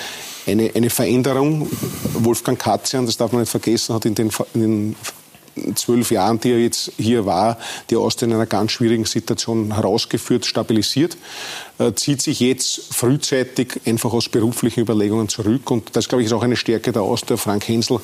eine, 0.47 0.71
eine 0.75 0.91
Veränderung. 0.91 1.69
Wolfgang 2.15 2.59
Katzian, 2.59 3.07
das 3.07 3.17
darf 3.17 3.33
man 3.33 3.43
nicht 3.43 3.51
vergessen, 3.51 3.95
hat 3.95 4.05
in 4.05 4.15
den, 4.15 4.31
in 4.55 4.61
den 4.61 4.97
zwölf 5.75 6.11
Jahren, 6.11 6.41
die 6.41 6.51
er 6.51 6.59
jetzt 6.59 6.93
hier 6.97 7.27
war, 7.27 7.59
die 7.91 7.97
Austria 7.97 8.29
in 8.29 8.35
einer 8.35 8.47
ganz 8.47 8.73
schwierigen 8.73 9.05
Situation 9.05 9.75
herausgeführt, 9.75 10.47
stabilisiert, 10.47 11.17
zieht 11.97 12.23
sich 12.23 12.39
jetzt 12.39 12.95
frühzeitig 12.95 13.81
einfach 13.85 14.13
aus 14.13 14.29
beruflichen 14.29 14.81
Überlegungen 14.81 15.29
zurück. 15.29 15.71
Und 15.71 15.97
das, 15.97 16.09
glaube 16.09 16.23
ich, 16.23 16.27
ist 16.27 16.33
auch 16.33 16.43
eine 16.43 16.57
Stärke 16.57 16.93
der 16.93 17.03
Austria. 17.03 17.37
Frank 17.37 17.67
Hensel 17.67 17.99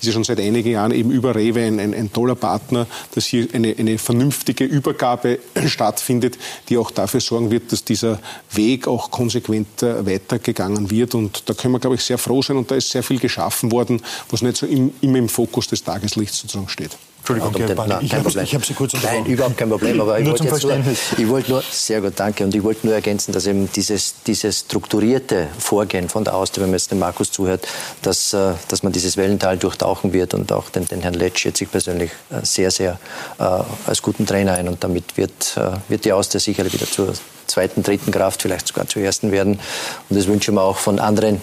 ist 0.00 0.06
ja 0.06 0.12
schon 0.12 0.24
seit 0.24 0.40
einigen 0.40 0.70
Jahren 0.70 0.90
eben 0.90 1.10
über 1.12 1.34
Rewe 1.34 1.62
ein, 1.62 1.78
ein, 1.78 1.94
ein 1.94 2.12
toller 2.12 2.34
Partner, 2.34 2.86
dass 3.14 3.26
hier 3.26 3.46
eine, 3.52 3.74
eine 3.78 3.98
vernünftige 3.98 4.64
Übergabe 4.64 5.38
stattfindet, 5.66 6.36
die 6.68 6.76
auch 6.76 6.90
dafür 6.90 7.20
sorgen 7.20 7.50
wird, 7.50 7.70
dass 7.70 7.84
dieser 7.84 8.18
Weg 8.50 8.88
auch 8.88 9.10
konsequent 9.10 9.82
äh, 9.82 10.04
weitergegangen 10.04 10.90
wird. 10.90 11.14
Und 11.14 11.48
da 11.48 11.54
können 11.54 11.74
wir, 11.74 11.80
glaube 11.80 11.96
ich, 11.96 12.02
sehr 12.02 12.18
froh 12.18 12.42
sein. 12.42 12.56
Und 12.56 12.70
da 12.70 12.74
ist 12.74 12.90
sehr 12.90 13.04
viel 13.04 13.20
geschaffen 13.20 13.70
worden, 13.70 14.02
was 14.30 14.42
nicht 14.42 14.56
so 14.56 14.66
im, 14.66 14.92
immer 15.00 15.18
im 15.18 15.28
Fokus 15.28 15.68
des 15.68 15.84
Tageslichts 15.84 16.38
sozusagen 16.38 16.68
steht. 16.68 16.98
Entschuldigung, 17.22 17.52
den, 17.52 17.76
nein, 17.76 17.98
ich 18.00 18.12
habe 18.14 18.28
hab 18.28 18.64
Sie 18.64 18.74
kurz 18.74 18.94
Nein, 19.00 19.24
überhaupt 19.26 19.56
kein 19.56 19.68
Problem. 19.68 20.00
Aber 20.00 20.18
ich 20.18 20.26
wollte 20.26 20.42
jetzt 20.42 20.64
nur, 20.64 20.76
ich 21.18 21.28
wollte 21.28 21.52
nur, 21.52 21.62
sehr 21.70 22.00
gut, 22.00 22.14
danke. 22.16 22.42
Und 22.42 22.52
ich 22.52 22.64
wollte 22.64 22.84
nur 22.84 22.96
ergänzen, 22.96 23.30
dass 23.30 23.46
eben 23.46 23.70
dieses, 23.70 24.16
dieses 24.26 24.60
strukturierte 24.60 25.46
Vorgehen 25.56 26.08
von 26.08 26.24
der 26.24 26.34
Austria, 26.34 26.64
wenn 26.64 26.70
man 26.70 26.78
jetzt 26.78 26.90
dem 26.90 26.98
Markus 26.98 27.30
zuhört, 27.30 27.68
dass, 28.02 28.32
äh, 28.32 28.54
dass 28.66 28.82
man 28.82 28.90
dieses 28.90 29.16
Wellental 29.16 29.56
durchtauchen 29.56 30.12
wird 30.12 30.34
und 30.34 30.50
auch 30.50 30.68
den, 30.70 30.86
den 30.86 31.00
Herrn 31.00 31.14
Letsch 31.14 31.42
schätze 31.42 31.62
ich 31.62 31.70
persönlich 31.70 32.10
äh, 32.30 32.44
sehr, 32.44 32.72
sehr 32.72 32.98
äh, 33.38 33.44
als 33.86 34.02
guten 34.02 34.26
Trainer 34.26 34.54
ein. 34.54 34.66
Und 34.66 34.82
damit 34.82 35.16
wird, 35.16 35.56
äh, 35.56 35.76
wird 35.88 36.04
die 36.04 36.12
Austria 36.12 36.40
sicherlich 36.40 36.72
wieder 36.72 36.86
zur 36.86 37.14
zweiten, 37.52 37.82
dritten 37.82 38.10
Kraft, 38.10 38.42
vielleicht 38.42 38.68
sogar 38.68 38.88
zur 38.88 39.02
ersten 39.02 39.30
werden. 39.30 39.60
Und 40.08 40.16
das 40.18 40.26
wünschen 40.26 40.54
wir 40.54 40.62
auch 40.62 40.78
von 40.78 40.98
anderen 40.98 41.40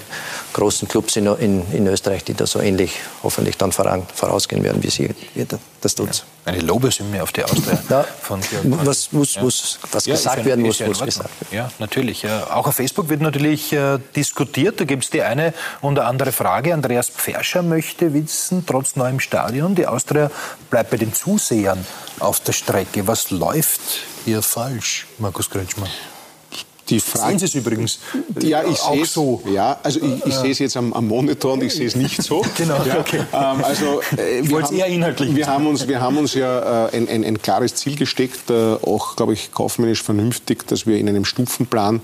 großen 0.54 0.88
Clubs 0.88 1.16
in, 1.16 1.28
in, 1.28 1.72
in 1.72 1.88
Österreich, 1.88 2.24
die 2.24 2.34
da 2.34 2.48
so 2.48 2.60
ähnlich 2.60 3.00
hoffentlich 3.24 3.58
dann 3.58 3.72
voran, 3.72 4.06
vorausgehen 4.14 4.64
werden, 4.64 4.84
wie 4.84 4.90
sie 4.90 5.10
das 5.82 5.96
tut. 5.96 6.10
Ja, 6.10 6.24
eine 6.46 6.62
Lobeshymne 6.62 7.22
auf 7.22 7.32
die 7.32 7.44
Austria 7.44 7.80
ja, 7.90 8.04
von 8.22 8.42
Georg 8.42 8.64
was, 8.86 9.12
muss, 9.12 9.36
ja. 9.36 9.42
muss, 9.44 9.80
was 9.92 10.06
ja, 10.06 10.16
gesagt 10.16 10.46
werden 10.46 10.66
muss, 10.66 10.80
muss 10.80 11.00
gesagt 11.04 11.30
werden. 11.30 11.48
Ja, 11.52 11.72
natürlich. 11.80 12.26
Auch 12.28 12.68
auf 12.68 12.76
Facebook 12.76 13.10
wird 13.10 13.22
natürlich 13.22 13.72
äh, 13.72 14.00
diskutiert. 14.16 14.80
Da 14.80 14.86
gibt 14.86 15.04
es 15.04 15.10
die 15.10 15.22
eine 15.22 15.54
oder 15.82 16.06
andere 16.06 16.32
Frage. 16.32 16.74
Andreas 16.74 17.10
Pfärscher 17.10 17.62
möchte 17.62 18.14
wissen, 18.14 18.66
trotz 18.66 18.96
neuem 18.96 19.20
Stadion, 19.20 19.76
die 19.76 19.86
Austria 19.88 20.32
bleibt 20.70 20.90
bei 20.90 20.98
den 20.98 21.14
Zusehern 21.14 21.86
auf 22.20 22.40
der 22.40 22.54
Strecke. 22.54 23.08
Was 23.08 23.30
läuft 23.30 23.82
hier 24.30 24.42
falsch, 24.44 25.08
Markus 25.18 25.50
Kretschmer? 25.50 25.88
Die 26.90 27.00
Frage, 27.00 27.30
Sehen 27.30 27.40
Sie 27.40 27.46
es 27.46 27.56
übrigens 27.56 28.00
ja, 28.42 28.64
ich 28.64 28.80
auch 28.82 29.06
so? 29.06 29.44
Ja, 29.52 29.80
also 29.84 30.00
ich, 30.02 30.26
ich 30.26 30.34
sehe 30.34 30.52
es 30.52 30.60
jetzt 30.60 30.76
am, 30.76 30.92
am, 30.94 31.08
Monitor 31.08 31.54
und 31.54 31.64
ich 31.64 31.74
sehe 31.74 31.86
es 31.86 31.96
nicht 31.96 32.22
so. 32.24 32.44
genau, 32.58 32.84
ja, 32.84 33.00
okay. 33.00 33.22
Ähm, 33.32 33.64
also, 33.64 34.02
äh, 34.18 34.42
wir, 34.42 34.64
haben, 34.64 34.76
eher 34.76 34.88
inhaltlich 34.88 35.36
wir, 35.36 35.46
haben 35.46 35.68
uns, 35.68 35.88
wir 35.88 36.02
haben 36.02 36.18
uns 36.18 36.34
ja 36.34 36.88
äh, 36.88 36.98
ein, 36.98 37.08
ein, 37.08 37.24
ein, 37.24 37.42
klares 37.42 37.76
Ziel 37.76 37.96
gesteckt, 37.96 38.50
äh, 38.50 38.74
auch, 38.74 39.16
glaube 39.16 39.34
ich, 39.34 39.52
kaufmännisch 39.52 40.02
vernünftig, 40.02 40.66
dass 40.66 40.88
wir 40.88 40.98
in 40.98 41.08
einem 41.08 41.26
Stufenplan 41.26 42.02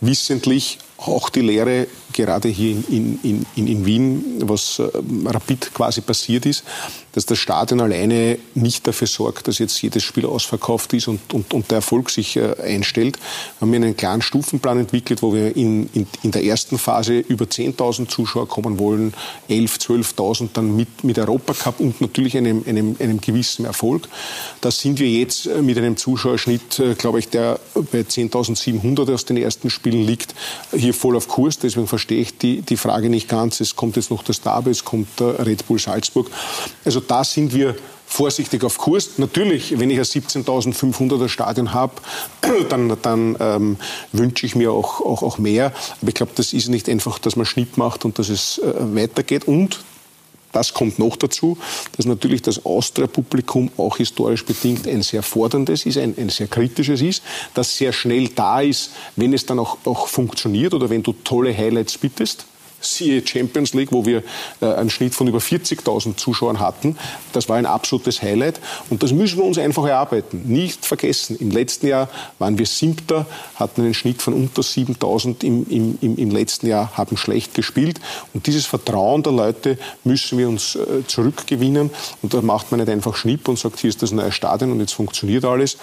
wissentlich 0.00 0.78
auch 0.98 1.28
die 1.28 1.40
Lehre 1.40 1.86
gerade 2.12 2.48
hier 2.48 2.72
in, 2.88 3.20
in, 3.22 3.46
in, 3.54 3.66
in 3.68 3.86
Wien, 3.86 4.24
was 4.40 4.80
äh, 4.80 4.88
rapid 5.26 5.72
quasi 5.74 6.00
passiert 6.00 6.44
ist, 6.44 6.64
dass 7.14 7.26
das 7.26 7.38
Stadion 7.38 7.80
alleine 7.80 8.38
nicht 8.54 8.86
dafür 8.86 9.06
sorgt, 9.06 9.46
dass 9.48 9.58
jetzt 9.58 9.80
jedes 9.80 10.02
Spiel 10.02 10.26
ausverkauft 10.26 10.92
ist 10.94 11.08
und, 11.08 11.32
und, 11.32 11.54
und 11.54 11.70
der 11.70 11.76
Erfolg 11.76 12.10
sich 12.10 12.36
äh, 12.36 12.54
einstellt. 12.62 13.18
Wir 13.58 13.66
haben 13.66 13.74
einen 13.74 13.96
klaren 13.96 14.22
Stufenplan 14.22 14.80
entwickelt, 14.80 15.22
wo 15.22 15.32
wir 15.32 15.56
in, 15.56 15.88
in, 15.92 16.06
in 16.22 16.30
der 16.32 16.44
ersten 16.44 16.78
Phase 16.78 17.18
über 17.18 17.44
10.000 17.44 18.08
Zuschauer 18.08 18.48
kommen 18.48 18.78
wollen, 18.78 19.14
11.000, 19.48 20.14
12.000 20.16 20.48
dann 20.54 20.74
mit, 20.74 21.04
mit 21.04 21.18
Europacup 21.18 21.78
und 21.80 22.00
natürlich 22.00 22.36
einem, 22.36 22.64
einem, 22.66 22.96
einem 22.98 23.20
gewissen 23.20 23.64
Erfolg. 23.64 24.08
Da 24.60 24.70
sind 24.70 24.98
wir 24.98 25.08
jetzt 25.08 25.46
äh, 25.46 25.62
mit 25.62 25.78
einem 25.78 25.96
Zuschauerschnitt, 25.96 26.80
äh, 26.80 26.94
glaube 26.94 27.20
ich, 27.20 27.28
der 27.28 27.60
bei 27.92 28.00
10.700 28.00 29.12
aus 29.12 29.24
den 29.24 29.36
ersten 29.36 29.70
Spielen 29.70 30.04
liegt, 30.04 30.34
hier 30.74 30.94
voll 30.94 31.16
auf 31.16 31.28
Kurs. 31.28 31.58
Deswegen 31.58 31.86
verstehe 31.86 32.20
ich 32.20 32.38
die, 32.38 32.62
die 32.62 32.76
Frage 32.76 33.08
nicht 33.08 33.28
ganz. 33.28 33.60
Es 33.60 33.76
kommt 33.76 33.96
jetzt 33.96 34.10
noch 34.10 34.24
das 34.24 34.40
Derby, 34.40 34.70
es 34.70 34.84
kommt 34.84 35.08
der 35.20 35.46
Red 35.46 35.66
Bull 35.68 35.78
Salzburg. 35.78 36.28
Also 36.84 37.03
da 37.10 37.24
sind 37.24 37.54
wir 37.54 37.74
vorsichtig 38.06 38.62
auf 38.64 38.78
Kurs. 38.78 39.18
Natürlich, 39.18 39.78
wenn 39.78 39.90
ich 39.90 39.98
ein 39.98 40.04
17.500er 40.04 41.28
Stadion 41.28 41.72
habe, 41.72 41.94
dann, 42.68 42.96
dann 43.02 43.36
ähm, 43.40 43.76
wünsche 44.12 44.46
ich 44.46 44.54
mir 44.54 44.72
auch, 44.72 45.00
auch, 45.00 45.22
auch 45.22 45.38
mehr. 45.38 45.72
Aber 46.00 46.08
ich 46.08 46.14
glaube, 46.14 46.32
das 46.34 46.52
ist 46.52 46.68
nicht 46.68 46.88
einfach, 46.88 47.18
dass 47.18 47.36
man 47.36 47.46
Schnitt 47.46 47.76
macht 47.76 48.04
und 48.04 48.18
dass 48.18 48.28
es 48.28 48.58
äh, 48.58 48.72
weitergeht. 48.94 49.48
Und 49.48 49.80
das 50.52 50.72
kommt 50.72 51.00
noch 51.00 51.16
dazu, 51.16 51.58
dass 51.96 52.06
natürlich 52.06 52.40
das 52.40 52.64
Austria-Publikum 52.64 53.72
auch 53.76 53.96
historisch 53.96 54.44
bedingt 54.44 54.86
ein 54.86 55.02
sehr 55.02 55.24
forderndes 55.24 55.84
ist, 55.84 55.98
ein, 55.98 56.14
ein, 56.16 56.28
sehr 56.28 56.46
kritisches 56.46 57.02
ist, 57.02 57.24
das 57.54 57.76
sehr 57.76 57.92
schnell 57.92 58.28
da 58.28 58.60
ist, 58.60 58.90
wenn 59.16 59.32
es 59.32 59.46
dann 59.46 59.58
auch, 59.58 59.78
auch 59.84 60.06
funktioniert 60.06 60.72
oder 60.72 60.88
wenn 60.90 61.02
du 61.02 61.12
tolle 61.24 61.56
Highlights 61.56 61.98
bittest 61.98 62.46
siehe 62.84 63.26
Champions 63.26 63.74
League, 63.74 63.92
wo 63.92 64.06
wir 64.06 64.22
äh, 64.60 64.66
einen 64.66 64.90
Schnitt 64.90 65.14
von 65.14 65.26
über 65.26 65.38
40.000 65.38 66.16
Zuschauern 66.16 66.60
hatten. 66.60 66.96
Das 67.32 67.48
war 67.48 67.56
ein 67.56 67.66
absolutes 67.66 68.22
Highlight 68.22 68.60
und 68.90 69.02
das 69.02 69.12
müssen 69.12 69.38
wir 69.38 69.44
uns 69.44 69.58
einfach 69.58 69.84
erarbeiten. 69.86 70.42
Nicht 70.46 70.84
vergessen, 70.86 71.36
im 71.40 71.50
letzten 71.50 71.88
Jahr 71.88 72.08
waren 72.38 72.58
wir 72.58 72.66
Siebter, 72.66 73.26
hatten 73.56 73.82
einen 73.82 73.94
Schnitt 73.94 74.22
von 74.22 74.34
unter 74.34 74.62
7.000 74.62 75.44
im, 75.44 75.98
im, 76.00 76.16
im, 76.16 76.30
letzten 76.30 76.66
Jahr, 76.66 76.96
haben 76.96 77.16
schlecht 77.16 77.54
gespielt 77.54 78.00
und 78.32 78.46
dieses 78.46 78.66
Vertrauen 78.66 79.22
der 79.22 79.32
Leute 79.32 79.78
müssen 80.04 80.38
wir 80.38 80.48
uns 80.48 80.76
äh, 80.76 81.06
zurückgewinnen 81.06 81.90
und 82.22 82.34
da 82.34 82.42
macht 82.42 82.70
man 82.70 82.80
nicht 82.80 82.90
einfach 82.90 83.16
Schnipp 83.16 83.48
und 83.48 83.58
sagt, 83.58 83.80
hier 83.80 83.90
ist 83.90 84.02
das 84.02 84.12
neue 84.12 84.32
Stadion 84.32 84.72
und 84.72 84.80
jetzt 84.80 84.94
funktioniert 84.94 85.44
alles. 85.44 85.74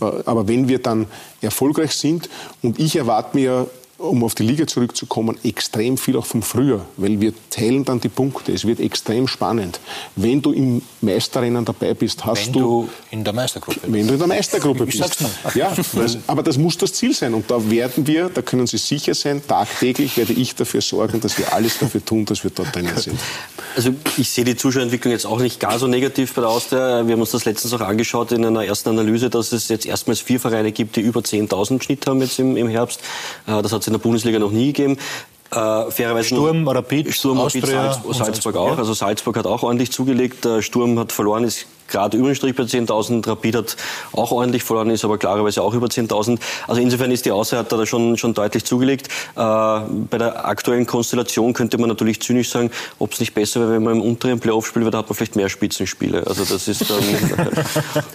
Äh, 0.00 0.04
aber 0.24 0.48
wenn 0.48 0.68
wir 0.68 0.78
dann 0.78 1.06
erfolgreich 1.40 1.92
sind 1.92 2.28
und 2.62 2.78
ich 2.78 2.96
erwarte 2.96 3.36
mir 3.36 3.68
um 3.98 4.22
auf 4.22 4.36
die 4.36 4.44
Liga 4.44 4.66
zurückzukommen, 4.66 5.36
extrem 5.42 5.98
viel 5.98 6.16
auch 6.16 6.24
vom 6.24 6.42
Früher, 6.42 6.86
weil 6.96 7.20
wir 7.20 7.32
teilen 7.50 7.84
dann 7.84 8.00
die 8.00 8.08
Punkte. 8.08 8.52
Es 8.52 8.64
wird 8.64 8.78
extrem 8.78 9.26
spannend. 9.26 9.80
Wenn 10.14 10.40
du 10.40 10.52
im 10.52 10.82
Meisterrennen 11.00 11.64
dabei 11.64 11.94
bist, 11.94 12.24
hast 12.24 12.46
wenn 12.46 12.52
du, 12.52 12.60
du 12.60 12.88
in 13.10 13.24
der 13.24 13.32
Meistergruppe 13.32 13.80
wenn 13.82 14.06
du 14.06 14.12
in 14.12 14.18
der 14.18 14.28
Meistergruppe 14.28 14.86
bist. 14.86 15.20
Ja, 15.54 15.74
das, 15.94 16.18
aber 16.28 16.44
das 16.44 16.56
muss 16.58 16.78
das 16.78 16.92
Ziel 16.92 17.12
sein 17.12 17.34
und 17.34 17.50
da 17.50 17.70
werden 17.70 18.06
wir, 18.06 18.28
da 18.28 18.40
können 18.40 18.68
Sie 18.68 18.78
sicher 18.78 19.14
sein, 19.14 19.42
tagtäglich 19.46 20.16
werde 20.16 20.32
ich 20.32 20.54
dafür 20.54 20.80
sorgen, 20.80 21.20
dass 21.20 21.36
wir 21.36 21.52
alles 21.52 21.78
dafür 21.78 22.04
tun, 22.04 22.24
dass 22.24 22.44
wir 22.44 22.52
dort 22.52 22.74
drinnen 22.74 22.96
sind. 22.96 23.18
Also 23.74 23.94
ich 24.16 24.30
sehe 24.30 24.44
die 24.44 24.56
Zuschauerentwicklung 24.56 25.12
jetzt 25.12 25.26
auch 25.26 25.40
nicht 25.40 25.58
gar 25.58 25.78
so 25.78 25.88
negativ 25.88 26.34
bei 26.34 26.42
der 26.42 26.50
Austria. 26.50 27.04
Wir 27.06 27.14
haben 27.14 27.20
uns 27.20 27.32
das 27.32 27.44
letztens 27.44 27.74
auch 27.74 27.80
angeschaut 27.80 28.30
in 28.30 28.44
einer 28.44 28.64
ersten 28.64 28.90
Analyse, 28.90 29.28
dass 29.28 29.50
es 29.50 29.68
jetzt 29.68 29.86
erstmals 29.86 30.20
vier 30.20 30.38
Vereine 30.38 30.70
gibt, 30.70 30.94
die 30.94 31.00
über 31.00 31.20
10.000 31.20 31.82
Schnitt 31.82 32.06
haben 32.06 32.20
jetzt 32.20 32.38
im, 32.38 32.56
im 32.56 32.68
Herbst. 32.68 33.00
Äh, 33.46 33.60
das 33.60 33.72
hat 33.72 33.87
in 33.88 33.94
der 33.94 34.00
Bundesliga 34.00 34.38
noch 34.38 34.52
nie 34.52 34.72
gegeben. 34.72 34.98
Äh, 35.50 35.90
fairerweise 35.90 36.28
Sturm, 36.28 36.68
Rapid, 36.68 37.12
Sturm, 37.14 37.40
Rapid, 37.40 37.66
Salzburg, 37.66 38.14
Salzburg 38.14 38.56
auch. 38.56 38.78
Also 38.78 38.92
Salzburg 38.92 39.36
hat 39.38 39.46
auch 39.46 39.62
ordentlich 39.62 39.90
zugelegt. 39.90 40.44
Der 40.44 40.62
Sturm 40.62 40.98
hat 40.98 41.10
verloren, 41.10 41.44
ist 41.44 41.66
gerade 41.88 42.16
über 42.16 42.28
den 42.28 42.34
Strich 42.34 42.54
bei 42.54 42.64
10.000. 42.64 43.26
Rapid 43.26 43.56
hat 43.56 43.76
auch 44.12 44.30
ordentlich 44.30 44.62
verloren, 44.62 44.90
ist 44.90 45.04
aber 45.04 45.18
klarerweise 45.18 45.62
auch 45.62 45.74
über 45.74 45.86
10.000. 45.86 46.38
Also 46.66 46.80
insofern 46.80 47.10
ist 47.10 47.26
die 47.26 47.32
Aussage 47.32 47.60
hat 47.60 47.72
da 47.72 47.86
schon, 47.86 48.16
schon 48.16 48.34
deutlich 48.34 48.64
zugelegt. 48.64 49.08
Äh, 49.36 49.40
bei 49.40 50.18
der 50.18 50.46
aktuellen 50.46 50.86
Konstellation 50.86 51.52
könnte 51.52 51.78
man 51.78 51.88
natürlich 51.88 52.20
zynisch 52.20 52.50
sagen, 52.50 52.70
ob 52.98 53.12
es 53.12 53.20
nicht 53.20 53.34
besser 53.34 53.60
wäre, 53.60 53.72
wenn 53.72 53.82
man 53.82 53.96
im 53.96 54.02
unteren 54.02 54.38
Playoff 54.38 54.66
spielt, 54.66 54.84
weil 54.84 54.92
da 54.92 54.98
hat 54.98 55.08
man 55.08 55.16
vielleicht 55.16 55.36
mehr 55.36 55.48
Spitzenspiele. 55.48 56.26
Also 56.26 56.44
das 56.44 56.68
ist 56.68 56.88
dann, 56.88 56.98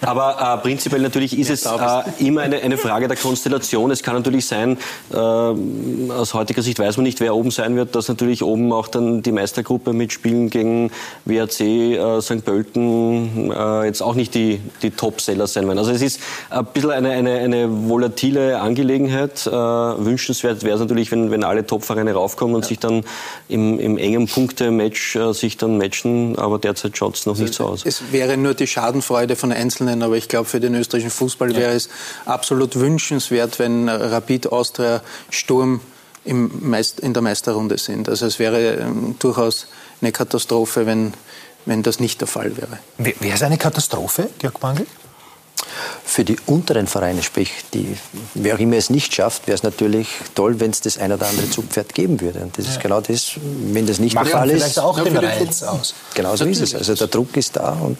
aber 0.02 0.56
äh, 0.58 0.62
prinzipiell 0.62 1.02
natürlich 1.02 1.38
ist 1.38 1.50
es 1.50 1.66
äh, 1.66 2.02
immer 2.18 2.42
eine, 2.42 2.60
eine 2.60 2.76
Frage 2.76 3.08
der 3.08 3.16
Konstellation. 3.16 3.90
Es 3.90 4.02
kann 4.02 4.14
natürlich 4.14 4.46
sein, 4.46 4.78
äh, 5.12 5.16
aus 5.16 6.34
heutiger 6.34 6.62
Sicht 6.62 6.78
weiß 6.78 6.96
man 6.96 7.04
nicht, 7.04 7.20
wer 7.20 7.34
oben 7.34 7.50
sein 7.50 7.76
wird, 7.76 7.94
dass 7.94 8.08
natürlich 8.08 8.42
oben 8.42 8.72
auch 8.72 8.88
dann 8.88 9.22
die 9.22 9.32
Meistergruppe 9.32 9.92
mitspielen 9.92 10.50
gegen 10.50 10.90
WRC, 11.24 11.60
äh, 11.60 12.20
St. 12.20 12.44
Pölten, 12.44 13.50
äh, 13.64 13.86
jetzt 13.86 14.02
auch 14.02 14.14
nicht 14.14 14.34
die, 14.34 14.60
die 14.82 14.90
Top-Seller 14.90 15.46
sein 15.46 15.66
werden. 15.66 15.78
Also 15.78 15.90
es 15.90 16.02
ist 16.02 16.20
ein 16.50 16.64
bisschen 16.66 16.90
eine, 16.90 17.10
eine, 17.10 17.38
eine 17.38 17.88
volatile 17.88 18.60
Angelegenheit. 18.60 19.46
Äh, 19.46 19.50
wünschenswert 19.50 20.62
wäre 20.62 20.74
es 20.74 20.80
natürlich, 20.80 21.10
wenn, 21.10 21.30
wenn 21.30 21.44
alle 21.44 21.66
Top-Vereine 21.66 22.12
raufkommen 22.12 22.54
und 22.54 22.62
ja. 22.62 22.68
sich 22.68 22.78
dann 22.78 23.04
im, 23.48 23.78
im 23.78 23.98
engen 23.98 24.28
Punkte-Match 24.28 25.16
äh, 25.16 25.32
sich 25.32 25.56
dann 25.56 25.78
matchen, 25.78 26.38
aber 26.38 26.58
derzeit 26.58 26.96
schaut 26.96 27.16
es 27.16 27.26
noch 27.26 27.36
nicht 27.36 27.54
so 27.54 27.64
aus. 27.64 27.82
Es 27.84 28.12
wäre 28.12 28.36
nur 28.36 28.54
die 28.54 28.66
Schadenfreude 28.66 29.36
von 29.36 29.52
Einzelnen, 29.52 30.02
aber 30.02 30.16
ich 30.16 30.28
glaube, 30.28 30.48
für 30.48 30.60
den 30.60 30.74
österreichischen 30.74 31.10
Fußball 31.10 31.52
ja. 31.52 31.58
wäre 31.58 31.72
es 31.72 31.88
absolut 32.24 32.78
wünschenswert, 32.78 33.58
wenn 33.58 33.88
Rapid, 33.88 34.52
Austria, 34.52 35.02
Sturm 35.30 35.80
im 36.24 36.50
Meist, 36.60 37.00
in 37.00 37.12
der 37.12 37.22
Meisterrunde 37.22 37.78
sind. 37.78 38.08
Also 38.08 38.26
es 38.26 38.38
wäre 38.38 38.76
ähm, 38.76 39.16
durchaus 39.18 39.66
eine 40.00 40.12
Katastrophe, 40.12 40.86
wenn 40.86 41.12
wenn 41.66 41.82
das 41.82 42.00
nicht 42.00 42.20
der 42.20 42.28
Fall 42.28 42.56
wäre. 42.56 42.78
Wäre 42.98 43.34
es 43.34 43.42
eine 43.42 43.58
Katastrophe, 43.58 44.28
Georg 44.38 44.62
Mangel? 44.62 44.86
für 46.04 46.24
die 46.24 46.36
unteren 46.46 46.86
Vereine, 46.86 47.22
sprich, 47.22 47.50
die, 47.72 47.96
wer 48.34 48.54
auch 48.54 48.58
immer 48.58 48.76
es 48.76 48.90
nicht 48.90 49.14
schafft, 49.14 49.46
wäre 49.46 49.54
es 49.54 49.62
natürlich 49.62 50.08
toll, 50.34 50.60
wenn 50.60 50.70
es 50.70 50.80
das 50.80 50.98
ein 50.98 51.12
oder 51.12 51.26
andere 51.26 51.50
Zugpferd 51.50 51.94
geben 51.94 52.20
würde. 52.20 52.40
Und 52.40 52.56
das 52.58 52.66
ja. 52.66 52.72
ist 52.72 52.80
genau 52.80 53.00
das, 53.00 53.32
wenn 53.72 53.86
das 53.86 53.98
nicht 53.98 54.14
Macht 54.14 54.26
der 54.26 54.32
Fall 54.32 54.50
ist. 54.50 54.62
vielleicht 54.62 54.78
auch 54.78 55.00
den 55.00 55.16
Reiz 55.16 55.62
aus. 55.62 55.94
Genau 56.14 56.36
so 56.36 56.44
ist 56.44 56.60
es. 56.60 56.74
Also 56.74 56.94
der 56.94 57.08
Druck 57.08 57.36
ist 57.36 57.56
da 57.56 57.72
und 57.72 57.98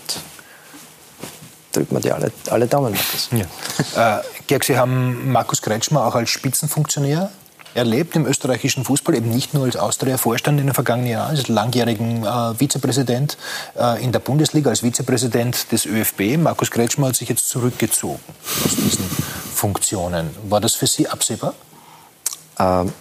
drückt 1.73 1.93
man 1.93 2.03
dir 2.03 2.15
alle, 2.15 2.31
alle 2.51 2.67
Daumen. 2.67 2.95
Ja. 3.33 4.19
Äh, 4.19 4.23
Georg, 4.47 4.65
Sie 4.65 4.77
haben 4.77 5.33
Markus 5.33 5.63
Kretschmer 5.63 6.07
auch 6.07 6.15
als 6.15 6.31
Spitzenfunktionär 6.31 7.31
erlebt 7.75 8.17
im 8.17 8.27
österreichischen 8.27 8.85
Fußball, 8.85 9.15
eben 9.15 9.31
nicht 9.31 9.55
nur 9.55 9.65
als 9.65 9.77
Austria-Vorstand 9.77 10.61
in 10.61 10.67
den 10.67 10.75
vergangenen 10.75 11.11
Jahren, 11.11 11.31
als 11.31 11.49
langjährigen 11.49 12.25
äh, 12.25 12.55
Vizepräsident 12.55 13.37
äh, 13.79 14.03
in 14.03 14.13
der 14.13 14.21
Bundesliga, 14.21 14.71
als 14.71 14.81
Vizepräsident 14.81 15.73
des 15.73 15.87
ÖFB. 15.87 16.39
Markus 16.39 16.71
Kretschmer 16.71 17.09
hat 17.09 17.17
sich 17.17 17.29
jetzt 17.29 17.49
zurückgezogen 17.49 18.21
aus 18.65 18.77
diesen 18.77 19.05
Funktionen. 19.55 20.31
War 20.49 20.61
das 20.61 20.75
für 20.75 20.87
Sie 20.87 21.09
absehbar? 21.09 21.55
Ähm, 22.59 22.93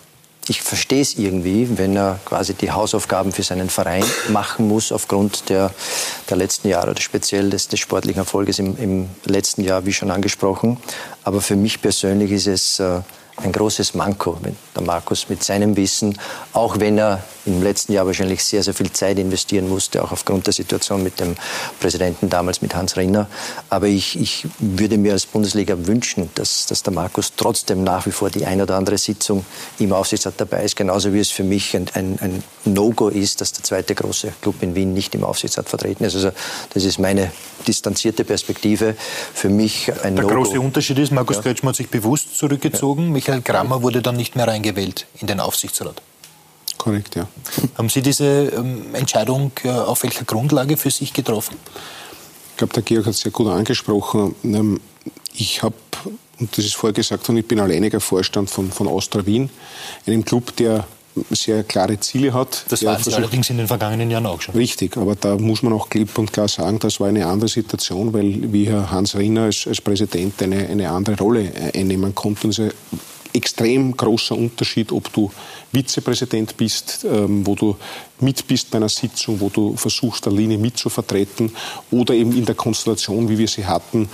ich 0.49 0.61
verstehe 0.61 1.01
es 1.01 1.17
irgendwie, 1.17 1.77
wenn 1.77 1.95
er 1.95 2.19
quasi 2.25 2.53
die 2.53 2.71
Hausaufgaben 2.71 3.31
für 3.31 3.43
seinen 3.43 3.69
Verein 3.69 4.03
machen 4.27 4.67
muss, 4.67 4.91
aufgrund 4.91 5.47
der, 5.49 5.71
der 6.29 6.35
letzten 6.35 6.67
Jahre 6.67 6.91
oder 6.91 7.01
speziell 7.01 7.49
des, 7.49 7.69
des 7.69 7.79
sportlichen 7.79 8.19
Erfolges 8.19 8.59
im, 8.59 8.75
im 8.77 9.09
letzten 9.23 9.61
Jahr, 9.61 9.85
wie 9.85 9.93
schon 9.93 10.11
angesprochen. 10.11 10.77
Aber 11.23 11.39
für 11.39 11.55
mich 11.55 11.81
persönlich 11.81 12.31
ist 12.31 12.47
es 12.47 12.79
äh, 12.79 12.99
ein 13.37 13.51
großes 13.51 13.95
Manko, 13.95 14.37
wenn 14.41 14.55
der 14.75 14.83
Markus 14.83 15.29
mit 15.29 15.43
seinem 15.43 15.75
Wissen, 15.75 16.17
auch 16.53 16.79
wenn 16.79 16.97
er 16.97 17.23
im 17.45 17.61
letzten 17.61 17.93
Jahr 17.93 18.05
wahrscheinlich 18.05 18.43
sehr, 18.43 18.63
sehr 18.63 18.73
viel 18.73 18.91
Zeit 18.91 19.19
investieren 19.19 19.67
musste, 19.67 20.03
auch 20.03 20.11
aufgrund 20.11 20.45
der 20.47 20.53
Situation 20.53 21.03
mit 21.03 21.19
dem 21.19 21.35
Präsidenten 21.79 22.29
damals, 22.29 22.61
mit 22.61 22.75
Hans 22.75 22.95
Rinner. 22.95 23.27
Aber 23.69 23.87
ich, 23.87 24.19
ich 24.19 24.45
würde 24.59 24.97
mir 24.97 25.13
als 25.13 25.25
Bundesliga 25.25 25.75
wünschen, 25.85 26.29
dass, 26.35 26.67
dass 26.67 26.83
der 26.83 26.93
Markus 26.93 27.33
trotzdem 27.35 27.83
nach 27.83 28.05
wie 28.05 28.11
vor 28.11 28.29
die 28.29 28.45
ein 28.45 28.61
oder 28.61 28.75
andere 28.75 28.97
Sitzung 28.97 29.45
im 29.79 29.91
Aufsichtsrat 29.91 30.35
dabei 30.37 30.63
ist, 30.63 30.75
genauso 30.75 31.13
wie 31.13 31.19
es 31.19 31.31
für 31.31 31.43
mich 31.43 31.75
ein, 31.75 31.87
ein, 31.93 32.17
ein 32.21 32.43
No-Go 32.65 33.09
ist, 33.09 33.41
dass 33.41 33.51
der 33.51 33.63
zweite 33.63 33.95
große 33.95 34.33
Club 34.41 34.61
in 34.61 34.75
Wien 34.75 34.93
nicht 34.93 35.13
im 35.15 35.23
Aufsichtsrat 35.23 35.67
vertreten 35.67 36.05
ist. 36.05 36.15
Also 36.15 36.31
das 36.73 36.85
ist 36.85 36.97
meine 36.97 37.31
distanzierte 37.67 38.23
Perspektive. 38.23 38.95
Für 39.33 39.49
mich 39.49 39.91
ein 40.03 40.15
Der 40.15 40.25
no 40.25 40.33
große 40.33 40.59
Unterschied 40.59 40.99
ist, 40.99 41.11
Markus 41.11 41.37
ja. 41.37 41.41
Kretschmer 41.41 41.69
hat 41.69 41.75
sich 41.75 41.89
bewusst 41.89 42.37
zurückgezogen. 42.37 43.07
Ja. 43.07 43.11
Michael 43.23 43.41
Kramer 43.41 43.81
wurde 43.81 44.01
dann 44.01 44.17
nicht 44.17 44.35
mehr 44.35 44.49
reingewählt 44.49 45.07
in 45.21 45.27
den 45.27 45.39
Aufsichtsrat. 45.39 46.01
Korrekt, 46.77 47.15
ja. 47.15 47.25
Haben 47.77 47.87
Sie 47.87 48.01
diese 48.01 48.25
ähm, 48.25 48.93
Entscheidung 48.93 49.53
äh, 49.63 49.69
auf 49.69 50.03
welcher 50.03 50.25
Grundlage 50.25 50.75
für 50.75 50.91
sich 50.91 51.13
getroffen? 51.13 51.55
Ich 52.51 52.57
glaube, 52.57 52.73
der 52.73 52.83
Georg 52.83 53.05
hat 53.05 53.13
es 53.13 53.21
sehr 53.21 53.31
gut 53.31 53.47
angesprochen. 53.47 54.35
Ähm, 54.43 54.81
ich 55.33 55.63
habe, 55.63 55.75
und 56.37 56.57
das 56.57 56.65
ist 56.65 56.75
vorher 56.75 56.93
gesagt 56.93 57.25
worden, 57.29 57.37
ich 57.37 57.47
bin 57.47 57.61
alleiniger 57.61 58.01
Vorstand 58.01 58.49
von, 58.49 58.69
von 58.69 58.89
Austria 58.89 59.25
Wien, 59.25 59.49
einem 60.05 60.25
Club, 60.25 60.53
der 60.57 60.85
sehr 61.29 61.63
klare 61.63 61.97
Ziele 62.01 62.33
hat. 62.33 62.65
Das 62.67 62.83
war 62.83 62.99
Sie 62.99 63.13
allerdings 63.13 63.49
in 63.49 63.57
den 63.57 63.67
vergangenen 63.67 64.11
Jahren 64.11 64.25
auch 64.25 64.41
schon. 64.41 64.55
Richtig, 64.55 64.97
aber 64.97 65.15
da 65.15 65.37
muss 65.37 65.63
man 65.63 65.71
auch 65.71 65.87
klipp 65.87 66.17
und 66.17 66.33
klar 66.33 66.49
sagen, 66.49 66.79
das 66.79 66.99
war 66.99 67.07
eine 67.07 67.25
andere 67.25 67.47
Situation, 67.47 68.11
weil 68.11 68.51
wie 68.51 68.67
Herr 68.67 68.91
Hans 68.91 69.15
Rinner 69.15 69.43
als, 69.43 69.65
als 69.65 69.79
Präsident 69.79 70.41
eine, 70.43 70.67
eine 70.67 70.89
andere 70.89 71.17
Rolle 71.17 71.71
einnehmen 71.73 72.13
konnte. 72.13 72.47
Und 72.47 72.59
es 72.59 72.73
extrem 73.33 73.95
großer 73.95 74.37
Unterschied, 74.37 74.91
ob 74.91 75.11
du 75.13 75.31
Vizepräsident 75.71 76.55
bist, 76.55 77.05
ähm, 77.09 77.45
wo 77.45 77.55
du 77.55 77.75
mit 78.19 78.47
bist 78.47 78.71
bei 78.71 78.77
einer 78.77 78.89
Sitzung, 78.89 79.39
wo 79.39 79.49
du 79.49 79.75
versuchst, 79.75 80.27
eine 80.27 80.35
Linie 80.35 80.57
mitzuvertreten 80.57 81.51
oder 81.91 82.13
eben 82.13 82.35
in 82.35 82.45
der 82.45 82.55
Konstellation, 82.55 83.29
wie 83.29 83.37
wir 83.37 83.47
sie 83.47 83.65
hatten, 83.65 84.09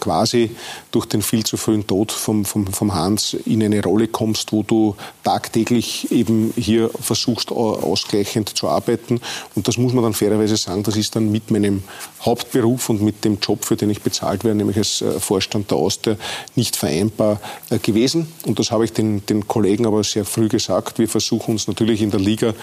quasi 0.00 0.50
durch 0.90 1.06
den 1.06 1.22
viel 1.22 1.44
zu 1.44 1.56
frühen 1.56 1.86
Tod 1.86 2.12
vom, 2.12 2.44
vom, 2.44 2.66
vom 2.66 2.94
Hans 2.94 3.34
in 3.34 3.62
eine 3.62 3.82
Rolle 3.82 4.08
kommst, 4.08 4.52
wo 4.52 4.62
du 4.62 4.96
tagtäglich 5.22 6.10
eben 6.10 6.52
hier 6.56 6.90
versuchst, 7.00 7.52
ausgleichend 7.52 8.56
zu 8.56 8.68
arbeiten. 8.68 9.20
Und 9.54 9.68
das 9.68 9.76
muss 9.76 9.92
man 9.92 10.04
dann 10.04 10.14
fairerweise 10.14 10.56
sagen, 10.56 10.82
das 10.82 10.96
ist 10.96 11.16
dann 11.16 11.30
mit 11.30 11.50
meinem 11.50 11.82
Hauptberuf 12.22 12.88
und 12.88 13.02
mit 13.02 13.24
dem 13.24 13.38
Job, 13.40 13.64
für 13.64 13.76
den 13.76 13.90
ich 13.90 14.02
bezahlt 14.02 14.44
werde, 14.44 14.58
nämlich 14.58 14.76
als 14.76 15.02
äh, 15.02 15.20
Vorstand 15.20 15.70
der 15.70 15.78
Austria, 15.78 16.16
nicht 16.56 16.76
vereinbar 16.76 17.40
äh, 17.70 17.78
gewesen. 17.78 18.32
Und 18.46 18.58
das 18.58 18.70
habe 18.70 18.84
ich 18.84 18.92
den, 18.92 19.24
den 19.26 19.46
Kollegen 19.46 19.86
aber 19.86 20.02
sehr 20.02 20.24
früh 20.24 20.48
gesagt. 20.48 20.98
Wir 20.98 21.08
versuchen 21.08 21.52
uns 21.52 21.68
natürlich 21.68 22.02
in 22.02 22.10
der 22.10 22.20
Liga 22.20 22.54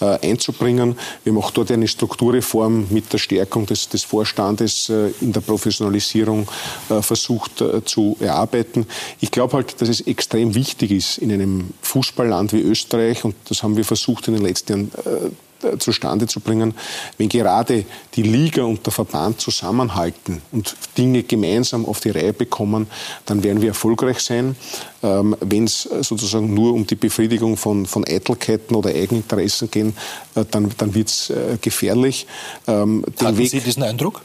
äh, 0.00 0.23
einzubringen. 0.24 0.96
Wir 1.22 1.32
haben 1.32 1.38
auch 1.38 1.50
dort 1.50 1.70
eine 1.70 1.88
Strukturreform 1.88 2.86
mit 2.90 3.12
der 3.12 3.18
Stärkung 3.18 3.66
des, 3.66 3.88
des 3.88 4.02
Vorstandes 4.02 4.88
äh, 4.88 5.10
in 5.20 5.32
der 5.32 5.40
Professionalisierung 5.40 6.48
äh, 6.90 7.02
versucht 7.02 7.60
äh, 7.60 7.84
zu 7.84 8.16
erarbeiten. 8.20 8.86
Ich 9.20 9.30
glaube 9.30 9.54
halt, 9.54 9.80
dass 9.80 9.88
es 9.88 10.00
extrem 10.02 10.54
wichtig 10.54 10.90
ist 10.90 11.18
in 11.18 11.32
einem 11.32 11.70
Fußballland 11.82 12.52
wie 12.52 12.60
Österreich, 12.60 13.24
und 13.24 13.34
das 13.48 13.62
haben 13.62 13.76
wir 13.76 13.84
versucht 13.84 14.28
in 14.28 14.34
den 14.34 14.42
letzten 14.44 14.90
Jahren 14.90 15.32
zustande 15.78 16.26
zu 16.26 16.40
bringen, 16.40 16.74
wenn 17.18 17.28
gerade 17.28 17.84
die 18.14 18.22
Liga 18.22 18.62
und 18.62 18.84
der 18.86 18.92
Verband 18.92 19.40
zusammenhalten 19.40 20.42
und 20.52 20.76
Dinge 20.96 21.22
gemeinsam 21.22 21.86
auf 21.86 22.00
die 22.00 22.10
Reihe 22.10 22.32
bekommen, 22.32 22.86
dann 23.26 23.42
werden 23.42 23.60
wir 23.60 23.68
erfolgreich 23.68 24.20
sein. 24.20 24.56
Ähm, 25.02 25.36
wenn 25.40 25.64
es 25.64 25.82
sozusagen 25.82 26.54
nur 26.54 26.72
um 26.72 26.86
die 26.86 26.94
Befriedigung 26.94 27.56
von, 27.56 27.86
von 27.86 28.04
Eitelkeiten 28.06 28.74
oder 28.76 28.90
Eigeninteressen 28.90 29.70
geht, 29.70 29.94
äh, 30.34 30.44
dann, 30.50 30.70
dann 30.76 30.94
wird 30.94 31.08
es 31.08 31.30
äh, 31.30 31.58
gefährlich. 31.60 32.26
Ähm, 32.66 33.04
Hatten 33.20 33.36
Weg, 33.36 33.50
Sie 33.50 33.60
diesen 33.60 33.82
Eindruck? 33.82 34.22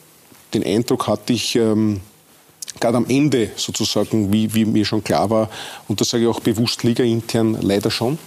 Den 0.53 0.63
Eindruck 0.63 1.07
hatte 1.07 1.33
ich. 1.33 1.55
Ähm, 1.55 2.01
gerade 2.79 2.97
am 2.97 3.05
Ende 3.07 3.49
sozusagen, 3.55 4.31
wie, 4.31 4.53
wie 4.53 4.65
mir 4.65 4.85
schon 4.85 5.03
klar 5.03 5.29
war, 5.29 5.49
und 5.87 5.99
das 5.99 6.09
sage 6.09 6.23
ich 6.23 6.29
auch 6.29 6.39
bewusst 6.39 6.83
Liga 6.83 7.03
intern 7.03 7.57
leider 7.61 7.91
schon, 7.91 8.17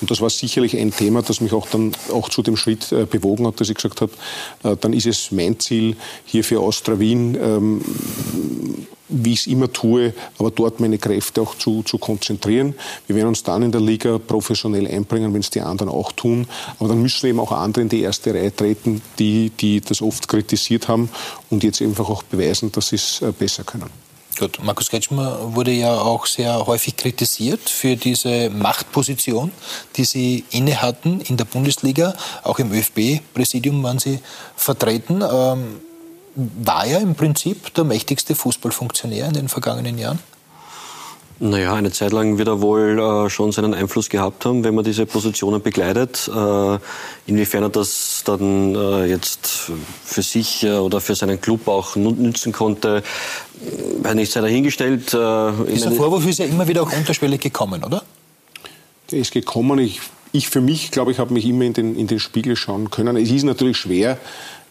und 0.00 0.10
das 0.10 0.20
war 0.20 0.30
sicherlich 0.30 0.76
ein 0.76 0.92
Thema, 0.94 1.22
das 1.22 1.40
mich 1.40 1.52
auch 1.52 1.68
dann 1.68 1.92
auch 2.12 2.28
zu 2.28 2.42
dem 2.42 2.56
Schritt 2.56 2.92
äh, 2.92 3.04
bewogen 3.04 3.46
hat, 3.46 3.60
dass 3.60 3.68
ich 3.68 3.76
gesagt 3.76 4.00
habe, 4.00 4.12
äh, 4.64 4.76
dann 4.76 4.92
ist 4.92 5.06
es 5.06 5.30
mein 5.30 5.58
Ziel, 5.58 5.96
hier 6.24 6.44
für 6.44 6.60
Austria 6.60 6.98
Wien, 6.98 7.36
ähm, 7.40 7.82
wie 9.12 9.32
ich 9.32 9.40
es 9.40 9.46
immer 9.46 9.72
tue, 9.72 10.14
aber 10.38 10.50
dort 10.50 10.80
meine 10.80 10.98
Kräfte 10.98 11.42
auch 11.42 11.56
zu, 11.56 11.82
zu 11.82 11.98
konzentrieren. 11.98 12.74
Wir 13.06 13.16
werden 13.16 13.28
uns 13.28 13.42
dann 13.42 13.62
in 13.62 13.72
der 13.72 13.80
Liga 13.80 14.18
professionell 14.18 14.86
einbringen, 14.88 15.34
wenn 15.34 15.40
es 15.40 15.50
die 15.50 15.60
anderen 15.60 15.90
auch 15.90 16.12
tun. 16.12 16.46
Aber 16.78 16.88
dann 16.88 17.02
müssen 17.02 17.26
eben 17.26 17.40
auch 17.40 17.52
andere 17.52 17.82
in 17.82 17.88
die 17.88 18.00
erste 18.00 18.32
Reihe 18.32 18.54
treten, 18.54 19.02
die, 19.18 19.50
die 19.50 19.80
das 19.80 20.00
oft 20.02 20.28
kritisiert 20.28 20.88
haben 20.88 21.10
und 21.50 21.62
jetzt 21.62 21.82
einfach 21.82 22.08
auch 22.08 22.22
beweisen, 22.22 22.72
dass 22.72 22.88
sie 22.88 22.96
es 22.96 23.20
äh, 23.22 23.32
besser 23.32 23.64
können. 23.64 24.01
Gut, 24.38 24.58
Markus 24.62 24.88
Kretschmer 24.88 25.54
wurde 25.54 25.72
ja 25.72 25.92
auch 25.92 26.26
sehr 26.26 26.66
häufig 26.66 26.96
kritisiert 26.96 27.68
für 27.68 27.96
diese 27.96 28.48
Machtposition, 28.50 29.52
die 29.96 30.04
Sie 30.04 30.44
inne 30.50 30.80
hatten 30.80 31.20
in 31.20 31.36
der 31.36 31.44
Bundesliga. 31.44 32.14
Auch 32.42 32.58
im 32.58 32.72
ÖFB-Präsidium 32.72 33.82
waren 33.82 33.98
Sie 33.98 34.20
vertreten. 34.56 35.22
Ähm, 35.22 35.80
war 36.34 36.86
er 36.86 37.00
im 37.00 37.14
Prinzip 37.14 37.74
der 37.74 37.84
mächtigste 37.84 38.34
Fußballfunktionär 38.34 39.26
in 39.26 39.34
den 39.34 39.48
vergangenen 39.48 39.98
Jahren? 39.98 40.18
Naja, 41.44 41.74
eine 41.74 41.90
Zeit 41.90 42.12
lang 42.12 42.38
wird 42.38 42.46
er 42.46 42.60
wohl 42.60 43.00
äh, 43.00 43.28
schon 43.28 43.50
seinen 43.50 43.74
Einfluss 43.74 44.08
gehabt 44.08 44.44
haben, 44.44 44.62
wenn 44.62 44.76
man 44.76 44.84
diese 44.84 45.06
Positionen 45.06 45.60
begleitet. 45.60 46.30
Äh, 46.32 46.78
inwiefern 47.26 47.64
er 47.64 47.68
das 47.68 48.22
dann 48.24 48.76
äh, 48.76 49.06
jetzt 49.06 49.72
für 50.04 50.22
sich 50.22 50.62
äh, 50.62 50.74
oder 50.74 51.00
für 51.00 51.16
seinen 51.16 51.40
Club 51.40 51.66
auch 51.66 51.96
nützen 51.96 52.52
konnte, 52.52 53.02
äh, 54.04 54.14
nicht 54.14 54.30
sei 54.30 54.40
dahingestellt. 54.40 55.12
Äh, 55.14 55.50
Dieser 55.68 55.90
Vorwurf 55.90 56.24
ist 56.28 56.38
ja 56.38 56.44
immer 56.44 56.68
wieder 56.68 56.84
auch 56.84 56.92
unterschwellig 56.96 57.40
gekommen, 57.40 57.82
oder? 57.82 58.04
Der 59.10 59.18
ist 59.18 59.32
gekommen. 59.32 59.80
Ich, 59.80 60.00
ich 60.30 60.48
für 60.48 60.60
mich, 60.60 60.92
glaube 60.92 61.10
ich, 61.10 61.18
habe 61.18 61.34
mich 61.34 61.44
immer 61.44 61.64
in 61.64 61.72
den, 61.72 61.96
in 61.96 62.06
den 62.06 62.20
Spiegel 62.20 62.54
schauen 62.54 62.90
können. 62.90 63.16
Es 63.16 63.32
ist 63.32 63.42
natürlich 63.42 63.78
schwer, 63.78 64.16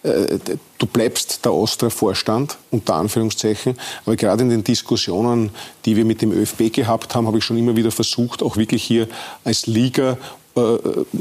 du 0.03 0.87
bleibst 0.91 1.45
der 1.45 1.51
Austria-Vorstand, 1.51 2.57
unter 2.71 2.95
Anführungszeichen. 2.95 3.77
Aber 4.05 4.15
gerade 4.15 4.43
in 4.43 4.49
den 4.49 4.63
Diskussionen, 4.63 5.51
die 5.85 5.95
wir 5.95 6.05
mit 6.05 6.21
dem 6.21 6.31
ÖFB 6.31 6.73
gehabt 6.73 7.13
haben, 7.13 7.27
habe 7.27 7.37
ich 7.37 7.43
schon 7.43 7.57
immer 7.57 7.75
wieder 7.75 7.91
versucht, 7.91 8.41
auch 8.41 8.57
wirklich 8.57 8.83
hier 8.83 9.07
als 9.43 9.67
Liga 9.67 10.13
äh, 10.13 10.15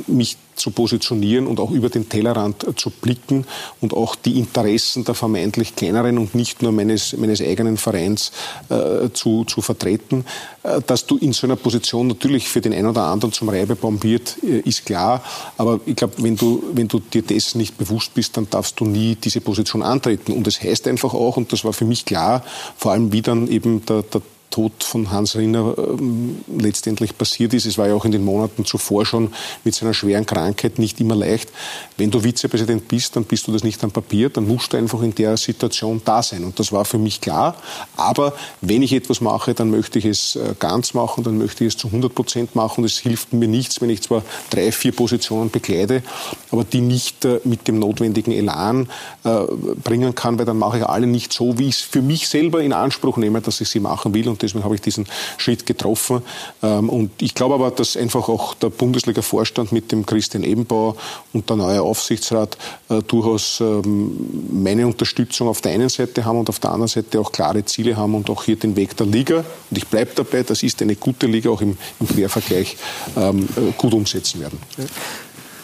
mich 0.06 0.36
zu 0.60 0.70
positionieren 0.70 1.46
und 1.46 1.58
auch 1.58 1.70
über 1.70 1.88
den 1.88 2.08
Tellerrand 2.08 2.66
zu 2.76 2.90
blicken 2.90 3.46
und 3.80 3.94
auch 3.94 4.14
die 4.14 4.38
Interessen 4.38 5.04
der 5.04 5.14
vermeintlich 5.14 5.74
kleineren 5.74 6.18
und 6.18 6.34
nicht 6.34 6.62
nur 6.62 6.70
meines, 6.72 7.16
meines 7.16 7.40
eigenen 7.40 7.76
Vereins 7.76 8.30
äh, 8.68 9.08
zu, 9.12 9.44
zu 9.44 9.62
vertreten. 9.62 10.24
Äh, 10.62 10.82
dass 10.86 11.06
du 11.06 11.16
in 11.16 11.32
so 11.32 11.46
einer 11.46 11.56
Position 11.56 12.08
natürlich 12.08 12.48
für 12.48 12.60
den 12.60 12.74
einen 12.74 12.88
oder 12.88 13.04
anderen 13.04 13.32
zum 13.32 13.48
Reibebaum 13.48 14.02
wird, 14.02 14.36
äh, 14.42 14.60
ist 14.60 14.84
klar. 14.84 15.24
Aber 15.56 15.80
ich 15.86 15.96
glaube, 15.96 16.14
wenn 16.18 16.36
du, 16.36 16.62
wenn 16.74 16.88
du 16.88 17.00
dir 17.00 17.22
dessen 17.22 17.58
nicht 17.58 17.78
bewusst 17.78 18.12
bist, 18.14 18.36
dann 18.36 18.48
darfst 18.50 18.78
du 18.78 18.84
nie 18.84 19.14
diese 19.14 19.40
Position 19.40 19.82
antreten. 19.82 20.32
Und 20.32 20.46
das 20.46 20.62
heißt 20.62 20.86
einfach 20.86 21.14
auch, 21.14 21.38
und 21.38 21.52
das 21.52 21.64
war 21.64 21.72
für 21.72 21.86
mich 21.86 22.04
klar, 22.04 22.44
vor 22.76 22.92
allem 22.92 23.12
wie 23.12 23.22
dann 23.22 23.48
eben 23.48 23.84
der, 23.86 24.02
der 24.02 24.20
Tod 24.50 24.82
von 24.82 25.10
Hans 25.10 25.36
Rinner 25.36 25.74
ähm, 25.78 26.40
letztendlich 26.58 27.16
passiert 27.16 27.54
ist. 27.54 27.66
Es 27.66 27.78
war 27.78 27.88
ja 27.88 27.94
auch 27.94 28.04
in 28.04 28.12
den 28.12 28.24
Monaten 28.24 28.64
zuvor 28.64 29.06
schon 29.06 29.32
mit 29.64 29.74
seiner 29.74 29.94
schweren 29.94 30.26
Krankheit 30.26 30.78
nicht 30.78 31.00
immer 31.00 31.14
leicht. 31.14 31.50
Wenn 31.96 32.10
du 32.10 32.24
Vizepräsident 32.24 32.88
bist, 32.88 33.14
dann 33.14 33.24
bist 33.24 33.46
du 33.46 33.52
das 33.52 33.62
nicht 33.62 33.82
am 33.84 33.92
Papier, 33.92 34.28
dann 34.28 34.46
musst 34.46 34.72
du 34.72 34.76
einfach 34.76 35.02
in 35.02 35.14
der 35.14 35.36
Situation 35.36 36.02
da 36.04 36.22
sein. 36.22 36.44
Und 36.44 36.58
das 36.58 36.72
war 36.72 36.84
für 36.84 36.98
mich 36.98 37.20
klar. 37.20 37.54
Aber 37.96 38.34
wenn 38.60 38.82
ich 38.82 38.92
etwas 38.92 39.20
mache, 39.20 39.54
dann 39.54 39.70
möchte 39.70 39.98
ich 39.98 40.04
es 40.04 40.36
äh, 40.36 40.54
ganz 40.58 40.94
machen, 40.94 41.22
dann 41.22 41.38
möchte 41.38 41.64
ich 41.64 41.74
es 41.74 41.80
zu 41.80 41.86
100 41.86 42.14
Prozent 42.14 42.56
machen. 42.56 42.84
Es 42.84 42.98
hilft 42.98 43.32
mir 43.32 43.48
nichts, 43.48 43.80
wenn 43.80 43.90
ich 43.90 44.02
zwar 44.02 44.22
drei, 44.50 44.72
vier 44.72 44.92
Positionen 44.92 45.50
bekleide, 45.50 46.02
aber 46.50 46.64
die 46.64 46.80
nicht 46.80 47.24
äh, 47.24 47.40
mit 47.44 47.68
dem 47.68 47.78
notwendigen 47.78 48.32
Elan 48.32 48.88
äh, 49.24 49.42
bringen 49.84 50.14
kann, 50.14 50.38
weil 50.38 50.46
dann 50.46 50.58
mache 50.58 50.78
ich 50.78 50.84
alle 50.84 51.06
nicht 51.06 51.32
so, 51.32 51.58
wie 51.58 51.68
ich 51.68 51.76
es 51.76 51.80
für 51.80 52.02
mich 52.02 52.28
selber 52.28 52.62
in 52.62 52.72
Anspruch 52.72 53.16
nehme, 53.16 53.40
dass 53.40 53.60
ich 53.60 53.68
sie 53.68 53.80
machen 53.80 54.12
will. 54.14 54.28
Und 54.28 54.39
deswegen 54.42 54.64
habe 54.64 54.74
ich 54.74 54.80
diesen 54.80 55.06
Schritt 55.36 55.66
getroffen. 55.66 56.22
Ähm, 56.62 56.88
und 56.88 57.10
ich 57.20 57.34
glaube 57.34 57.54
aber, 57.54 57.70
dass 57.70 57.96
einfach 57.96 58.28
auch 58.28 58.54
der 58.54 58.70
Bundesliga-Vorstand 58.70 59.72
mit 59.72 59.92
dem 59.92 60.06
Christian 60.06 60.44
Ebenbauer 60.44 60.96
und 61.32 61.48
der 61.48 61.56
neue 61.56 61.82
Aufsichtsrat 61.82 62.56
äh, 62.88 63.02
durchaus 63.02 63.60
ähm, 63.60 64.12
meine 64.50 64.86
Unterstützung 64.86 65.48
auf 65.48 65.60
der 65.60 65.72
einen 65.72 65.88
Seite 65.88 66.24
haben 66.24 66.38
und 66.38 66.48
auf 66.48 66.58
der 66.58 66.70
anderen 66.70 66.88
Seite 66.88 67.20
auch 67.20 67.32
klare 67.32 67.64
Ziele 67.64 67.96
haben 67.96 68.14
und 68.14 68.28
auch 68.30 68.44
hier 68.44 68.56
den 68.56 68.76
Weg 68.76 68.96
der 68.96 69.06
Liga, 69.06 69.44
und 69.70 69.76
ich 69.76 69.86
bleibe 69.86 70.10
dabei, 70.14 70.42
das 70.42 70.62
ist 70.62 70.82
eine 70.82 70.96
gute 70.96 71.26
Liga, 71.26 71.50
auch 71.50 71.60
im, 71.60 71.76
im 72.00 72.08
Quervergleich 72.08 72.76
ähm, 73.16 73.48
äh, 73.56 73.72
gut 73.76 73.94
umsetzen 73.94 74.40
werden. 74.40 74.58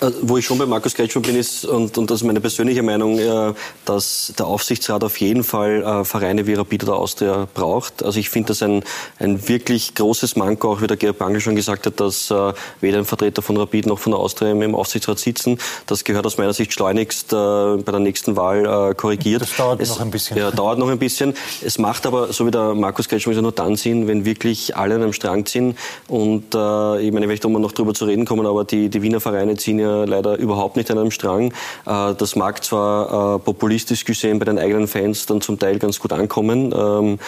Äh, 0.01 0.11
wo 0.23 0.37
ich 0.37 0.45
schon 0.45 0.59
bei 0.59 0.67
Markus 0.67 0.95
Kretschmann 0.95 1.23
bin, 1.23 1.37
ist, 1.37 1.65
und, 1.65 1.97
und 1.97 2.11
das 2.11 2.21
ist 2.21 2.27
meine 2.27 2.41
persönliche 2.41 2.83
Meinung, 2.83 3.19
äh, 3.19 3.55
dass 3.85 4.33
der 4.39 4.47
Aufsichtsrat 4.47 5.03
auf 5.05 5.19
jeden 5.19 5.45
Fall 5.45 5.83
äh, 5.83 6.05
Vereine 6.05 6.47
wie 6.47 6.55
Rapid 6.55 6.85
oder 6.85 6.97
Austria 6.97 7.49
braucht. 7.55 8.03
Also 8.03 8.19
ich 8.21 8.29
finde 8.29 8.49
das 8.49 8.63
ein, 8.63 8.83
ein 9.19 9.49
wirklich 9.49 9.95
großes 9.95 10.37
Manko, 10.37 10.73
auch 10.73 10.83
wie 10.83 10.87
der 10.87 10.97
Gerhard 10.97 11.19
Bangel 11.19 11.41
schon 11.41 11.57
gesagt 11.57 11.87
hat, 11.87 12.01
dass 12.01 12.33
weder 12.81 12.99
ein 12.99 13.05
Vertreter 13.05 13.43
von 13.43 13.57
Rapid 13.57 13.87
noch 13.87 13.99
von 13.99 14.13
der 14.13 14.21
Austria 14.21 14.51
im 14.51 14.75
Aufsichtsrat 14.75 15.19
sitzen. 15.19 15.59
Das 15.87 16.05
gehört 16.05 16.27
aus 16.27 16.39
meiner 16.39 16.53
Sicht 16.53 16.73
schleunigst 16.73 17.31
bei 17.31 17.79
der 17.87 17.99
nächsten 18.01 18.37
Wahl 18.37 18.95
korrigiert. 18.95 19.43
Das 19.43 19.57
dauert 19.57 19.81
es, 19.81 19.91
noch 19.91 20.01
ein 20.01 20.11
bisschen. 20.11 20.37
Ja, 20.37 20.51
dauert 20.51 20.79
noch 20.79 20.89
ein 20.89 20.99
bisschen. 20.99 21.35
Es 21.65 21.79
macht 21.79 22.07
aber, 22.07 22.33
so 22.33 22.47
wie 22.47 22.51
der 22.51 22.75
Markus 22.75 23.09
Kretschmann 23.09 23.37
nur 23.37 23.53
dann 23.53 23.77
Sinn, 23.77 24.07
wenn 24.07 24.25
wirklich 24.25 24.77
alle 24.77 24.97
an 24.97 25.03
einem 25.03 25.13
Strang 25.13 25.47
ziehen. 25.47 25.77
Und 26.09 26.47
ich 26.49 26.53
meine, 26.53 27.21
ich 27.21 27.27
möchte 27.27 27.49
noch 27.49 27.73
drüber 27.73 27.95
zu 27.95 28.05
reden 28.05 28.25
kommen, 28.25 28.47
aber 28.47 28.65
die, 28.65 28.89
die 28.89 29.03
Wiener 29.03 29.21
Vereine 29.21 29.57
ziehen 29.57 29.79
ja 29.79 29.86
leider 29.87 30.37
überhaupt 30.37 30.77
nicht 30.77 30.91
an 30.91 30.99
einem 30.99 31.11
Strang. 31.11 31.53
Äh, 31.87 32.15
das 32.15 32.37
mag 32.37 32.65
zwar 32.65 33.37
äh, 33.37 33.39
populistisch 33.39 34.05
gesehen 34.05 34.39
bei 34.39 34.45
den 34.45 34.59
eigenen 34.59 34.89
Fans 34.89 35.27
dann 35.27 35.41
zum 35.41 35.59
Teil 35.59 35.79
ganz 35.79 35.99
gut 35.99 36.13
ankommen. 36.13 36.73
Ähm, 36.77 37.19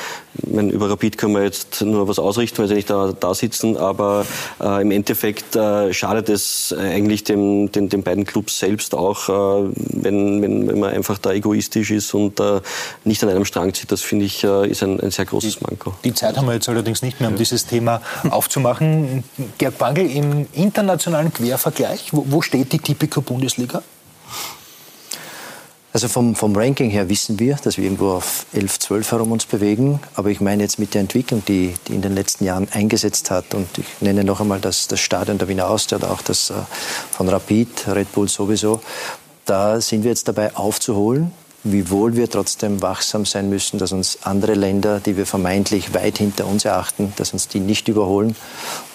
meine, 0.47 0.70
über 0.70 0.90
Rapid 0.90 1.18
können 1.18 1.35
wir 1.35 1.43
jetzt 1.43 1.82
nur 1.82 2.09
was 2.09 2.18
ausrichten, 2.18 2.59
weil 2.59 2.68
sie 2.68 2.74
nicht 2.74 2.90
da, 2.90 3.12
da 3.18 3.35
sitzen, 3.35 3.76
aber 3.76 4.26
äh, 4.60 4.82
im 4.82 4.90
Endeffekt 4.90 5.59
schadet 5.90 6.28
es 6.28 6.74
eigentlich 6.78 7.24
dem, 7.24 7.72
den, 7.72 7.89
den 7.89 8.02
beiden 8.02 8.24
Clubs 8.24 8.59
selbst 8.59 8.94
auch, 8.94 9.28
wenn, 9.28 10.43
wenn, 10.43 10.68
wenn 10.68 10.78
man 10.78 10.90
einfach 10.90 11.18
da 11.18 11.32
egoistisch 11.32 11.90
ist 11.90 12.14
und 12.14 12.40
nicht 13.05 13.22
an 13.22 13.30
einem 13.30 13.44
Strang 13.44 13.74
zieht. 13.74 13.90
Das 13.90 14.02
finde 14.02 14.26
ich 14.26 14.44
ist 14.44 14.82
ein, 14.82 15.01
ein 15.01 15.10
sehr 15.10 15.24
großes 15.24 15.60
Manko. 15.60 15.94
Die 16.05 16.14
Zeit 16.14 16.36
haben 16.36 16.47
wir 16.47 16.55
jetzt 16.55 16.68
allerdings 16.68 17.02
nicht 17.02 17.20
mehr, 17.20 17.28
um 17.28 17.36
dieses 17.36 17.66
Thema 17.66 18.01
aufzumachen. 18.30 19.24
Gerd 19.59 19.78
Bangel, 19.78 20.10
im 20.10 20.47
internationalen 20.52 21.32
Quervergleich, 21.32 22.09
wo, 22.12 22.24
wo 22.28 22.43
steht 22.49 22.73
die 22.73 22.79
Tipico-Bundesliga? 22.79 23.83
Also 25.93 26.09
vom, 26.09 26.35
vom, 26.35 26.57
Ranking 26.57 26.91
her 26.91 27.09
wissen 27.09 27.39
wir, 27.39 27.57
dass 27.57 27.77
wir 27.77 27.85
irgendwo 27.85 28.12
auf 28.12 28.47
11, 28.53 28.79
12 28.79 29.12
herum 29.12 29.33
uns 29.33 29.45
bewegen. 29.45 30.01
Aber 30.15 30.31
ich 30.31 30.41
meine 30.41 30.62
jetzt 30.62 30.79
mit 30.79 30.95
der 30.95 31.03
Entwicklung, 31.03 31.43
die, 31.47 31.75
die 31.87 31.95
in 31.95 32.03
den 32.03 32.15
letzten 32.15 32.45
Jahren 32.45 32.69
eingesetzt 32.73 33.31
hat. 33.31 33.55
Und 33.55 33.66
ich 33.77 33.87
nenne 34.01 34.25
noch 34.25 34.41
einmal 34.41 34.61
das, 34.61 34.87
das 34.87 35.01
Stadion 35.01 35.39
der 35.39 35.49
Wiener 35.49 35.69
Austria 35.69 35.99
oder 35.99 36.11
auch 36.11 36.23
das 36.23 36.51
äh, 36.51 36.55
von 37.11 37.29
Rapid, 37.29 37.89
Red 37.89 38.12
Bull 38.12 38.29
sowieso. 38.29 38.81
Da 39.45 39.81
sind 39.81 40.05
wir 40.05 40.11
jetzt 40.11 40.29
dabei 40.29 40.55
aufzuholen 40.57 41.33
wiewohl 41.64 42.16
wir 42.16 42.30
trotzdem 42.30 42.82
wachsam 42.82 43.24
sein 43.26 43.48
müssen, 43.48 43.78
dass 43.78 43.93
uns 43.93 44.18
andere 44.22 44.55
Länder, 44.55 45.01
die 45.01 45.16
wir 45.16 45.26
vermeintlich 45.26 45.93
weit 45.94 46.18
hinter 46.18 46.47
uns 46.47 46.64
erachten, 46.64 47.12
dass 47.16 47.32
uns 47.32 47.48
die 47.48 47.60
nicht 47.60 47.89
überholen. 47.89 48.36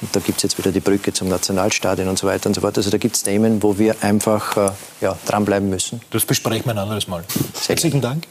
Und 0.02 0.16
da 0.16 0.20
gibt 0.20 0.38
es 0.38 0.44
jetzt 0.44 0.58
wieder 0.58 0.72
die 0.72 0.80
Brücke 0.80 1.14
zum 1.14 1.28
Nationalstadion 1.28 2.08
und 2.08 2.18
so 2.18 2.28
weiter 2.28 2.48
und 2.48 2.54
so 2.54 2.62
fort. 2.62 2.78
Also 2.78 2.90
da 2.90 2.98
gibt 2.98 3.16
es 3.16 3.24
Themen, 3.24 3.62
wo 3.62 3.78
wir 3.78 4.02
einfach 4.02 4.58
äh, 4.58 4.72
ja, 5.02 5.18
dranbleiben 5.26 5.70
müssen. 5.70 6.02
Das 6.12 6.26
besprechen 6.26 6.66
wir 6.66 6.72
ein 6.72 6.80
anderes 6.80 7.08
Mal. 7.08 7.24
Sehr 7.54 7.76
Herzlichen 7.76 8.02
Dank, 8.02 8.26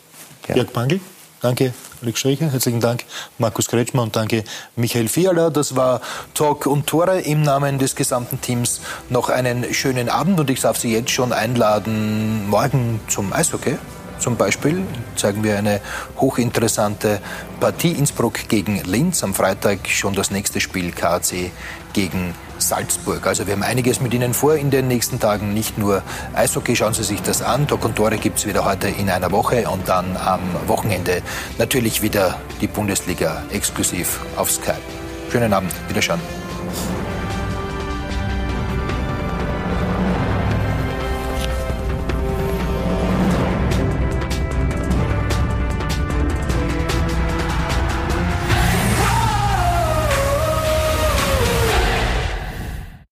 ja. 0.48 0.56
Jörg 0.56 0.72
Pangl. 0.72 1.00
Danke, 1.42 1.74
Alex 2.00 2.20
Stricher. 2.20 2.50
Herzlichen 2.52 2.78
Dank, 2.78 3.04
Markus 3.38 3.66
Kretschmer 3.66 4.04
und 4.04 4.14
danke, 4.14 4.44
Michael 4.76 5.08
Fiala. 5.08 5.50
Das 5.50 5.74
war 5.74 6.00
Talk 6.34 6.66
und 6.66 6.86
Tore 6.86 7.20
im 7.20 7.42
Namen 7.42 7.80
des 7.80 7.96
gesamten 7.96 8.40
Teams. 8.40 8.80
Noch 9.10 9.28
einen 9.28 9.74
schönen 9.74 10.08
Abend 10.08 10.38
und 10.38 10.48
ich 10.50 10.60
darf 10.60 10.78
Sie 10.78 10.92
jetzt 10.92 11.10
schon 11.10 11.32
einladen, 11.32 12.48
morgen 12.48 13.00
zum 13.08 13.32
Eishockey. 13.32 13.76
Zum 14.22 14.36
Beispiel 14.36 14.86
zeigen 15.16 15.42
wir 15.42 15.58
eine 15.58 15.80
hochinteressante 16.16 17.20
Partie 17.58 17.90
Innsbruck 17.90 18.48
gegen 18.48 18.80
Linz. 18.84 19.24
Am 19.24 19.34
Freitag 19.34 19.88
schon 19.88 20.14
das 20.14 20.30
nächste 20.30 20.60
Spiel 20.60 20.92
KC 20.92 21.50
gegen 21.92 22.32
Salzburg. 22.56 23.26
Also 23.26 23.48
wir 23.48 23.54
haben 23.54 23.64
einiges 23.64 24.00
mit 24.00 24.14
Ihnen 24.14 24.32
vor 24.32 24.54
in 24.54 24.70
den 24.70 24.86
nächsten 24.86 25.18
Tagen. 25.18 25.52
Nicht 25.52 25.76
nur 25.76 26.04
Eishockey, 26.34 26.76
schauen 26.76 26.94
Sie 26.94 27.02
sich 27.02 27.20
das 27.20 27.42
an. 27.42 27.66
Doc 27.66 27.84
und 27.84 27.96
Tore 27.96 28.16
gibt 28.16 28.38
es 28.38 28.46
wieder 28.46 28.64
heute 28.64 28.86
in 28.86 29.10
einer 29.10 29.32
Woche 29.32 29.68
und 29.68 29.88
dann 29.88 30.16
am 30.16 30.40
Wochenende 30.68 31.20
natürlich 31.58 32.00
wieder 32.00 32.38
die 32.60 32.68
Bundesliga 32.68 33.42
exklusiv 33.50 34.20
auf 34.36 34.52
Skype. 34.52 34.78
Schönen 35.32 35.52
Abend, 35.52 35.72
Wiederschauen. 35.88 36.20